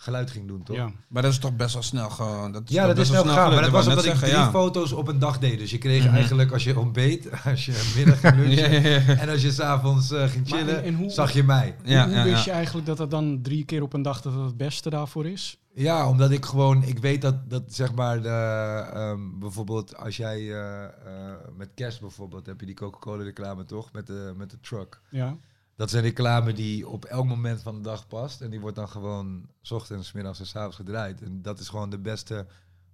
geluid 0.00 0.30
ging 0.30 0.48
doen, 0.48 0.62
toch? 0.62 0.76
Ja. 0.76 0.90
Maar 1.08 1.22
dat 1.22 1.32
is 1.32 1.38
toch 1.38 1.56
best 1.56 1.74
wel 1.74 1.82
snel 1.82 2.10
gewoon. 2.10 2.52
Dat 2.52 2.62
is 2.64 2.74
ja, 2.74 2.86
dat 2.86 2.98
is 2.98 3.06
snel 3.06 3.22
gegaan. 3.22 3.52
Maar 3.52 3.62
dat 3.62 3.70
was 3.70 3.86
omdat 3.86 4.04
ik 4.04 4.14
drie 4.14 4.44
foto's 4.50 4.92
op 4.92 5.08
een 5.08 5.18
dag 5.18 5.38
deed. 5.38 5.58
Dus 5.58 5.70
je 5.70 5.78
kreeg 5.78 6.04
mhm. 6.04 6.14
eigenlijk 6.14 6.52
als 6.52 6.64
je 6.64 6.78
ontbeet, 6.78 7.28
als 7.50 7.66
je 7.66 7.92
middag 7.96 8.20
ging 8.20 8.36
lunchen 8.36 9.18
en 9.18 9.28
als 9.28 9.42
je 9.42 9.50
s'avonds 9.50 10.12
uh, 10.12 10.24
ging 10.24 10.48
chillen, 10.48 10.94
hoe, 10.94 11.10
zag 11.10 11.32
je 11.32 11.42
mij. 11.42 11.76
Ja, 11.84 12.06
hoe, 12.06 12.14
hoe 12.14 12.24
wist 12.24 12.44
je 12.44 12.50
eigenlijk 12.50 12.86
dat 12.86 12.98
het 12.98 13.10
dan 13.10 13.42
drie 13.42 13.64
keer 13.64 13.82
op 13.82 13.92
een 13.92 14.02
dag 14.02 14.20
dat 14.20 14.32
het 14.32 14.44
het 14.44 14.56
beste 14.56 14.90
daarvoor 14.90 15.26
is? 15.26 15.58
Ja, 15.74 16.08
omdat 16.08 16.30
ik 16.30 16.44
gewoon, 16.44 16.82
ik 16.82 16.98
weet 16.98 17.22
dat, 17.22 17.50
dat 17.50 17.62
zeg 17.66 17.94
maar, 17.94 18.22
de, 18.22 18.86
um, 18.96 19.38
bijvoorbeeld 19.38 19.96
als 19.96 20.16
jij 20.16 20.40
uh, 20.40 20.52
uh, 20.52 21.32
met 21.56 21.70
kerst 21.74 22.00
bijvoorbeeld, 22.00 22.46
heb 22.46 22.60
je 22.60 22.66
die 22.66 22.74
Coca-Cola 22.74 23.22
reclame 23.22 23.64
toch, 23.64 23.92
met 23.92 24.06
de, 24.06 24.34
met 24.36 24.50
de 24.50 24.60
truck. 24.60 25.00
Ja. 25.10 25.36
Dat 25.78 25.88
is 25.88 25.92
een 25.92 26.00
reclame 26.00 26.52
die 26.52 26.88
op 26.88 27.04
elk 27.04 27.26
moment 27.26 27.62
van 27.62 27.74
de 27.74 27.80
dag 27.80 28.06
past. 28.06 28.40
En 28.40 28.50
die 28.50 28.60
wordt 28.60 28.76
dan 28.76 28.88
gewoon 28.88 29.48
s 29.60 29.70
ochtends, 29.70 30.12
middags 30.12 30.40
en 30.40 30.46
s 30.46 30.56
avonds 30.56 30.76
gedraaid. 30.76 31.22
En 31.22 31.42
dat 31.42 31.60
is 31.60 31.68
gewoon 31.68 31.90
de 31.90 31.98
beste 31.98 32.46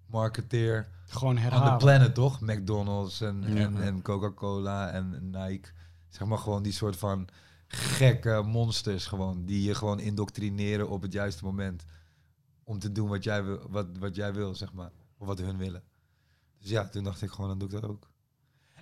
marketeer 0.06 0.88
gewoon 1.06 1.38
aan 1.38 1.78
de 1.78 1.84
planet, 1.84 2.14
toch? 2.14 2.40
McDonald's 2.40 3.20
en, 3.20 3.44
en, 3.44 3.82
en 3.82 4.02
Coca-Cola 4.02 4.90
en 4.90 5.30
Nike. 5.30 5.68
Zeg 6.08 6.28
maar 6.28 6.38
gewoon 6.38 6.62
die 6.62 6.72
soort 6.72 6.96
van 6.96 7.28
gekke 7.68 8.42
monsters 8.46 9.06
gewoon. 9.06 9.44
Die 9.44 9.62
je 9.62 9.74
gewoon 9.74 10.00
indoctrineren 10.00 10.88
op 10.88 11.02
het 11.02 11.12
juiste 11.12 11.44
moment. 11.44 11.84
Om 12.64 12.78
te 12.78 12.92
doen 12.92 13.08
wat 13.08 13.24
jij 13.24 13.44
wil, 13.44 13.66
wat, 13.70 13.86
wat 13.98 14.14
jij 14.14 14.34
wil, 14.34 14.54
zeg 14.54 14.72
maar. 14.72 14.90
Of 15.18 15.26
wat 15.26 15.38
hun 15.38 15.56
willen. 15.56 15.82
Dus 16.60 16.70
ja, 16.70 16.88
toen 16.88 17.04
dacht 17.04 17.22
ik 17.22 17.30
gewoon, 17.30 17.48
dan 17.48 17.58
doe 17.58 17.68
ik 17.68 17.80
dat 17.80 17.90
ook. 17.90 18.08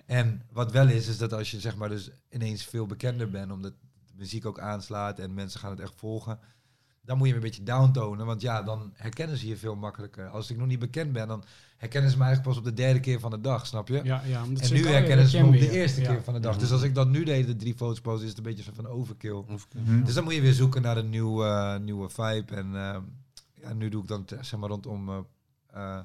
En 0.05 0.45
wat 0.51 0.71
wel 0.71 0.87
is, 0.87 1.07
is 1.07 1.17
dat 1.17 1.33
als 1.33 1.51
je 1.51 1.59
zeg 1.59 1.75
maar 1.75 1.89
dus 1.89 2.11
ineens 2.29 2.63
veel 2.63 2.85
bekender 2.85 3.29
bent, 3.29 3.51
omdat 3.51 3.73
muziek 4.15 4.45
ook 4.45 4.59
aanslaat 4.59 5.19
en 5.19 5.33
mensen 5.33 5.59
gaan 5.59 5.71
het 5.71 5.79
echt 5.79 5.93
volgen. 5.95 6.39
Dan 7.05 7.17
moet 7.17 7.27
je 7.27 7.33
een 7.33 7.39
beetje 7.39 7.63
downtonen, 7.63 8.25
want 8.25 8.41
ja, 8.41 8.61
dan 8.61 8.93
herkennen 8.93 9.37
ze 9.37 9.47
je 9.47 9.57
veel 9.57 9.75
makkelijker. 9.75 10.27
Als 10.27 10.49
ik 10.51 10.57
nog 10.57 10.67
niet 10.67 10.79
bekend 10.79 11.11
ben, 11.11 11.27
dan 11.27 11.43
herkennen 11.77 12.11
ze 12.11 12.17
me 12.17 12.23
eigenlijk 12.23 12.55
pas 12.55 12.63
op 12.65 12.75
de 12.75 12.81
derde 12.81 12.99
keer 12.99 13.19
van 13.19 13.31
de 13.31 13.41
dag, 13.41 13.67
snap 13.67 13.87
je? 13.87 13.99
Ja, 14.03 14.21
ja, 14.25 14.41
en 14.41 14.73
nu 14.73 14.87
herkennen 14.87 15.27
ze 15.27 15.39
me 15.39 15.45
op 15.45 15.51
de 15.51 15.71
eerste 15.71 16.01
keer 16.01 16.23
van 16.23 16.33
de 16.33 16.39
dag. 16.39 16.57
Dus 16.57 16.71
als 16.71 16.81
ik 16.81 16.95
dat 16.95 17.07
nu 17.07 17.23
deed, 17.23 17.47
de 17.47 17.55
drie 17.55 17.75
foto's 17.75 18.01
posten, 18.01 18.23
is 18.23 18.29
het 18.29 18.37
een 18.37 18.55
beetje 18.55 18.71
van 18.73 18.87
overkill. 18.87 19.43
Mhm. 19.75 20.03
Dus 20.03 20.13
dan 20.13 20.23
moet 20.23 20.33
je 20.33 20.41
weer 20.41 20.53
zoeken 20.53 20.81
naar 20.81 20.97
een 20.97 21.09
nieuwe, 21.09 21.45
uh, 21.45 21.77
nieuwe 21.77 22.09
vibe. 22.09 22.55
En 22.55 22.67
uh, 22.73 22.97
ja, 23.53 23.73
nu 23.73 23.89
doe 23.89 24.01
ik 24.01 24.07
dan 24.07 24.25
zeg 24.41 24.59
maar 24.59 24.69
rondom 24.69 25.09
uh, 25.75 25.99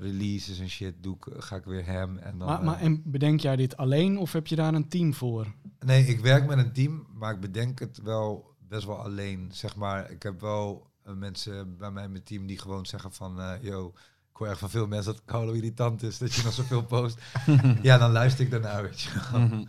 releases 0.00 0.58
en 0.58 0.68
shit 0.68 0.94
doe 1.00 1.16
ik, 1.16 1.42
ga 1.42 1.56
ik 1.56 1.64
weer 1.64 1.86
hem. 1.86 2.18
En 2.18 2.38
dan, 2.38 2.48
maar, 2.48 2.64
maar 2.64 2.80
en 2.80 3.02
bedenk 3.04 3.40
jij 3.40 3.56
dit 3.56 3.76
alleen 3.76 4.18
of 4.18 4.32
heb 4.32 4.46
je 4.46 4.56
daar 4.56 4.74
een 4.74 4.88
team 4.88 5.14
voor? 5.14 5.54
Nee, 5.80 6.06
ik 6.06 6.20
werk 6.20 6.46
met 6.46 6.58
een 6.58 6.72
team, 6.72 7.06
maar 7.14 7.34
ik 7.34 7.40
bedenk 7.40 7.78
het 7.78 8.00
wel 8.02 8.54
best 8.68 8.86
wel 8.86 9.02
alleen. 9.02 9.48
Zeg 9.52 9.76
maar, 9.76 10.10
ik 10.10 10.22
heb 10.22 10.40
wel 10.40 10.90
mensen 11.14 11.76
bij 11.76 11.90
mij 11.90 12.04
in 12.04 12.10
mijn 12.10 12.24
team 12.24 12.46
die 12.46 12.58
gewoon 12.58 12.86
zeggen 12.86 13.12
van, 13.12 13.58
yo, 13.60 13.92
ik 14.36 14.36
hoor 14.36 14.46
echt 14.46 14.58
van 14.58 14.70
veel 14.70 14.86
mensen 14.86 15.12
dat 15.12 15.24
Carlo 15.24 15.52
irritant 15.52 16.02
is, 16.02 16.18
dat 16.18 16.34
je 16.34 16.42
nog 16.42 16.52
zoveel 16.52 16.84
post. 16.94 17.18
ja, 17.82 17.98
dan 17.98 18.12
luister 18.12 18.44
ik 18.44 18.50
daarna, 18.50 18.82
weet 18.82 19.00
je 19.00 19.10
mhm. 19.32 19.64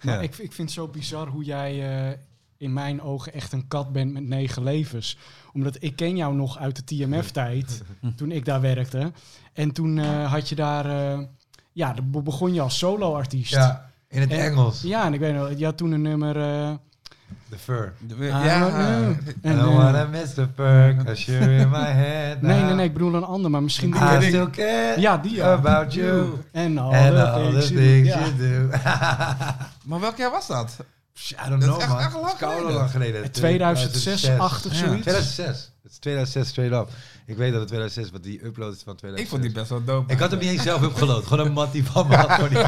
ja. 0.00 0.20
ik, 0.20 0.38
ik 0.38 0.52
vind 0.52 0.68
het 0.68 0.70
zo 0.70 0.88
bizar 0.88 1.28
hoe 1.28 1.44
jij 1.44 2.10
uh, 2.10 2.18
in 2.58 2.72
mijn 2.72 3.02
ogen 3.02 3.32
echt 3.32 3.52
een 3.52 3.68
kat 3.68 3.92
bent 3.92 4.12
met 4.12 4.22
negen 4.22 4.62
levens. 4.62 5.18
Omdat 5.52 5.76
ik 5.78 5.96
ken 5.96 6.16
jou 6.16 6.34
nog 6.34 6.58
uit 6.58 6.76
de 6.76 6.84
TMF-tijd, 6.84 7.82
toen 8.16 8.32
ik 8.32 8.44
daar 8.44 8.60
werkte. 8.60 9.12
En 9.52 9.72
toen 9.72 9.96
uh, 9.96 10.32
had 10.32 10.48
je 10.48 10.54
daar, 10.54 10.86
uh, 10.86 11.24
ja, 11.72 11.94
begon 12.04 12.54
je 12.54 12.60
als 12.60 12.78
solo-artiest. 12.78 13.52
Ja, 13.52 13.90
in 14.08 14.20
het 14.20 14.30
Engels. 14.30 14.82
Ja, 14.82 15.04
en 15.04 15.14
ik 15.14 15.20
weet 15.20 15.34
nog, 15.34 15.50
je 15.56 15.64
had 15.64 15.76
toen 15.76 15.92
een 15.92 16.02
nummer... 16.02 16.34
The 17.50 17.58
fur. 17.58 17.92
ja. 18.18 18.68
I 19.44 19.48
don't 19.48 19.76
wanna 19.76 20.06
miss 20.06 20.34
the 20.34 20.48
fur, 20.54 20.96
cause 21.04 21.32
you're 21.32 21.56
in 21.56 21.68
my 21.70 21.86
head 21.86 22.42
Nee, 22.42 22.62
nee, 22.62 22.74
nee, 22.74 22.86
ik 22.86 22.92
bedoel 22.92 23.14
een 23.14 23.24
ander, 23.24 23.50
maar 23.50 23.62
misschien... 23.62 23.90
Die 23.90 24.00
I 24.00 24.22
still 24.22 24.50
care 24.50 25.00
ja, 25.00 25.16
die 25.18 25.34
ja. 25.34 25.52
about 25.52 25.94
you. 25.94 26.28
And 26.54 26.78
all, 26.78 26.94
and 26.94 27.14
the, 27.14 27.30
all 27.30 27.50
things 27.50 27.66
the 27.66 27.74
things 27.74 28.14
you 28.14 28.36
do. 28.36 28.68
maar 29.88 30.00
welk 30.00 30.16
jaar 30.16 30.30
was 30.30 30.46
dat? 30.46 30.76
I 31.46 31.48
don't 31.48 31.62
know, 31.62 31.78
man. 31.88 31.98
Echt 31.98 32.40
lang 32.40 32.70
lang 32.72 32.90
geleden. 32.90 33.30
2006, 33.30 34.22
80 34.36 34.74
zoiets. 34.74 35.02
2006. 35.02 35.72
Het 35.82 35.92
is 35.92 35.98
2006 35.98 36.48
straight 36.48 36.80
up. 36.80 36.88
Ik 37.26 37.36
weet 37.36 37.50
dat 37.50 37.60
het 37.60 37.68
2006 37.68 38.10
wat 38.10 38.22
die 38.22 38.44
upload 38.44 38.74
is 38.74 38.82
van 38.82 38.96
2006. 38.96 39.22
Ik 39.22 39.28
vond 39.28 39.42
die 39.42 39.52
best 39.52 39.70
wel 39.70 39.84
dope. 39.84 40.12
Ik 40.12 40.18
had 40.18 40.30
hem 40.30 40.40
niet 40.40 40.48
eens 40.48 40.62
zelf 40.62 40.82
upgeload. 40.82 41.26
Gewoon 41.26 41.46
een 41.46 41.52
mattie 41.52 41.84
van 41.84 42.08
me 42.08 42.16
had 42.16 42.32
voor 42.32 42.48
die 42.48 42.58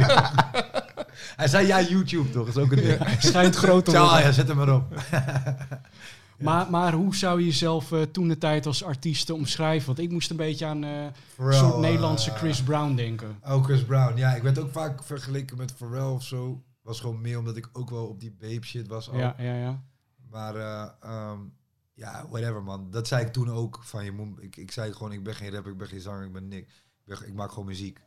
Hij 1.36 1.48
zei 1.48 1.66
ja, 1.66 1.80
YouTube 1.80 2.30
toch? 2.30 2.48
is 2.48 2.57
ook 2.57 2.72
een 2.72 2.82
ding. 2.82 2.98
Schijnt 3.18 3.57
groot 3.57 3.84
te 3.84 3.90
worden. 3.90 4.18
Ja, 4.18 4.32
zet 4.32 4.48
hem 4.48 4.57
maar 4.57 4.74
op. 4.74 4.84
Maar, 6.40 6.70
maar 6.70 6.92
hoe 6.92 7.16
zou 7.16 7.38
je 7.38 7.46
jezelf 7.46 7.90
uh, 7.90 8.03
toen 8.03 8.28
de 8.28 8.38
tijd 8.38 8.66
als 8.66 8.84
artiest 8.84 9.30
omschrijven? 9.30 9.86
Want 9.86 9.98
ik 9.98 10.11
moest 10.11 10.30
een 10.30 10.36
beetje 10.36 10.66
aan 10.66 10.84
uh, 10.84 10.90
een 11.38 11.53
soort 11.53 11.78
Nederlandse 11.78 12.30
Chris 12.30 12.62
Brown 12.62 12.94
denken. 12.94 13.38
Oh, 13.46 13.64
Chris 13.64 13.84
Brown. 13.84 14.18
Ja, 14.18 14.34
ik 14.34 14.42
werd 14.42 14.59
ook 14.59 14.72
vaak 14.72 15.05
vergeleken 15.05 15.57
met 15.57 15.72
Pharrell 15.76 16.03
of 16.03 16.22
zo. 16.22 16.62
Was 16.83 17.01
gewoon 17.01 17.20
meer 17.20 17.39
omdat 17.39 17.57
ik 17.57 17.68
ook 17.72 17.91
wel 17.91 18.07
op 18.07 18.20
die 18.20 18.33
babe 18.33 18.64
shit 18.64 18.89
was. 18.89 19.11
Al. 19.11 19.18
Ja, 19.18 19.35
ja, 19.39 19.55
ja. 19.55 19.83
Maar 20.28 20.57
uh, 20.57 21.31
um, 21.31 21.57
ja, 21.95 22.28
whatever 22.28 22.62
man. 22.62 22.91
Dat 22.91 23.07
zei 23.09 23.26
ik 23.26 23.33
toen 23.33 23.51
ook. 23.51 23.78
Van, 23.83 24.05
je 24.05 24.12
moet, 24.12 24.43
ik, 24.43 24.57
ik 24.57 24.70
zei 24.70 24.93
gewoon, 24.93 25.12
ik 25.12 25.22
ben 25.22 25.35
geen 25.35 25.51
rapper, 25.51 25.72
ik 25.72 25.78
ben 25.78 25.89
geen 25.89 26.01
zanger, 26.01 26.24
ik 26.24 26.33
ben 26.33 26.49
niks. 26.49 26.72
Ik, 27.05 27.18
ik 27.18 27.35
maak 27.35 27.49
gewoon 27.49 27.66
muziek. 27.66 28.01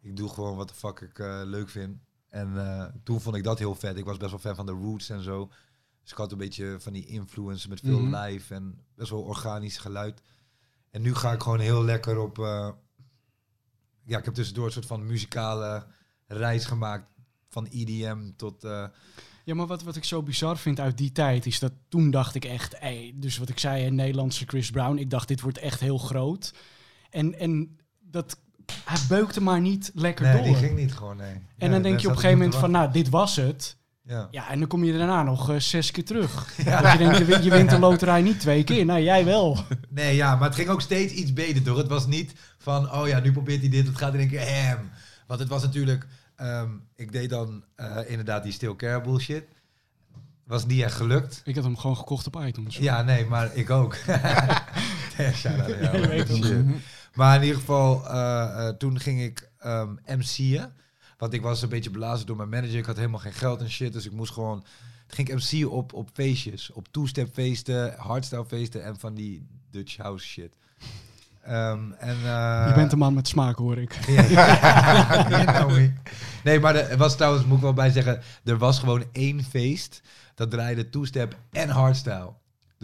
Ik 0.00 0.16
doe 0.16 0.28
gewoon 0.28 0.56
wat 0.56 0.68
de 0.68 0.74
fuck 0.74 1.00
ik 1.00 1.18
leuk 1.44 1.68
vind. 1.68 1.98
En 2.28 2.52
uh, 2.54 2.84
toen 3.02 3.20
vond 3.20 3.36
ik 3.36 3.44
dat 3.44 3.58
heel 3.58 3.74
vet. 3.74 3.96
Ik 3.96 4.04
was 4.04 4.16
best 4.16 4.30
wel 4.30 4.40
fan 4.40 4.54
van 4.54 4.66
de 4.66 4.72
Roots 4.72 5.10
en 5.10 5.22
zo. 5.22 5.50
Dus 6.02 6.10
ik 6.10 6.16
had 6.16 6.32
een 6.32 6.38
beetje 6.38 6.76
van 6.80 6.92
die 6.92 7.06
influence 7.06 7.68
met 7.68 7.80
veel 7.80 8.00
mm 8.00 8.14
live 8.14 8.54
en 8.54 8.80
best 8.94 9.10
wel 9.10 9.22
organisch 9.22 9.76
geluid. 9.76 10.22
En 10.90 11.02
nu 11.02 11.14
ga 11.14 11.32
ik 11.32 11.42
gewoon 11.42 11.60
heel 11.60 11.84
lekker 11.84 12.18
op... 12.18 12.36
Ja, 14.06 14.18
ik 14.18 14.24
heb 14.24 14.34
tussendoor 14.34 14.66
een 14.66 14.72
soort 14.72 14.86
van 14.86 15.06
muzikale 15.06 15.86
reis 16.26 16.64
gemaakt. 16.64 17.13
Van 17.54 17.66
EDM 17.70 18.30
tot... 18.36 18.64
Uh, 18.64 18.84
ja, 19.44 19.54
maar 19.54 19.66
wat, 19.66 19.82
wat 19.82 19.96
ik 19.96 20.04
zo 20.04 20.22
bizar 20.22 20.58
vind 20.58 20.80
uit 20.80 20.98
die 20.98 21.12
tijd 21.12 21.46
is 21.46 21.58
dat 21.58 21.72
toen 21.88 22.10
dacht 22.10 22.34
ik 22.34 22.44
echt, 22.44 22.78
ey, 22.78 23.12
dus 23.14 23.38
wat 23.38 23.48
ik 23.48 23.58
zei, 23.58 23.86
een 23.86 23.94
Nederlandse 23.94 24.44
Chris 24.46 24.70
Brown, 24.70 24.98
ik 24.98 25.10
dacht 25.10 25.28
dit 25.28 25.40
wordt 25.40 25.58
echt 25.58 25.80
heel 25.80 25.98
groot. 25.98 26.54
En, 27.10 27.38
en 27.38 27.78
dat 28.00 28.38
hij 28.84 28.98
beukte 29.08 29.40
maar 29.40 29.60
niet 29.60 29.90
lekker 29.94 30.24
nee, 30.24 30.34
door. 30.34 30.44
die 30.44 30.54
ging 30.54 30.76
niet 30.76 30.94
gewoon, 30.94 31.16
nee. 31.16 31.34
En 31.58 31.70
dan 31.70 31.82
denk 31.82 32.00
je 32.00 32.06
op 32.06 32.12
een 32.12 32.20
gegeven 32.20 32.38
moment 32.38 32.56
van, 32.56 32.70
nou, 32.70 32.92
dit 32.92 33.08
was 33.08 33.36
het. 33.36 33.76
Ja. 34.06 34.28
ja, 34.30 34.50
en 34.50 34.58
dan 34.58 34.68
kom 34.68 34.84
je 34.84 34.98
daarna 34.98 35.22
nog 35.22 35.50
uh, 35.50 35.58
zes 35.58 35.90
keer 35.90 36.04
terug. 36.04 36.52
Ja. 36.64 36.92
je 36.92 36.98
denkt, 36.98 37.18
je, 37.18 37.42
je 37.42 37.50
wint 37.50 37.70
de 37.70 37.78
loterij 37.78 38.22
niet 38.22 38.40
twee 38.40 38.64
keer. 38.64 38.84
Nou, 38.84 39.00
jij 39.00 39.24
wel. 39.24 39.58
Nee, 39.90 40.16
ja, 40.16 40.36
maar 40.36 40.48
het 40.48 40.56
ging 40.56 40.68
ook 40.68 40.80
steeds 40.80 41.12
iets 41.12 41.32
beter 41.32 41.62
door. 41.62 41.78
Het 41.78 41.88
was 41.88 42.06
niet 42.06 42.34
van, 42.58 42.92
oh 42.92 43.08
ja, 43.08 43.20
nu 43.20 43.32
probeert 43.32 43.60
hij 43.60 43.70
dit, 43.70 43.86
het 43.86 43.96
gaat 43.96 44.14
in 44.14 44.20
één 44.20 44.28
keer 44.28 44.46
hem. 44.46 44.90
Want 45.26 45.40
het 45.40 45.48
was 45.48 45.62
natuurlijk, 45.62 46.06
um, 46.40 46.88
ik 46.96 47.12
deed 47.12 47.30
dan 47.30 47.64
uh, 47.76 47.98
inderdaad 48.06 48.42
die 48.42 48.52
still 48.52 48.76
care 48.76 49.00
bullshit. 49.00 49.44
Was 50.44 50.66
niet 50.66 50.82
echt 50.82 50.94
gelukt. 50.94 51.42
Ik 51.44 51.54
had 51.54 51.64
hem 51.64 51.76
gewoon 51.76 51.96
gekocht 51.96 52.26
op 52.26 52.36
iTunes. 52.36 52.76
Ja, 52.76 53.02
nee, 53.02 53.26
maar 53.26 53.54
ik 53.54 53.70
ook. 53.70 53.96
maar 57.14 57.36
in 57.36 57.42
ieder 57.42 57.58
geval, 57.58 58.04
uh, 58.04 58.68
toen 58.68 59.00
ging 59.00 59.22
ik 59.22 59.50
um, 59.66 59.98
MC'en. 60.06 60.72
Want 61.18 61.32
ik 61.32 61.42
was 61.42 61.62
een 61.62 61.68
beetje 61.68 61.90
blazen 61.90 62.26
door 62.26 62.36
mijn 62.36 62.48
manager. 62.48 62.78
Ik 62.78 62.86
had 62.86 62.96
helemaal 62.96 63.20
geen 63.20 63.32
geld 63.32 63.60
en 63.60 63.70
shit. 63.70 63.92
Dus 63.92 64.06
ik 64.06 64.12
moest 64.12 64.32
gewoon... 64.32 64.60
Toen 65.06 65.16
ging 65.16 65.28
ik 65.28 65.34
MC'en 65.34 65.70
op, 65.70 65.92
op 65.92 66.10
feestjes. 66.12 66.70
Op 66.70 66.88
two-step 66.88 67.32
feesten, 67.32 67.94
hardstyle 67.96 68.44
feesten 68.44 68.84
en 68.84 68.98
van 68.98 69.14
die 69.14 69.46
Dutch 69.70 69.96
house 69.96 70.26
shit. 70.26 70.56
Um, 71.48 71.94
en, 71.98 72.16
uh, 72.24 72.64
je 72.68 72.72
bent 72.74 72.92
een 72.92 72.98
man 72.98 73.14
met 73.14 73.28
smaak, 73.28 73.56
hoor 73.56 73.78
ik. 73.78 73.98
nee, 76.44 76.60
maar 76.60 76.74
er 76.74 76.96
was 76.96 77.16
trouwens, 77.16 77.44
moet 77.44 77.56
ik 77.56 77.62
wel 77.62 77.72
bij 77.72 77.90
zeggen, 77.90 78.20
er 78.44 78.58
was 78.58 78.78
gewoon 78.78 79.04
één 79.12 79.44
feest. 79.44 80.02
Dat 80.34 80.50
draaide 80.50 80.90
two-step 80.90 81.36
en 81.52 81.68
hardstyle. 81.68 82.32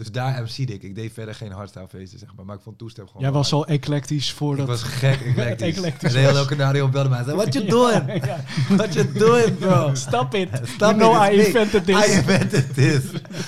Dus 0.01 0.11
daar 0.11 0.41
MC 0.41 0.57
ik. 0.57 0.83
Ik 0.83 0.95
deed 0.95 1.13
verder 1.13 1.35
geen 1.35 1.51
hardstyle 1.51 1.87
feesten, 1.87 2.19
zeg 2.19 2.29
maar. 2.35 2.45
Maar 2.45 2.55
ik 2.55 2.61
vond 2.61 2.77
toestep 2.77 3.07
gewoon... 3.07 3.21
Jij 3.21 3.31
was 3.31 3.53
al 3.53 3.67
eclectisch 3.67 4.31
voordat... 4.31 4.65
Ik 4.65 4.71
was 4.71 4.83
gek 4.83 5.21
eclectisch. 5.25 5.75
eclectisch 5.77 6.13
en 6.13 6.21
de 6.21 6.27
hele 6.27 6.45
kanario 6.45 6.89
belde 6.89 7.09
mij 7.09 7.19
en 7.19 7.25
zei... 7.25 7.35
What 7.35 7.53
you 7.53 7.65
doing? 7.77 8.23
What 8.67 8.93
you 8.93 9.11
doing, 9.11 9.57
bro? 9.57 9.95
Stop 9.95 10.33
it. 10.33 10.49
Stop 10.63 10.89
you 10.89 10.95
know 10.95 11.29
I 11.29 11.45
invented 11.45 11.85
this. 11.85 12.07
I 12.07 12.11
invented 12.11 12.73
this. 12.73 13.03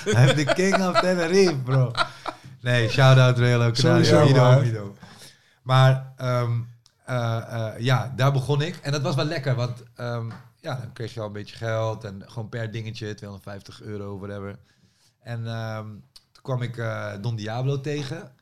I'm 0.06 0.34
the 0.36 0.52
king 0.54 0.74
of 0.74 1.00
Tenerife, 1.00 1.62
bro. 1.64 1.90
Nee, 2.60 2.88
shout-out 2.88 3.38
Real 3.38 3.70
Canario. 3.72 4.94
Maar 5.64 6.14
um, 6.20 6.68
uh, 7.08 7.14
uh, 7.50 7.72
ja, 7.78 8.12
daar 8.16 8.32
begon 8.32 8.62
ik. 8.62 8.76
En 8.76 8.92
dat 8.92 9.02
was 9.02 9.14
wel 9.14 9.24
lekker, 9.24 9.54
want 9.54 9.82
um, 10.00 10.32
ja, 10.60 10.74
dan 10.74 10.92
kreeg 10.92 11.14
je 11.14 11.20
al 11.20 11.26
een 11.26 11.32
beetje 11.32 11.56
geld. 11.56 12.04
En 12.04 12.22
gewoon 12.26 12.48
per 12.48 12.70
dingetje, 12.70 13.14
250 13.14 13.82
euro, 13.82 14.18
whatever. 14.18 14.58
En... 15.20 15.46
Um, 15.46 16.04
kwam 16.44 16.62
ik 16.62 16.76
uh, 16.76 17.12
Don 17.20 17.36
Diablo 17.36 17.80
tegen. 17.80 18.32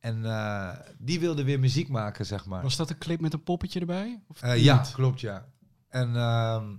En 0.00 0.18
uh, 0.22 0.70
die 0.98 1.20
wilde 1.20 1.44
weer 1.44 1.60
muziek 1.60 1.88
maken, 1.88 2.26
zeg 2.26 2.46
maar. 2.46 2.62
Was 2.62 2.76
dat 2.76 2.90
een 2.90 2.98
clip 2.98 3.20
met 3.20 3.32
een 3.32 3.42
poppetje 3.42 3.80
erbij? 3.80 4.20
Of 4.28 4.42
uh, 4.42 4.56
ja, 4.56 4.84
klopt, 4.92 5.20
ja. 5.20 5.46
En 5.88 6.12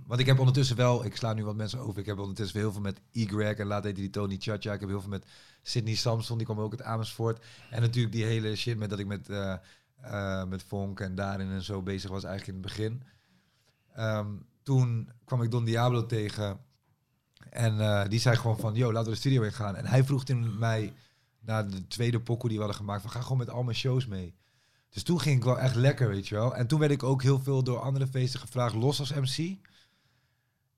want 0.06 0.20
ik 0.20 0.26
heb 0.26 0.38
ondertussen 0.38 0.76
wel, 0.76 1.04
ik 1.04 1.16
sla 1.16 1.32
nu 1.32 1.44
wat 1.44 1.56
mensen 1.56 1.78
over. 1.78 2.00
Ik 2.00 2.06
heb 2.06 2.18
ondertussen 2.18 2.58
heel 2.58 2.72
veel 2.72 2.80
met 2.80 3.00
Y 3.10 3.26
en 3.26 3.66
laat 3.66 3.84
heet 3.84 3.96
die 3.96 4.10
Tony 4.10 4.36
Chacha. 4.38 4.72
Ik 4.72 4.80
heb 4.80 4.88
heel 4.88 5.00
veel 5.00 5.10
met 5.10 5.26
Sydney 5.62 5.94
Samson, 5.94 6.36
die 6.36 6.46
kwam 6.46 6.60
ook 6.60 6.70
uit 6.70 6.82
Amersfoort. 6.82 7.44
En 7.70 7.80
natuurlijk 7.80 8.14
die 8.14 8.24
hele 8.24 8.56
shit 8.56 8.78
met 8.78 8.90
dat 8.90 8.98
ik 8.98 9.06
met, 9.06 9.28
uh, 10.04 10.44
met 10.44 10.62
Fonk 10.62 11.00
en 11.00 11.14
daarin 11.14 11.50
en 11.50 11.62
zo 11.62 11.82
bezig 11.82 12.10
was 12.10 12.24
eigenlijk 12.24 12.58
in 12.58 12.64
het 12.64 12.72
begin. 12.72 13.02
Um, 13.98 14.46
toen 14.62 15.10
kwam 15.24 15.42
ik 15.42 15.50
Don 15.50 15.64
Diablo 15.64 16.06
tegen. 16.06 16.60
En 17.50 17.74
uh, 17.74 18.04
die 18.08 18.20
zei 18.20 18.36
gewoon 18.36 18.58
van, 18.58 18.74
yo, 18.74 18.92
laten 18.92 19.08
we 19.08 19.14
de 19.14 19.20
studio 19.20 19.42
in 19.42 19.52
gaan. 19.52 19.76
En 19.76 19.86
hij 19.86 20.04
vroeg 20.04 20.24
toen 20.24 20.58
mij, 20.58 20.92
na 21.40 21.62
de 21.62 21.86
tweede 21.86 22.20
pokoe 22.20 22.48
die 22.48 22.58
we 22.58 22.64
hadden 22.64 22.80
gemaakt, 22.82 23.02
van 23.02 23.10
ga 23.10 23.20
gewoon 23.20 23.38
met 23.38 23.50
al 23.50 23.62
mijn 23.62 23.76
shows 23.76 24.06
mee. 24.06 24.34
Dus 24.88 25.02
toen 25.02 25.20
ging 25.20 25.36
ik 25.36 25.44
wel 25.44 25.58
echt 25.58 25.74
lekker, 25.74 26.08
weet 26.08 26.28
je 26.28 26.34
wel. 26.34 26.56
En 26.56 26.66
toen 26.66 26.78
werd 26.78 26.92
ik 26.92 27.02
ook 27.02 27.22
heel 27.22 27.40
veel 27.40 27.62
door 27.62 27.78
andere 27.78 28.06
feesten 28.06 28.40
gevraagd, 28.40 28.74
los 28.74 28.98
als 28.98 29.12
MC. 29.12 29.56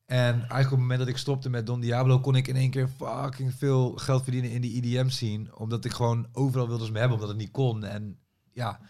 En 0.06 0.34
eigenlijk 0.34 0.64
op 0.64 0.70
het 0.70 0.78
moment 0.78 0.98
dat 0.98 1.08
ik 1.08 1.16
stopte 1.16 1.50
met 1.50 1.66
Don 1.66 1.80
Diablo, 1.80 2.20
kon 2.20 2.36
ik 2.36 2.48
in 2.48 2.56
één 2.56 2.70
keer 2.70 2.88
fucking 2.88 3.54
veel 3.54 3.92
geld 3.96 4.22
verdienen 4.22 4.50
in 4.50 4.60
die 4.60 4.82
EDM 4.82 5.08
scene. 5.08 5.56
Omdat 5.56 5.84
ik 5.84 5.92
gewoon 5.92 6.26
overal 6.32 6.68
wilde 6.68 6.84
ze 6.84 6.92
me 6.92 6.98
hebben, 6.98 7.16
omdat 7.16 7.32
het 7.32 7.38
niet 7.38 7.50
kon. 7.50 7.84
En 7.84 8.18
ja, 8.52 8.80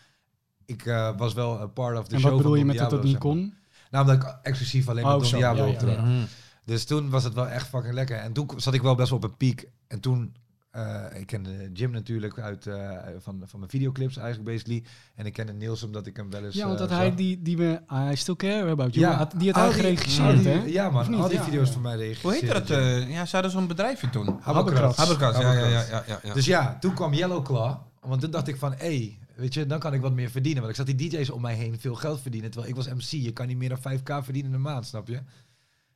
ik 0.66 0.84
uh, 0.84 1.16
was 1.16 1.32
wel 1.32 1.60
een 1.60 1.72
part 1.72 1.98
of 1.98 2.08
the 2.08 2.18
show. 2.18 2.24
En 2.24 2.30
wat 2.30 2.42
bedoel 2.42 2.54
je 2.54 2.64
met 2.64 2.78
dat 2.78 2.90
het 2.90 3.02
niet 3.02 3.18
kon? 3.18 3.54
Nou, 3.90 4.06
omdat 4.06 4.22
ik 4.22 4.36
exclusief 4.42 4.88
alleen 4.88 5.04
oh, 5.04 5.20
met 5.20 5.30
Don 5.30 5.38
Diablo 5.38 5.66
ja, 5.66 5.76
ja, 5.80 5.90
ja. 5.90 6.24
Dus 6.64 6.84
toen 6.84 7.10
was 7.10 7.24
het 7.24 7.34
wel 7.34 7.48
echt 7.48 7.66
fucking 7.66 7.94
lekker. 7.94 8.16
En 8.16 8.32
toen 8.32 8.50
zat 8.56 8.74
ik 8.74 8.82
wel 8.82 8.94
best 8.94 9.08
wel 9.08 9.18
op 9.18 9.24
een 9.24 9.36
piek. 9.36 9.68
En 9.86 10.00
toen, 10.00 10.34
uh, 10.76 11.04
ik 11.14 11.26
kende 11.26 11.70
Jim 11.72 11.90
natuurlijk 11.90 12.38
uit 12.38 12.66
uh, 12.66 12.90
van, 13.18 13.42
van 13.44 13.58
mijn 13.58 13.70
videoclips 13.70 14.16
eigenlijk 14.16 14.50
basically. 14.50 14.84
En 15.14 15.26
ik 15.26 15.32
kende 15.32 15.52
Niels 15.52 15.82
omdat 15.82 16.06
ik 16.06 16.16
hem 16.16 16.30
wel 16.30 16.44
eens... 16.44 16.54
Ja, 16.54 16.66
want 16.66 16.78
dat 16.78 16.90
uh, 16.90 16.96
hij 16.96 17.14
die, 17.14 17.42
die 17.42 17.56
we... 17.56 17.80
I 18.12 18.16
still 18.16 18.36
care 18.36 18.70
about 18.70 18.94
you. 18.94 19.06
Ja, 19.06 19.16
had, 19.16 19.32
die 19.36 19.50
had 19.52 19.62
hij 19.62 19.72
geregisseerd, 19.72 20.44
hè? 20.44 20.62
Ja 20.66 20.90
man, 20.90 21.14
al 21.14 21.28
die 21.28 21.40
video's 21.40 21.70
van 21.70 21.82
mij 21.82 21.92
geregisseerd. 21.92 22.42
Hoe 22.42 22.54
heette 22.54 22.74
dat? 22.74 23.08
ja, 23.08 23.24
ze 23.24 23.34
hadden 23.34 23.52
zo'n 23.52 23.66
bedrijfje 23.66 24.10
toen. 24.10 24.38
Haberkras. 24.40 24.96
Haberkras, 24.96 25.38
ja, 25.38 25.52
ja, 25.52 25.66
ja, 25.66 25.84
ja, 25.90 26.20
ja, 26.22 26.34
Dus 26.34 26.44
ja, 26.44 26.76
toen 26.80 26.94
kwam 26.94 27.14
Yellow 27.14 27.44
Claw. 27.44 27.76
Want 28.00 28.20
toen 28.20 28.30
dacht 28.30 28.48
ik 28.48 28.56
van, 28.56 28.72
hé, 28.72 28.76
hey, 28.78 29.18
weet 29.36 29.54
je, 29.54 29.66
dan 29.66 29.78
kan 29.78 29.94
ik 29.94 30.00
wat 30.00 30.12
meer 30.12 30.30
verdienen. 30.30 30.62
Want 30.62 30.78
ik 30.78 30.84
zat 30.86 30.96
die 30.96 31.08
DJ's 31.10 31.30
om 31.30 31.40
mij 31.40 31.54
heen 31.54 31.80
veel 31.80 31.94
geld 31.94 32.20
verdienen. 32.20 32.50
Terwijl 32.50 32.72
ik 32.72 32.76
was 32.76 32.88
MC, 32.88 33.10
je 33.10 33.32
kan 33.32 33.46
niet 33.46 33.56
meer 33.56 33.68
dan 33.68 33.98
5k 33.98 34.24
verdienen 34.24 34.50
in 34.50 34.56
een 34.56 34.62
maand, 34.62 34.86
snap 34.86 35.08
je? 35.08 35.20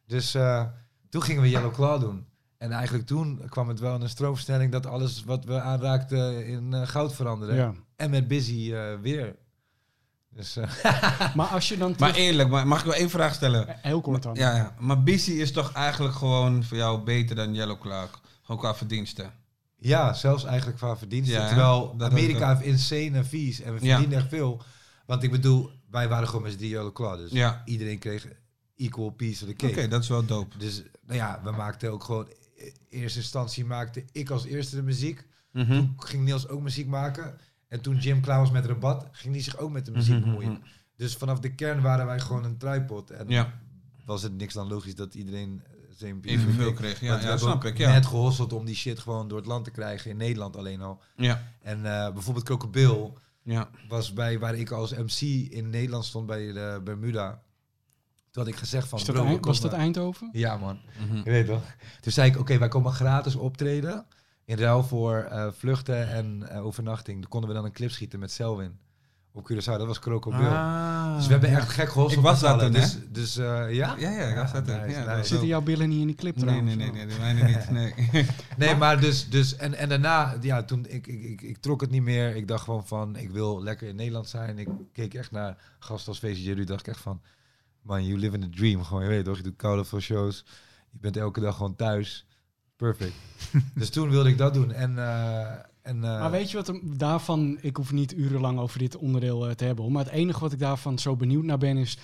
Dus... 0.06 0.36
Toen 1.08 1.22
gingen 1.22 1.42
we 1.42 1.50
Yellow 1.50 1.72
Claw 1.72 2.00
doen. 2.00 2.26
En 2.58 2.72
eigenlijk 2.72 3.06
toen 3.06 3.42
kwam 3.48 3.68
het 3.68 3.80
wel 3.80 3.94
in 3.94 4.00
een 4.00 4.08
stroomversnelling 4.08 4.72
dat 4.72 4.86
alles 4.86 5.24
wat 5.24 5.44
we 5.44 5.60
aanraakten 5.60 6.46
in 6.46 6.72
uh, 6.72 6.86
goud 6.86 7.14
veranderde. 7.14 7.54
Ja. 7.54 7.74
En 7.96 8.10
met 8.10 8.28
Busy 8.28 8.70
uh, 8.72 8.94
weer. 9.00 9.36
Dus, 10.30 10.56
uh, 10.56 10.84
maar 11.36 11.46
als 11.46 11.68
je 11.68 11.78
dan... 11.78 11.94
Maar 11.98 12.14
eerlijk, 12.14 12.48
maar 12.48 12.66
mag 12.66 12.78
ik 12.78 12.84
wel 12.84 12.94
één 12.94 13.10
vraag 13.10 13.34
stellen? 13.34 13.66
Heel 13.68 14.00
kort 14.00 14.22
dan. 14.22 14.34
Ja, 14.34 14.56
ja. 14.56 14.74
maar 14.78 15.02
Busy 15.02 15.32
is 15.32 15.52
toch 15.52 15.72
eigenlijk 15.72 16.14
gewoon 16.14 16.64
voor 16.64 16.76
jou 16.76 17.02
beter 17.02 17.36
dan 17.36 17.54
Yellow 17.54 17.80
Clark? 17.80 18.18
Gewoon 18.42 18.60
qua 18.60 18.74
verdiensten? 18.74 19.32
Ja, 19.78 20.12
zelfs 20.14 20.44
eigenlijk 20.44 20.78
qua 20.78 20.96
verdiensten. 20.96 21.40
Ja, 21.40 21.46
Terwijl 21.46 21.94
Amerika 21.98 22.56
heeft 22.56 22.66
insane 22.66 23.24
fees 23.24 23.60
en 23.60 23.72
we 23.72 23.78
verdienen 23.78 24.18
echt 24.18 24.28
veel. 24.28 24.62
Want 25.06 25.22
ik 25.22 25.30
bedoel, 25.30 25.70
wij 25.90 26.08
waren 26.08 26.28
gewoon 26.28 26.42
met 26.42 26.52
z'n 26.52 26.64
Yellow 26.64 26.92
Claw. 26.92 27.16
Dus 27.16 27.30
ja. 27.30 27.62
iedereen 27.64 27.98
kreeg 27.98 28.28
equal 28.76 29.10
piece 29.10 29.44
of 29.44 29.50
the 29.50 29.56
cake. 29.56 29.72
Oké, 29.72 29.88
dat 29.88 30.02
is 30.02 30.08
wel 30.08 30.24
dope. 30.24 30.58
Dus 30.58 30.82
nou 31.06 31.18
ja, 31.18 31.40
we 31.44 31.50
maakten 31.50 31.92
ook 31.92 32.04
gewoon... 32.04 32.28
In 32.88 33.00
eerste 33.00 33.18
instantie 33.18 33.64
maakte 33.64 34.04
ik 34.12 34.30
als 34.30 34.44
eerste 34.44 34.76
de 34.76 34.82
muziek. 34.82 35.26
Mm 35.52 35.66
Toen 35.66 35.94
ging 35.96 36.24
Niels 36.24 36.48
ook 36.48 36.60
muziek 36.60 36.86
maken. 36.86 37.38
En 37.68 37.80
toen 37.80 37.96
Jim 37.96 38.20
klaar 38.20 38.40
was 38.40 38.50
met 38.50 38.66
Rabat, 38.66 39.08
ging 39.12 39.34
hij 39.34 39.42
zich 39.42 39.58
ook 39.58 39.70
met 39.70 39.84
de 39.84 39.90
muziek 39.90 40.14
mhm, 40.14 40.24
bemoeien. 40.24 40.52
Mhm. 40.52 40.60
Dus 40.96 41.14
vanaf 41.14 41.40
de 41.40 41.54
kern 41.54 41.80
waren 41.80 42.06
wij 42.06 42.20
gewoon 42.20 42.44
een 42.44 42.56
tripod. 42.56 43.10
En 43.10 43.28
ja. 43.28 43.60
was 44.04 44.22
het 44.22 44.36
niks 44.36 44.54
dan 44.54 44.68
logisch 44.68 44.94
dat 44.94 45.14
iedereen 45.14 45.62
zijn 45.98 46.20
evenveel 46.22 46.72
kreeg. 46.72 47.00
Ja, 47.00 47.20
ja, 47.20 47.36
snap 47.36 47.64
ik. 47.64 47.78
Ja. 47.78 47.92
Net 47.92 48.06
gehosseld 48.06 48.52
om 48.52 48.64
die 48.64 48.74
shit 48.74 48.98
gewoon 48.98 49.28
door 49.28 49.38
het 49.38 49.46
land 49.46 49.64
te 49.64 49.70
krijgen 49.70 50.10
in 50.10 50.16
Nederland 50.16 50.56
alleen 50.56 50.80
al. 50.80 51.02
Ja. 51.16 51.42
En 51.62 51.78
uh, 51.78 52.12
bijvoorbeeld 52.12 52.44
Krokodil 52.44 53.18
ja. 53.42 53.70
was 53.88 54.12
bij 54.12 54.38
waar 54.38 54.54
ik 54.54 54.70
als 54.70 54.94
MC 54.94 55.20
in 55.50 55.70
Nederland 55.70 56.04
stond 56.04 56.26
bij 56.26 56.52
de 56.52 56.80
Bermuda. 56.84 57.42
Toen 58.30 58.42
had 58.42 58.52
ik 58.52 58.58
gezegd 58.58 58.88
van... 58.88 59.02
Bro, 59.02 59.38
was 59.40 59.60
dat 59.60 59.72
Eindhoven? 59.72 60.28
Ja, 60.32 60.56
man. 60.56 60.80
Mm 61.08 61.16
Je 61.16 61.30
weet 61.30 61.46
toch? 61.46 61.62
Toen 62.00 62.12
zei 62.12 62.30
ik, 62.30 62.38
oké, 62.38 62.58
wij 62.58 62.68
komen 62.68 62.92
gratis 62.92 63.34
optreden. 63.34 64.06
In 64.44 64.58
ruil 64.58 64.82
voor 64.82 65.28
uh, 65.32 65.46
vluchten 65.52 66.08
en 66.08 66.48
uh, 66.52 66.66
overnachting. 66.66 67.20
Dan 67.20 67.30
konden 67.30 67.48
we 67.50 67.56
dan 67.56 67.64
een 67.64 67.72
clip 67.72 67.90
schieten 67.90 68.18
met 68.18 68.30
Selwin. 68.30 68.78
Op 69.38 69.50
Curaçao, 69.52 69.78
dat 69.78 69.86
was 69.86 69.98
Croco 69.98 70.30
Ah, 70.30 71.16
dus 71.16 71.26
we 71.26 71.32
hebben 71.32 71.50
echt 71.50 71.68
gek 71.68 71.88
geholpen. 71.88 72.16
Ik 72.16 72.22
was 72.22 72.40
dat 72.40 72.72
Dus, 72.72 72.98
dus 73.08 73.36
uh, 73.36 73.44
ja? 73.72 73.94
Ja, 73.98 74.10
ja, 74.10 74.28
ik 74.28 74.36
was 74.36 74.52
dat 74.52 74.66
nice, 74.66 74.88
ja, 74.88 75.16
nice. 75.16 75.28
Zitten 75.28 75.48
jouw 75.48 75.60
billen 75.60 75.88
niet 75.88 76.00
in 76.00 76.06
die 76.06 76.16
clip 76.16 76.36
nee, 76.36 76.60
nee, 76.60 76.76
nee, 76.76 76.90
nee, 76.90 77.06
nee, 77.06 77.18
mijne 77.18 77.42
niet. 77.42 77.70
Nee, 77.70 78.26
nee 78.56 78.76
maar 78.76 79.00
dus, 79.00 79.28
dus 79.28 79.56
en, 79.56 79.74
en 79.74 79.88
daarna, 79.88 80.36
ja, 80.40 80.62
toen 80.62 80.86
ik, 80.88 81.06
ik, 81.06 81.22
ik, 81.22 81.42
ik, 81.42 81.56
trok 81.56 81.80
het 81.80 81.90
niet 81.90 82.02
meer. 82.02 82.36
Ik 82.36 82.48
dacht 82.48 82.64
gewoon 82.64 82.86
van, 82.86 83.16
ik 83.16 83.30
wil 83.30 83.62
lekker 83.62 83.88
in 83.88 83.96
Nederland 83.96 84.28
zijn. 84.28 84.58
Ik 84.58 84.68
keek 84.92 85.14
echt 85.14 85.30
naar 85.30 85.56
gasten 85.78 86.08
als 86.08 86.18
VCJ. 86.20 86.52
Nu 86.52 86.64
dacht 86.64 86.80
ik 86.80 86.86
echt 86.86 87.00
van, 87.00 87.20
man, 87.82 88.06
you 88.06 88.18
live 88.18 88.36
in 88.36 88.42
a 88.42 88.48
dream. 88.50 88.84
Gewoon, 88.84 89.02
je 89.02 89.08
weet 89.08 89.24
toch, 89.24 89.36
je 89.36 89.42
doet 89.42 89.56
koude 89.56 89.84
veel 89.84 90.00
shows. 90.00 90.44
Je 90.90 90.98
bent 91.00 91.16
elke 91.16 91.40
dag 91.40 91.56
gewoon 91.56 91.76
thuis. 91.76 92.26
Perfect. 92.76 93.14
dus 93.74 93.90
toen 93.90 94.10
wilde 94.10 94.28
ik 94.28 94.38
dat 94.38 94.54
doen. 94.54 94.72
En, 94.72 94.92
uh, 94.92 95.52
en, 95.88 95.96
uh, 95.96 96.02
maar 96.02 96.30
weet 96.30 96.50
je 96.50 96.56
wat 96.56 96.68
er, 96.68 96.80
daarvan, 96.82 97.58
ik 97.60 97.76
hoef 97.76 97.92
niet 97.92 98.12
urenlang 98.12 98.58
over 98.58 98.78
dit 98.78 98.96
onderdeel 98.96 99.48
uh, 99.48 99.54
te 99.54 99.64
hebben. 99.64 99.92
Maar 99.92 100.04
het 100.04 100.12
enige 100.12 100.40
wat 100.40 100.52
ik 100.52 100.58
daarvan 100.58 100.98
zo 100.98 101.16
benieuwd 101.16 101.44
naar 101.44 101.58
ben 101.58 101.76
is... 101.76 101.98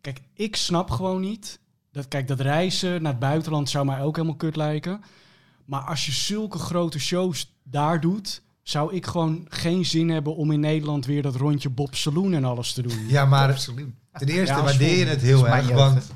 Kijk, 0.00 0.20
ik 0.34 0.56
snap 0.56 0.90
gewoon 0.90 1.20
niet... 1.20 1.58
Dat, 1.92 2.08
kijk, 2.08 2.28
dat 2.28 2.40
reizen 2.40 3.02
naar 3.02 3.10
het 3.12 3.20
buitenland 3.20 3.68
zou 3.68 3.86
mij 3.86 4.02
ook 4.02 4.16
helemaal 4.16 4.36
kut 4.36 4.56
lijken. 4.56 5.00
Maar 5.64 5.80
als 5.80 6.06
je 6.06 6.12
zulke 6.12 6.58
grote 6.58 6.98
shows 6.98 7.54
daar 7.62 8.00
doet 8.00 8.42
zou 8.62 8.94
ik 8.94 9.06
gewoon 9.06 9.46
geen 9.48 9.84
zin 9.84 10.08
hebben 10.08 10.36
om 10.36 10.50
in 10.50 10.60
Nederland 10.60 11.06
weer 11.06 11.22
dat 11.22 11.34
rondje 11.34 11.70
Bob 11.70 11.94
Saloon 11.94 12.32
en 12.32 12.44
alles 12.44 12.72
te 12.72 12.82
doen. 12.82 13.08
Ja, 13.08 13.24
maar 13.24 13.60
ten 14.12 14.28
eerste 14.28 14.56
ja, 14.56 14.62
waardeer 14.62 14.98
je 14.98 15.04
het 15.04 15.20
heel 15.20 15.48
erg, 15.48 15.70
want 15.70 16.10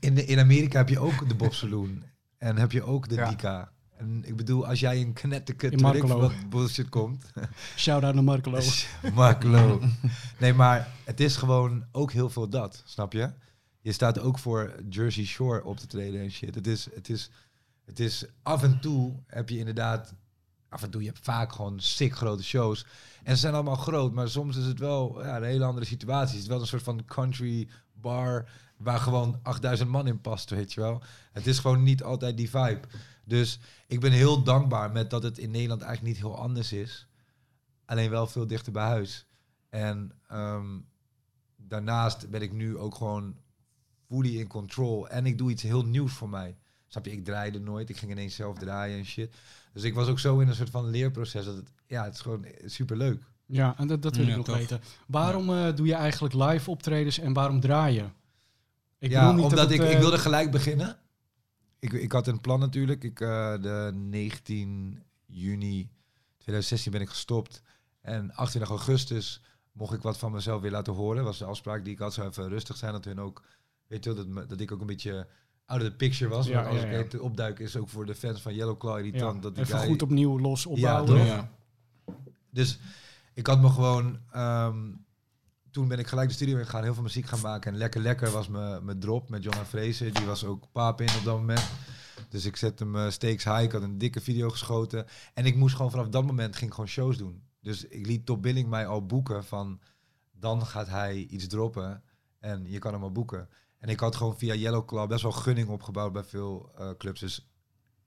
in, 0.00 0.14
de, 0.14 0.24
in 0.24 0.38
Amerika 0.38 0.78
heb 0.78 0.88
je 0.88 0.98
ook 0.98 1.28
de 1.28 1.34
Bob 1.34 1.54
Saloon. 1.54 2.02
En 2.38 2.56
heb 2.56 2.72
je 2.72 2.82
ook 2.82 3.08
de 3.08 3.14
ja. 3.14 3.28
Dika. 3.28 3.72
En 4.02 4.22
ik 4.24 4.36
bedoel, 4.36 4.66
als 4.66 4.80
jij 4.80 4.98
in 4.98 5.14
Connecticut 5.20 5.72
in 5.72 6.06
wat 6.06 6.32
bullshit 6.48 6.88
komt. 6.88 7.24
Shout-out 7.76 8.14
naar 8.14 8.24
Markelo. 8.24 8.60
Markelo. 9.14 9.80
Nee, 10.38 10.54
maar 10.54 10.88
het 11.04 11.20
is 11.20 11.36
gewoon 11.36 11.84
ook 11.92 12.12
heel 12.12 12.30
veel 12.30 12.48
dat, 12.48 12.82
snap 12.86 13.12
je? 13.12 13.30
Je 13.80 13.92
staat 13.92 14.18
ook 14.18 14.38
voor 14.38 14.74
Jersey 14.88 15.24
Shore 15.24 15.64
op 15.64 15.78
te 15.78 15.86
treden 15.86 16.20
en 16.20 16.30
shit. 16.30 16.54
Het 16.54 16.66
is, 16.66 16.88
het 16.94 17.08
is, 17.08 17.30
het 17.84 18.00
is 18.00 18.24
af 18.42 18.62
en 18.62 18.80
toe 18.80 19.22
heb 19.26 19.48
je 19.48 19.58
inderdaad, 19.58 20.14
af 20.68 20.82
en 20.82 20.90
toe 20.90 21.00
je 21.00 21.08
hebt 21.08 21.24
vaak 21.24 21.52
gewoon 21.52 21.80
sick 21.80 22.14
grote 22.14 22.44
shows. 22.44 22.86
En 23.22 23.34
ze 23.34 23.40
zijn 23.40 23.54
allemaal 23.54 23.76
groot, 23.76 24.12
maar 24.12 24.28
soms 24.28 24.56
is 24.56 24.64
het 24.66 24.78
wel 24.78 25.24
ja, 25.24 25.36
een 25.36 25.42
hele 25.42 25.64
andere 25.64 25.86
situatie. 25.86 26.34
Het 26.34 26.42
is 26.42 26.48
wel 26.48 26.60
een 26.60 26.66
soort 26.66 26.82
van 26.82 27.04
country 27.04 27.68
bar 27.92 28.48
waar 28.76 28.98
gewoon 28.98 29.38
8000 29.42 29.88
man 29.88 30.06
in 30.06 30.20
past, 30.20 30.50
weet 30.50 30.72
je 30.72 30.80
wel. 30.80 31.02
Het 31.32 31.46
is 31.46 31.58
gewoon 31.58 31.82
niet 31.82 32.02
altijd 32.02 32.36
die 32.36 32.50
vibe. 32.50 32.80
Dus 33.24 33.58
ik 33.86 34.00
ben 34.00 34.12
heel 34.12 34.42
dankbaar 34.42 34.92
met 34.92 35.10
dat 35.10 35.22
het 35.22 35.38
in 35.38 35.50
Nederland 35.50 35.82
eigenlijk 35.82 36.14
niet 36.14 36.24
heel 36.24 36.38
anders 36.38 36.72
is. 36.72 37.06
Alleen 37.84 38.10
wel 38.10 38.26
veel 38.26 38.46
dichter 38.46 38.72
bij 38.72 38.86
huis. 38.86 39.26
En 39.68 40.12
ehm, 40.28 40.78
daarnaast 41.56 42.30
ben 42.30 42.42
ik 42.42 42.52
nu 42.52 42.78
ook 42.78 42.94
gewoon 42.94 43.36
fully 44.08 44.38
in 44.38 44.46
control. 44.46 45.08
En 45.08 45.26
ik 45.26 45.38
doe 45.38 45.50
iets 45.50 45.62
heel 45.62 45.84
nieuws 45.84 46.12
voor 46.12 46.28
mij. 46.28 46.56
Snap 46.86 47.04
je, 47.04 47.12
ik 47.12 47.24
draaide 47.24 47.60
nooit. 47.60 47.88
Ik 47.88 47.96
ging 47.96 48.10
ineens 48.10 48.34
zelf 48.34 48.58
draaien 48.58 48.98
en 48.98 49.04
shit. 49.04 49.34
Dus 49.72 49.82
ik 49.82 49.94
was 49.94 50.08
ook 50.08 50.18
zo 50.18 50.38
in 50.38 50.48
een 50.48 50.54
soort 50.54 50.70
van 50.70 50.90
leerproces. 50.90 51.44
Dat 51.44 51.56
het, 51.56 51.72
ja, 51.86 52.04
het 52.04 52.14
is 52.14 52.20
gewoon 52.20 52.46
super 52.64 52.96
leuk. 52.96 53.22
Ja, 53.46 53.74
en 53.78 53.86
dat, 53.86 54.02
dat 54.02 54.16
wil 54.16 54.28
ik 54.28 54.36
nog 54.36 54.46
weten. 54.46 54.80
Waarom 55.06 55.50
uh, 55.50 55.74
doe 55.74 55.86
je 55.86 55.94
eigenlijk 55.94 56.34
live 56.34 56.70
optredens 56.70 57.18
en 57.18 57.32
waarom 57.32 57.60
draai 57.60 57.94
je? 57.94 58.04
Ik 58.98 59.10
ja, 59.10 59.32
niet 59.32 59.44
omdat 59.44 59.70
ik, 59.70 59.80
ik 59.80 59.90
eh, 59.90 59.98
wilde 59.98 60.18
gelijk 60.18 60.50
beginnen. 60.50 60.96
Ik, 61.82 61.92
ik 61.92 62.12
had 62.12 62.26
een 62.26 62.40
plan 62.40 62.60
natuurlijk. 62.60 63.04
Ik, 63.04 63.20
uh, 63.20 63.62
de 63.62 63.90
19 63.94 65.02
juni 65.26 65.90
2016 66.38 66.92
ben 66.92 67.00
ik 67.00 67.08
gestopt. 67.08 67.62
En 68.00 68.34
28 68.34 68.70
augustus 68.70 69.42
mocht 69.72 69.94
ik 69.94 70.02
wat 70.02 70.18
van 70.18 70.32
mezelf 70.32 70.60
weer 70.60 70.70
laten 70.70 70.92
horen. 70.92 71.16
Dat 71.16 71.24
was 71.24 71.38
de 71.38 71.44
afspraak 71.44 71.84
die 71.84 71.92
ik 71.92 71.98
had. 71.98 72.14
Zou 72.14 72.28
even 72.28 72.48
rustig 72.48 72.76
zijn. 72.76 72.92
Dat 72.92 73.04
hun 73.04 73.20
ook, 73.20 73.42
weet 73.86 74.04
je 74.04 74.14
wel, 74.14 74.26
dat, 74.26 74.48
dat 74.48 74.60
ik 74.60 74.72
ook 74.72 74.80
een 74.80 74.86
beetje 74.86 75.26
out 75.66 75.80
of 75.80 75.86
the 75.86 75.94
picture 75.94 76.30
was. 76.30 76.46
Ja, 76.46 76.62
als 76.62 76.80
ja, 76.80 76.86
ik 76.86 77.22
opduik 77.22 77.58
is 77.58 77.76
ook 77.76 77.88
voor 77.88 78.06
de 78.06 78.14
fans 78.14 78.42
van 78.42 78.54
Yellow 78.54 78.78
Claw 78.78 78.98
irritant. 78.98 79.42
dat 79.42 79.54
die 79.54 79.64
even 79.64 79.78
goed 79.78 80.02
opnieuw 80.02 80.40
los 80.40 80.66
opbouwen. 80.66 81.24
Ja, 81.24 81.50
Dus 82.50 82.78
ik 83.34 83.46
had 83.46 83.60
me 83.60 83.68
gewoon... 83.68 84.20
Um, 84.36 85.04
toen 85.72 85.88
ben 85.88 85.98
ik 85.98 86.06
gelijk 86.06 86.28
de 86.28 86.34
studio 86.34 86.58
in 86.58 86.64
gegaan, 86.64 86.82
heel 86.82 86.94
veel 86.94 87.02
muziek 87.02 87.26
gaan 87.26 87.40
maken. 87.40 87.72
En 87.72 87.78
Lekker 87.78 88.00
Lekker 88.00 88.30
was 88.30 88.48
mijn 88.48 88.98
drop 88.98 89.28
met 89.28 89.42
Johan 89.42 89.66
Vrezen. 89.66 90.14
Die 90.14 90.26
was 90.26 90.44
ook 90.44 90.72
paap 90.72 91.00
in 91.00 91.08
op 91.18 91.24
dat 91.24 91.36
moment. 91.36 91.70
Dus 92.28 92.44
ik 92.44 92.56
zette 92.56 92.84
hem 92.84 92.96
uh, 92.96 93.10
stakes 93.10 93.44
high. 93.44 93.62
Ik 93.62 93.72
had 93.72 93.82
een 93.82 93.98
dikke 93.98 94.20
video 94.20 94.50
geschoten. 94.50 95.06
En 95.34 95.46
ik 95.46 95.56
moest 95.56 95.76
gewoon 95.76 95.90
vanaf 95.90 96.08
dat 96.08 96.26
moment 96.26 96.56
ging 96.56 96.70
gewoon 96.70 96.88
shows 96.88 97.16
doen. 97.16 97.42
Dus 97.60 97.84
ik 97.84 98.06
liet 98.06 98.26
Top 98.26 98.42
Billing 98.42 98.68
mij 98.68 98.86
al 98.86 99.06
boeken 99.06 99.44
van... 99.44 99.80
Dan 100.32 100.66
gaat 100.66 100.88
hij 100.88 101.16
iets 101.16 101.46
droppen 101.46 102.02
en 102.38 102.64
je 102.70 102.78
kan 102.78 102.92
hem 102.92 103.02
al 103.02 103.12
boeken. 103.12 103.48
En 103.78 103.88
ik 103.88 104.00
had 104.00 104.16
gewoon 104.16 104.38
via 104.38 104.54
Yellow 104.54 104.86
Club 104.86 105.08
best 105.08 105.22
wel 105.22 105.32
gunning 105.32 105.68
opgebouwd 105.68 106.12
bij 106.12 106.24
veel 106.24 106.72
uh, 106.80 106.90
clubs. 106.98 107.20
Dus 107.20 107.50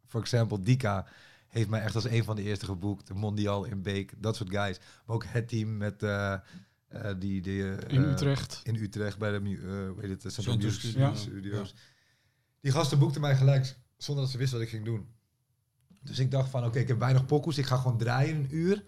voor 0.07 0.21
example, 0.21 0.59
Dika 0.59 1.07
heeft 1.47 1.69
mij 1.69 1.81
echt 1.81 1.95
als 1.95 2.05
een 2.05 2.23
van 2.23 2.35
de 2.35 2.43
eerste 2.43 2.65
geboekt. 2.65 3.13
Mondial 3.13 3.63
in 3.63 3.81
Beek, 3.81 4.13
dat 4.17 4.35
soort 4.35 4.49
guys. 4.49 4.79
Maar 5.05 5.15
ook 5.15 5.25
het 5.25 5.47
team 5.47 5.77
met... 5.77 6.03
Uh, 6.03 6.35
uh, 6.95 7.11
die, 7.19 7.41
die, 7.41 7.61
uh, 7.61 7.77
in 7.87 8.03
Utrecht. 8.03 8.61
In 8.63 8.75
Utrecht 8.75 9.17
bij 9.17 9.39
de 9.39 9.49
uh, 9.49 9.91
weet 9.91 10.23
het, 10.23 10.33
Central 10.33 10.71
Studios. 10.71 11.21
Studios. 11.21 11.75
Die 12.59 12.71
gasten 12.71 12.99
boekten 12.99 13.21
mij 13.21 13.35
gelijk 13.35 13.77
zonder 13.97 14.23
dat 14.23 14.33
ze 14.33 14.37
wisten 14.37 14.57
wat 14.57 14.67
ik 14.67 14.73
ging 14.73 14.85
doen. 14.85 15.07
Dus 16.01 16.19
ik 16.19 16.31
dacht 16.31 16.49
van 16.49 16.65
oké, 16.65 16.79
ik 16.79 16.87
heb 16.87 16.99
weinig 16.99 17.25
pokus. 17.25 17.57
Ik 17.57 17.65
ga 17.65 17.77
gewoon 17.77 17.97
draaien 17.97 18.35
een 18.35 18.55
uur. 18.55 18.83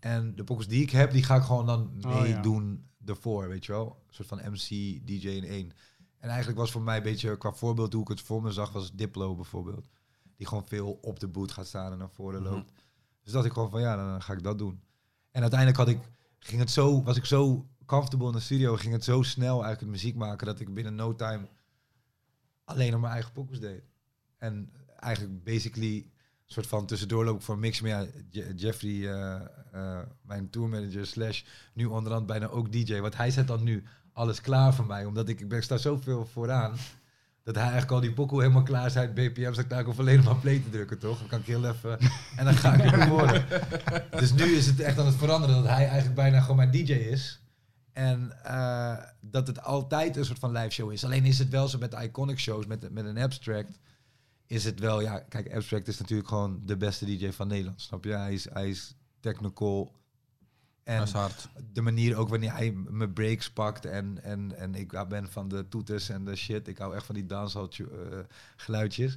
En 0.00 0.36
de 0.36 0.44
pokus 0.44 0.68
die 0.68 0.82
ik 0.82 0.90
heb, 0.90 1.12
die 1.12 1.22
ga 1.22 1.36
ik 1.36 1.42
gewoon 1.42 1.66
dan 1.66 1.92
oh, 2.04 2.20
meedoen 2.20 2.88
ja. 2.98 3.12
ervoor, 3.12 3.48
weet 3.48 3.64
je 3.66 3.72
wel. 3.72 4.02
Een 4.08 4.14
soort 4.14 4.28
van 4.28 4.38
MC, 4.38 4.68
DJ 5.06 5.28
in 5.28 5.44
één. 5.44 5.72
En 6.18 6.28
eigenlijk 6.28 6.58
was 6.58 6.70
voor 6.70 6.82
mij 6.82 6.96
een 6.96 7.02
beetje 7.02 7.36
qua 7.36 7.52
voorbeeld 7.52 7.92
hoe 7.92 8.02
ik 8.02 8.08
het 8.08 8.20
voor 8.20 8.42
me 8.42 8.50
zag, 8.50 8.72
was 8.72 8.92
Diplo 8.92 9.34
bijvoorbeeld. 9.34 9.88
Die 10.36 10.46
gewoon 10.46 10.66
veel 10.66 10.98
op 11.02 11.20
de 11.20 11.28
boot 11.28 11.52
gaat 11.52 11.66
staan 11.66 11.92
en 11.92 11.98
naar 11.98 12.10
voren 12.10 12.42
mhm. 12.42 12.52
loopt. 12.52 12.72
Dus 13.22 13.32
dat 13.32 13.44
ik 13.44 13.52
gewoon 13.52 13.70
van 13.70 13.80
ja, 13.80 13.96
dan 13.96 14.22
ga 14.22 14.32
ik 14.32 14.42
dat 14.42 14.58
doen. 14.58 14.80
En 15.30 15.40
uiteindelijk 15.40 15.78
had 15.78 15.88
ik 15.88 15.98
ging 16.40 16.60
het 16.60 16.70
zo, 16.70 17.02
was 17.02 17.16
ik 17.16 17.24
zo 17.24 17.68
comfortable 17.86 18.26
in 18.26 18.32
de 18.32 18.40
studio, 18.40 18.76
ging 18.76 18.92
het 18.92 19.04
zo 19.04 19.22
snel 19.22 19.64
eigenlijk 19.64 19.80
het 19.80 19.90
muziek 19.90 20.14
maken 20.14 20.46
dat 20.46 20.60
ik 20.60 20.74
binnen 20.74 20.94
no 20.94 21.14
time 21.14 21.48
alleen 22.64 22.94
op 22.94 23.00
mijn 23.00 23.12
eigen 23.12 23.32
pokus 23.32 23.60
deed. 23.60 23.82
En 24.38 24.72
eigenlijk 24.96 25.44
basically 25.44 25.96
een 25.96 26.12
soort 26.46 26.66
van 26.66 26.86
tussendoor 26.86 27.24
loop 27.24 27.36
ik 27.36 27.42
voor 27.42 27.58
mix. 27.58 27.80
Maar 27.80 28.06
Jeffrey, 28.56 28.90
uh, 28.90 29.40
uh, 29.74 30.00
mijn 30.22 30.50
tourmanager 30.50 31.06
slash 31.06 31.42
nu 31.74 31.84
onderhand 31.84 32.26
bijna 32.26 32.46
ook 32.46 32.72
DJ. 32.72 33.00
Want 33.00 33.16
hij 33.16 33.30
zet 33.30 33.46
dan 33.46 33.62
nu 33.62 33.84
alles 34.12 34.40
klaar 34.40 34.74
voor 34.74 34.86
mij. 34.86 35.04
Omdat 35.04 35.28
ik, 35.28 35.40
ik 35.40 35.48
ben, 35.48 35.62
sta 35.62 35.76
zoveel 35.76 36.26
vooraan. 36.26 36.76
Dat 37.52 37.62
hij 37.62 37.72
eigenlijk 37.72 38.02
al 38.02 38.08
die 38.08 38.16
pokoe 38.16 38.40
helemaal 38.40 38.62
klaar 38.62 38.90
zijn. 38.90 39.14
BPM 39.14 39.52
zat 39.52 39.68
daar 39.68 39.98
alleen 39.98 40.24
maar 40.24 40.36
play 40.36 40.58
te 40.58 40.70
drukken, 40.70 40.98
toch? 40.98 41.18
Dan 41.18 41.28
kan 41.28 41.40
ik 41.40 41.46
heel 41.46 41.64
even... 41.64 41.98
En 42.36 42.44
dan 42.44 42.54
ga 42.54 42.74
ik 42.74 42.92
er 42.92 43.08
worden. 43.08 43.44
Dus 44.10 44.32
nu 44.32 44.44
is 44.44 44.66
het 44.66 44.80
echt 44.80 44.98
aan 44.98 45.06
het 45.06 45.14
veranderen 45.14 45.56
dat 45.56 45.64
hij 45.64 45.84
eigenlijk 45.86 46.14
bijna 46.14 46.40
gewoon 46.40 46.56
mijn 46.56 46.70
DJ 46.70 46.92
is. 46.92 47.40
En 47.92 48.32
uh, 48.46 48.96
dat 49.20 49.46
het 49.46 49.62
altijd 49.62 50.16
een 50.16 50.24
soort 50.24 50.38
van 50.38 50.52
live 50.52 50.70
show 50.70 50.92
is. 50.92 51.04
Alleen 51.04 51.24
is 51.24 51.38
het 51.38 51.48
wel 51.48 51.68
zo 51.68 51.78
met 51.78 51.90
de 51.90 52.02
iconic 52.02 52.38
shows, 52.38 52.66
met, 52.66 52.92
met 52.92 53.04
een 53.04 53.18
abstract. 53.18 53.78
Is 54.46 54.64
het 54.64 54.80
wel, 54.80 55.00
ja, 55.00 55.18
kijk, 55.18 55.54
abstract 55.54 55.88
is 55.88 55.98
natuurlijk 55.98 56.28
gewoon 56.28 56.60
de 56.64 56.76
beste 56.76 57.04
DJ 57.04 57.30
van 57.30 57.48
Nederland, 57.48 57.80
snap 57.80 58.04
je? 58.04 58.12
Hij 58.12 58.32
is, 58.32 58.46
hij 58.52 58.68
is 58.68 58.94
technical 59.20 59.99
En 60.84 61.06
de 61.72 61.80
manier 61.80 62.16
ook 62.16 62.28
wanneer 62.28 62.52
hij 62.52 62.72
mijn 62.72 63.12
breaks 63.12 63.50
pakt 63.50 63.84
en, 63.84 64.22
en, 64.22 64.56
en 64.56 64.74
ik 64.74 65.08
ben 65.08 65.30
van 65.30 65.48
de 65.48 65.68
toeters 65.68 66.08
en 66.08 66.24
de 66.24 66.36
shit. 66.36 66.68
Ik 66.68 66.78
hou 66.78 66.94
echt 66.94 67.06
van 67.06 67.14
die 67.14 67.26
dancehall 67.26 67.68
uh, 67.78 67.86
geluidjes. 68.56 69.16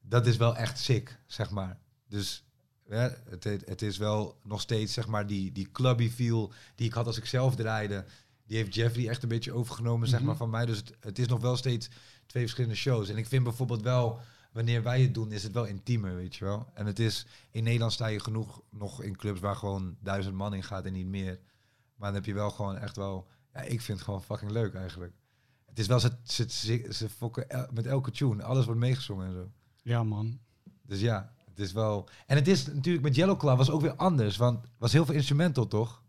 Dat 0.00 0.26
is 0.26 0.36
wel 0.36 0.56
echt 0.56 0.78
sick, 0.78 1.18
zeg 1.26 1.50
maar. 1.50 1.78
Dus 2.08 2.44
ja, 2.88 3.14
het, 3.28 3.44
het 3.44 3.82
is 3.82 3.96
wel 3.96 4.38
nog 4.42 4.60
steeds 4.60 4.92
zeg 4.92 5.06
maar 5.06 5.26
die, 5.26 5.52
die 5.52 5.70
clubby 5.72 6.10
feel 6.10 6.52
die 6.74 6.86
ik 6.86 6.92
had 6.92 7.06
als 7.06 7.18
ik 7.18 7.26
zelf 7.26 7.56
draaide. 7.56 8.04
Die 8.46 8.56
heeft 8.56 8.74
Jeffrey 8.74 9.08
echt 9.08 9.22
een 9.22 9.28
beetje 9.28 9.52
overgenomen 9.52 10.08
zeg 10.08 10.20
maar, 10.20 10.28
mhm. 10.28 10.38
van 10.38 10.50
mij. 10.50 10.66
Dus 10.66 10.76
het, 10.76 10.94
het 11.00 11.18
is 11.18 11.26
nog 11.26 11.40
wel 11.40 11.56
steeds 11.56 11.88
twee 12.26 12.42
verschillende 12.42 12.76
shows. 12.76 13.08
En 13.08 13.16
ik 13.16 13.26
vind 13.26 13.44
bijvoorbeeld 13.44 13.82
wel, 13.82 14.20
wanneer 14.58 14.82
wij 14.82 15.02
het 15.02 15.14
doen, 15.14 15.32
is 15.32 15.42
het 15.42 15.52
wel 15.52 15.64
intiemer, 15.64 16.14
weet 16.14 16.36
je 16.36 16.44
wel. 16.44 16.70
En 16.74 16.86
het 16.86 16.98
is, 16.98 17.26
in 17.50 17.64
Nederland 17.64 17.92
sta 17.92 18.06
je 18.06 18.20
genoeg 18.20 18.62
nog 18.70 19.02
in 19.02 19.16
clubs 19.16 19.40
waar 19.40 19.56
gewoon 19.56 19.96
duizend 20.00 20.34
man 20.34 20.54
in 20.54 20.62
gaat 20.62 20.84
en 20.84 20.92
niet 20.92 21.06
meer. 21.06 21.38
Maar 21.94 22.08
dan 22.08 22.14
heb 22.14 22.24
je 22.24 22.34
wel 22.34 22.50
gewoon 22.50 22.76
echt 22.76 22.96
wel, 22.96 23.28
ja, 23.52 23.60
ik 23.60 23.80
vind 23.80 23.98
het 23.98 24.06
gewoon 24.06 24.22
fucking 24.22 24.50
leuk 24.50 24.74
eigenlijk. 24.74 25.12
Het 25.66 25.78
is 25.78 25.86
wel, 25.86 26.00
ze, 26.00 26.10
ze, 26.22 26.44
ze, 26.48 26.86
ze 26.90 27.08
fokken 27.08 27.68
met 27.72 27.86
elke 27.86 28.10
tune, 28.10 28.42
alles 28.42 28.64
wordt 28.64 28.80
meegezongen 28.80 29.26
en 29.26 29.32
zo. 29.32 29.50
Ja, 29.82 30.02
man. 30.02 30.38
Dus 30.82 31.00
ja, 31.00 31.32
het 31.48 31.58
is 31.58 31.72
wel... 31.72 32.08
En 32.26 32.36
het 32.36 32.48
is 32.48 32.66
natuurlijk 32.66 33.04
met 33.04 33.14
Yellow 33.14 33.38
Claw 33.38 33.56
was 33.56 33.70
ook 33.70 33.80
weer 33.80 33.96
anders, 33.96 34.36
want 34.36 34.66
was 34.78 34.92
heel 34.92 35.04
veel 35.04 35.14
instrumental, 35.14 35.66
toch? 35.66 36.02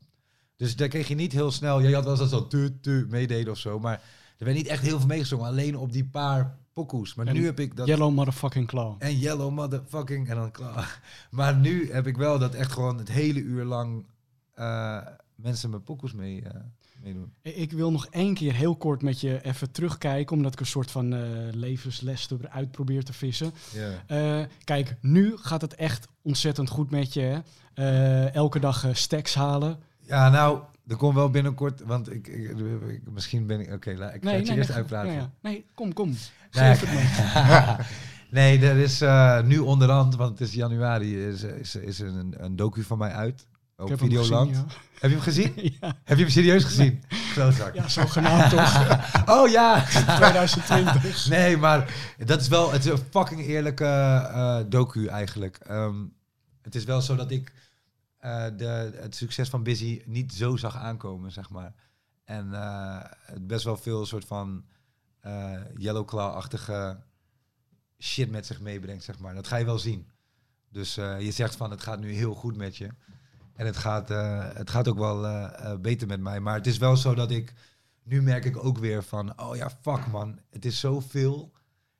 Dus 0.55 0.75
daar 0.75 0.87
kreeg 0.87 1.07
je 1.07 1.15
niet 1.15 1.31
heel 1.31 1.51
snel... 1.51 1.79
Je 1.79 1.95
had 1.95 2.03
wel 2.03 2.19
eens 2.19 2.29
zo 2.29 2.47
tu 2.47 2.79
tu 2.79 3.05
meededen 3.09 3.51
of 3.51 3.57
zo, 3.57 3.79
maar 3.79 4.01
er 4.39 4.45
werd 4.45 4.57
niet 4.57 4.67
echt 4.67 4.81
heel 4.81 4.97
veel 4.97 5.07
meegezongen. 5.07 5.45
Alleen 5.45 5.77
op 5.77 5.91
die 5.91 6.05
paar 6.05 6.57
pokoes. 6.73 7.15
Maar 7.15 7.33
nu 7.33 7.45
heb 7.45 7.59
ik 7.59 7.75
dat... 7.75 7.87
Yellow 7.87 8.13
motherfucking 8.13 8.67
claw. 8.67 8.95
En 8.99 9.17
yellow 9.17 9.51
motherfucking 9.51 10.29
en 10.29 10.35
dan 10.35 10.51
claw. 10.51 10.83
Maar 11.29 11.55
nu 11.55 11.91
heb 11.91 12.07
ik 12.07 12.17
wel 12.17 12.39
dat 12.39 12.53
echt 12.53 12.71
gewoon 12.71 12.97
het 12.97 13.09
hele 13.09 13.39
uur 13.39 13.63
lang 13.63 14.05
uh, 14.55 14.97
mensen 15.35 15.69
met 15.69 15.83
pokoes 15.83 16.13
mee... 16.13 16.41
Uh, 16.41 16.49
meedoen. 17.03 17.33
Ik 17.41 17.71
wil 17.71 17.91
nog 17.91 18.07
één 18.07 18.33
keer 18.33 18.53
heel 18.53 18.75
kort 18.75 19.01
met 19.01 19.21
je 19.21 19.43
even 19.43 19.71
terugkijken, 19.71 20.35
omdat 20.35 20.53
ik 20.53 20.59
een 20.59 20.65
soort 20.65 20.91
van 20.91 21.13
uh, 21.13 21.21
levensles 21.51 22.29
eruit 22.29 22.71
probeer 22.71 23.03
te 23.03 23.13
vissen. 23.13 23.51
Yeah. 24.07 24.45
kijk, 24.63 24.95
nu 25.01 25.37
gaat 25.37 25.61
het 25.61 25.75
echt 25.75 26.07
ontzettend 26.21 26.69
goed 26.69 26.91
met 26.91 27.13
je. 27.13 27.41
elke 28.33 28.59
dag 28.59 28.85
stacks 28.91 29.33
halen. 29.33 29.79
Ja, 29.99 30.29
nou, 30.29 30.59
er 30.89 30.95
komt 30.95 31.15
wel 31.15 31.29
binnenkort, 31.29 31.81
want 31.85 32.13
ik, 32.13 32.27
ik, 32.27 33.01
misschien 33.11 33.47
ben 33.47 33.59
ik... 33.59 33.65
Oké, 33.65 33.75
okay, 33.75 33.93
ik 33.93 33.99
ga 33.99 34.31
het 34.31 34.47
nee, 34.47 34.57
eerst 34.57 34.71
uitpraten. 34.71 35.11
Ja, 35.11 35.17
ja. 35.17 35.31
Nee, 35.41 35.65
kom, 35.73 35.93
kom. 35.93 36.15
Nee, 36.51 36.75
nee 38.59 38.59
er 38.59 38.77
is 38.77 39.01
uh, 39.01 39.41
nu 39.41 39.57
onderhand, 39.57 40.15
want 40.15 40.39
het 40.39 40.47
is 40.47 40.53
januari, 40.53 41.27
is, 41.27 41.43
is, 41.43 41.75
is 41.75 41.99
een, 41.99 42.35
een 42.37 42.55
docu 42.55 42.83
van 42.83 42.97
mij 42.97 43.11
uit. 43.11 43.47
Op 43.77 43.97
Videoland. 43.97 44.55
Ja. 44.55 44.65
Heb 44.99 45.09
je 45.09 45.15
hem 45.15 45.19
gezien? 45.19 45.53
ja. 45.81 45.95
Heb 46.03 46.17
je 46.17 46.23
hem 46.23 46.31
serieus 46.31 46.63
gezien? 46.63 47.03
Nee. 47.35 47.51
Ja, 47.73 47.87
zogenaamd 47.87 48.49
toch. 48.49 48.85
oh 49.39 49.49
ja. 49.49 49.83
2020. 49.83 51.29
nee, 51.29 51.57
maar 51.57 51.93
dat 52.25 52.41
is 52.41 52.47
wel, 52.47 52.71
het 52.71 52.85
is 52.85 52.91
een 52.91 53.05
fucking 53.09 53.41
eerlijke 53.41 53.83
uh, 54.33 54.57
docu 54.67 55.05
eigenlijk. 55.05 55.59
Um, 55.71 56.13
het 56.61 56.75
is 56.75 56.83
wel 56.83 57.01
zo 57.01 57.15
dat 57.15 57.31
ik 57.31 57.53
uh, 58.25 58.45
de, 58.57 58.91
het 58.95 59.15
succes 59.15 59.49
van 59.49 59.63
Busy 59.63 60.01
niet 60.05 60.33
zo 60.33 60.55
zag 60.55 60.75
aankomen, 60.75 61.31
zeg 61.31 61.49
maar. 61.49 61.73
En 62.23 62.47
uh, 62.47 62.99
het 63.21 63.47
best 63.47 63.63
wel 63.63 63.77
veel 63.77 64.05
soort 64.05 64.25
van 64.25 64.65
uh, 65.25 65.59
Yellow 65.75 66.07
Claw-achtige 66.07 67.03
shit 67.99 68.31
met 68.31 68.45
zich 68.45 68.61
meebrengt, 68.61 69.03
zeg 69.03 69.19
maar. 69.19 69.33
Dat 69.33 69.47
ga 69.47 69.55
je 69.55 69.65
wel 69.65 69.79
zien. 69.79 70.07
Dus 70.69 70.95
je 70.95 71.31
zegt 71.31 71.55
van, 71.55 71.71
het 71.71 71.83
gaat 71.83 71.99
nu 71.99 72.11
heel 72.11 72.33
goed 72.33 72.57
met 72.57 72.77
je. 72.77 72.89
En 73.55 73.65
het 73.65 73.77
gaat, 73.77 74.09
het 74.57 74.69
gaat 74.69 74.87
ook 74.87 74.97
wel 74.97 75.49
beter 75.79 76.07
met 76.07 76.19
mij. 76.19 76.39
Maar 76.39 76.55
het 76.55 76.67
is 76.67 76.77
wel 76.77 76.97
zo 76.97 77.13
dat 77.13 77.31
ik... 77.31 77.53
Nu 78.03 78.21
merk 78.21 78.45
ik 78.45 78.63
ook 78.63 78.77
weer 78.77 79.03
van, 79.03 79.41
oh 79.41 79.55
ja, 79.55 79.69
fuck 79.81 80.07
man. 80.07 80.39
Het 80.49 80.65
is 80.65 80.79
zoveel. 80.79 81.51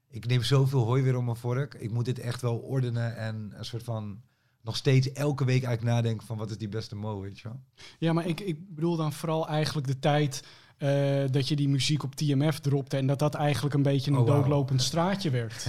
Ik 0.07 0.25
neem 0.25 0.43
zoveel 0.43 0.85
hooi 0.85 1.03
weer 1.03 1.17
om 1.17 1.25
mijn 1.25 1.37
vork. 1.37 1.73
Ik 1.73 1.91
moet 1.91 2.05
dit 2.05 2.19
echt 2.19 2.41
wel 2.41 2.57
ordenen 2.57 3.15
en 3.15 3.53
een 3.55 3.65
soort 3.65 3.83
van 3.83 4.21
nog 4.61 4.75
steeds 4.75 5.11
elke 5.11 5.45
week 5.45 5.63
eigenlijk 5.63 5.95
nadenken 5.95 6.27
van 6.27 6.37
wat 6.37 6.49
is 6.49 6.57
die 6.57 6.69
beste 6.69 6.95
mo, 6.95 7.19
weet 7.19 7.39
je 7.39 7.47
wel. 7.47 7.59
Ja, 7.99 8.13
maar 8.13 8.25
ik, 8.25 8.39
ik 8.39 8.75
bedoel 8.75 8.95
dan 8.95 9.13
vooral 9.13 9.47
eigenlijk 9.47 9.87
de 9.87 9.99
tijd 9.99 10.43
uh, 10.79 11.23
dat 11.31 11.47
je 11.47 11.55
die 11.55 11.69
muziek 11.69 12.03
op 12.03 12.15
TMF 12.15 12.59
dropte 12.59 12.97
en 12.97 13.07
dat 13.07 13.19
dat 13.19 13.35
eigenlijk 13.35 13.75
een 13.75 13.83
beetje 13.83 14.11
een 14.11 14.17
oh, 14.17 14.25
doodlopend 14.25 14.81
straatje 14.91 15.29
werd. 15.29 15.65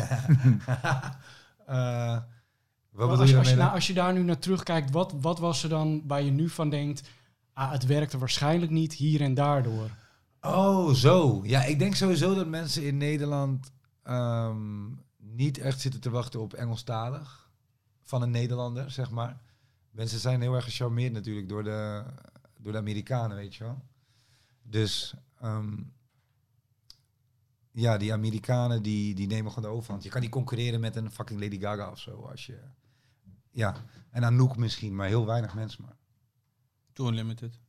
uh, 1.68 2.18
wat 2.90 3.18
als, 3.18 3.30
je, 3.30 3.38
als, 3.38 3.50
je, 3.50 3.56
nou, 3.56 3.74
als 3.74 3.86
je 3.86 3.94
daar 3.94 4.12
nu 4.12 4.22
naar 4.22 4.38
terugkijkt, 4.38 4.90
wat, 4.90 5.14
wat 5.20 5.38
was 5.38 5.62
er 5.62 5.68
dan 5.68 6.02
waar 6.06 6.22
je 6.22 6.30
nu 6.30 6.48
van 6.48 6.70
denkt, 6.70 7.08
ah, 7.52 7.70
het 7.70 7.86
werkte 7.86 8.18
waarschijnlijk 8.18 8.72
niet 8.72 8.94
hier 8.94 9.20
en 9.20 9.34
daardoor? 9.34 9.90
Oh, 10.40 10.92
zo. 10.92 11.40
Ja, 11.44 11.64
ik 11.64 11.78
denk 11.78 11.94
sowieso 11.94 12.34
dat 12.34 12.46
mensen 12.46 12.86
in 12.86 12.96
Nederland 12.96 13.72
um, 14.04 15.00
niet 15.16 15.58
echt 15.58 15.80
zitten 15.80 16.00
te 16.00 16.10
wachten 16.10 16.40
op 16.40 16.52
Engelstalig 16.52 17.49
van 18.10 18.22
een 18.22 18.30
Nederlander, 18.30 18.90
zeg 18.90 19.10
maar. 19.10 19.40
Mensen 19.90 20.18
zijn 20.18 20.40
heel 20.40 20.54
erg 20.54 20.64
gecharmeerd 20.64 21.12
natuurlijk 21.12 21.48
door 21.48 21.64
de, 21.64 22.04
door 22.58 22.72
de 22.72 22.78
Amerikanen, 22.78 23.36
weet 23.36 23.54
je 23.54 23.64
wel. 23.64 23.82
Dus 24.62 25.14
ehm, 25.38 25.82
ja, 27.70 27.96
die 27.96 28.12
Amerikanen 28.12 28.82
die, 28.82 29.14
die 29.14 29.26
nemen 29.26 29.52
gewoon 29.52 29.70
de 29.70 29.76
overhand. 29.76 30.02
Je 30.02 30.08
kan 30.08 30.20
niet 30.20 30.30
concurreren 30.30 30.80
met 30.80 30.96
een 30.96 31.10
fucking 31.10 31.40
Lady 31.40 31.60
Gaga 31.60 31.90
of 31.90 31.98
zo. 31.98 32.22
Als 32.22 32.46
je, 32.46 32.58
ja, 33.50 33.76
en 34.10 34.24
Anouk 34.24 34.56
misschien, 34.56 34.94
maar 34.94 35.06
heel 35.06 35.26
weinig 35.26 35.54
mensen 35.54 35.84
maar. 35.84 35.96
Too 36.92 37.08
Unlimited. 37.08 37.60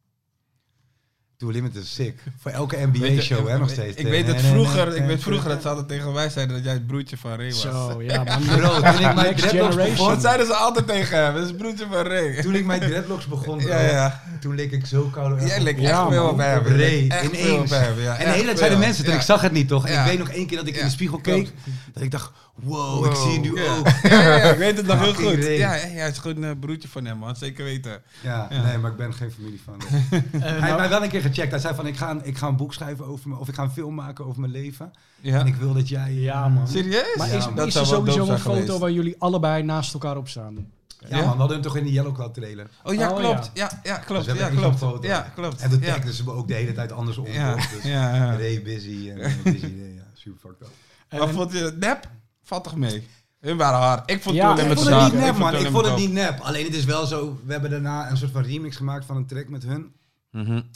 Too 1.41 1.51
Limited 1.51 1.84
is 1.84 1.93
sick. 1.93 2.19
Voor 2.38 2.51
elke 2.51 2.77
NBA-show, 2.91 3.47
hè, 3.47 3.57
nog 3.57 3.69
steeds. 3.69 3.97
Ik 3.97 4.07
weet 4.07 4.27
het 4.27 4.41
vroeger, 4.41 4.95
ik 4.95 5.05
weet 5.05 5.22
vroeger 5.22 5.49
dat 5.49 5.61
ze 5.61 5.69
altijd 5.69 5.88
tegen 5.88 6.13
mij 6.13 6.30
zeiden 6.30 6.55
dat 6.55 6.63
jij 6.63 6.73
het 6.73 6.88
broertje 6.88 7.18
van 7.18 7.35
Ray 7.35 7.49
was. 7.49 7.61
Zo, 7.61 8.01
ja, 8.01 8.23
man. 8.23 8.43
Bro, 8.57 8.80
toen 8.81 9.09
ik 9.09 9.15
mijn 9.15 9.35
dreadlocks 9.35 9.76
begon... 9.76 10.09
Dat 10.09 10.22
zeiden 10.22 10.45
ze 10.45 10.53
altijd 10.53 10.88
tegen 10.88 11.18
hem, 11.23 11.34
dat 11.34 11.43
is 11.43 11.47
het 11.47 11.57
broertje 11.57 11.85
van 11.91 12.01
Ray. 12.01 12.41
Toen 12.41 12.55
ik 12.55 12.65
mijn 12.65 12.80
dreadlocks 12.80 13.27
begon, 13.27 13.57
bro, 13.63 13.68
ja, 13.68 13.80
ja. 13.80 14.23
toen 14.39 14.55
leek 14.55 14.72
ik 14.72 14.85
zo 14.85 15.03
koud. 15.11 15.41
Jij 15.47 15.61
leek 15.61 15.80
echt 15.80 16.07
veel 16.09 16.35
bij 16.35 16.49
hem. 16.49 16.63
Ray, 16.63 17.03
ineens. 17.23 17.72
En 17.72 17.95
de 17.95 18.31
hele 18.31 18.43
tijd 18.43 18.57
zeiden 18.57 18.80
mensen, 18.80 19.05
toen 19.05 19.13
ik 19.13 19.22
zag 19.22 19.41
het 19.41 19.51
niet, 19.51 19.68
toch? 19.68 19.88
En 19.88 19.99
ik 19.99 20.05
weet 20.05 20.19
nog 20.19 20.30
één 20.30 20.47
keer 20.47 20.57
dat 20.57 20.68
ik 20.68 20.76
in 20.76 20.85
de 20.85 20.91
spiegel 20.91 21.18
keek, 21.18 21.51
dat 21.93 22.03
ik 22.03 22.11
dacht, 22.11 22.31
wow, 22.56 23.06
ik 23.06 23.15
zie 23.15 23.32
je 23.32 23.40
nu 23.40 23.68
ook. 23.69 23.88
ik 24.52 24.57
weet 24.57 24.78
het 24.78 24.86
nog 24.86 24.99
heel 24.99 25.14
goed. 25.14 25.45
Ja, 25.45 25.76
ja, 25.76 25.82
het 25.82 26.11
is 26.11 26.18
gewoon 26.18 26.44
een 26.44 26.60
broertje 26.60 26.88
van 26.88 27.06
hem, 27.06 27.18
man. 27.18 27.36
Zeker 27.36 27.64
weten. 27.64 28.02
Ja, 28.22 28.48
nee, 28.49 28.78
maar 28.78 28.91
ik 28.91 28.98
ben 28.98 29.14
geen 29.14 29.32
familie 29.32 29.61
van 29.64 29.82
hem. 29.86 30.22
Hij 30.41 30.61
heeft 30.61 30.78
mij 30.78 30.90
wel 30.90 31.03
een 31.03 31.10
keer 31.10 31.22
gecheckt. 31.22 31.52
Hij 31.52 31.60
zei 31.60 31.76
van, 31.76 31.88
ik 31.88 31.98
ga 31.98 32.19
ik 32.23 32.38
ga 32.38 32.48
een 32.48 32.56
boek 32.56 32.73
schrijven 32.73 33.06
over 33.06 33.30
me, 33.30 33.38
of 33.38 33.48
ik 33.48 33.56
ga 33.56 33.64
een 33.64 33.72
film 33.72 33.95
maken 33.95 34.26
over 34.26 34.40
mijn 34.40 34.52
leven. 34.52 34.94
Ja. 35.22 35.40
En 35.40 35.48
ik 35.48 35.56
wil 35.56 35.73
dat 35.73 35.88
jij... 35.88 36.14
Ja, 36.14 36.48
man. 36.48 36.68
Serieus? 36.68 37.15
Maar 37.18 37.30
is, 37.30 37.48
dat 37.56 37.68
is 37.68 37.76
er 37.76 37.86
sowieso 37.86 38.28
een 38.28 38.40
foto 38.40 38.80
waar 38.80 38.91
jullie 38.91 39.15
allebei 39.19 39.64
naast 39.64 39.94
elkaar 39.94 40.18
op 40.18 40.28
staan? 40.28 40.68
Ja, 41.10 41.15
man, 41.15 41.32
we 41.32 41.38
hadden 41.38 41.52
hem 41.52 41.61
toch 41.61 41.78
in 41.78 41.84
de 41.84 41.91
Yellow 41.91 42.14
Cloud 42.14 42.34
trailer. 42.34 42.69
Oh 42.84 42.94
ja, 42.94 43.10
oh, 43.10 43.18
klopt. 43.18 43.52
Ja, 43.53 43.80
ja, 43.84 43.98
klopt. 43.98 44.26
Dus 44.26 44.38
ja, 44.38 44.49
klopt. 44.49 44.78
Foto. 44.78 45.07
Ja, 45.07 45.32
klopt. 45.36 45.61
En 45.61 45.69
toen 45.69 45.80
tagden 45.80 46.14
ze 46.14 46.23
me 46.23 46.32
ook 46.32 46.48
de 46.48 46.53
hele 46.53 46.73
tijd 46.73 46.91
andersom. 46.91 47.28
Ja, 47.28 47.56
dus 47.56 47.84
ja, 47.84 48.15
ja. 48.15 48.36
Ray 48.36 48.61
busy 48.61 49.10
en 49.10 49.38
busy. 49.44 49.65
ja, 49.95 50.03
super 50.14 50.40
fucked 50.40 50.68
up. 50.68 51.19
Maar 51.19 51.30
vond 51.30 51.52
je 51.52 51.57
het 51.57 51.80
nep? 51.80 52.10
Valt 52.43 52.63
toch 52.63 52.76
mee? 52.76 53.07
Hun 53.39 53.57
waren 53.57 53.80
hard. 53.80 54.11
Ik 54.11 54.22
vond, 54.22 54.35
ja, 54.35 54.57
ik 54.57 54.77
vond 54.77 54.89
het 54.89 55.11
niet 55.11 55.22
nep, 55.22 55.38
man. 55.38 55.55
Ik 55.55 55.68
vond 55.68 55.85
het 55.85 55.97
niet 55.97 56.11
nep. 56.11 56.39
Alleen 56.39 56.65
het 56.65 56.76
is 56.76 56.85
wel 56.85 57.05
zo, 57.05 57.39
we 57.45 57.51
hebben 57.51 57.69
daarna 57.69 58.09
een 58.09 58.18
soort 58.18 58.31
van 58.31 58.43
remix 58.43 58.76
gemaakt 58.76 59.05
van 59.05 59.15
een 59.15 59.26
track 59.26 59.47
met 59.47 59.63
hun. 59.63 59.93
Mm 60.31 60.69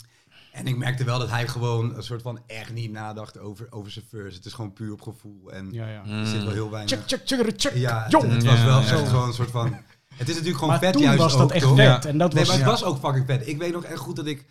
en 0.56 0.66
ik 0.66 0.76
merkte 0.76 1.04
wel 1.04 1.18
dat 1.18 1.30
hij 1.30 1.48
gewoon 1.48 1.96
een 1.96 2.02
soort 2.02 2.22
van 2.22 2.40
echt 2.46 2.72
niet 2.72 2.92
nadacht 2.92 3.38
over, 3.38 3.66
over 3.70 3.90
zijn 3.92 4.04
verse. 4.08 4.36
Het 4.36 4.46
is 4.46 4.52
gewoon 4.52 4.72
puur 4.72 4.92
op 4.92 5.02
gevoel. 5.02 5.52
En 5.52 5.72
ja, 5.72 5.88
ja. 5.88 6.04
er 6.06 6.26
zit 6.26 6.44
wel 6.44 6.52
heel 6.52 6.70
weinig... 6.70 6.98
Check, 6.98 7.02
check, 7.06 7.20
check, 7.24 7.52
check. 7.56 7.74
Ja, 7.74 8.06
het, 8.08 8.22
het 8.22 8.44
was 8.44 8.62
wel 8.62 8.82
zo 8.82 9.04
gewoon 9.04 9.28
een 9.28 9.34
soort 9.34 9.50
van... 9.50 9.76
Het 10.14 10.28
is 10.28 10.34
natuurlijk 10.34 10.54
gewoon 10.54 10.70
maar 10.70 10.78
vet 10.78 10.92
toen 10.92 11.02
juist 11.02 11.18
was 11.18 11.36
dat 11.36 11.52
echt 11.52 11.66
vet. 11.74 12.04
En 12.04 12.18
dat 12.18 12.32
nee, 12.32 12.44
was, 12.44 12.48
maar 12.48 12.70
het 12.70 12.80
was 12.80 12.84
ook 12.84 12.98
fucking 12.98 13.26
vet. 13.26 13.48
Ik 13.48 13.58
weet 13.58 13.72
nog 13.72 13.84
echt 13.84 13.98
goed 13.98 14.16
dat 14.16 14.26
ik... 14.26 14.46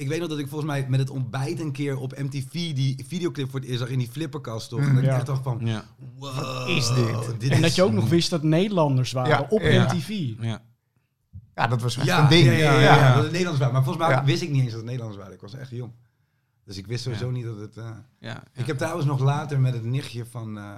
Ik 0.00 0.08
weet 0.08 0.20
nog 0.20 0.28
dat 0.28 0.38
ik 0.38 0.48
volgens 0.48 0.70
mij 0.70 0.86
met 0.88 1.00
het 1.00 1.10
ontbijt 1.10 1.60
een 1.60 1.72
keer 1.72 1.96
op 1.96 2.18
MTV 2.18 2.50
die 2.50 3.04
videoclip 3.06 3.50
voor 3.50 3.60
het 3.60 3.68
eerst 3.68 3.80
zag 3.80 3.88
in 3.88 3.98
die 3.98 4.08
flipperkast. 4.08 4.68
Toch? 4.68 4.80
En 4.80 4.94
dat 4.94 5.04
ik 5.04 5.10
echt 5.10 5.26
dacht 5.26 5.42
van, 5.42 5.82
wow, 6.16 6.68
is 6.68 6.94
dit? 6.94 7.40
dit 7.40 7.50
en 7.50 7.60
dat 7.60 7.74
je 7.74 7.82
ook 7.82 7.92
nog 7.92 8.08
wist 8.08 8.30
dat 8.30 8.42
Nederlanders 8.42 9.12
waren 9.12 9.50
op 9.50 9.60
MTV. 9.60 10.08
Ja. 10.40 10.62
Ja, 11.54 11.66
dat 11.66 11.82
was 11.82 11.96
echt 11.96 12.18
een 12.18 12.28
ding. 12.28 12.46
Ja, 12.46 12.52
ja, 12.52 12.80
ja, 12.80 13.14
dat 13.14 13.22
het 13.22 13.32
Nederlands 13.32 13.58
waren. 13.58 13.74
Maar 13.74 13.84
volgens 13.84 14.06
mij 14.06 14.24
wist 14.24 14.42
ik 14.42 14.50
niet 14.50 14.62
eens 14.62 14.70
dat 14.70 14.80
het 14.80 14.88
Nederlands 14.88 15.16
waren. 15.16 15.32
Ik 15.32 15.40
was 15.40 15.54
echt 15.54 15.70
jong. 15.70 15.92
Dus 16.64 16.76
ik 16.76 16.86
wist 16.86 17.02
sowieso 17.02 17.30
niet 17.30 17.44
dat 17.44 17.58
het... 17.58 17.76
Uh... 17.76 17.90
Ja, 18.18 18.42
Ik 18.54 18.66
heb 18.66 18.78
trouwens 18.78 19.06
nog 19.06 19.20
later 19.20 19.60
met 19.60 19.74
het 19.74 19.84
nichtje 19.84 20.26
van 20.26 20.58
uh, 20.58 20.74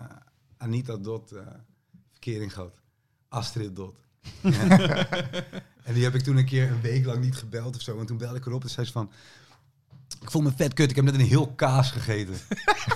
Anita 0.57 0.97
Dot 0.97 1.32
uh, 1.32 1.40
verkering 2.11 2.53
gehad. 2.53 2.81
Astrid 3.28 3.77
Dot. 3.77 3.99
en 5.83 5.95
die 5.95 6.03
heb 6.03 6.15
ik 6.15 6.23
toen 6.23 6.37
een 6.37 6.45
keer 6.45 6.71
een 6.71 6.81
week 6.81 7.05
lang 7.05 7.21
niet 7.21 7.37
gebeld 7.37 7.77
of 7.77 7.83
zo. 7.83 7.99
En 7.99 8.07
toen 8.07 8.17
belde 8.17 8.37
ik 8.37 8.47
erop 8.47 8.63
en 8.63 8.71
zei 8.71 8.87
ze 8.87 8.93
van... 8.93 9.11
Ik 10.21 10.31
voel 10.31 10.43
me 10.43 10.53
vet 10.57 10.73
kut, 10.73 10.91
ik 10.91 10.97
heb 10.97 11.05
net 11.05 11.15
een 11.15 11.21
heel 11.21 11.53
kaas 11.53 11.91
gegeten. 11.91 12.35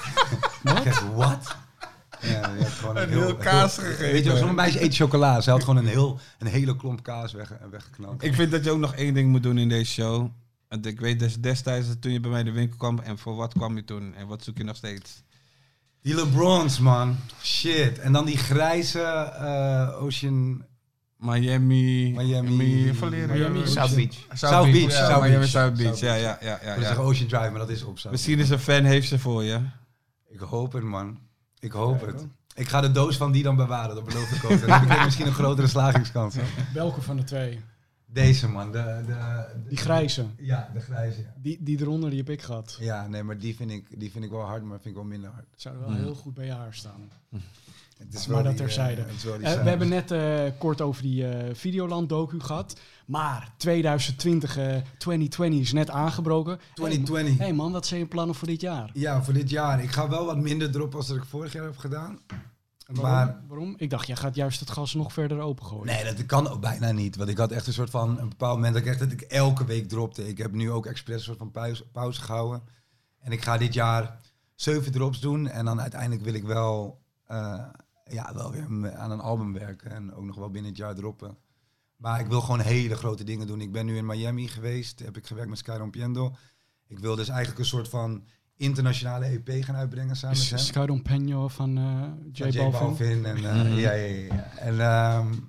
Wat? 0.63 1.03
Wat? 1.15 1.57
Ja, 2.21 2.55
je 2.55 2.63
hebt 2.63 2.71
gewoon 2.71 2.97
een, 2.97 3.09
heel, 3.09 3.37
kaas 3.37 3.79
gegeten. 3.79 4.13
Weet 4.13 4.25
je, 4.25 4.37
zo'n 4.37 4.55
meisje 4.55 4.83
eet 4.83 4.95
chocola. 4.95 5.41
Ze 5.41 5.51
had 5.51 5.65
gewoon 5.65 5.77
een, 5.77 5.87
heel, 5.87 6.19
een 6.39 6.47
hele 6.47 6.77
klomp 6.77 7.03
kaas 7.03 7.33
weg, 7.33 7.53
weggeknald. 7.71 8.23
Ik 8.23 8.35
vind 8.35 8.51
dat 8.51 8.65
je 8.65 8.71
ook 8.71 8.79
nog 8.79 8.95
één 8.95 9.15
ding 9.15 9.31
moet 9.31 9.43
doen 9.43 9.59
in 9.59 9.69
deze 9.69 9.93
show. 9.93 10.31
Want 10.69 10.87
ik 10.87 11.01
weet 11.01 11.19
dus 11.19 11.41
destijds 11.41 11.89
toen 12.01 12.13
je 12.13 12.21
bij 12.21 12.31
mij 12.31 12.43
de 12.43 12.51
winkel 12.51 12.77
kwam 12.77 12.99
en 12.99 13.19
voor 13.19 13.37
wat 13.37 13.53
kwam 13.53 13.77
je 13.77 13.85
toen 13.85 14.15
en 14.15 14.27
wat 14.27 14.45
zoek 14.45 14.59
je 14.59 14.65
nog 14.65 14.77
steeds? 14.77 15.23
Die 16.03 16.15
LeBrons, 16.15 16.79
man. 16.79 17.17
Shit. 17.43 17.99
En 17.99 18.13
dan 18.13 18.25
die 18.25 18.39
grijze 18.39 19.33
uh, 19.41 20.03
Ocean... 20.03 20.65
Miami. 21.17 22.13
Miami. 22.17 22.93
Miami, 22.93 23.27
Miami 23.27 23.67
South 23.67 23.95
Beach. 23.95 24.27
South, 24.33 24.73
Beach. 24.73 24.93
Ja, 24.93 25.09
South 25.09 25.23
Miami 25.23 25.47
South 25.47 25.77
Beach. 25.77 26.01
Ja, 26.01 26.15
ja, 26.15 26.39
ja. 26.41 26.59
ja, 26.63 26.75
ja. 26.81 26.95
Ocean 26.95 27.29
Drive, 27.29 27.51
maar 27.51 27.59
dat 27.59 27.71
is 27.71 27.83
op 27.83 27.99
South 27.99 28.13
Misschien 28.13 28.39
is 28.39 28.51
een 28.51 28.59
fan 28.59 28.85
heeft 28.85 29.09
ze 29.09 29.19
voor 29.19 29.45
je. 29.45 29.61
Ik 30.29 30.39
hoop 30.39 30.73
het, 30.73 30.83
man. 30.83 31.19
Ik 31.59 31.73
hoop 31.73 32.07
het. 32.07 32.27
Ik 32.55 32.69
ga 32.69 32.81
de 32.81 32.91
doos 32.91 33.17
van 33.17 33.33
die 33.33 33.43
dan 33.43 33.57
bewaren, 33.57 33.95
dat 33.95 34.05
beloof 34.05 34.31
ik 34.31 34.45
ook. 34.45 34.61
Dan 34.61 34.71
heb 34.81 34.99
ik 34.99 35.05
misschien 35.05 35.27
een 35.27 35.33
grotere 35.33 35.67
slagingskans. 35.67 36.35
Welke 36.75 37.03
van 37.03 37.17
de 37.17 37.25
twee? 37.25 37.61
Deze 38.07 38.49
man, 38.49 38.73
de, 38.73 39.03
de, 39.07 39.47
die 39.69 39.77
grijze. 39.77 40.27
Ja, 40.37 40.71
de 40.73 40.81
grijze. 40.81 41.27
Die, 41.37 41.59
die 41.61 41.81
eronder, 41.81 42.11
die 42.11 42.19
heb 42.19 42.31
ik 42.31 42.43
gehad. 42.43 42.77
Ja, 42.81 43.07
nee, 43.07 43.23
maar 43.23 43.39
die 43.39 43.57
vind 43.57 43.71
ik, 43.71 44.01
die 44.01 44.11
vind 44.11 44.25
ik 44.25 44.31
wel 44.31 44.41
hard, 44.41 44.63
maar 44.63 44.81
vind 44.81 44.89
ik 44.89 44.95
wel 44.95 45.05
minder 45.05 45.31
hard. 45.31 45.47
Zou 45.55 45.79
wel 45.79 45.95
heel 45.95 46.15
goed 46.15 46.35
bij 46.35 46.45
je 46.45 46.53
haar 46.53 46.75
staan. 46.75 47.11
Het 47.99 48.15
is 48.15 48.27
maar 48.27 48.43
dat 48.43 48.57
terzijde. 48.57 49.01
Uh, 49.27 49.41
uh, 49.41 49.63
we 49.63 49.69
hebben 49.69 49.89
net 49.89 50.11
uh, 50.11 50.43
kort 50.59 50.81
over 50.81 51.03
die 51.03 51.27
Videoland 51.53 52.09
docu 52.09 52.41
gehad. 52.41 52.81
Maar 53.07 53.53
2020, 53.57 54.53
2020 54.99 55.61
is 55.61 55.73
net 55.73 55.91
aangebroken. 55.91 56.61
2020. 56.75 57.39
Hé 57.39 57.45
hey 57.45 57.53
man, 57.53 57.73
wat 57.73 57.87
zijn 57.87 58.01
je 58.01 58.07
plannen 58.07 58.35
voor 58.35 58.49
dit 58.49 58.61
jaar? 58.61 58.91
Ja, 58.93 59.23
voor 59.23 59.35
dit 59.35 59.51
jaar. 59.51 59.83
Ik 59.83 59.91
ga 59.91 60.09
wel 60.09 60.27
wat 60.27 60.37
minder 60.37 60.75
erop 60.75 60.95
als 60.95 61.07
dat 61.07 61.17
ik 61.17 61.25
vorig 61.25 61.53
jaar 61.53 61.65
heb 61.65 61.77
gedaan. 61.77 62.21
Waarom? 62.87 63.13
Maar, 63.13 63.41
waarom? 63.49 63.75
Ik 63.79 63.91
dacht, 63.91 64.07
jij 64.07 64.17
gaat 64.17 64.35
juist 64.35 64.61
het 64.61 64.71
gas 64.71 64.95
nog 64.95 65.13
verder 65.13 65.41
opengooien. 65.41 65.87
Nee, 65.87 66.05
dat 66.05 66.27
kan 66.27 66.49
ook 66.49 66.61
bijna 66.61 66.93
niet. 66.93 67.17
Want 67.17 67.29
ik 67.29 67.39
had 67.39 67.51
echt 67.51 67.67
een 67.67 67.73
soort 67.73 67.91
van... 67.91 68.19
Een 68.19 68.29
bepaald 68.29 68.55
moment 68.55 68.75
dat 68.75 68.83
ik 68.83 68.89
echt 68.89 68.99
dat 68.99 69.13
ik 69.13 69.21
elke 69.21 69.65
week 69.65 69.89
dropte. 69.89 70.29
Ik 70.29 70.39
heb 70.39 70.53
nu 70.53 70.71
ook 70.71 70.87
expres 70.87 71.17
een 71.17 71.23
soort 71.23 71.39
van 71.39 71.51
pauze, 71.51 71.87
pauze 71.87 72.21
gehouden. 72.21 72.63
En 73.21 73.33
ik 73.33 73.43
ga 73.43 73.59
dit 73.59 73.75
jaar 73.75 74.21
zeven 74.55 74.93
drops 74.93 75.21
doen. 75.21 75.49
En 75.49 75.65
dan 75.65 75.81
uiteindelijk 75.81 76.23
wil 76.23 76.35
ik 76.35 76.45
wel... 76.45 77.01
Uh, 77.31 77.65
ja, 78.11 78.35
wel 78.35 78.53
weer 78.53 78.93
aan 78.97 79.11
een 79.11 79.21
album 79.21 79.53
werken. 79.53 79.91
En 79.91 80.15
ook 80.15 80.25
nog 80.25 80.37
wel 80.37 80.51
binnen 80.51 80.71
het 80.71 80.81
jaar 80.81 80.95
droppen. 80.95 81.37
Maar 81.97 82.21
ik 82.21 82.27
wil 82.27 82.41
gewoon 82.41 82.61
hele 82.61 82.95
grote 82.95 83.25
dingen 83.25 83.47
doen. 83.47 83.61
Ik 83.61 83.73
ben 83.73 83.87
nu 83.87 83.97
in 83.97 84.07
Miami 84.07 84.49
geweest. 84.49 84.99
Heb 84.99 85.17
ik 85.17 85.27
gewerkt 85.27 85.49
met 85.49 85.59
Sky 85.59 85.77
Rompiendo. 85.79 86.35
Ik 86.87 86.99
wil 86.99 87.17
dus 87.17 87.29
eigenlijk 87.29 87.59
een 87.59 87.67
soort 87.67 87.89
van 87.89 88.25
internationale 88.57 89.25
EP 89.25 89.65
gaan 89.65 89.77
uitbrengen 89.77 90.17
samen 90.17 90.39
met 90.39 90.51
hem. 90.51 90.59
Sky 90.59 90.79
Rompiendo 90.79 91.49
van 91.49 91.79
uh, 91.79 92.03
J, 92.33 92.43
Balvin. 92.43 92.71
Balvin. 92.71 93.25
En, 93.25 93.37
uh, 93.37 93.81
ja, 93.81 93.93
ja, 93.93 94.07
ja. 94.07 94.57
En 94.57 94.81
um, 94.81 95.49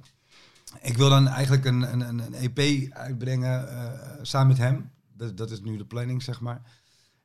ik 0.82 0.98
wil 0.98 1.10
dan 1.10 1.28
eigenlijk 1.28 1.66
een, 1.66 1.82
een, 1.82 2.20
een 2.20 2.34
EP 2.34 2.92
uitbrengen 2.94 3.64
uh, 3.64 3.92
samen 4.22 4.48
met 4.48 4.58
hem. 4.58 4.92
Dat, 5.14 5.38
dat 5.38 5.52
is 5.52 5.62
nu 5.62 5.78
de 5.78 5.86
planning, 5.86 6.24
zeg 6.24 6.42
maar. 6.42 6.62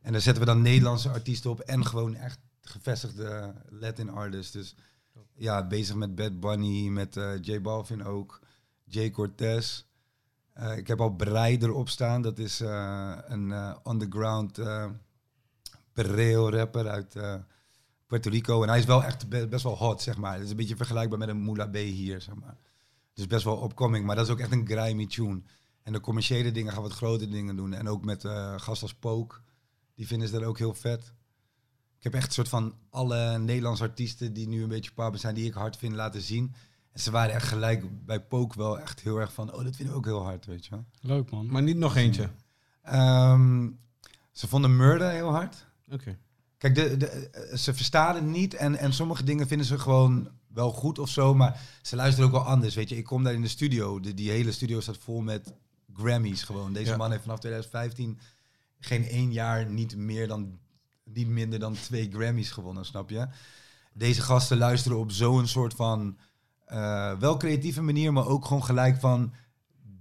En 0.00 0.12
daar 0.12 0.20
zetten 0.20 0.42
we 0.42 0.48
dan 0.48 0.62
Nederlandse 0.62 1.10
artiesten 1.10 1.50
op 1.50 1.60
en 1.60 1.86
gewoon 1.86 2.14
echt 2.14 2.38
gevestigde 2.60 3.54
Latin 3.68 4.10
artists. 4.10 4.52
Dus 4.52 4.76
ja, 5.42 5.66
bezig 5.66 5.94
met 5.94 6.14
Bad 6.14 6.40
Bunny, 6.40 6.88
met 6.88 7.16
uh, 7.16 7.32
J 7.40 7.60
Balvin 7.60 8.04
ook, 8.04 8.40
Jay 8.84 9.10
Cortez. 9.10 9.84
Uh, 10.58 10.76
ik 10.76 10.86
heb 10.86 11.00
al 11.00 11.10
Brei 11.10 11.58
erop 11.58 11.88
staan. 11.88 12.22
Dat 12.22 12.38
is 12.38 12.60
uh, 12.60 13.18
een 13.26 13.76
underground 13.84 14.60
perreo 15.92 16.48
rapper 16.48 16.88
uit 16.88 17.16
Puerto 18.06 18.30
Rico. 18.30 18.62
En 18.62 18.68
hij 18.68 18.78
is 18.78 18.84
wel 18.84 19.04
echt 19.04 19.28
be 19.28 19.48
best 19.48 19.62
wel 19.62 19.76
hot, 19.76 20.02
zeg 20.02 20.16
maar. 20.16 20.34
Het 20.34 20.42
is 20.42 20.50
een 20.50 20.56
beetje 20.56 20.76
vergelijkbaar 20.76 21.18
met 21.18 21.28
een 21.28 21.42
Moula 21.42 21.66
B 21.66 21.74
hier, 21.74 22.20
zeg 22.20 22.34
maar. 22.34 22.56
Dus 23.14 23.26
best 23.26 23.44
wel 23.44 23.56
opkoming, 23.56 24.06
maar 24.06 24.16
dat 24.16 24.26
is 24.26 24.32
ook 24.32 24.40
echt 24.40 24.52
een 24.52 24.66
grimy 24.66 25.06
tune. 25.06 25.42
En 25.82 25.92
de 25.92 26.00
commerciële 26.00 26.52
dingen 26.52 26.72
gaan 26.72 26.82
wat 26.82 26.92
grote 26.92 27.28
dingen 27.28 27.56
doen. 27.56 27.72
En 27.74 27.88
ook 27.88 28.04
met 28.04 28.24
gasten 28.56 28.82
als 28.82 28.94
Poke. 28.94 29.36
Die 29.94 30.06
vinden 30.06 30.28
ze 30.28 30.34
dat 30.34 30.44
ook 30.44 30.58
heel 30.58 30.74
vet. 30.74 31.12
Ik 32.02 32.12
heb 32.12 32.20
echt 32.20 32.26
een 32.26 32.34
soort 32.34 32.48
van 32.48 32.74
alle 32.90 33.38
Nederlandse 33.38 33.82
artiesten 33.82 34.32
die 34.32 34.48
nu 34.48 34.62
een 34.62 34.68
beetje 34.68 34.92
papa 34.92 35.16
zijn, 35.16 35.34
die 35.34 35.46
ik 35.46 35.52
hard 35.52 35.76
vind, 35.76 35.94
laten 35.94 36.20
zien. 36.20 36.54
En 36.92 37.00
ze 37.00 37.10
waren 37.10 37.34
echt 37.34 37.48
gelijk 37.48 38.04
bij 38.04 38.20
Poke 38.20 38.58
wel 38.58 38.80
echt 38.80 39.00
heel 39.00 39.20
erg 39.20 39.32
van, 39.32 39.54
oh, 39.54 39.64
dat 39.64 39.76
vinden 39.76 39.94
we 39.94 40.00
ook 40.00 40.04
heel 40.04 40.22
hard, 40.22 40.46
weet 40.46 40.64
je 40.64 40.70
wel. 40.70 40.84
Leuk 41.00 41.30
man. 41.30 41.46
Maar 41.46 41.62
niet 41.62 41.76
nog 41.76 41.96
eentje? 41.96 42.28
Um, 42.94 43.78
ze 44.32 44.48
vonden 44.48 44.76
Murder 44.76 45.10
heel 45.10 45.30
hard. 45.30 45.66
Oké. 45.90 46.18
Kijk, 46.58 46.74
de, 46.74 46.96
de, 46.96 47.52
ze 47.54 47.74
verstaan 47.74 48.14
het 48.14 48.24
niet 48.24 48.54
en, 48.54 48.76
en 48.76 48.92
sommige 48.92 49.24
dingen 49.24 49.46
vinden 49.46 49.66
ze 49.66 49.78
gewoon 49.78 50.28
wel 50.46 50.70
goed 50.70 50.98
of 50.98 51.08
zo, 51.08 51.34
maar 51.34 51.60
ze 51.82 51.96
luisteren 51.96 52.26
ook 52.26 52.34
wel 52.34 52.46
anders, 52.46 52.74
weet 52.74 52.88
je. 52.88 52.96
Ik 52.96 53.04
kom 53.04 53.22
daar 53.22 53.34
in 53.34 53.42
de 53.42 53.48
studio, 53.48 54.00
de, 54.00 54.14
die 54.14 54.30
hele 54.30 54.52
studio 54.52 54.80
staat 54.80 54.98
vol 54.98 55.20
met 55.20 55.54
Grammys 55.94 56.42
gewoon. 56.42 56.72
Deze 56.72 56.96
man 56.96 57.10
heeft 57.10 57.22
vanaf 57.22 57.38
2015 57.38 58.18
geen 58.78 59.04
één 59.04 59.32
jaar 59.32 59.70
niet 59.70 59.96
meer 59.96 60.28
dan 60.28 60.58
niet 61.14 61.28
minder 61.28 61.58
dan 61.58 61.74
twee 61.74 62.10
Grammys 62.12 62.50
gewonnen, 62.50 62.84
snap 62.84 63.10
je? 63.10 63.26
Deze 63.92 64.22
gasten 64.22 64.58
luisteren 64.58 64.98
op 64.98 65.10
zo'n 65.10 65.46
soort 65.46 65.74
van 65.74 66.16
uh, 66.72 67.12
wel 67.18 67.36
creatieve 67.36 67.82
manier, 67.82 68.12
maar 68.12 68.26
ook 68.26 68.44
gewoon 68.44 68.64
gelijk 68.64 69.00
van 69.00 69.32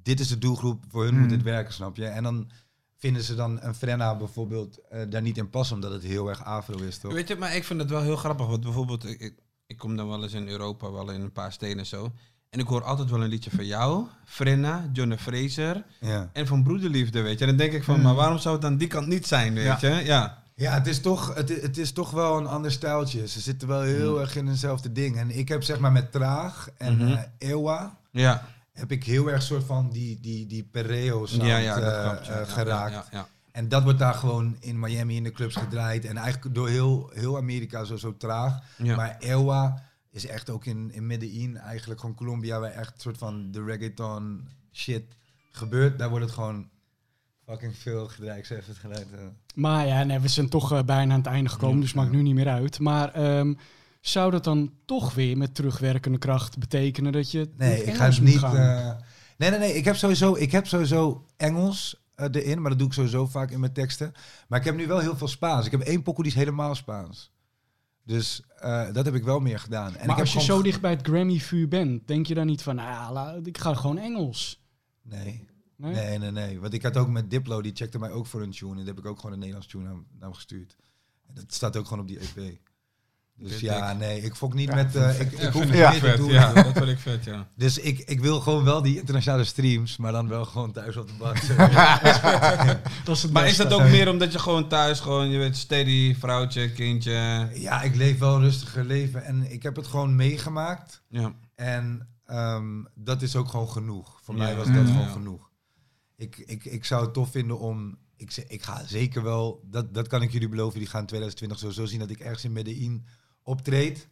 dit 0.04 0.20
is 0.20 0.28
de 0.28 0.38
doelgroep, 0.38 0.84
voor 0.90 1.04
hun 1.04 1.20
moet 1.20 1.32
het 1.32 1.42
hmm. 1.42 1.52
werken, 1.52 1.74
snap 1.74 1.96
je? 1.96 2.06
En 2.06 2.24
dan 2.24 2.50
vinden 2.98 3.24
ze 3.24 3.36
dan 3.36 3.62
een 3.62 3.76
Frenna 3.76 4.16
bijvoorbeeld 4.16 4.80
uh, 4.94 5.02
daar 5.10 5.22
niet 5.22 5.38
in 5.38 5.50
passen, 5.50 5.76
omdat 5.76 5.92
het 5.92 6.04
heel 6.04 6.30
erg 6.30 6.44
afro 6.44 6.78
is, 6.78 6.98
toch? 6.98 7.14
Weet 7.14 7.28
je, 7.28 7.36
maar 7.36 7.56
ik 7.56 7.64
vind 7.64 7.80
het 7.80 7.90
wel 7.90 8.02
heel 8.02 8.16
grappig, 8.16 8.48
want 8.48 8.62
bijvoorbeeld, 8.62 9.06
ik, 9.06 9.34
ik 9.68 9.78
kom 9.78 9.96
dan 9.96 10.08
wel 10.08 10.24
eens 10.24 10.34
in 10.34 10.48
Europa, 10.48 10.92
wel 10.92 11.12
in 11.12 11.22
een 11.22 11.32
paar 11.32 11.52
steden 11.52 11.86
zo. 11.86 12.12
En 12.50 12.60
ik 12.60 12.68
hoor 12.68 12.84
altijd 12.84 13.10
wel 13.10 13.24
een 13.24 13.30
liedje 13.30 13.50
van 13.50 13.66
jou, 13.66 14.06
Frenna, 14.26 14.90
John 14.94 15.16
Fraser 15.16 15.86
ja. 16.00 16.30
en 16.34 16.48
van 16.48 16.64
Broederliefde, 16.64 17.22
weet 17.22 17.40
je. 17.40 17.46
En 17.46 17.48
dan 17.48 17.58
denk 17.58 17.74
ik 17.74 17.84
van, 17.84 17.94
hmm. 17.94 18.04
maar 18.04 18.16
waarom 18.16 18.38
zou 18.38 18.54
het 18.54 18.64
dan 18.64 18.78
die 18.78 18.88
kant 18.88 19.08
niet 19.08 19.28
zijn, 19.28 19.54
weet 19.54 19.80
je? 19.80 19.90
Ja. 19.90 20.41
Ja, 20.62 20.74
het 20.74 20.88
is, 20.88 21.00
toch, 21.00 21.36
het, 21.36 21.62
het 21.62 21.78
is 21.78 21.92
toch 21.92 22.12
wel 22.12 22.38
een 22.38 22.48
ander 22.48 22.72
stijltje. 22.72 23.28
Ze 23.28 23.40
zitten 23.40 23.68
wel 23.68 23.82
heel 23.82 24.14
mm. 24.14 24.20
erg 24.20 24.36
in 24.36 24.48
hetzelfde 24.48 24.92
ding. 24.92 25.18
En 25.18 25.38
ik 25.38 25.48
heb 25.48 25.64
zeg 25.64 25.80
maar 25.80 25.92
met 25.92 26.12
Traag 26.12 26.70
en 26.78 26.98
mm 26.98 27.26
Ewa... 27.38 28.00
Ja. 28.12 28.48
heb 28.74 28.92
ik 28.92 29.04
heel 29.04 29.30
erg 29.30 29.42
soort 29.42 29.64
van 29.64 29.90
die, 29.90 30.20
die, 30.20 30.46
die 30.46 30.70
sound 30.74 31.30
ja, 31.30 31.58
ja, 31.58 31.78
uh, 31.80 32.48
geraakt. 32.48 33.08
Ja, 33.12 33.28
en 33.52 33.70
dat 33.70 33.84
wordt 33.84 34.00
daar 34.00 34.14
gewoon 34.14 34.58
in 34.60 34.80
Miami 34.80 35.16
in 35.16 35.24
de 35.24 35.32
clubs 35.32 35.56
gedraaid. 35.56 36.06
En 36.06 36.18
eigenlijk 36.18 36.56
door 36.56 36.70
heel, 36.70 37.10
heel 37.14 37.38
Amerika 37.38 37.84
zo, 37.84 37.98
zo 37.98 38.18
traag. 38.18 38.60
Maar 38.78 39.16
Ewa 39.20 39.84
is 40.12 40.28
echt 40.28 40.50
ook 40.50 40.66
in, 40.66 40.92
in 40.94 41.08
Medellin, 41.08 41.58
eigenlijk 41.58 42.00
gewoon 42.00 42.16
Colombia... 42.16 42.60
waar 42.60 42.72
echt 42.72 43.02
soort 43.02 43.18
van 43.18 43.52
de 43.52 43.64
reggaeton 43.64 44.48
shit 44.72 45.16
gebeurt. 45.52 46.00
Daar 46.00 46.10
wordt 46.10 46.26
het 46.26 46.34
gewoon 46.34 46.70
fucking 47.46 47.78
veel. 47.78 48.10
Ik 48.20 48.48
het 48.48 48.78
geluid. 48.78 49.08
Uh. 49.14 49.20
Maar 49.56 49.88
ja, 49.88 50.04
nee, 50.04 50.20
we 50.20 50.28
zijn 50.28 50.50
toch 50.50 50.74
uh, 50.74 50.84
bijna 50.84 51.14
aan 51.14 51.20
het 51.20 51.28
einde 51.28 51.50
gekomen, 51.50 51.76
ja, 51.76 51.82
dus 51.82 51.94
maakt 51.94 52.12
nu 52.12 52.22
niet 52.22 52.36
meer 52.36 52.50
uit. 52.50 52.80
Maar 52.80 53.38
um, 53.38 53.58
zou 54.02 54.32
dat 54.32 54.44
dan 54.44 54.74
toch 54.86 55.14
weer 55.14 55.38
met 55.38 55.56
terugwerkende 55.56 56.18
kracht 56.18 56.58
betekenen 56.58 57.12
dat 57.12 57.32
je 57.32 57.50
nee, 57.58 57.84
ik 57.84 57.94
ga 57.94 58.06
het 58.06 58.22
niet. 58.22 58.42
Uh, 58.42 58.92
nee, 59.38 59.50
nee, 59.50 59.60
nee. 59.60 59.74
Ik 59.74 59.86
heb 59.86 59.96
sowieso, 59.96 60.36
ik 60.36 60.52
heb 60.52 60.68
sowieso 60.68 61.26
Engels 61.38 61.96
erin, 62.16 62.62
maar 62.62 62.70
dat 62.70 62.80
doe 62.80 62.88
ik 62.88 62.94
sowieso 62.94 63.28
vaak 63.28 63.52
in 63.52 63.60
mijn 63.60 63.74
teksten. 63.74 64.14
Maar 64.48 64.60
ik 64.60 64.66
heb 64.66 64.76
nu 64.76 64.88
wel 64.88 65.00
heel 65.00 65.18
veel 65.18 65.28
Spaans. 65.28 65.66
Ik 65.66 65.72
heb 65.72 65.82
één 65.82 66.04
pokoe 66.04 66.24
die 66.24 66.34
is 66.34 66.40
helemaal 66.40 66.76
Spaans. 66.76 67.32
Dus 68.04 68.44
dat 68.94 69.06
heb 69.06 69.16
ik 69.16 69.24
wel 69.24 69.40
meer 69.40 69.60
gedaan. 69.60 69.96
En 69.96 70.08
maar 70.08 70.20
als 70.20 70.34
je 70.34 70.42
zo 70.42 70.62
dicht 70.62 70.82
bij 70.82 70.92
het 70.92 71.08
Grammy-vuur 71.08 71.68
bent, 71.68 72.08
denk 72.08 72.26
je 72.26 72.34
dan 72.34 72.46
niet 72.46 72.62
van, 72.62 72.76
nou 72.76 73.14
ja, 73.14 73.40
ik 73.44 73.58
ga 73.58 73.74
gewoon 73.74 73.98
Engels? 73.98 74.64
Nee. 75.02 75.50
Nee? 75.82 76.18
nee? 76.18 76.32
nee, 76.32 76.60
Want 76.60 76.74
ik 76.74 76.84
had 76.84 76.98
ook 76.98 77.08
met 77.08 77.30
Diplo, 77.30 77.62
die 77.62 77.76
checkte 77.76 78.00
mij 78.00 78.12
ook 78.12 78.26
voor 78.26 78.42
een 78.42 78.52
tune. 78.52 78.72
En 78.72 78.78
daar 78.78 78.86
heb 78.86 78.98
ik 78.98 79.06
ook 79.06 79.16
gewoon 79.20 79.32
een 79.32 79.40
Nederlands 79.40 79.68
tune 79.68 79.84
naar, 79.84 79.96
hem 80.20 80.34
gestuurd. 80.34 80.76
En 81.28 81.34
dat 81.34 81.54
staat 81.54 81.78
ook 81.78 81.88
gewoon 81.88 82.02
op 82.02 82.08
die 82.08 82.20
EP. 82.20 82.60
Dus 83.36 83.60
ja, 83.60 83.94
nee, 83.94 84.22
ik 84.22 84.36
fok 84.36 84.54
niet 84.54 84.74
met... 84.74 84.96
Uh, 84.96 85.20
ik, 85.20 85.32
ik 85.32 85.54
hoef 85.54 85.66
niet 85.66 85.74
ja, 85.74 85.92
te 85.92 86.14
doen. 86.18 86.32
Ja, 86.32 86.54
dat 86.54 86.74
wil 86.74 86.88
ik 86.88 87.00
vet, 87.00 87.24
ja. 87.24 87.48
Dus 87.56 87.78
ik, 87.78 88.00
ik 88.00 88.20
wil 88.20 88.40
gewoon 88.40 88.64
wel 88.64 88.82
die 88.82 88.98
internationale 88.98 89.44
streams, 89.44 89.98
maar 89.98 90.12
dan 90.12 90.28
wel 90.28 90.46
gewoon 90.46 90.72
thuis 90.72 90.98
op 90.98 91.08
de 91.08 91.14
bank. 91.14 91.42
dat 93.06 93.16
is 93.16 93.28
maar 93.28 93.48
is 93.48 93.58
dat 93.58 93.74
ook 93.74 93.84
meer 93.84 94.10
omdat 94.10 94.32
je 94.32 94.40
gewoon 94.40 94.68
thuis 94.68 95.00
gewoon, 95.00 95.30
je 95.30 95.38
weet, 95.38 95.58
steady, 95.58 96.16
vrouwtje, 96.16 96.72
kindje... 96.72 97.50
Ja, 97.54 97.82
ik 97.82 97.96
leef 97.96 98.20
wel 98.20 98.36
een 98.36 98.42
rustiger 98.42 98.86
leven 98.86 99.24
en 99.24 99.52
ik 99.52 99.64
heb 99.64 99.76
het 99.76 99.88
gewoon 99.88 100.16
meegemaakt. 100.16 101.02
Ja. 101.08 101.34
En 101.56 102.08
um, 102.32 102.88
dat 102.96 103.22
is 103.22 103.36
ook 103.36 103.48
gewoon 103.48 103.70
genoeg. 103.70 104.20
Voor 104.24 104.36
mij 104.36 104.56
was 104.56 104.68
dat 104.68 104.86
gewoon 104.86 105.10
genoeg 105.10 105.51
ik, 106.22 106.38
ik, 106.38 106.66
ik 106.66 106.86
zou 106.86 107.04
het 107.04 107.14
tof 107.14 107.32
vinden 107.32 107.60
om. 107.60 107.98
Ik, 108.16 108.36
ik 108.48 108.64
ga 108.64 108.86
zeker 108.86 109.24
wel, 109.24 109.64
dat, 109.66 109.94
dat 109.94 110.08
kan 110.08 110.22
ik 110.22 110.32
jullie 110.32 110.50
beloven, 110.50 110.80
die 110.80 110.88
gaan 110.88 111.06
2020 111.06 111.60
sowieso 111.60 111.86
zien 111.86 112.00
dat 112.00 112.10
ik 112.10 112.20
ergens 112.20 112.44
in 112.44 112.52
Medellin 112.52 113.06
optreed. 113.44 114.08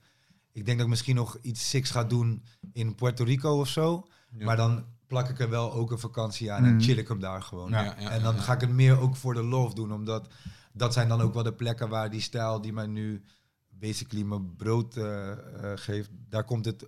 Ik 0.52 0.66
denk 0.66 0.78
dat 0.78 0.86
ik 0.86 0.92
misschien 0.92 1.16
nog 1.16 1.38
iets 1.42 1.70
six 1.70 1.90
ga 1.90 2.04
doen 2.04 2.44
in 2.74 2.96
Puerto 2.96 3.24
Rico 3.24 3.60
of 3.60 3.68
zo. 3.68 4.08
Maar 4.30 4.56
dan 4.56 4.86
plak 5.08 5.30
ik 5.30 5.40
er 5.40 5.50
wel 5.50 5.74
ook 5.74 5.92
een 5.92 6.00
vakantie 6.00 6.52
aan 6.52 6.66
en 6.66 6.76
mhm. 6.76 6.84
chill 6.84 6.98
ik 6.98 7.08
hem 7.08 7.20
daar 7.20 7.42
gewoon. 7.42 7.70
Ja, 7.70 7.84
ja, 7.84 8.10
en 8.10 8.24
dan 8.24 8.40
ga 8.40 8.54
ik 8.54 8.62
het 8.62 8.70
meer 8.70 9.00
ook 9.00 9.16
voor 9.16 9.34
de 9.34 9.44
love 9.44 9.76
doen, 9.76 9.94
omdat 9.94 10.28
dat 10.74 10.94
zijn 10.94 11.08
dan 11.08 11.22
ook 11.22 11.34
wel 11.34 11.44
de 11.44 11.54
plekken 11.54 11.90
waar 11.90 12.10
die 12.10 12.22
stijl 12.22 12.62
die 12.62 12.74
mij 12.74 12.88
nu 12.88 13.24
basically 13.70 14.24
mijn 14.24 14.56
brood 14.56 14.96
uh, 14.96 15.32
geeft, 15.76 16.10
daar 16.30 16.44
komt 16.44 16.66
het 16.66 16.88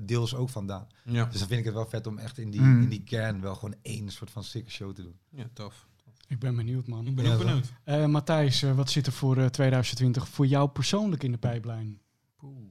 deels 0.00 0.34
ook 0.34 0.48
vandaan. 0.48 0.86
Ja. 1.04 1.24
Dus 1.24 1.38
dan 1.38 1.48
vind 1.48 1.60
ik 1.60 1.64
het 1.64 1.74
wel 1.74 1.86
vet 1.86 2.06
om 2.06 2.18
echt 2.18 2.38
in 2.38 2.50
die, 2.50 2.60
mm. 2.60 2.82
in 2.82 2.88
die 2.88 3.02
kern 3.02 3.40
wel 3.40 3.54
gewoon 3.54 3.74
één 3.82 4.10
soort 4.10 4.30
van 4.30 4.44
sick 4.44 4.70
show 4.70 4.94
te 4.94 5.02
doen. 5.02 5.18
Ja, 5.30 5.48
tof. 5.52 5.86
Ik 6.28 6.38
ben 6.38 6.56
benieuwd, 6.56 6.86
man. 6.86 7.06
Ik 7.06 7.14
ben 7.14 7.32
ook 7.32 7.38
benieuwd. 7.38 7.72
Uh, 7.84 8.06
Matthijs, 8.06 8.62
wat 8.62 8.90
zit 8.90 9.06
er 9.06 9.12
voor 9.12 9.50
2020 9.50 10.28
voor 10.28 10.46
jou 10.46 10.68
persoonlijk 10.68 11.22
in 11.22 11.32
de 11.32 11.38
pijplijn? 11.38 12.00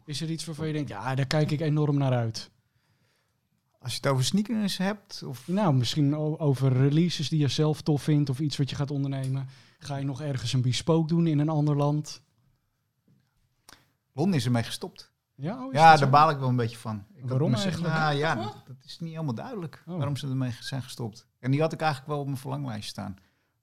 Is 0.05 0.21
er 0.21 0.29
iets 0.29 0.45
waarvan 0.45 0.67
je 0.67 0.73
denkt, 0.73 0.89
ja, 0.89 1.15
daar 1.15 1.27
kijk 1.27 1.51
ik 1.51 1.59
enorm 1.59 1.97
naar 1.97 2.13
uit? 2.13 2.51
Als 3.79 3.91
je 3.91 3.97
het 3.97 4.07
over 4.07 4.25
sneakers 4.25 4.77
hebt? 4.77 5.23
Of? 5.23 5.47
Nou, 5.47 5.73
misschien 5.73 6.15
over 6.39 6.73
releases 6.73 7.29
die 7.29 7.39
je 7.39 7.47
zelf 7.47 7.81
tof 7.81 8.03
vindt 8.03 8.29
of 8.29 8.39
iets 8.39 8.57
wat 8.57 8.69
je 8.69 8.75
gaat 8.75 8.91
ondernemen. 8.91 9.47
Ga 9.79 9.95
je 9.95 10.05
nog 10.05 10.21
ergens 10.21 10.53
een 10.53 10.61
bespook 10.61 11.07
doen 11.07 11.27
in 11.27 11.39
een 11.39 11.49
ander 11.49 11.75
land? 11.75 12.21
Londen 14.13 14.39
is 14.39 14.45
ermee 14.45 14.63
gestopt. 14.63 15.10
Ja, 15.41 15.65
oh, 15.65 15.73
ja 15.73 15.97
daar 15.97 16.09
baal 16.09 16.29
ik 16.29 16.37
wel 16.37 16.49
een 16.49 16.55
beetje 16.55 16.77
van. 16.77 17.05
Ik 17.13 17.27
waarom 17.27 17.53
eigenlijk? 17.53 17.93
Nou, 17.93 18.15
ja, 18.15 18.35
dat, 18.35 18.61
dat, 18.65 18.75
is 18.83 18.99
niet 18.99 19.11
helemaal 19.11 19.33
duidelijk 19.33 19.83
oh. 19.87 19.95
waarom 19.95 20.15
ze 20.15 20.27
ermee 20.27 20.51
zijn 20.59 20.81
gestopt. 20.81 21.27
En 21.39 21.51
die 21.51 21.61
had 21.61 21.73
ik 21.73 21.81
eigenlijk 21.81 22.11
wel 22.11 22.19
op 22.19 22.25
mijn 22.25 22.37
verlanglijstje 22.37 22.89
staan. 22.89 23.15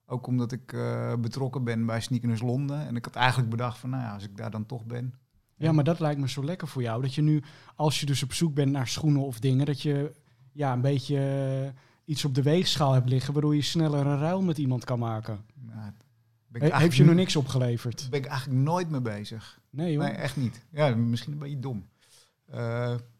Ook 0.07 0.27
omdat 0.27 0.53
ik 0.53 0.73
uh, 0.73 1.15
betrokken 1.15 1.65
ben 1.65 1.87
bij 1.87 2.01
Sneakers 2.01 2.41
Londen. 2.41 2.87
En 2.87 2.97
ik 2.97 3.05
had 3.05 3.15
eigenlijk 3.15 3.51
bedacht 3.51 3.79
van, 3.79 3.91
nou 3.91 4.03
ja, 4.03 4.15
als 4.15 4.25
ik 4.25 4.37
daar 4.37 4.51
dan 4.51 4.67
toch 4.67 4.85
ben, 4.85 5.15
ja, 5.59 5.73
maar 5.73 5.85
dat 5.85 6.01
lijkt 6.01 6.21
me 6.21 6.29
zo 6.29 6.45
lekker 6.45 6.69
voor 6.69 6.83
jou. 6.83 7.03
Dat 7.03 7.15
je 7.15 7.23
nu, 7.23 7.43
als 7.75 8.01
je 8.01 8.07
dus 8.07 8.23
op 8.23 8.33
zoek 8.33 8.55
bent 8.55 8.73
naar 8.73 8.89
schoenen 8.89 9.23
of 9.23 9.39
dingen, 9.39 9.67
dat 9.67 9.83
je 9.83 10.13
ja, 10.53 10.73
een 10.73 10.81
beetje 10.81 11.19
eh, 11.19 11.83
iets 12.05 12.25
op 12.25 12.35
de 12.35 12.43
weegschaal 12.43 12.93
hebt 12.93 13.09
liggen, 13.09 13.33
waardoor 13.33 13.55
je 13.55 13.63
sneller 13.63 14.07
een 14.07 14.19
ruil 14.19 14.43
met 14.43 14.59
iemand 14.59 14.85
kan 14.85 14.99
maken. 14.99 15.45
Nou, 15.55 15.93
heeft 16.53 16.97
je 16.97 17.05
nog 17.05 17.15
niks 17.15 17.37
opgeleverd? 17.37 18.01
Daar 18.01 18.11
ben 18.11 18.21
ik 18.21 18.27
eigenlijk 18.27 18.61
nooit 18.61 18.91
mee 18.91 19.01
bezig. 19.01 19.61
Nee 19.71 19.97
hoor. 19.97 20.05
Nee, 20.05 20.15
echt 20.15 20.37
niet. 20.37 20.65
Ja, 20.71 20.95
misschien 20.95 21.33
een 21.33 21.39
beetje 21.39 21.59
dom. 21.59 21.89
Uh, 22.51 22.57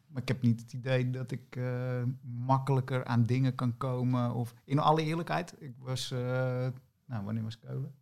maar 0.09 0.23
ik 0.23 0.29
heb 0.29 0.43
niet 0.43 0.61
het 0.61 0.73
idee 0.73 1.11
dat 1.11 1.31
ik 1.31 1.57
uh, 1.57 2.03
makkelijker 2.21 3.05
aan 3.05 3.27
dingen 3.27 3.55
kan 3.55 3.77
komen. 3.77 4.35
Of 4.35 4.55
in 4.65 4.79
alle 4.79 5.03
eerlijkheid, 5.03 5.55
ik 5.59 5.75
was, 5.79 6.11
nou 7.07 7.25
wanneer 7.25 7.43
was 7.43 7.59
Keulen? 7.59 7.95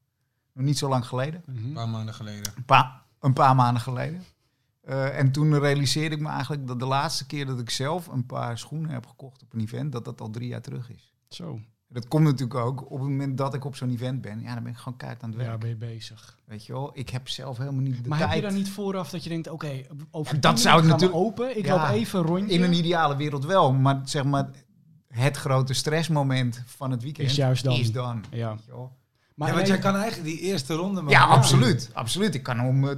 Nog 0.52 0.64
niet 0.64 0.78
zo 0.78 0.88
lang 0.88 1.06
geleden. 1.06 1.42
Een 1.46 1.72
paar 1.72 1.88
maanden 1.88 2.14
geleden. 2.14 2.52
Een 2.56 2.64
paar, 2.64 3.02
een 3.20 3.32
paar 3.32 3.54
maanden 3.54 3.82
geleden. 3.82 4.22
Uh, 4.88 5.18
en 5.18 5.32
toen 5.32 5.58
realiseerde 5.58 6.14
ik 6.14 6.20
me 6.20 6.28
eigenlijk 6.28 6.66
dat 6.66 6.78
de 6.78 6.86
laatste 6.86 7.26
keer 7.26 7.46
dat 7.46 7.60
ik 7.60 7.70
zelf 7.70 8.06
een 8.06 8.26
paar 8.26 8.58
schoenen 8.58 8.90
heb 8.90 9.06
gekocht 9.06 9.42
op 9.42 9.52
een 9.52 9.60
event, 9.60 9.92
dat 9.92 10.04
dat 10.04 10.20
al 10.20 10.30
drie 10.30 10.48
jaar 10.48 10.60
terug 10.60 10.90
is. 10.90 11.14
Zo. 11.28 11.60
Dat 11.88 12.08
komt 12.08 12.24
natuurlijk 12.24 12.60
ook 12.60 12.90
op 12.90 12.98
het 12.98 13.08
moment 13.08 13.38
dat 13.38 13.54
ik 13.54 13.64
op 13.64 13.76
zo'n 13.76 13.90
event 13.90 14.20
ben. 14.20 14.40
Ja, 14.40 14.54
dan 14.54 14.62
ben 14.62 14.72
ik 14.72 14.78
gewoon 14.78 14.98
keihard 14.98 15.22
aan 15.22 15.28
het 15.28 15.38
werk. 15.38 15.50
Ja, 15.50 15.58
ben 15.58 15.68
je 15.68 15.76
bezig. 15.76 16.38
Weet 16.44 16.66
je 16.66 16.72
wel, 16.72 16.90
ik 16.94 17.10
heb 17.10 17.28
zelf 17.28 17.58
helemaal 17.58 17.80
niet 17.80 18.02
de 18.02 18.08
maar 18.08 18.18
tijd. 18.18 18.20
Maar 18.20 18.28
heb 18.28 18.36
je 18.36 18.48
dan 18.48 18.56
niet 18.58 18.70
vooraf 18.70 19.10
dat 19.10 19.22
je 19.22 19.28
denkt, 19.28 19.48
oké, 19.48 19.66
okay, 19.66 19.86
over 20.10 20.40
dat 20.40 20.60
zou 20.60 20.82
ik 20.82 20.86
natuurlijk 20.86 21.18
open. 21.18 21.58
Ik 21.58 21.66
ja, 21.66 21.76
loop 21.76 21.94
even 21.94 22.18
een 22.18 22.26
rondje. 22.26 22.54
In 22.54 22.62
een 22.62 22.72
ideale 22.72 23.16
wereld 23.16 23.44
wel, 23.44 23.72
maar 23.72 24.00
zeg 24.04 24.24
maar 24.24 24.50
het 25.08 25.36
grote 25.36 25.74
stressmoment 25.74 26.62
van 26.66 26.90
het 26.90 27.02
weekend 27.02 27.30
is 27.30 27.36
juist 27.36 27.64
dan. 27.64 27.74
Is 27.74 27.92
dan 27.92 28.24
ja. 28.30 28.56
Maar 29.34 29.48
ja, 29.48 29.54
want 29.54 29.66
jij 29.66 29.78
kan 29.78 29.94
eigenlijk 29.96 30.24
die 30.24 30.40
eerste 30.40 30.74
ronde 30.74 31.02
maken. 31.02 31.18
Ja, 31.18 31.24
absoluut. 31.26 31.90
Absoluut. 31.92 32.34
Ik 32.34 32.42
kan 32.42 32.60
om, 32.60 32.84
uh, 32.84 32.90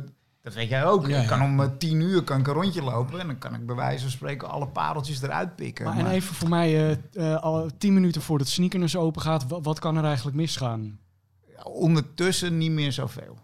dat 0.48 0.56
weet 0.56 0.68
jij 0.68 0.84
ook, 0.84 1.08
ik 1.08 1.26
kan 1.26 1.42
om 1.42 1.60
uh, 1.60 1.66
tien 1.78 2.00
uur 2.00 2.22
kan 2.22 2.40
ik 2.40 2.46
een 2.46 2.52
rondje 2.52 2.82
lopen 2.82 3.20
en 3.20 3.26
dan 3.26 3.38
kan 3.38 3.54
ik 3.54 3.66
bij 3.66 3.74
wijze 3.74 4.02
van 4.02 4.10
spreken 4.10 4.50
alle 4.50 4.68
pareltjes 4.68 5.22
eruit 5.22 5.56
pikken. 5.56 5.84
Maar, 5.84 5.98
en 5.98 6.06
even 6.06 6.34
voor 6.34 6.48
mij, 6.48 7.00
uh, 7.12 7.36
al 7.36 7.70
tien 7.78 7.94
minuten 7.94 8.22
voordat 8.22 8.48
sneakers 8.48 8.96
open 8.96 9.22
gaat, 9.22 9.44
wat, 9.48 9.78
kan 9.78 9.96
er 9.96 10.04
eigenlijk 10.04 10.36
misgaan? 10.36 10.98
Ondertussen 11.62 12.58
niet 12.58 12.70
meer 12.70 12.92
zoveel. 12.92 13.38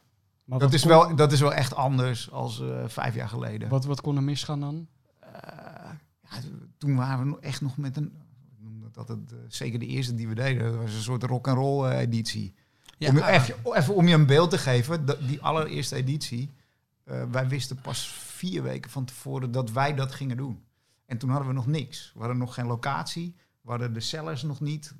Maar 0.44 0.58
dat, 0.58 0.72
is 0.72 0.84
wel, 0.84 1.16
dat 1.16 1.32
is 1.32 1.40
wel 1.40 1.52
echt 1.52 1.74
anders 1.74 2.30
als 2.30 2.62
vijf 2.86 3.14
jaar 3.14 3.28
geleden. 3.28 3.68
Wat, 3.68 3.84
wat 3.84 4.00
kon 4.00 4.16
er 4.16 4.22
misgaan 4.22 4.60
dan? 4.60 4.86
Ja, 6.22 6.38
toen 6.78 6.96
waren 6.96 7.30
we 7.30 7.36
echt 7.40 7.60
nog 7.60 7.76
met 7.76 7.96
een, 7.96 8.12
dat 8.92 9.08
het, 9.08 9.34
zeker 9.48 9.78
de 9.78 9.86
eerste 9.86 10.14
die 10.14 10.28
we 10.28 10.34
deden, 10.34 10.72
dat 10.72 10.82
was 10.82 10.94
een 10.94 11.02
soort 11.02 11.22
rock 11.22 11.48
and 11.48 11.56
roll 11.56 11.90
editie. 11.90 12.54
Ja, 12.98 13.08
om, 13.10 13.18
even, 13.18 13.54
even, 13.64 13.94
om 13.94 14.08
je 14.08 14.14
een 14.14 14.26
beeld 14.26 14.50
te 14.50 14.58
geven, 14.58 15.06
die 15.26 15.40
allereerste 15.40 15.96
editie, 15.96 16.50
uh, 17.04 17.22
wij 17.30 17.48
wisten 17.48 17.80
pas 17.80 18.08
vier 18.08 18.62
weken 18.62 18.90
van 18.90 19.04
tevoren 19.04 19.52
dat 19.52 19.70
wij 19.70 19.94
dat 19.94 20.12
gingen 20.12 20.36
doen. 20.36 20.64
En 21.06 21.18
toen 21.18 21.30
hadden 21.30 21.48
we 21.48 21.54
nog 21.54 21.66
niks. 21.66 22.10
We 22.14 22.18
hadden 22.18 22.38
nog 22.38 22.54
geen 22.54 22.66
locatie, 22.66 23.36
we 23.60 23.70
hadden 23.70 23.92
de 23.92 24.00
sellers 24.00 24.42
nog 24.42 24.60
niet, 24.60 24.94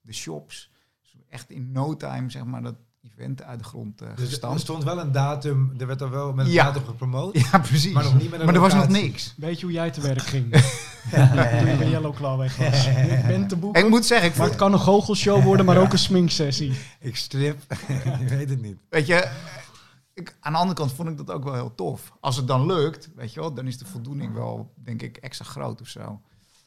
de 0.00 0.12
shops. 0.12 0.70
Dus 1.02 1.16
echt 1.28 1.50
in 1.50 1.72
no 1.72 1.96
time, 1.96 2.30
zeg 2.30 2.44
maar, 2.44 2.62
dat 2.62 2.76
event 3.04 3.42
uit 3.42 3.58
de 3.58 3.64
grond 3.64 4.02
uh, 4.02 4.08
dus 4.16 4.40
Er 4.42 4.58
stond 4.58 4.84
wel 4.84 4.98
een 4.98 5.12
datum, 5.12 5.74
er 5.78 5.86
werd 5.86 6.00
er 6.00 6.10
wel 6.10 6.32
met 6.32 6.46
een 6.46 6.52
ja. 6.52 6.64
datum 6.64 6.84
gepromoot. 6.84 7.38
Ja, 7.38 7.58
precies. 7.58 7.92
Maar 7.92 8.04
nog 8.04 8.18
niet 8.18 8.30
met 8.30 8.40
een 8.40 8.46
Maar 8.46 8.54
er 8.54 8.60
was 8.60 8.74
nog 8.74 8.88
niks. 8.88 9.34
Weet 9.36 9.60
je 9.60 9.66
hoe 9.66 9.74
jij 9.74 9.90
te 9.90 10.00
werk 10.00 10.22
ging? 10.22 10.56
ja. 11.10 11.58
Toen 11.58 11.70
je 11.70 11.76
bij 11.76 11.88
Yellow 11.88 12.14
Claw 12.14 12.38
weg 12.38 12.56
was. 12.56 12.86
Ik 13.18 13.26
ben 13.26 13.46
te 13.46 13.56
boeken. 13.56 13.82
Ik 13.82 13.88
moet 13.88 14.06
zeggen... 14.06 14.28
Ik 14.28 14.36
maar 14.36 14.46
het 14.46 14.56
kan 14.56 14.72
een 14.72 14.78
goochelshow 14.78 15.42
worden, 15.42 15.66
maar 15.66 15.78
ook 15.78 15.92
een 15.92 15.98
sminksessie. 15.98 16.72
ik 17.00 17.16
strip. 17.16 17.60
je 18.20 18.26
weet 18.28 18.48
het 18.48 18.62
niet. 18.62 18.78
Weet 18.88 19.06
je, 19.06 19.30
aan 20.40 20.52
de 20.52 20.58
andere 20.58 20.78
kant 20.78 20.92
vond 20.92 21.08
ik 21.08 21.16
dat 21.16 21.30
ook 21.30 21.44
wel 21.44 21.54
heel 21.54 21.74
tof. 21.74 22.16
Als 22.20 22.36
het 22.36 22.46
dan 22.46 22.66
lukt, 22.66 23.14
weet 23.14 23.32
je 23.32 23.40
wel, 23.40 23.54
dan 23.54 23.66
is 23.66 23.78
de 23.78 23.86
voldoening 23.86 24.34
wel, 24.34 24.74
denk 24.76 25.02
ik, 25.02 25.16
extra 25.16 25.44
groot 25.44 25.80
of 25.80 25.88
zo. 25.88 26.20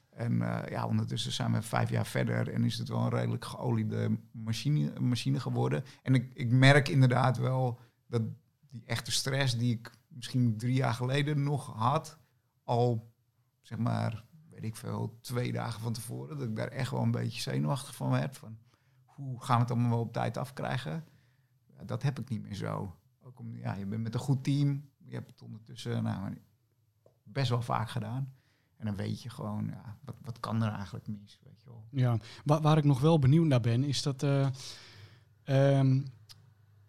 En 0.10 0.34
uh, 0.34 0.60
ja, 0.70 0.88
ondertussen 0.88 1.32
zijn 1.32 1.52
we 1.52 1.62
vijf 1.62 1.90
jaar 1.90 2.06
verder 2.06 2.54
en 2.54 2.64
is 2.64 2.78
het 2.78 2.90
wel 2.90 3.00
een 3.00 3.10
redelijk 3.10 3.46
geoliede 3.46 4.20
machine, 4.32 5.00
machine 5.00 5.40
geworden. 5.40 5.84
En 6.02 6.16
ik, 6.16 6.32
ik 6.34 6.52
merk 6.52 6.90
inderdaad 6.90 7.38
wel 7.38 7.80
dat 8.08 8.22
die 8.70 8.84
echte 8.86 9.12
stress 9.12 9.58
die 9.58 9.74
ik 9.74 9.92
misschien 10.08 10.58
drie 10.58 10.74
jaar 10.74 10.94
geleden 10.94 11.44
nog 11.44 11.74
had, 11.76 12.18
al 12.64 13.12
zeg 13.62 13.78
maar, 13.78 14.26
weet 14.50 14.64
ik 14.64 14.76
veel, 14.76 15.18
twee 15.22 15.52
dagen 15.52 15.82
van 15.82 15.94
tevoren, 15.94 16.38
dat 16.38 16.48
ik 16.48 16.56
daar 16.56 16.68
echt 16.68 16.92
wel 16.92 17.02
een 17.02 17.12
beetje 17.12 17.42
zenuwachtig 17.42 17.96
van 17.96 18.10
werd. 18.10 18.38
Van 18.38 18.58
hoe 19.06 19.44
gaan 19.44 19.56
we 19.56 19.62
het 19.62 19.72
allemaal 19.72 19.90
wel 19.90 20.00
op 20.00 20.14
tijd 20.14 20.38
afkrijgen? 20.38 21.06
Ja, 21.78 21.84
dat 21.84 22.04
heb 22.04 22.20
ik 22.20 22.30
niet 22.30 22.42
meer 22.42 22.56
zo. 22.56 22.96
Ook 23.34 23.39
om, 23.39 23.57
ja, 23.57 23.73
je 23.73 23.85
bent 23.85 24.03
met 24.03 24.14
een 24.14 24.19
goed 24.19 24.43
team. 24.43 24.89
Je 24.97 25.14
hebt 25.14 25.30
het 25.30 25.41
ondertussen 25.41 26.03
nou, 26.03 26.34
best 27.23 27.49
wel 27.49 27.61
vaak 27.61 27.89
gedaan. 27.89 28.34
En 28.77 28.85
dan 28.85 28.95
weet 28.95 29.22
je 29.22 29.30
gewoon, 29.30 29.68
ja, 29.68 29.97
wat, 30.03 30.15
wat 30.22 30.39
kan 30.39 30.64
er 30.64 30.72
eigenlijk 30.72 31.07
mis? 31.07 31.39
Weet 31.43 31.61
je 31.61 31.69
wel. 31.69 31.85
Ja, 31.89 32.18
waar, 32.45 32.61
waar 32.61 32.77
ik 32.77 32.84
nog 32.84 32.99
wel 32.99 33.19
benieuwd 33.19 33.47
naar 33.47 33.61
ben, 33.61 33.84
is 33.84 34.01
dat. 34.01 34.23
Uh, 34.23 34.47
um, 35.45 36.05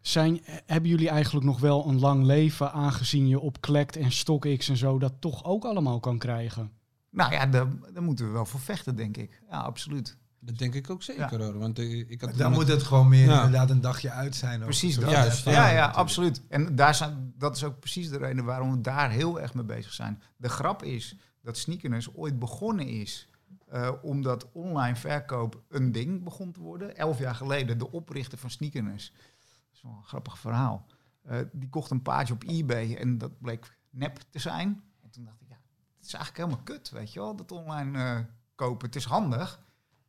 zijn, 0.01 0.41
hebben 0.67 0.91
jullie 0.91 1.09
eigenlijk 1.09 1.47
nog 1.47 1.61
wel 1.61 1.89
een 1.89 1.99
lang 1.99 2.25
leven, 2.25 2.73
aangezien 2.73 3.29
je 3.29 3.41
op 3.41 3.61
Klekt 3.61 3.97
en 3.97 4.13
StockX 4.13 4.69
en 4.69 4.77
zo 4.77 4.99
dat 4.99 5.13
toch 5.19 5.45
ook 5.45 5.65
allemaal 5.65 6.01
kan 6.01 6.19
krijgen? 6.19 6.73
Nou 7.11 7.33
ja, 7.33 7.47
daar, 7.47 7.93
daar 7.93 8.03
moeten 8.03 8.27
we 8.27 8.33
wel 8.33 8.47
voor 8.47 8.61
vechten, 8.61 8.97
denk 8.97 9.17
ik. 9.17 9.43
Ja, 9.49 9.61
absoluut. 9.61 10.19
Dat 10.45 10.59
denk 10.59 10.75
ik 10.75 10.91
ook 10.91 11.03
zeker 11.03 11.43
hoor. 11.43 11.59
Want 11.59 11.79
ik 11.79 12.21
had 12.21 12.35
dan 12.35 12.53
moet 12.53 12.69
het 12.69 12.83
gewoon 12.83 13.09
meer 13.09 13.23
inderdaad 13.23 13.71
een 13.71 13.81
dagje 13.81 14.11
uit 14.11 14.35
zijn. 14.35 14.61
Precies 14.61 14.99
dat. 14.99 15.11
Ja, 15.11 15.33
ja, 15.45 15.71
ja, 15.71 15.87
absoluut. 15.87 16.43
En 16.49 16.75
daar 16.75 16.95
zijn, 16.95 17.33
dat 17.39 17.57
is 17.57 17.65
ook 17.65 17.79
precies 17.79 18.09
de 18.09 18.19
reden 18.19 18.45
waarom 18.45 18.71
we 18.71 18.81
daar 18.81 19.11
heel 19.11 19.41
erg 19.41 19.55
mee 19.55 19.65
bezig 19.65 19.93
zijn. 19.93 20.23
De 20.37 20.49
grap 20.49 20.83
is 20.83 21.17
dat 21.43 21.59
sneakers 21.59 22.15
ooit 22.15 22.39
begonnen 22.39 22.89
is 22.89 23.29
uh, 23.73 23.91
omdat 24.03 24.53
online 24.53 24.97
verkoop 24.97 25.63
een 25.69 25.93
ding 25.93 26.25
begon 26.25 26.53
te 26.53 26.61
worden. 26.61 26.97
Elf 26.97 27.19
jaar 27.19 27.35
geleden 27.35 27.79
de 27.79 27.91
oprichter 27.91 28.39
van 28.39 28.51
sneakers. 28.51 29.13
Dat 29.13 29.75
is 29.75 29.83
wel 29.83 29.93
een 29.93 30.05
grappig 30.05 30.39
verhaal. 30.39 30.87
Uh, 31.31 31.39
die 31.53 31.69
kocht 31.69 31.91
een 31.91 32.03
paardje 32.03 32.35
op 32.35 32.45
eBay 32.47 32.95
en 32.95 33.19
dat 33.19 33.41
bleek 33.41 33.79
nep 33.91 34.19
te 34.31 34.39
zijn. 34.39 34.83
En 35.03 35.11
toen 35.11 35.25
dacht 35.25 35.41
ik, 35.41 35.49
ja, 35.49 35.59
het 35.97 36.07
is 36.07 36.15
eigenlijk 36.15 36.45
helemaal 36.45 36.65
kut, 36.65 36.91
weet 36.91 37.13
je 37.13 37.21
wel, 37.21 37.37
dat 37.37 37.53
online 37.53 37.99
uh, 37.99 38.19
kopen. 38.55 38.87
Het 38.87 38.97
is 38.97 39.05
handig, 39.05 39.61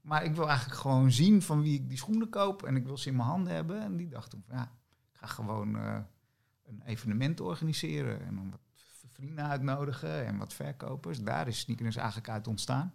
maar 0.05 0.23
ik 0.23 0.35
wil 0.35 0.47
eigenlijk 0.47 0.79
gewoon 0.79 1.11
zien 1.11 1.41
van 1.41 1.61
wie 1.61 1.73
ik 1.73 1.89
die 1.89 1.97
schoenen 1.97 2.29
koop. 2.29 2.63
En 2.63 2.75
ik 2.75 2.85
wil 2.85 2.97
ze 2.97 3.09
in 3.09 3.15
mijn 3.15 3.27
handen 3.27 3.53
hebben. 3.53 3.81
En 3.81 3.97
die 3.97 4.07
dacht 4.07 4.29
toen, 4.29 4.43
ja, 4.49 4.63
ik 5.13 5.17
ga 5.19 5.27
gewoon 5.27 5.75
uh, 5.75 5.97
een 6.65 6.81
evenement 6.85 7.41
organiseren. 7.41 8.25
En 8.25 8.35
dan 8.35 8.49
wat 8.49 8.59
vrienden 9.11 9.45
uitnodigen 9.45 10.25
en 10.25 10.37
wat 10.37 10.53
verkopers. 10.53 11.21
Daar 11.21 11.47
is 11.47 11.59
sneakers 11.59 11.95
eigenlijk 11.95 12.29
uit 12.29 12.47
ontstaan. 12.47 12.93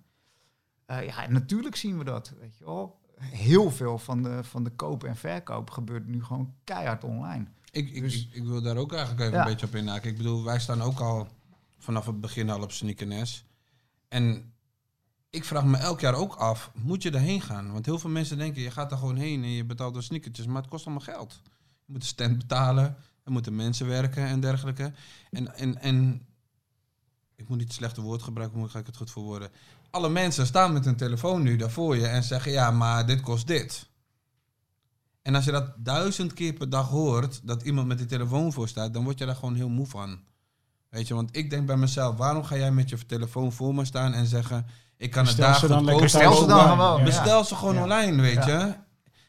Uh, 0.87 1.07
ja, 1.07 1.24
en 1.24 1.32
natuurlijk 1.32 1.77
zien 1.77 1.99
we 1.99 2.05
dat, 2.05 2.32
weet 2.41 2.59
je 2.59 2.65
wel. 2.65 2.99
Heel 3.19 3.70
veel 3.70 3.99
van 3.99 4.23
de, 4.23 4.45
van 4.45 4.65
de 4.65 4.70
kopen 4.70 5.09
en 5.09 5.16
verkoop 5.16 5.70
gebeurt 5.70 6.07
nu 6.07 6.24
gewoon 6.24 6.55
keihard 6.65 7.05
online. 7.05 7.47
Ik, 7.70 7.91
ik, 7.91 8.03
dus, 8.03 8.28
ik, 8.28 8.45
wil 8.45 8.62
daar 8.62 8.77
ook 8.77 8.93
eigenlijk 8.93 9.23
even 9.23 9.35
ja. 9.35 9.41
een 9.45 9.51
beetje 9.51 9.66
op 9.66 9.74
inhaken. 9.74 10.11
Ik 10.11 10.16
bedoel, 10.16 10.45
wij 10.45 10.59
staan 10.59 10.82
ook 10.82 11.01
al 11.01 11.28
vanaf 11.78 12.07
het 12.07 12.20
begin 12.20 12.51
al 12.51 12.62
op 12.62 12.73
sneakers. 12.73 13.45
En 14.09 14.53
ik 15.31 15.44
vraag 15.44 15.65
me 15.65 15.77
elk 15.77 16.01
jaar 16.01 16.15
ook 16.15 16.35
af, 16.35 16.70
moet 16.74 17.02
je 17.02 17.11
erheen 17.11 17.40
gaan? 17.40 17.73
Want 17.73 17.86
heel 17.86 17.98
veel 17.98 18.11
mensen 18.11 18.39
denken, 18.39 18.62
je 18.62 18.70
gaat 18.70 18.93
er 18.93 18.98
gewoon 18.98 19.16
heen 19.16 19.43
en 19.43 19.51
je 19.51 19.65
betaalt 19.65 19.94
de 19.94 20.02
sneakertjes, 20.02 20.47
maar 20.47 20.62
het 20.62 20.70
kost 20.70 20.86
allemaal 20.86 21.05
geld. 21.05 21.40
Je 21.85 21.93
moet 21.93 22.01
de 22.01 22.07
stand 22.07 22.39
betalen, 22.39 22.97
er 23.24 23.32
moeten 23.32 23.57
mensen 23.57 23.86
werken 23.86 24.27
en 24.27 24.40
dergelijke. 24.40 24.93
En, 25.31 25.55
en, 25.55 25.81
en 25.81 26.27
ik 27.36 27.48
moet 27.48 27.59
niet 27.59 27.66
het 27.66 27.77
slechte 27.77 28.01
woord 28.01 28.23
gebruiken, 28.23 28.59
hoe 28.59 28.69
ga 28.69 28.78
ik 28.78 28.86
het 28.86 28.97
goed 28.97 29.11
verwoorden? 29.11 29.51
Alle 29.90 30.09
mensen 30.09 30.47
staan 30.47 30.73
met 30.73 30.85
hun 30.85 30.97
telefoon 30.97 31.43
nu 31.43 31.57
daar 31.57 31.70
voor 31.70 31.97
je 31.97 32.07
en 32.07 32.23
zeggen, 32.23 32.52
ja, 32.52 32.70
maar 32.70 33.07
dit 33.07 33.20
kost 33.20 33.47
dit. 33.47 33.89
En 35.23 35.35
als 35.35 35.44
je 35.44 35.51
dat 35.51 35.73
duizend 35.77 36.32
keer 36.32 36.52
per 36.52 36.70
dag 36.70 36.89
hoort, 36.89 37.40
dat 37.47 37.62
iemand 37.62 37.86
met 37.86 37.98
die 37.98 38.07
telefoon 38.07 38.52
voor 38.52 38.69
staat, 38.69 38.94
dan 38.94 39.05
word 39.05 39.19
je 39.19 39.27
daar 39.27 39.35
gewoon 39.35 39.55
heel 39.55 39.69
moe 39.69 39.86
van. 39.86 40.20
Weet 40.89 41.09
je, 41.09 41.15
want 41.15 41.36
ik 41.36 41.51
denk 41.51 41.66
bij 41.66 41.77
mezelf, 41.77 42.16
waarom 42.16 42.44
ga 42.44 42.57
jij 42.57 42.73
met 42.73 42.89
je 42.89 43.07
telefoon 43.07 43.52
voor 43.52 43.74
me 43.74 43.85
staan 43.85 44.12
en 44.12 44.27
zeggen, 44.27 44.66
ik 45.01 45.10
kan 45.10 45.24
Bestel 45.24 45.51
het 45.51 45.60
daar 45.60 45.68
dan 45.68 45.85
lekker 45.85 46.02
Bestel 46.02 46.35
ze 46.35 46.47
dan 46.47 46.68
gewoon. 46.68 47.05
Bestel 47.05 47.44
ze 47.44 47.55
gewoon 47.55 47.78
online, 47.78 48.22
weet 48.22 48.44
je. 48.44 48.74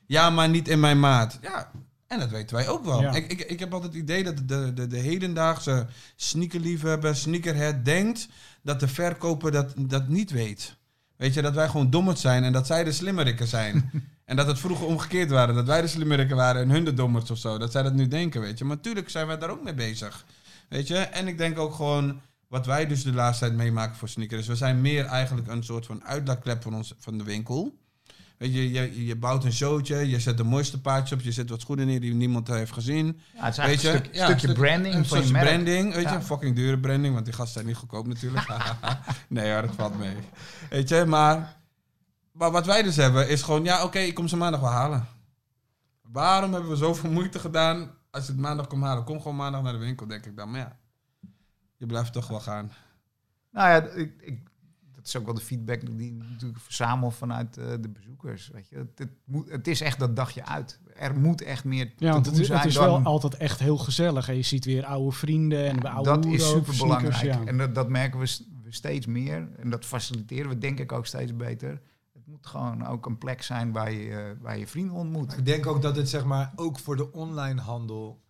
Ja, 0.06 0.30
maar 0.30 0.49
niet 0.49 0.68
in 0.68 0.80
mijn 0.80 0.99
maat. 0.99 1.39
Ja, 1.41 1.72
en 2.07 2.19
dat 2.19 2.30
weten 2.30 2.56
wij 2.56 2.68
ook 2.68 2.85
wel. 2.85 3.02
Ja. 3.02 3.14
Ik, 3.14 3.31
ik, 3.31 3.41
ik 3.41 3.60
heb 3.60 3.73
altijd 3.73 3.93
het 3.93 4.02
idee 4.02 4.23
dat 4.23 4.38
de, 4.45 4.73
de, 4.73 4.88
de 4.88 4.98
hedendaagse 4.98 5.88
sneakerliefhebber, 6.15 7.15
sneakerhead 7.15 7.85
denkt 7.85 8.27
dat 8.64 8.80
de 8.80 8.88
verkoper 8.88 9.52
dat, 9.52 9.73
dat 9.77 10.07
niet 10.07 10.31
weet. 10.31 10.76
Weet 11.15 11.34
je, 11.34 11.41
dat 11.41 11.53
wij 11.53 11.68
gewoon 11.68 11.89
dommerd 11.89 12.19
zijn 12.19 12.43
en 12.43 12.52
dat 12.52 12.68
zij 12.68 12.84
de 12.84 12.91
slimmerikken 12.91 13.48
zijn. 13.48 13.91
en 14.26 14.35
dat 14.35 14.48
het 14.48 14.60
vroeger 14.60 14.85
omgekeerd 14.85 15.30
waren, 15.30 15.56
dat 15.56 15.68
wij 15.68 15.81
de 15.81 15.88
slimmerikken 15.88 16.35
waren 16.35 16.61
en 16.61 16.69
hun 16.69 16.85
de 16.85 16.93
dommers 16.93 17.31
of 17.31 17.38
zo. 17.38 17.57
Dat 17.57 17.72
zij 17.72 17.84
dat 17.84 17.93
nu 17.93 18.07
denken, 18.07 18.41
weet 18.41 18.57
je. 18.57 18.65
Maar 18.65 18.76
natuurlijk 18.76 19.10
zijn 19.10 19.27
wij 19.27 19.38
daar 19.38 19.49
ook 19.49 19.64
mee 19.64 19.73
bezig. 19.73 20.26
Weet 20.69 20.88
je, 20.88 20.98
en 20.98 21.27
ik 21.27 21.38
denk 21.38 21.60
ook 21.60 21.73
gewoon, 21.73 22.22
wat 22.52 22.65
wij 22.65 22.88
dus 22.88 23.03
de 23.03 23.14
laatste 23.14 23.45
tijd 23.45 23.57
meemaken 23.57 23.95
voor 23.95 24.10
sneakers. 24.10 24.48
We 24.48 24.56
zijn 24.56 24.82
meer 24.82 25.06
eigenlijk 25.06 25.48
een 25.48 25.64
soort 25.64 25.86
van 25.86 26.03
uitlaatklep 26.03 26.61
van, 26.61 26.73
ons, 26.76 26.94
van 26.98 27.18
de 27.18 27.23
winkel. 27.23 27.80
Weet 28.38 28.53
je, 28.53 28.72
je, 28.72 29.06
je 29.06 29.15
bouwt 29.15 29.44
een 29.44 29.53
showtje, 29.53 30.10
je 30.10 30.19
zet 30.19 30.38
de 30.38 30.44
mooiste 30.44 30.82
paardjes 30.82 31.19
op, 31.19 31.23
je 31.26 31.32
zet 31.32 31.49
wat 31.49 31.61
schoenen 31.61 31.86
neer 31.88 31.99
die 31.99 32.14
niemand 32.14 32.48
heeft 32.48 32.72
gezien. 32.72 33.19
Ja, 33.36 33.44
het 33.45 33.57
is 33.57 33.65
Weet 33.65 33.82
je, 33.82 33.90
een 33.90 33.98
stuk- 33.98 34.15
Ja, 34.15 34.26
stukje 34.26 34.48
stuk- 34.48 34.57
branding 34.60 34.95
een 34.95 35.06
van 35.06 35.26
je 35.26 35.32
merk. 35.32 35.45
branding, 35.48 35.94
weet 35.94 36.03
je, 36.03 36.10
Ja. 36.10 36.22
fucking 36.22 36.56
dure 36.56 36.80
branding, 36.80 37.14
want 37.14 37.26
die 37.26 37.34
gasten 37.34 37.53
zijn 37.53 37.65
niet 37.65 37.76
goedkoop 37.76 38.07
natuurlijk. 38.07 38.48
nee, 39.30 39.48
ja, 39.48 39.61
dat 39.61 39.76
valt 39.76 39.98
mee. 39.98 40.15
Weet 40.69 40.90
je, 40.90 41.06
maar, 41.06 41.57
maar 42.32 42.52
wat 42.52 42.65
wij 42.65 42.84
dus 42.84 42.95
hebben 42.95 43.30
is 43.30 43.41
gewoon, 43.41 43.64
ja, 43.64 43.84
oké, 43.84 43.99
ik 43.99 44.14
kom 44.15 44.28
ze 44.28 44.38
maandag 44.38 44.60
wel 44.61 44.69
halen. 44.69 45.07
Waarom 46.02 46.53
hebben 46.53 46.69
we 46.69 46.76
zoveel 46.78 47.10
moeite 47.11 47.40
gedaan 47.40 47.91
als 48.11 48.26
je 48.26 48.32
het 48.32 48.41
maandag 48.41 48.68
komt 48.68 48.84
halen? 48.84 49.03
Kom 49.03 49.18
gewoon 49.22 49.36
maandag 49.38 49.61
naar 49.61 49.73
de 49.73 49.80
winkel, 49.80 50.07
denk 50.07 50.26
ik 50.26 50.36
dan. 50.38 50.52
Maar 50.52 50.60
ja, 50.60 50.78
je 51.82 51.88
blijft 51.88 52.14
toch 52.14 52.28
wel 52.28 52.40
gaan. 52.40 52.72
Nou 53.52 53.70
ja, 53.70 53.90
ik, 53.90 54.22
ik, 54.22 54.40
dat 54.91 55.06
is 55.06 55.16
ook 55.16 55.26
wel 55.26 55.34
de 55.34 55.41
feedback 55.41 55.98
die 55.98 56.08
ik 56.14 56.24
natuurlijk 56.30 56.60
verzamel 56.60 57.12
vanuit 57.12 57.58
eh, 57.58 57.66
de 57.82 57.90
bezoekers. 57.90 58.48
Weet 58.48 58.70
je. 58.70 58.76
Het, 58.76 58.91
het, 58.95 59.10
moet, 59.26 59.49
het 59.49 59.68
is 59.68 59.82
echt 59.82 59.99
dat 59.99 60.16
dagje 60.16 60.45
uit. 60.45 60.80
Er 60.95 61.20
moet 61.20 61.41
echt 61.41 61.64
meer 61.64 61.94
Ja, 61.98 62.12
want 62.12 62.26
het, 62.26 62.36
doen 62.36 62.45
zijn 62.45 62.60
het 62.60 62.68
is 62.68 62.74
dan- 62.74 62.84
wel 62.84 63.12
altijd 63.12 63.36
echt 63.36 63.60
heel 63.60 63.78
gezellig. 63.78 64.30
En 64.30 64.36
je 64.36 64.41
ziet 64.41 64.66
weer 64.66 64.86
oude 64.86 65.12
vrienden 65.12 65.66
en 65.66 65.82
oude 65.82 66.10
dat 66.10 66.26
is 66.26 66.49
super 66.49 66.78
belangrijk. 66.78 67.22
ja. 67.24 67.45
En 67.45 67.58
dat, 67.58 67.76
dat 67.76 67.90
merken 67.90 68.20
we, 68.20 68.38
we 68.64 68.72
steeds 68.74 69.06
meer. 69.06 69.49
En 69.58 69.70
dat 69.70 69.86
faciliteren 69.86 70.49
we 70.49 70.58
denk 70.58 70.80
ik 70.80 70.91
ook 70.91 71.06
steeds 71.06 71.36
beter. 71.36 71.82
Het 72.14 72.26
moet 72.28 72.48
gewoon 72.48 72.88
ook 72.88 73.06
een 73.06 73.18
plek 73.18 73.41
zijn 73.41 73.72
waar 73.72 73.91
je, 73.91 74.10
eh, 74.10 74.41
waar 74.41 74.58
je 74.58 74.68
vrienden 74.68 74.95
ontmoet. 74.95 75.38
Ik 75.38 75.45
denk 75.45 75.66
ook 75.66 75.82
dat 75.82 75.95
het 75.95 76.10
zeg 76.10 76.26
maar 76.26 76.52
ook 76.56 76.80
voor 76.80 76.95
de 76.95 77.12
online 77.12 77.62
handel 77.62 78.22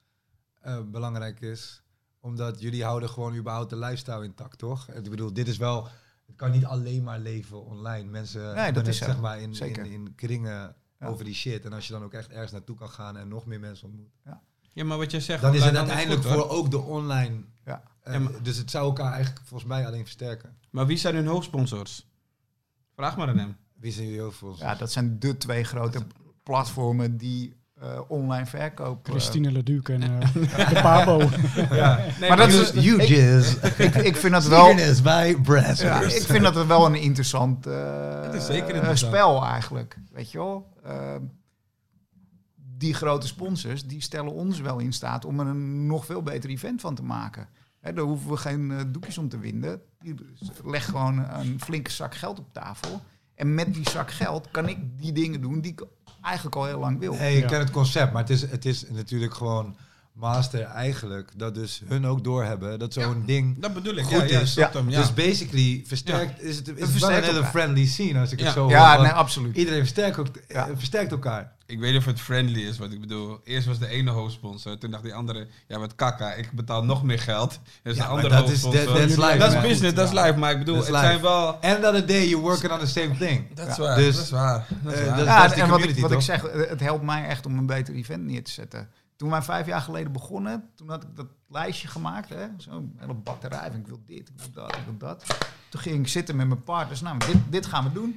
eh, 0.62 0.78
belangrijk 0.92 1.42
is. 1.42 1.81
Omdat 2.22 2.62
jullie 2.62 2.84
houden 2.84 3.10
gewoon 3.10 3.36
überhaupt 3.36 3.70
de 3.70 3.78
lifestyle 3.78 4.24
intact, 4.24 4.58
toch? 4.58 4.88
Ik 4.90 5.10
bedoel, 5.10 5.34
dit 5.34 5.48
is 5.48 5.58
wel... 5.58 5.88
Het 6.26 6.36
kan 6.36 6.52
niet 6.52 6.66
alleen 6.66 7.04
maar 7.04 7.20
leven 7.20 7.66
online. 7.66 8.10
Mensen 8.10 8.42
dat 8.44 8.56
hebben 8.56 8.86
is 8.86 9.00
het, 9.00 9.10
zeg 9.10 9.20
maar 9.20 9.40
in, 9.42 9.56
Zeker. 9.56 9.86
in, 9.86 9.92
in 9.92 10.16
kringen 10.16 10.76
Ja. 11.00 11.08
over 11.08 11.26
die 11.26 11.34
shit. 11.34 11.66
En 11.66 11.74
als 11.74 11.88
je 11.88 11.94
dan 11.94 12.04
ook 12.04 12.14
echt 12.14 12.30
ergens 12.32 12.52
naartoe 12.52 12.76
kan 12.76 12.90
gaan 12.90 13.18
en 13.18 13.28
nog 13.28 13.46
meer 13.46 13.60
mensen 13.60 13.88
ontmoet. 13.88 14.12
Ja, 14.74 14.84
maar 14.84 14.98
wat 14.98 15.12
jij 15.12 15.20
zegt... 15.20 15.42
Dan 15.42 15.54
is 15.56 15.64
het 15.64 15.76
uiteindelijk 15.76 16.22
goed, 16.26 16.32
voor 16.32 16.50
ook 16.50 16.72
de 16.72 16.80
online... 16.80 17.44
Ja. 17.66 17.84
eh, 18.02 18.14
Ja, 18.14 18.20
maar- 18.20 18.44
dus 18.44 18.58
het 18.58 18.72
zou 18.72 18.86
elkaar 18.86 19.14
eigenlijk 19.14 19.46
volgens 19.46 19.70
mij 19.70 19.88
alleen 19.88 20.04
versterken. 20.04 20.58
Maar 20.70 20.86
wie 20.86 20.98
zijn 20.98 21.16
hun 21.16 21.28
hoofdsponsors? 21.28 22.08
Vraag 22.96 23.18
maar 23.18 23.28
aan 23.28 23.38
hem. 23.38 23.58
Wie 23.74 23.92
zijn 23.92 24.08
jullie 24.08 24.34
ons? 24.44 24.60
Ja, 24.60 24.76
dat 24.76 24.92
zijn 24.92 25.20
de 25.20 25.38
twee 25.38 25.64
grote 25.64 26.06
platformen 26.44 27.18
die 27.18 27.56
eh, 27.82 28.00
online 28.08 28.46
verkoop... 28.46 29.06
eh, 29.06 29.12
Christine 29.12 29.52
Leduc 29.52 29.90
en 29.90 30.02
eh, 30.02 30.20
de 30.70 30.80
Pabo. 30.82 31.30
Ja, 31.76 32.00
maar 32.20 32.38
dat 32.38 32.50
is... 32.50 32.72
Ik, 32.72 33.02
jizz. 33.02 33.56
ik, 33.78 33.96
ik 33.96 34.16
vind 34.16 34.34
dat 34.34 34.48
wel... 34.58 34.70
is 34.70 35.02
bij. 35.02 35.38
Ja, 35.78 36.02
ik 36.02 36.22
vind 36.24 36.44
dat 36.44 36.66
wel 36.66 36.86
een 36.86 36.96
interessant, 36.96 37.66
Het 37.66 38.34
is 38.34 38.46
zeker 38.46 38.76
interessant. 38.76 39.14
spel 39.14 39.46
eigenlijk. 39.46 39.98
Weet 40.12 40.32
je 40.32 40.38
wel? 40.38 40.68
Eh, 40.84 41.16
die 42.78 42.94
grote 42.94 43.28
sponsors 43.28 43.86
die 43.88 44.02
stellen 44.02 44.32
ons 44.32 44.60
wel 44.60 44.80
in 44.80 44.94
staat 44.94 45.26
om 45.26 45.40
er 45.40 45.48
een 45.48 45.88
nog 45.88 46.06
veel 46.06 46.22
beter 46.22 46.50
event 46.50 46.82
van 46.82 46.96
te 46.96 47.04
maken. 47.04 47.48
Hè, 47.80 47.94
daar 47.94 48.04
hoeven 48.04 48.30
we 48.30 48.38
geen 48.38 48.88
doekjes 48.92 49.18
om 49.18 49.30
te 49.30 49.40
winden. 49.40 49.82
Die 50.00 50.16
leg 50.66 50.86
gewoon 50.86 51.18
een 51.30 51.60
flinke 51.62 51.92
zak 51.92 52.16
geld 52.16 52.40
op 52.40 52.54
tafel. 52.54 53.02
En 53.36 53.56
met 53.56 53.74
die 53.74 53.90
zak 53.90 54.12
geld 54.12 54.52
kan 54.52 54.68
ik 54.68 54.78
die 54.98 55.12
dingen 55.12 55.42
doen 55.42 55.62
die 55.62 55.72
ik 55.72 55.84
eigenlijk 56.22 56.56
al 56.56 56.66
heel 56.66 56.80
lang 56.80 57.00
wil. 57.00 57.14
Hey, 57.16 57.36
ik 57.36 57.42
Ja. 57.42 57.48
ken 57.48 57.60
het 57.60 57.72
concept, 57.72 58.12
maar 58.14 58.22
het 58.22 58.32
is, 58.32 58.42
het 58.50 58.66
is 58.66 58.86
natuurlijk 58.90 59.34
gewoon 59.34 59.76
master 60.14 60.62
eigenlijk. 60.62 61.30
Dat 61.36 61.56
dus 61.56 61.82
hun 61.88 62.06
ook 62.08 62.24
doorhebben 62.24 62.80
dat 62.80 62.94
zo'n 62.94 63.24
ding 63.26 63.60
Dat 63.62 63.74
bedoel 63.74 63.96
ik. 63.96 64.04
goed 64.04 64.12
ja, 64.18 64.24
ja, 64.24 64.40
is. 64.40 64.56
hem, 64.56 64.90
ja. 64.90 65.00
Dus 65.00 65.14
basically 65.14 65.84
versterkt, 65.88 66.42
is 66.42 66.56
het, 66.56 66.68
is 66.68 66.88
het 66.94 67.00
wel 67.00 67.12
een 67.12 67.24
hele 67.24 67.44
friendly 67.46 67.86
scene 67.86 68.20
als 68.20 68.32
ik 68.32 68.40
Ja. 68.40 68.46
het 68.46 68.54
zo 68.54 68.70
ja, 68.70 68.94
hoor. 68.96 69.04
nee, 69.04 69.12
absoluut. 69.12 69.56
Iedereen 69.58 69.80
versterkt, 69.80 70.18
ook, 70.18 70.28
Ja. 70.48 70.68
eh, 70.68 70.74
versterkt 70.78 71.12
elkaar. 71.12 71.52
Ik 71.66 71.80
weet 71.80 71.90
niet 71.92 72.00
of 72.00 72.06
het 72.06 72.22
friendly 72.22 72.60
is, 72.62 72.78
wat 72.78 72.92
ik 72.92 73.00
bedoel. 73.00 73.40
Eerst 73.44 73.68
was 73.68 73.80
de 73.80 73.88
ene 73.88 74.12
hoofdsponsor. 74.12 74.78
Toen 74.78 74.92
dacht 74.92 75.04
die 75.04 75.14
andere, 75.14 75.48
ja, 75.68 75.80
wat 75.80 75.96
kakka, 75.96 76.34
ik 76.34 76.52
betaal 76.52 76.84
nog 76.84 77.04
meer 77.04 77.20
geld. 77.20 77.60
Dus 77.84 77.96
Ja, 77.96 78.02
de 78.04 78.08
maar 78.08 78.08
andere 78.10 78.28
dat 78.36 78.50
is- 78.50 78.62
hoofdsponsor. 78.62 78.86
that- 78.86 78.96
that's 79.08 79.16
life, 79.16 79.38
Dat 79.38 79.48
is 79.48 79.54
man. 79.54 79.64
business, 79.64 79.94
dat 79.96 80.08
is 80.14 80.20
live. 80.20 80.38
Maar 80.38 80.52
ik 80.52 80.58
bedoel, 80.58 80.76
is 80.82 80.88
het 80.88 80.96
zijn 80.96 81.12
life. 81.12 81.22
wel... 81.22 81.48
And 81.56 81.64
another 81.78 82.06
day 82.08 82.28
you're 82.28 82.44
working 82.46 82.72
on 82.72 82.80
the 82.80 82.86
same 82.88 83.18
thing. 83.18 83.54
Dat 83.54 83.68
is 83.68 83.76
Ja. 83.76 83.82
waar, 83.84 83.96
Dus, 83.98 84.16
dat 84.16 84.24
is 84.24 84.30
waar. 84.32 84.68
Dat 84.84 84.94
is 84.94 85.00
eh, 85.00 85.06
waar. 85.08 85.18
dat- 85.18 85.26
Ja, 85.26 85.64
en 85.64 85.70
wat, 85.70 86.12
ik, 86.12 86.22
zeg, 86.22 86.42
het 86.70 86.80
helpt 86.80 87.04
mij 87.04 87.26
echt 87.28 87.46
om 87.46 87.58
een 87.58 87.66
beter 87.66 87.94
event 87.94 88.24
neer 88.26 88.44
te 88.44 88.52
zetten. 88.52 88.90
Toen 89.22 89.30
wij 89.30 89.42
vijf 89.42 89.66
jaar 89.66 89.82
geleden 89.82 90.12
begonnen, 90.12 90.70
toen 90.76 90.90
had 90.90 91.04
ik 91.04 91.16
dat 91.16 91.28
lijstje 91.48 91.88
gemaakt. 91.88 92.30
hè, 92.30 92.48
Zo'n 92.58 92.94
hele 92.98 93.14
batterij 93.14 93.72
van 93.72 93.80
ik 93.80 93.88
wil 93.88 94.04
dit, 94.06 94.30
ik 94.30 94.36
wil 94.38 94.52
dat, 94.52 94.76
ik 94.76 94.84
wil 94.86 94.98
dat. 94.98 95.26
Toen 95.70 95.82
ging 95.82 96.00
ik 96.00 96.08
zitten 96.08 96.36
met 96.36 96.48
mijn 96.48 96.64
partners. 96.64 97.02
Nou, 97.02 97.18
dit, 97.18 97.38
dit 97.50 97.66
gaan 97.66 97.84
we 97.84 97.92
doen. 97.92 98.12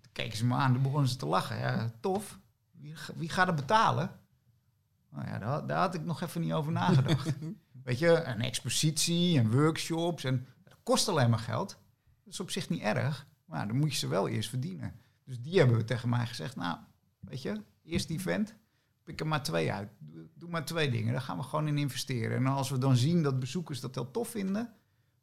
Toen 0.00 0.12
keken 0.12 0.36
ze 0.36 0.46
me 0.46 0.54
aan, 0.54 0.72
toen 0.72 0.82
begonnen 0.82 1.08
ze 1.08 1.16
te 1.16 1.26
lachen. 1.26 1.58
Ja, 1.58 1.90
tof. 2.00 2.38
Wie, 2.70 2.94
wie 3.14 3.28
gaat 3.28 3.46
het 3.46 3.56
betalen? 3.56 4.10
Nou 5.10 5.26
ja, 5.26 5.38
daar, 5.38 5.66
daar 5.66 5.78
had 5.78 5.94
ik 5.94 6.04
nog 6.04 6.20
even 6.20 6.40
niet 6.40 6.52
over 6.52 6.72
nagedacht. 6.72 7.30
Weet 7.84 7.98
je, 7.98 8.24
een 8.24 8.40
expositie 8.40 9.38
en 9.38 9.50
workshops. 9.50 10.24
En 10.24 10.46
dat 10.64 10.76
kost 10.82 11.08
alleen 11.08 11.30
maar 11.30 11.38
geld. 11.38 11.68
Dat 12.24 12.32
is 12.32 12.40
op 12.40 12.50
zich 12.50 12.68
niet 12.68 12.82
erg. 12.82 13.26
Maar 13.44 13.66
dan 13.66 13.76
moet 13.76 13.92
je 13.92 13.98
ze 13.98 14.08
wel 14.08 14.28
eerst 14.28 14.48
verdienen. 14.48 14.94
Dus 15.24 15.40
die 15.40 15.58
hebben 15.58 15.76
we 15.76 15.84
tegen 15.84 16.08
mij 16.08 16.26
gezegd. 16.26 16.56
Nou, 16.56 16.78
weet 17.20 17.42
je, 17.42 17.62
eerst 17.82 18.10
event. 18.10 18.54
Pik 19.04 19.20
er 19.20 19.26
maar 19.26 19.42
twee 19.42 19.72
uit. 19.72 19.88
Doe, 20.34 20.50
maar 20.50 20.64
twee 20.64 20.90
dingen. 20.90 21.12
Daar 21.12 21.22
gaan 21.22 21.36
we 21.36 21.42
gewoon 21.42 21.68
in 21.68 21.78
investeren. 21.78 22.36
En 22.36 22.46
als 22.46 22.70
we 22.70 22.78
dan 22.78 22.96
zien 22.96 23.22
dat 23.22 23.38
bezoekers 23.38 23.80
dat 23.80 23.94
heel 23.94 24.10
tof 24.10 24.28
vinden. 24.28 24.72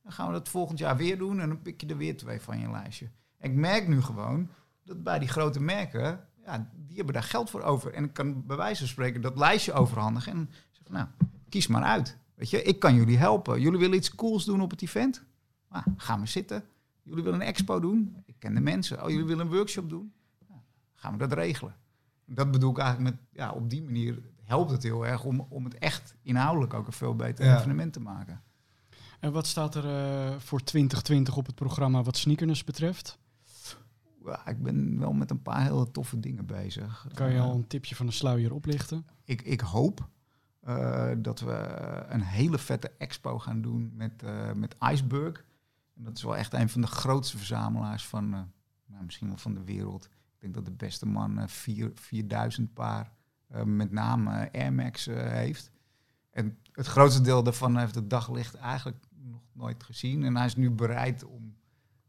Dan 0.03 0.11
gaan 0.11 0.27
we 0.27 0.33
dat 0.33 0.49
volgend 0.49 0.79
jaar 0.79 0.97
weer 0.97 1.17
doen. 1.17 1.39
En 1.39 1.47
dan 1.47 1.61
pik 1.61 1.81
je 1.81 1.87
er 1.87 1.97
weer 1.97 2.17
twee 2.17 2.41
van 2.41 2.59
je 2.59 2.71
lijstje. 2.71 3.09
En 3.37 3.51
ik 3.51 3.57
merk 3.57 3.87
nu 3.87 4.01
gewoon 4.01 4.49
dat 4.83 5.03
bij 5.03 5.19
die 5.19 5.27
grote 5.27 5.61
merken. 5.61 6.27
Ja, 6.45 6.69
die 6.75 6.95
hebben 6.95 7.13
daar 7.13 7.23
geld 7.23 7.49
voor 7.49 7.61
over. 7.61 7.93
En 7.93 8.03
ik 8.03 8.13
kan 8.13 8.45
bij 8.45 8.57
wijze 8.57 8.79
van 8.79 8.87
spreken 8.87 9.21
dat 9.21 9.37
lijstje 9.37 9.73
overhandigen. 9.73 10.31
En 10.31 10.49
zeggen, 10.71 10.93
nou, 10.93 11.07
kies 11.49 11.67
maar 11.67 11.83
uit. 11.83 12.17
Weet 12.35 12.49
je, 12.49 12.61
ik 12.61 12.79
kan 12.79 12.95
jullie 12.95 13.17
helpen. 13.17 13.61
Jullie 13.61 13.79
willen 13.79 13.97
iets 13.97 14.15
cools 14.15 14.45
doen 14.45 14.61
op 14.61 14.71
het 14.71 14.81
event? 14.81 15.23
Nou, 15.69 15.83
gaan 15.97 16.19
we 16.19 16.27
zitten. 16.27 16.63
Jullie 17.03 17.23
willen 17.23 17.41
een 17.41 17.47
expo 17.47 17.79
doen? 17.79 18.23
Ik 18.25 18.35
ken 18.39 18.53
de 18.53 18.61
mensen. 18.61 19.03
Oh, 19.03 19.09
jullie 19.09 19.25
willen 19.25 19.45
een 19.45 19.53
workshop 19.53 19.89
doen? 19.89 20.13
Nou, 20.47 20.59
gaan 20.93 21.11
we 21.11 21.17
dat 21.17 21.33
regelen. 21.33 21.75
Dat 22.33 22.51
bedoel 22.51 22.71
ik 22.71 22.77
eigenlijk 22.77 23.15
met, 23.15 23.23
ja, 23.31 23.51
op 23.51 23.69
die 23.69 23.83
manier 23.83 24.21
helpt 24.43 24.71
het 24.71 24.83
heel 24.83 25.05
erg 25.07 25.23
om, 25.23 25.39
om 25.49 25.63
het 25.63 25.77
echt 25.77 26.15
inhoudelijk 26.21 26.73
ook 26.73 26.87
een 26.87 26.93
veel 26.93 27.15
beter 27.15 27.45
Ja. 27.45 27.57
evenement 27.57 27.93
te 27.93 27.99
maken. 27.99 28.41
En 29.19 29.31
wat 29.31 29.47
staat 29.47 29.75
er 29.75 29.85
eh, 29.85 30.35
voor 30.39 30.63
2020 30.63 31.37
op 31.37 31.45
het 31.45 31.55
programma 31.55 32.03
wat 32.03 32.17
sneakers 32.17 32.63
betreft? 32.63 33.19
Ja, 34.25 34.47
ik 34.47 34.63
ben 34.63 34.99
wel 34.99 35.13
met 35.13 35.31
een 35.31 35.41
paar 35.41 35.61
hele 35.63 35.91
toffe 35.91 36.19
dingen 36.19 36.45
bezig. 36.45 37.07
Kan 37.13 37.29
je 37.31 37.37
Eh, 37.37 37.43
al 37.43 37.53
een 37.55 37.67
tipje 37.67 37.95
van 37.95 38.05
de 38.05 38.11
sluier 38.11 38.53
oplichten? 38.53 39.05
ik, 39.23 39.41
ik 39.41 39.61
hoop 39.61 40.09
eh, 40.61 41.11
dat 41.17 41.39
we 41.39 41.53
een 42.09 42.21
hele 42.21 42.57
vette 42.57 42.91
expo 42.97 43.39
gaan 43.39 43.61
doen 43.61 43.91
met, 43.95 44.23
eh, 44.23 44.51
met 44.53 44.75
Iceberg. 44.91 45.45
En 45.95 46.03
dat 46.03 46.17
is 46.17 46.23
wel 46.23 46.37
echt 46.37 46.53
een 46.53 46.69
van 46.69 46.81
de 46.81 46.87
grootste 46.87 47.37
verzamelaars 47.37 48.07
van, 48.07 48.33
eh, 48.33 48.39
nou, 48.85 49.03
misschien 49.05 49.27
wel 49.27 49.37
van 49.37 49.53
de 49.53 49.63
wereld. 49.63 50.09
Ik 50.41 50.53
denk 50.53 50.53
dat 50.65 50.65
de 50.65 50.85
beste 50.85 51.05
man 51.05 51.39
eh, 51.39 51.47
vier, 51.47 51.91
4000 51.95 52.73
paar, 52.73 53.11
eh, 53.47 53.63
met 53.63 53.91
name 53.91 54.31
eh, 54.47 54.61
Air 54.61 54.73
Max, 54.73 55.07
eh, 55.07 55.15
heeft. 55.31 55.71
En 56.31 56.57
het 56.71 56.87
grootste 56.87 57.21
deel 57.21 57.43
daarvan 57.43 57.77
heeft 57.77 57.95
het 57.95 58.09
daglicht 58.09 58.55
eigenlijk 58.55 58.97
nog 59.23 59.41
nooit 59.53 59.83
gezien. 59.83 60.23
En 60.23 60.35
hij 60.35 60.45
is 60.45 60.55
nu 60.55 60.69
bereid 60.71 61.23
om 61.23 61.55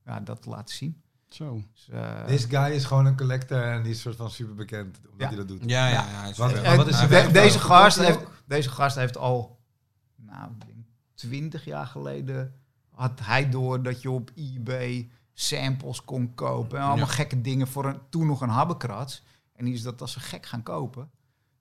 ja, 0.05 0.21
dat 0.21 0.43
te 0.43 0.49
laten 0.49 0.75
zien. 0.75 1.03
Zo. 1.29 1.63
Dus, 1.73 1.89
eh, 1.89 2.25
This 2.25 2.45
guy 2.45 2.71
is 2.71 2.85
gewoon 2.85 3.07
een 3.07 3.17
collector 3.17 3.63
en 3.63 3.83
die 3.83 3.93
is 3.93 4.01
soort 4.01 4.17
van 4.17 4.31
super 4.31 4.55
bekend 4.55 4.97
omdat 4.97 5.21
Ja. 5.21 5.27
hij 5.27 5.37
dat 5.37 5.49
doet. 5.49 5.63
Ja, 5.71 5.87
ja, 5.89 6.09
ja. 6.11 6.25
is 6.27 6.37
Wat- 6.39 6.53
wat 6.53 6.89
Eh, 6.89 7.09
de- 7.25 7.33
deze, 7.33 7.59
gast 7.59 7.99
heeft, 7.99 8.19
deze 8.47 8.71
gast 8.71 8.97
heeft 8.97 9.17
al, 9.17 9.61
nou, 10.17 10.51
ik 10.53 10.67
denk 10.67 10.87
20 11.15 11.65
jaar 11.65 11.87
geleden, 11.87 12.55
had 12.91 13.21
hij 13.23 13.49
door 13.51 13.83
dat 13.83 14.03
je 14.03 14.11
op 14.11 14.31
eBay 14.35 15.11
samples 15.35 16.05
kon 16.05 16.35
kopen. 16.35 16.79
En 16.79 16.85
allemaal 16.85 17.07
Ja. 17.07 17.13
gekke 17.13 17.41
dingen 17.41 17.69
voor 17.69 17.85
een, 17.85 17.99
toen 18.09 18.27
nog 18.27 18.41
een 18.41 18.49
habbekrats. 18.49 19.23
En 19.53 19.65
die 19.65 19.75
is 19.75 19.83
dat 19.83 20.01
als 20.01 20.15
een 20.17 20.23
gek 20.23 20.47
gaan 20.47 20.63
kopen. 20.63 21.11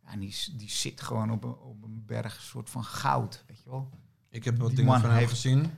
en 0.05 0.19
die, 0.19 0.35
die 0.57 0.69
zit 0.69 1.01
gewoon 1.01 1.31
op 1.31 1.43
een, 1.43 1.55
op 1.55 1.83
een 1.83 2.03
berg, 2.05 2.41
soort 2.41 2.69
van 2.69 2.83
goud, 2.83 3.43
weet 3.47 3.61
je 3.63 3.69
wel. 3.69 3.89
Ik 4.29 4.43
heb 4.43 4.57
wat 4.59 4.75
dingen 4.75 5.01
van 5.01 5.11
hem 5.11 5.27
gezien. 5.27 5.71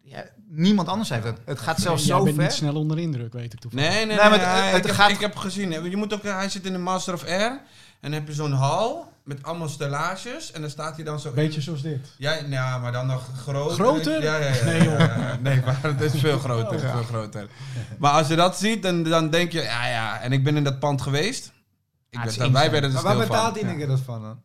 Ja, 0.00 0.24
niemand 0.48 0.88
anders 0.88 1.08
heeft 1.08 1.24
het. 1.24 1.40
Het 1.44 1.58
gaat 1.58 1.80
zelfs 1.80 2.06
zo 2.06 2.16
ver. 2.16 2.24
bent 2.24 2.36
niet 2.38 2.52
snel 2.52 2.74
onder 2.74 2.98
indruk, 2.98 3.32
weet 3.32 3.52
ik 3.52 3.58
toevallig. 3.60 3.88
Nee, 3.88 3.96
nee, 3.96 4.06
nee. 4.06 4.16
maar 4.16 4.72
het, 4.72 4.84
ik, 4.84 4.90
gaat... 4.90 5.06
heb, 5.06 5.16
ik 5.16 5.20
heb 5.22 5.36
gezien. 5.36 5.90
Je 5.90 5.96
moet 5.96 6.14
ook, 6.14 6.22
hij 6.22 6.48
zit 6.48 6.66
in 6.66 6.72
de 6.72 6.78
Master 6.78 7.14
of 7.14 7.24
Air. 7.24 7.50
En 7.50 7.60
dan 8.00 8.12
heb 8.12 8.26
je 8.26 8.34
zo'n 8.34 8.52
hal 8.52 9.12
met 9.24 9.42
allemaal 9.42 9.68
stellages. 9.68 10.52
En 10.52 10.60
dan 10.60 10.70
staat 10.70 10.94
hij 10.94 11.04
dan 11.04 11.20
zo... 11.20 11.32
Beetje 11.32 11.60
zoals 11.60 11.82
dit. 11.82 12.12
Ja, 12.18 12.38
ja, 12.48 12.78
maar 12.78 12.92
dan 12.92 13.06
nog 13.06 13.28
groter. 13.36 13.74
Groter? 13.74 14.22
Ja, 14.22 14.36
ja, 14.36 14.54
ja. 14.54 14.64
Nee, 14.64 14.82
joh. 14.82 14.98
nee, 15.40 15.62
maar 15.64 15.78
het 15.82 16.00
is 16.00 16.20
veel 16.20 16.38
groter. 16.38 16.84
Oh, 16.84 16.92
veel 16.92 17.02
groter. 17.02 17.48
Maar 17.98 18.12
als 18.12 18.28
je 18.28 18.36
dat 18.36 18.58
ziet, 18.58 18.82
dan, 18.82 19.02
dan 19.02 19.30
denk 19.30 19.52
je... 19.52 19.62
Ja, 19.62 19.86
ja. 19.86 20.20
En 20.20 20.32
ik 20.32 20.44
ben 20.44 20.56
in 20.56 20.64
dat 20.64 20.78
pand 20.78 21.02
geweest. 21.02 21.52
Ik 22.10 22.18
ah, 22.18 22.36
ben, 22.36 22.52
wij 22.52 22.70
werden 22.70 22.90
er 22.90 23.02
Maar 23.02 23.16
waar 23.16 23.26
betaalt 23.26 23.54
die 23.54 23.86
dat 23.86 24.00
van 24.00 24.22
dan? 24.22 24.40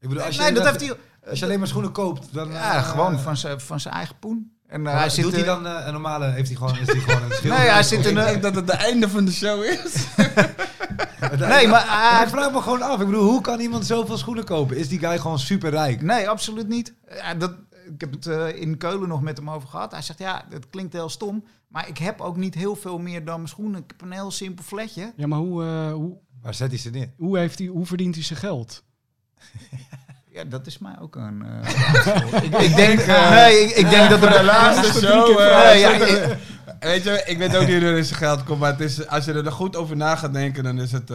Ik 0.00 0.08
bedoel, 0.08 0.24
als 0.24 0.34
je, 0.34 0.42
nee, 0.42 0.52
dat, 0.52 0.64
heeft 0.64 0.80
hij, 0.80 0.96
als 1.28 1.38
je 1.38 1.44
alleen 1.44 1.58
maar 1.58 1.68
schoenen 1.68 1.92
koopt, 1.92 2.28
dan... 2.32 2.50
Ja, 2.50 2.76
uh, 2.76 2.88
gewoon 2.88 3.20
van 3.20 3.36
zijn 3.36 3.60
van 3.60 3.80
zijn 3.80 3.94
eigen 3.94 4.18
poen. 4.18 4.56
En 4.66 4.84
uh, 4.84 4.92
hij 4.92 5.10
zit 5.10 5.24
doet 5.24 5.32
hij 5.32 5.44
dan 5.44 5.66
uh, 5.66 5.82
een 5.84 5.92
normale, 5.92 6.26
heeft 6.26 6.48
hij 6.48 6.56
gewoon, 6.56 6.78
is 6.78 6.86
hij 6.86 7.00
gewoon 7.00 7.22
een 7.22 7.32
schil? 7.32 7.50
Nee, 7.56 7.68
hij 7.68 7.82
zit 7.82 8.06
in 8.06 8.16
Ik 8.16 8.24
denk 8.24 8.42
dat 8.42 8.54
het 8.54 8.70
het 8.70 8.80
einde 8.80 9.08
van 9.08 9.24
de 9.24 9.32
show 9.32 9.64
is. 9.64 9.94
nee, 11.54 11.68
maar 11.68 11.86
uh, 11.86 12.22
ik 12.22 12.28
vraag 12.28 12.52
me 12.52 12.60
gewoon 12.60 12.82
af. 12.82 13.00
Ik 13.00 13.06
bedoel, 13.06 13.30
hoe 13.30 13.40
kan 13.40 13.60
iemand 13.60 13.86
zoveel 13.86 14.18
schoenen 14.18 14.44
kopen? 14.44 14.76
Is 14.76 14.88
die 14.88 14.98
guy 14.98 15.18
gewoon 15.18 15.38
super 15.38 15.70
rijk? 15.70 16.02
Nee, 16.02 16.28
absoluut 16.28 16.68
niet. 16.68 16.94
Dat, 17.38 17.54
ik 17.94 18.00
heb 18.00 18.12
het 18.12 18.26
uh, 18.26 18.60
in 18.60 18.76
Keulen 18.76 19.08
nog 19.08 19.22
met 19.22 19.36
hem 19.36 19.50
over 19.50 19.68
gehad. 19.68 19.92
Hij 19.92 20.02
zegt, 20.02 20.18
ja, 20.18 20.44
het 20.50 20.70
klinkt 20.70 20.92
heel 20.92 21.08
stom, 21.08 21.44
maar 21.68 21.88
ik 21.88 21.98
heb 21.98 22.20
ook 22.20 22.36
niet 22.36 22.54
heel 22.54 22.76
veel 22.76 22.98
meer 22.98 23.24
dan 23.24 23.36
mijn 23.36 23.48
schoenen. 23.48 23.80
Ik 23.80 23.90
heb 23.90 24.02
een 24.02 24.12
heel 24.12 24.30
simpel 24.30 24.64
fletje. 24.64 25.12
Ja, 25.16 25.26
maar 25.26 25.38
hoe... 25.38 25.90
hoe 25.90 26.16
Waar 26.42 26.54
zet 26.54 26.70
hij 26.70 26.78
ze 26.78 26.90
neer? 26.90 27.10
Hoe, 27.16 27.38
heeft 27.38 27.58
hij, 27.58 27.68
hoe 27.68 27.86
verdient 27.86 28.14
hij 28.14 28.24
zijn 28.24 28.38
geld? 28.38 28.82
Ja, 30.32 30.44
dat 30.44 30.66
is 30.66 30.78
mij 30.78 30.98
ook 31.00 31.16
een. 31.16 31.42
Uh, 31.44 32.42
ik, 32.44 32.58
ik, 32.58 32.76
denk, 32.76 33.00
uh, 33.06 33.30
nee, 33.30 33.60
ik, 33.60 33.70
ik 33.70 33.90
denk 33.90 34.10
dat 34.10 34.20
de 34.20 34.42
laatste 34.42 35.06
show. 35.06 35.40
Uh, 35.40 35.80
ja, 35.80 36.36
weet 36.82 37.04
je, 37.04 37.22
ik 37.26 37.38
weet 37.38 37.56
ook 37.56 37.66
niet 37.66 37.82
hoe 37.82 37.90
er 37.90 38.04
zijn 38.04 38.18
geld 38.18 38.44
komt, 38.44 38.60
maar 38.60 38.70
het 38.70 38.80
is, 38.80 39.08
als 39.08 39.24
je 39.24 39.32
er 39.32 39.52
goed 39.52 39.76
over 39.76 39.96
na 39.96 40.16
gaat 40.16 40.32
denken, 40.32 40.64
dan 40.64 40.80
is 40.80 40.92
het 40.92 41.10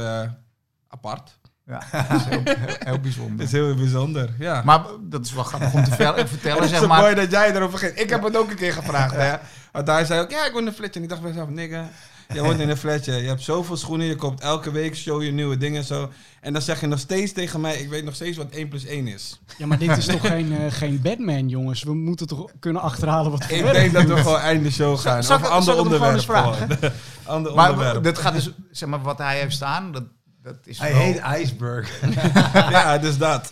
apart. 0.88 1.38
Ja, 1.68 1.81
dat 2.10 2.19
is 2.19 2.26
heel, 2.26 2.41
heel 2.80 2.99
bijzonder. 2.99 3.38
Het 3.39 3.48
is 3.48 3.52
heel 3.52 3.76
bijzonder, 3.76 4.30
ja. 4.39 4.61
Maar 4.65 4.81
dat 5.02 5.26
is 5.26 5.34
wel 5.34 5.44
grappig 5.44 5.73
om 5.73 5.84
te 5.84 5.89
vertellen, 5.95 6.15
het 6.15 6.64
is 6.64 6.69
zeg 6.69 6.88
maar. 6.88 7.02
mooi 7.02 7.15
dat 7.15 7.31
jij 7.31 7.56
erover 7.56 7.80
ging. 7.80 7.94
Ik 7.94 8.10
heb 8.10 8.23
het 8.23 8.38
ook 8.38 8.49
een 8.49 8.56
keer 8.56 8.73
gevraagd, 8.73 9.15
hè. 9.15 9.35
Want 9.72 9.88
hij 9.88 10.06
zei 10.06 10.22
ook, 10.22 10.31
ja, 10.31 10.45
ik 10.45 10.53
wil 10.53 10.68
een 10.68 10.73
flitje. 10.73 10.99
En 10.99 11.03
ik 11.03 11.10
dacht 11.10 11.22
bij 11.22 11.30
mezelf, 11.31 11.49
nigga, 11.49 11.89
je 12.33 12.41
woont 12.41 12.59
in 12.59 12.69
een 12.69 12.77
flatje. 12.77 13.13
Je 13.13 13.27
hebt 13.27 13.41
zoveel 13.41 13.77
schoenen. 13.77 14.07
Je 14.07 14.15
koopt 14.15 14.41
elke 14.41 14.71
week, 14.71 14.95
show 14.95 15.23
je 15.23 15.31
nieuwe 15.31 15.57
dingen 15.57 15.83
zo. 15.83 16.09
En 16.41 16.53
dan 16.53 16.61
zeg 16.61 16.81
je 16.81 16.87
nog 16.87 16.99
steeds 16.99 17.31
tegen 17.31 17.61
mij, 17.61 17.75
ik 17.75 17.89
weet 17.89 18.03
nog 18.03 18.15
steeds 18.15 18.37
wat 18.37 18.49
1 18.49 18.67
plus 18.67 18.85
1 18.85 19.07
is. 19.07 19.39
Ja, 19.57 19.65
maar 19.65 19.77
dit 19.77 19.97
is 19.97 20.05
toch 20.05 20.27
geen, 20.27 20.51
uh, 20.51 20.57
geen 20.69 21.01
Batman, 21.01 21.49
jongens? 21.49 21.83
We 21.83 21.93
moeten 21.93 22.27
toch 22.27 22.51
kunnen 22.59 22.81
achterhalen 22.81 23.31
wat 23.31 23.43
Ik 23.51 23.71
denk 23.71 23.93
dat 23.93 24.03
we 24.03 24.17
gewoon 24.17 24.39
einde 24.39 24.71
show 24.71 24.97
gaan. 24.97 25.19
of 25.19 25.29
een 25.29 25.45
ander 25.45 25.77
onderwerp. 25.77 26.29
ander 27.23 27.55
maar 27.55 27.71
onderwerp. 27.71 28.03
Dat 28.03 28.17
gaat 28.17 28.33
dus, 28.33 28.49
zeg 28.71 28.89
maar, 28.89 29.01
wat 29.01 29.17
hij 29.17 29.39
heeft 29.39 29.55
staan, 29.55 29.91
dat, 29.91 30.03
dat 30.47 30.57
is 30.63 30.79
Hij 30.79 30.91
heet 30.91 31.21
Iceberg. 31.41 32.01
ja, 32.53 32.97
dus 32.97 33.17
dat. 33.17 33.49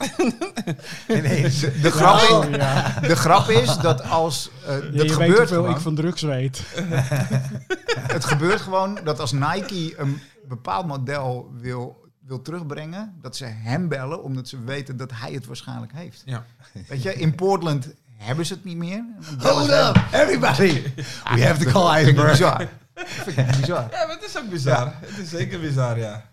De, 1.08 1.72
de, 1.82 1.92
grap 1.92 2.22
is, 2.22 2.30
oh, 2.30 2.50
ja. 2.50 3.00
de 3.00 3.16
grap 3.16 3.50
is 3.50 3.78
dat 3.78 4.04
als... 4.04 4.50
Uh, 4.62 4.68
dat 4.68 4.92
je 4.94 5.10
gebeurt 5.10 5.38
weet 5.38 5.38
hoeveel 5.38 5.70
ik 5.70 5.78
van 5.78 5.96
drugs 5.96 6.22
weet. 6.22 6.62
het 8.16 8.26
gebeurt 8.26 8.62
gewoon 8.62 9.00
dat 9.04 9.20
als 9.20 9.32
Nike 9.32 9.94
een 9.98 10.22
bepaald 10.48 10.88
model 10.88 11.52
wil 11.60 12.04
wil 12.26 12.42
terugbrengen, 12.42 13.16
dat 13.22 13.36
ze 13.36 13.46
hem 13.46 13.88
bellen, 13.88 14.24
omdat 14.24 14.48
ze 14.48 14.64
weten 14.64 14.98
dat 14.98 15.12
hij 15.14 15.32
het 15.32 15.46
waarschijnlijk 15.46 15.92
heeft. 15.96 16.22
Ja. 16.26 16.46
Weet 16.88 17.02
je, 17.02 17.14
in 17.14 17.36
Portland 17.36 17.88
hebben 18.18 18.46
ze 18.46 18.54
het 18.54 18.64
niet 18.64 18.78
meer. 18.78 19.06
Hold 19.38 19.70
up, 19.70 20.04
everybody! 20.12 20.82
We 21.36 21.46
have 21.46 21.64
to 21.64 21.72
call 21.72 22.02
Iceberg. 22.02 22.32
Bizar. 22.32 22.68
bizar. 23.60 23.88
Ja, 23.92 24.06
maar 24.06 24.16
het 24.16 24.24
is 24.24 24.38
ook 24.38 24.50
bizar. 24.50 24.94
Het 25.00 25.18
is 25.18 25.30
zeker 25.30 25.60
bizar, 25.60 26.00
ja. 26.00 26.26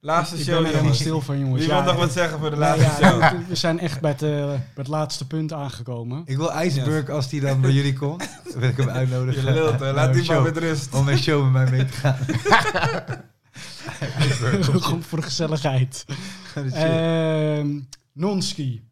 Laatste 0.00 0.36
ik 0.36 0.42
show. 0.42 0.66
Ik 0.66 0.72
ben 0.72 0.80
er 0.80 0.86
niet 0.86 0.94
stil 0.94 1.20
van, 1.20 1.38
jongens. 1.38 1.60
Wie 1.66 1.74
wil 1.74 1.82
nog 1.82 1.96
wat 1.96 2.12
zeggen 2.12 2.38
voor 2.38 2.50
de 2.50 2.56
laatste 2.56 3.04
show? 3.04 3.22
We 3.48 3.54
zijn 3.54 3.78
echt 3.78 4.00
bij 4.00 4.10
het, 4.10 4.22
uh, 4.22 4.30
bij 4.30 4.60
het 4.74 4.88
laatste 4.88 5.26
punt 5.26 5.52
aangekomen. 5.52 6.22
Ik 6.24 6.36
wil 6.36 6.62
Iceberg, 6.62 7.08
als 7.08 7.28
die 7.28 7.40
dan 7.40 7.60
bij 7.60 7.70
jullie 7.70 7.92
komt, 7.92 8.28
wil 8.58 8.68
ik 8.68 8.76
hem 8.76 8.88
uitnodigen. 8.88 9.44
Je 9.44 9.52
lult, 9.52 9.80
laat 9.80 10.14
die 10.14 10.26
maar 10.26 10.42
met 10.42 10.56
rust. 10.56 10.94
Om 10.94 11.08
een 11.08 11.18
show 11.18 11.42
met 11.42 11.52
mij 11.52 11.70
mee 11.70 11.84
te 11.84 11.92
gaan. 11.92 12.16
Gewoon 14.80 15.02
voor 15.02 15.18
de 15.18 15.24
gezelligheid. 15.24 16.04
uh, 16.56 17.64
Nonski. 18.12 18.88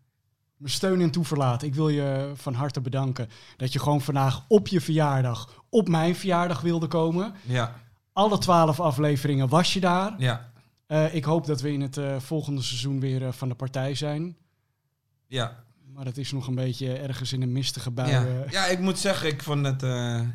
Mijn 0.57 0.73
steun 0.73 1.01
en 1.01 1.11
toeverlaat. 1.11 1.63
Ik 1.63 1.75
wil 1.75 1.89
je 1.89 2.33
van 2.35 2.55
harte 2.55 2.81
bedanken 2.81 3.29
dat 3.57 3.73
je 3.73 3.79
gewoon 3.79 4.01
vandaag 4.01 4.45
op 4.49 4.69
je 4.69 4.81
verjaardag, 4.81 5.65
op 5.69 5.89
mijn 5.89 6.17
verjaardag 6.17 6.61
wilde 6.61 6.87
komen. 6.87 7.35
Ja. 7.43 7.75
Alle 8.13 8.39
twaalf 8.39 8.81
afleveringen 8.81 9.49
was 9.49 9.73
je 9.73 9.81
daar. 9.81 10.15
Ja. 10.19 10.48
Uh, 10.89 11.15
ik 11.15 11.25
hoop 11.25 11.47
dat 11.47 11.61
we 11.61 11.73
in 11.73 11.81
het 11.81 11.97
uh, 11.97 12.21
volgende 12.21 12.63
seizoen 12.63 13.01
weer 13.01 13.23
uh, 13.23 13.33
van 13.33 13.49
de 13.49 13.55
partij 13.55 13.95
zijn. 13.95 14.37
Ja. 15.27 15.65
Maar 15.95 16.05
het 16.05 16.19
is 16.19 16.33
nog 16.33 16.47
een 16.47 16.55
beetje 16.55 16.93
ergens 16.93 17.33
in 17.33 17.43
een 17.43 17.53
mistige 17.53 17.91
bui. 17.91 18.11
Ja, 18.11 18.27
ja 18.51 18.67
ik 18.67 18.79
moet 18.79 18.99
zeggen, 18.99 19.29
ik 19.29 19.43
vond 19.43 19.67
het 19.67 19.83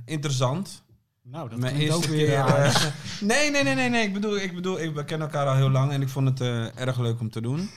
interessant. 0.06 0.84
Nou, 1.22 1.50
dat 1.50 1.72
is 1.72 1.92
ook 1.92 2.06
weer... 2.06 2.46
nee, 3.22 3.52
nee, 3.52 3.64
nee, 3.64 3.76
nee, 3.76 3.90
nee. 3.90 4.06
Ik 4.06 4.14
bedoel, 4.14 4.38
ik 4.38 4.56
bedoel, 4.56 4.80
ik, 4.80 4.94
kennen 4.94 5.28
elkaar 5.28 5.48
al 5.48 5.56
heel 5.56 5.70
lang 5.70 5.92
en 5.92 6.02
ik 6.02 6.10
vond 6.10 6.40
het 6.40 6.42
erg 6.76 7.00
leuk 7.00 7.20
om 7.20 7.30
te 7.30 7.42
doen. 7.42 7.70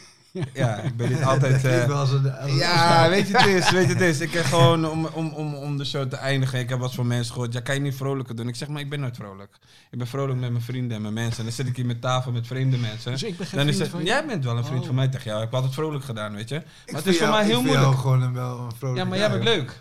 Ja, 0.53 0.77
ik 0.77 0.97
ben 0.97 1.09
dit 1.09 1.23
altijd... 1.23 1.65
Uh, 1.67 2.59
ja, 2.59 3.09
weet 3.09 3.29
je 3.29 3.37
het 3.37 3.47
is, 3.47 3.71
weet 3.71 3.87
je 3.87 3.93
het 3.93 4.01
is. 4.01 4.21
Ik 4.27 4.33
heb 4.33 4.45
gewoon, 4.45 4.89
om, 4.89 5.07
om, 5.07 5.33
om, 5.33 5.55
om 5.55 5.77
de 5.77 5.85
show 5.85 6.09
te 6.09 6.17
eindigen, 6.17 6.59
ik 6.59 6.69
heb 6.69 6.79
wat 6.79 6.95
van 6.95 7.07
mensen 7.07 7.33
gehoord, 7.33 7.53
ja, 7.53 7.61
kan 7.61 7.75
je 7.75 7.81
niet 7.81 7.95
vrolijker 7.95 8.37
doen? 8.37 8.49
Ik 8.49 8.57
zeg, 8.57 8.69
maar 8.69 8.81
ik 8.81 8.91
ben 8.91 9.01
nooit 9.01 9.17
vrolijk. 9.17 9.57
Ik 9.91 9.99
ben 9.99 10.07
vrolijk 10.07 10.41
met 10.41 10.51
mijn 10.51 10.63
vrienden 10.63 10.97
en 10.97 11.03
mijn 11.03 11.15
mensen. 11.15 11.39
En 11.39 11.45
dan 11.45 11.53
zit 11.53 11.67
ik 11.67 11.77
hier 11.77 11.87
met 11.87 12.01
tafel 12.01 12.33
met 12.33 12.47
vreemde 12.47 12.77
mensen. 12.77 13.13
Dus 13.13 13.23
ik 13.23 13.37
ben 13.37 13.47
geen 13.47 13.59
dan 13.59 13.69
is 13.69 13.79
het, 13.79 13.89
van 13.89 14.05
Jij 14.05 14.27
bent 14.27 14.45
wel 14.45 14.57
een 14.57 14.65
vriend 14.65 14.81
oh. 14.81 14.87
van 14.87 14.95
mij, 14.95 15.09
tegen 15.09 15.25
jou. 15.25 15.37
Ik 15.37 15.45
heb 15.45 15.55
altijd 15.55 15.75
vrolijk 15.75 16.05
gedaan, 16.05 16.35
weet 16.35 16.49
je. 16.49 16.63
Maar 16.87 17.03
het 17.03 17.07
is 17.07 17.19
voor 17.19 17.29
mij 17.29 17.45
heel 17.45 17.63
moeilijk. 17.63 17.99
gewoon 17.99 18.23
een 18.23 18.33
wel 18.33 18.59
een 18.59 18.77
vrolijk 18.79 18.99
Ja, 18.99 19.05
maar 19.05 19.19
jij 19.19 19.31
bent 19.31 19.45
leuk. 19.45 19.81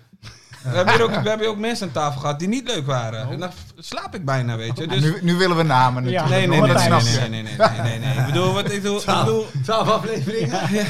We 0.70 0.76
hebben, 0.76 1.02
ook, 1.02 1.16
we 1.24 1.30
hebben 1.30 1.48
ook 1.48 1.58
mensen 1.58 1.88
aan 1.88 1.94
tafel 1.94 2.22
gehad 2.22 2.40
die 2.40 2.48
niet 2.48 2.68
leuk 2.68 2.86
waren. 2.86 3.30
En 3.30 3.40
dan 3.40 3.50
slaap 3.78 4.16
ik 4.16 4.26
bijna, 4.26 4.58
weet 4.58 4.78
je. 4.78 4.88
Dus... 4.88 5.02
Nu, 5.02 5.18
nu 5.22 5.36
willen 5.36 5.58
we 5.58 5.64
namen 5.64 6.04
natuurlijk. 6.04 6.32
Nee, 6.32 6.48
nee, 6.48 6.62
nee, 6.62 6.74
nee, 6.74 7.30
nee, 7.30 7.30
nee, 7.30 7.58
nee, 7.82 8.00
nee, 8.00 8.18
Ik 8.18 8.26
bedoel, 8.26 8.54
wat 8.54 8.72
ik 8.72 8.82
bedoel... 8.82 9.00
Twaalf 9.64 9.90
afleveringen? 9.90 10.60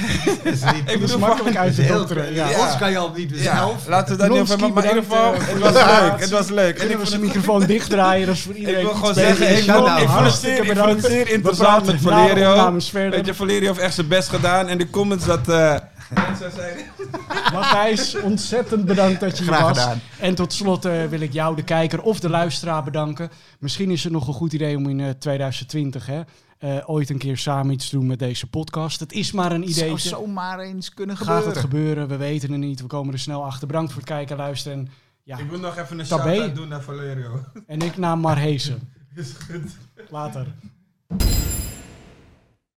Ik 0.86 1.00
bedoel, 1.00 1.20
makkelijk 1.20 1.58
uit 1.58 1.76
te 1.76 1.86
dokteren. 1.86 2.34
Ja. 2.34 2.48
Ons 2.48 2.78
kan 2.78 2.92
je 2.92 2.98
al 2.98 3.12
niet 3.16 3.32
zelf. 3.36 3.88
Laten 3.88 4.18
we 4.18 4.22
dat 4.22 4.30
niet 4.30 4.40
over 4.40 4.74
Maar 4.74 4.84
in 4.84 4.90
ieder 4.90 5.04
geval, 5.04 5.34
het 5.34 5.60
was 5.60 5.74
leuk. 5.74 6.20
Het 6.20 6.30
was 6.30 6.50
leuk. 6.50 6.78
En 6.80 6.92
ik 6.92 6.98
was 6.98 7.10
de 7.10 7.20
microfoon 7.20 7.66
dichtdraaien, 7.66 8.28
dat 8.28 8.36
is 8.36 8.42
voor 8.42 8.54
iedereen 8.54 8.80
Ik 8.80 8.86
wil 8.86 8.96
gewoon 8.96 9.14
zeggen, 9.14 9.58
ik 9.58 9.64
vond 10.78 10.90
het 10.90 11.06
zeer 11.06 11.30
interessant 11.30 11.86
met 11.86 12.02
Valerio. 12.02 12.80
Weet 12.92 13.26
je, 13.26 13.34
Valerio 13.34 13.68
heeft 13.68 13.80
echt 13.80 13.94
zijn 13.94 14.08
best 14.08 14.30
gedaan. 14.30 14.68
En 14.68 14.78
de 14.78 14.90
comments 14.90 15.26
dat... 15.26 15.48
Matthijs, 17.54 18.22
ontzettend 18.22 18.86
bedankt 18.86 19.20
dat 19.20 19.38
je 19.38 19.44
hier 19.44 19.52
was. 19.52 19.80
Gedaan. 19.80 20.00
En 20.20 20.36
tot 20.36 20.54
slot 20.54 20.86
uh, 20.86 21.06
wil 21.06 21.20
ik 21.20 21.34
jou, 21.34 21.56
de 21.56 21.64
kijker 21.64 22.02
of 22.02 22.20
de 22.20 22.30
luisteraar, 22.30 22.84
bedanken. 22.84 23.30
Misschien 23.60 23.92
is 23.92 24.04
het 24.04 24.14
nog 24.14 24.28
een 24.28 24.34
goed 24.34 24.54
idee 24.54 24.78
om 24.78 24.90
in 24.90 25.00
uh, 25.00 25.10
2020 25.10 26.06
hè, 26.06 26.22
uh, 26.60 26.90
ooit 26.90 27.10
een 27.10 27.18
keer 27.18 27.38
samen 27.38 27.74
iets 27.74 27.90
te 27.90 27.96
doen 27.96 28.08
met 28.08 28.20
deze 28.20 28.48
podcast. 28.48 29.00
Het 29.00 29.14
is 29.14 29.32
maar 29.32 29.52
een 29.52 29.70
idee. 29.70 29.92
Het 29.92 30.02
zou 30.02 30.22
zomaar 30.22 30.60
eens 30.60 30.94
kunnen 30.94 31.18
gebeuren. 31.18 31.44
Gaat 31.44 31.54
het 31.54 31.64
gebeuren? 31.64 32.08
We 32.08 32.18
weten 32.18 32.52
het 32.52 32.60
niet. 32.60 32.82
We 32.82 32.88
komen 32.88 33.14
er 33.14 33.20
snel 33.20 33.46
achter. 33.46 33.68
Bedankt 33.68 33.92
voor 33.92 34.02
het 34.02 34.10
kijken 34.10 34.38
en 34.38 34.44
luisteren. 34.44 34.90
ja, 35.24 35.38
ik 35.38 35.52
moet 35.52 35.62
nog 35.62 35.78
even 35.78 36.00
een 36.00 36.06
shout 36.06 36.56
doen 36.56 36.68
naar 36.68 36.82
Valerio. 36.82 37.44
En 37.68 37.80
ik 37.80 37.98
naar 37.98 38.18
Marhezen. 38.18 38.94
is 39.16 39.32
goed. 39.48 39.72
Later. 40.10 40.48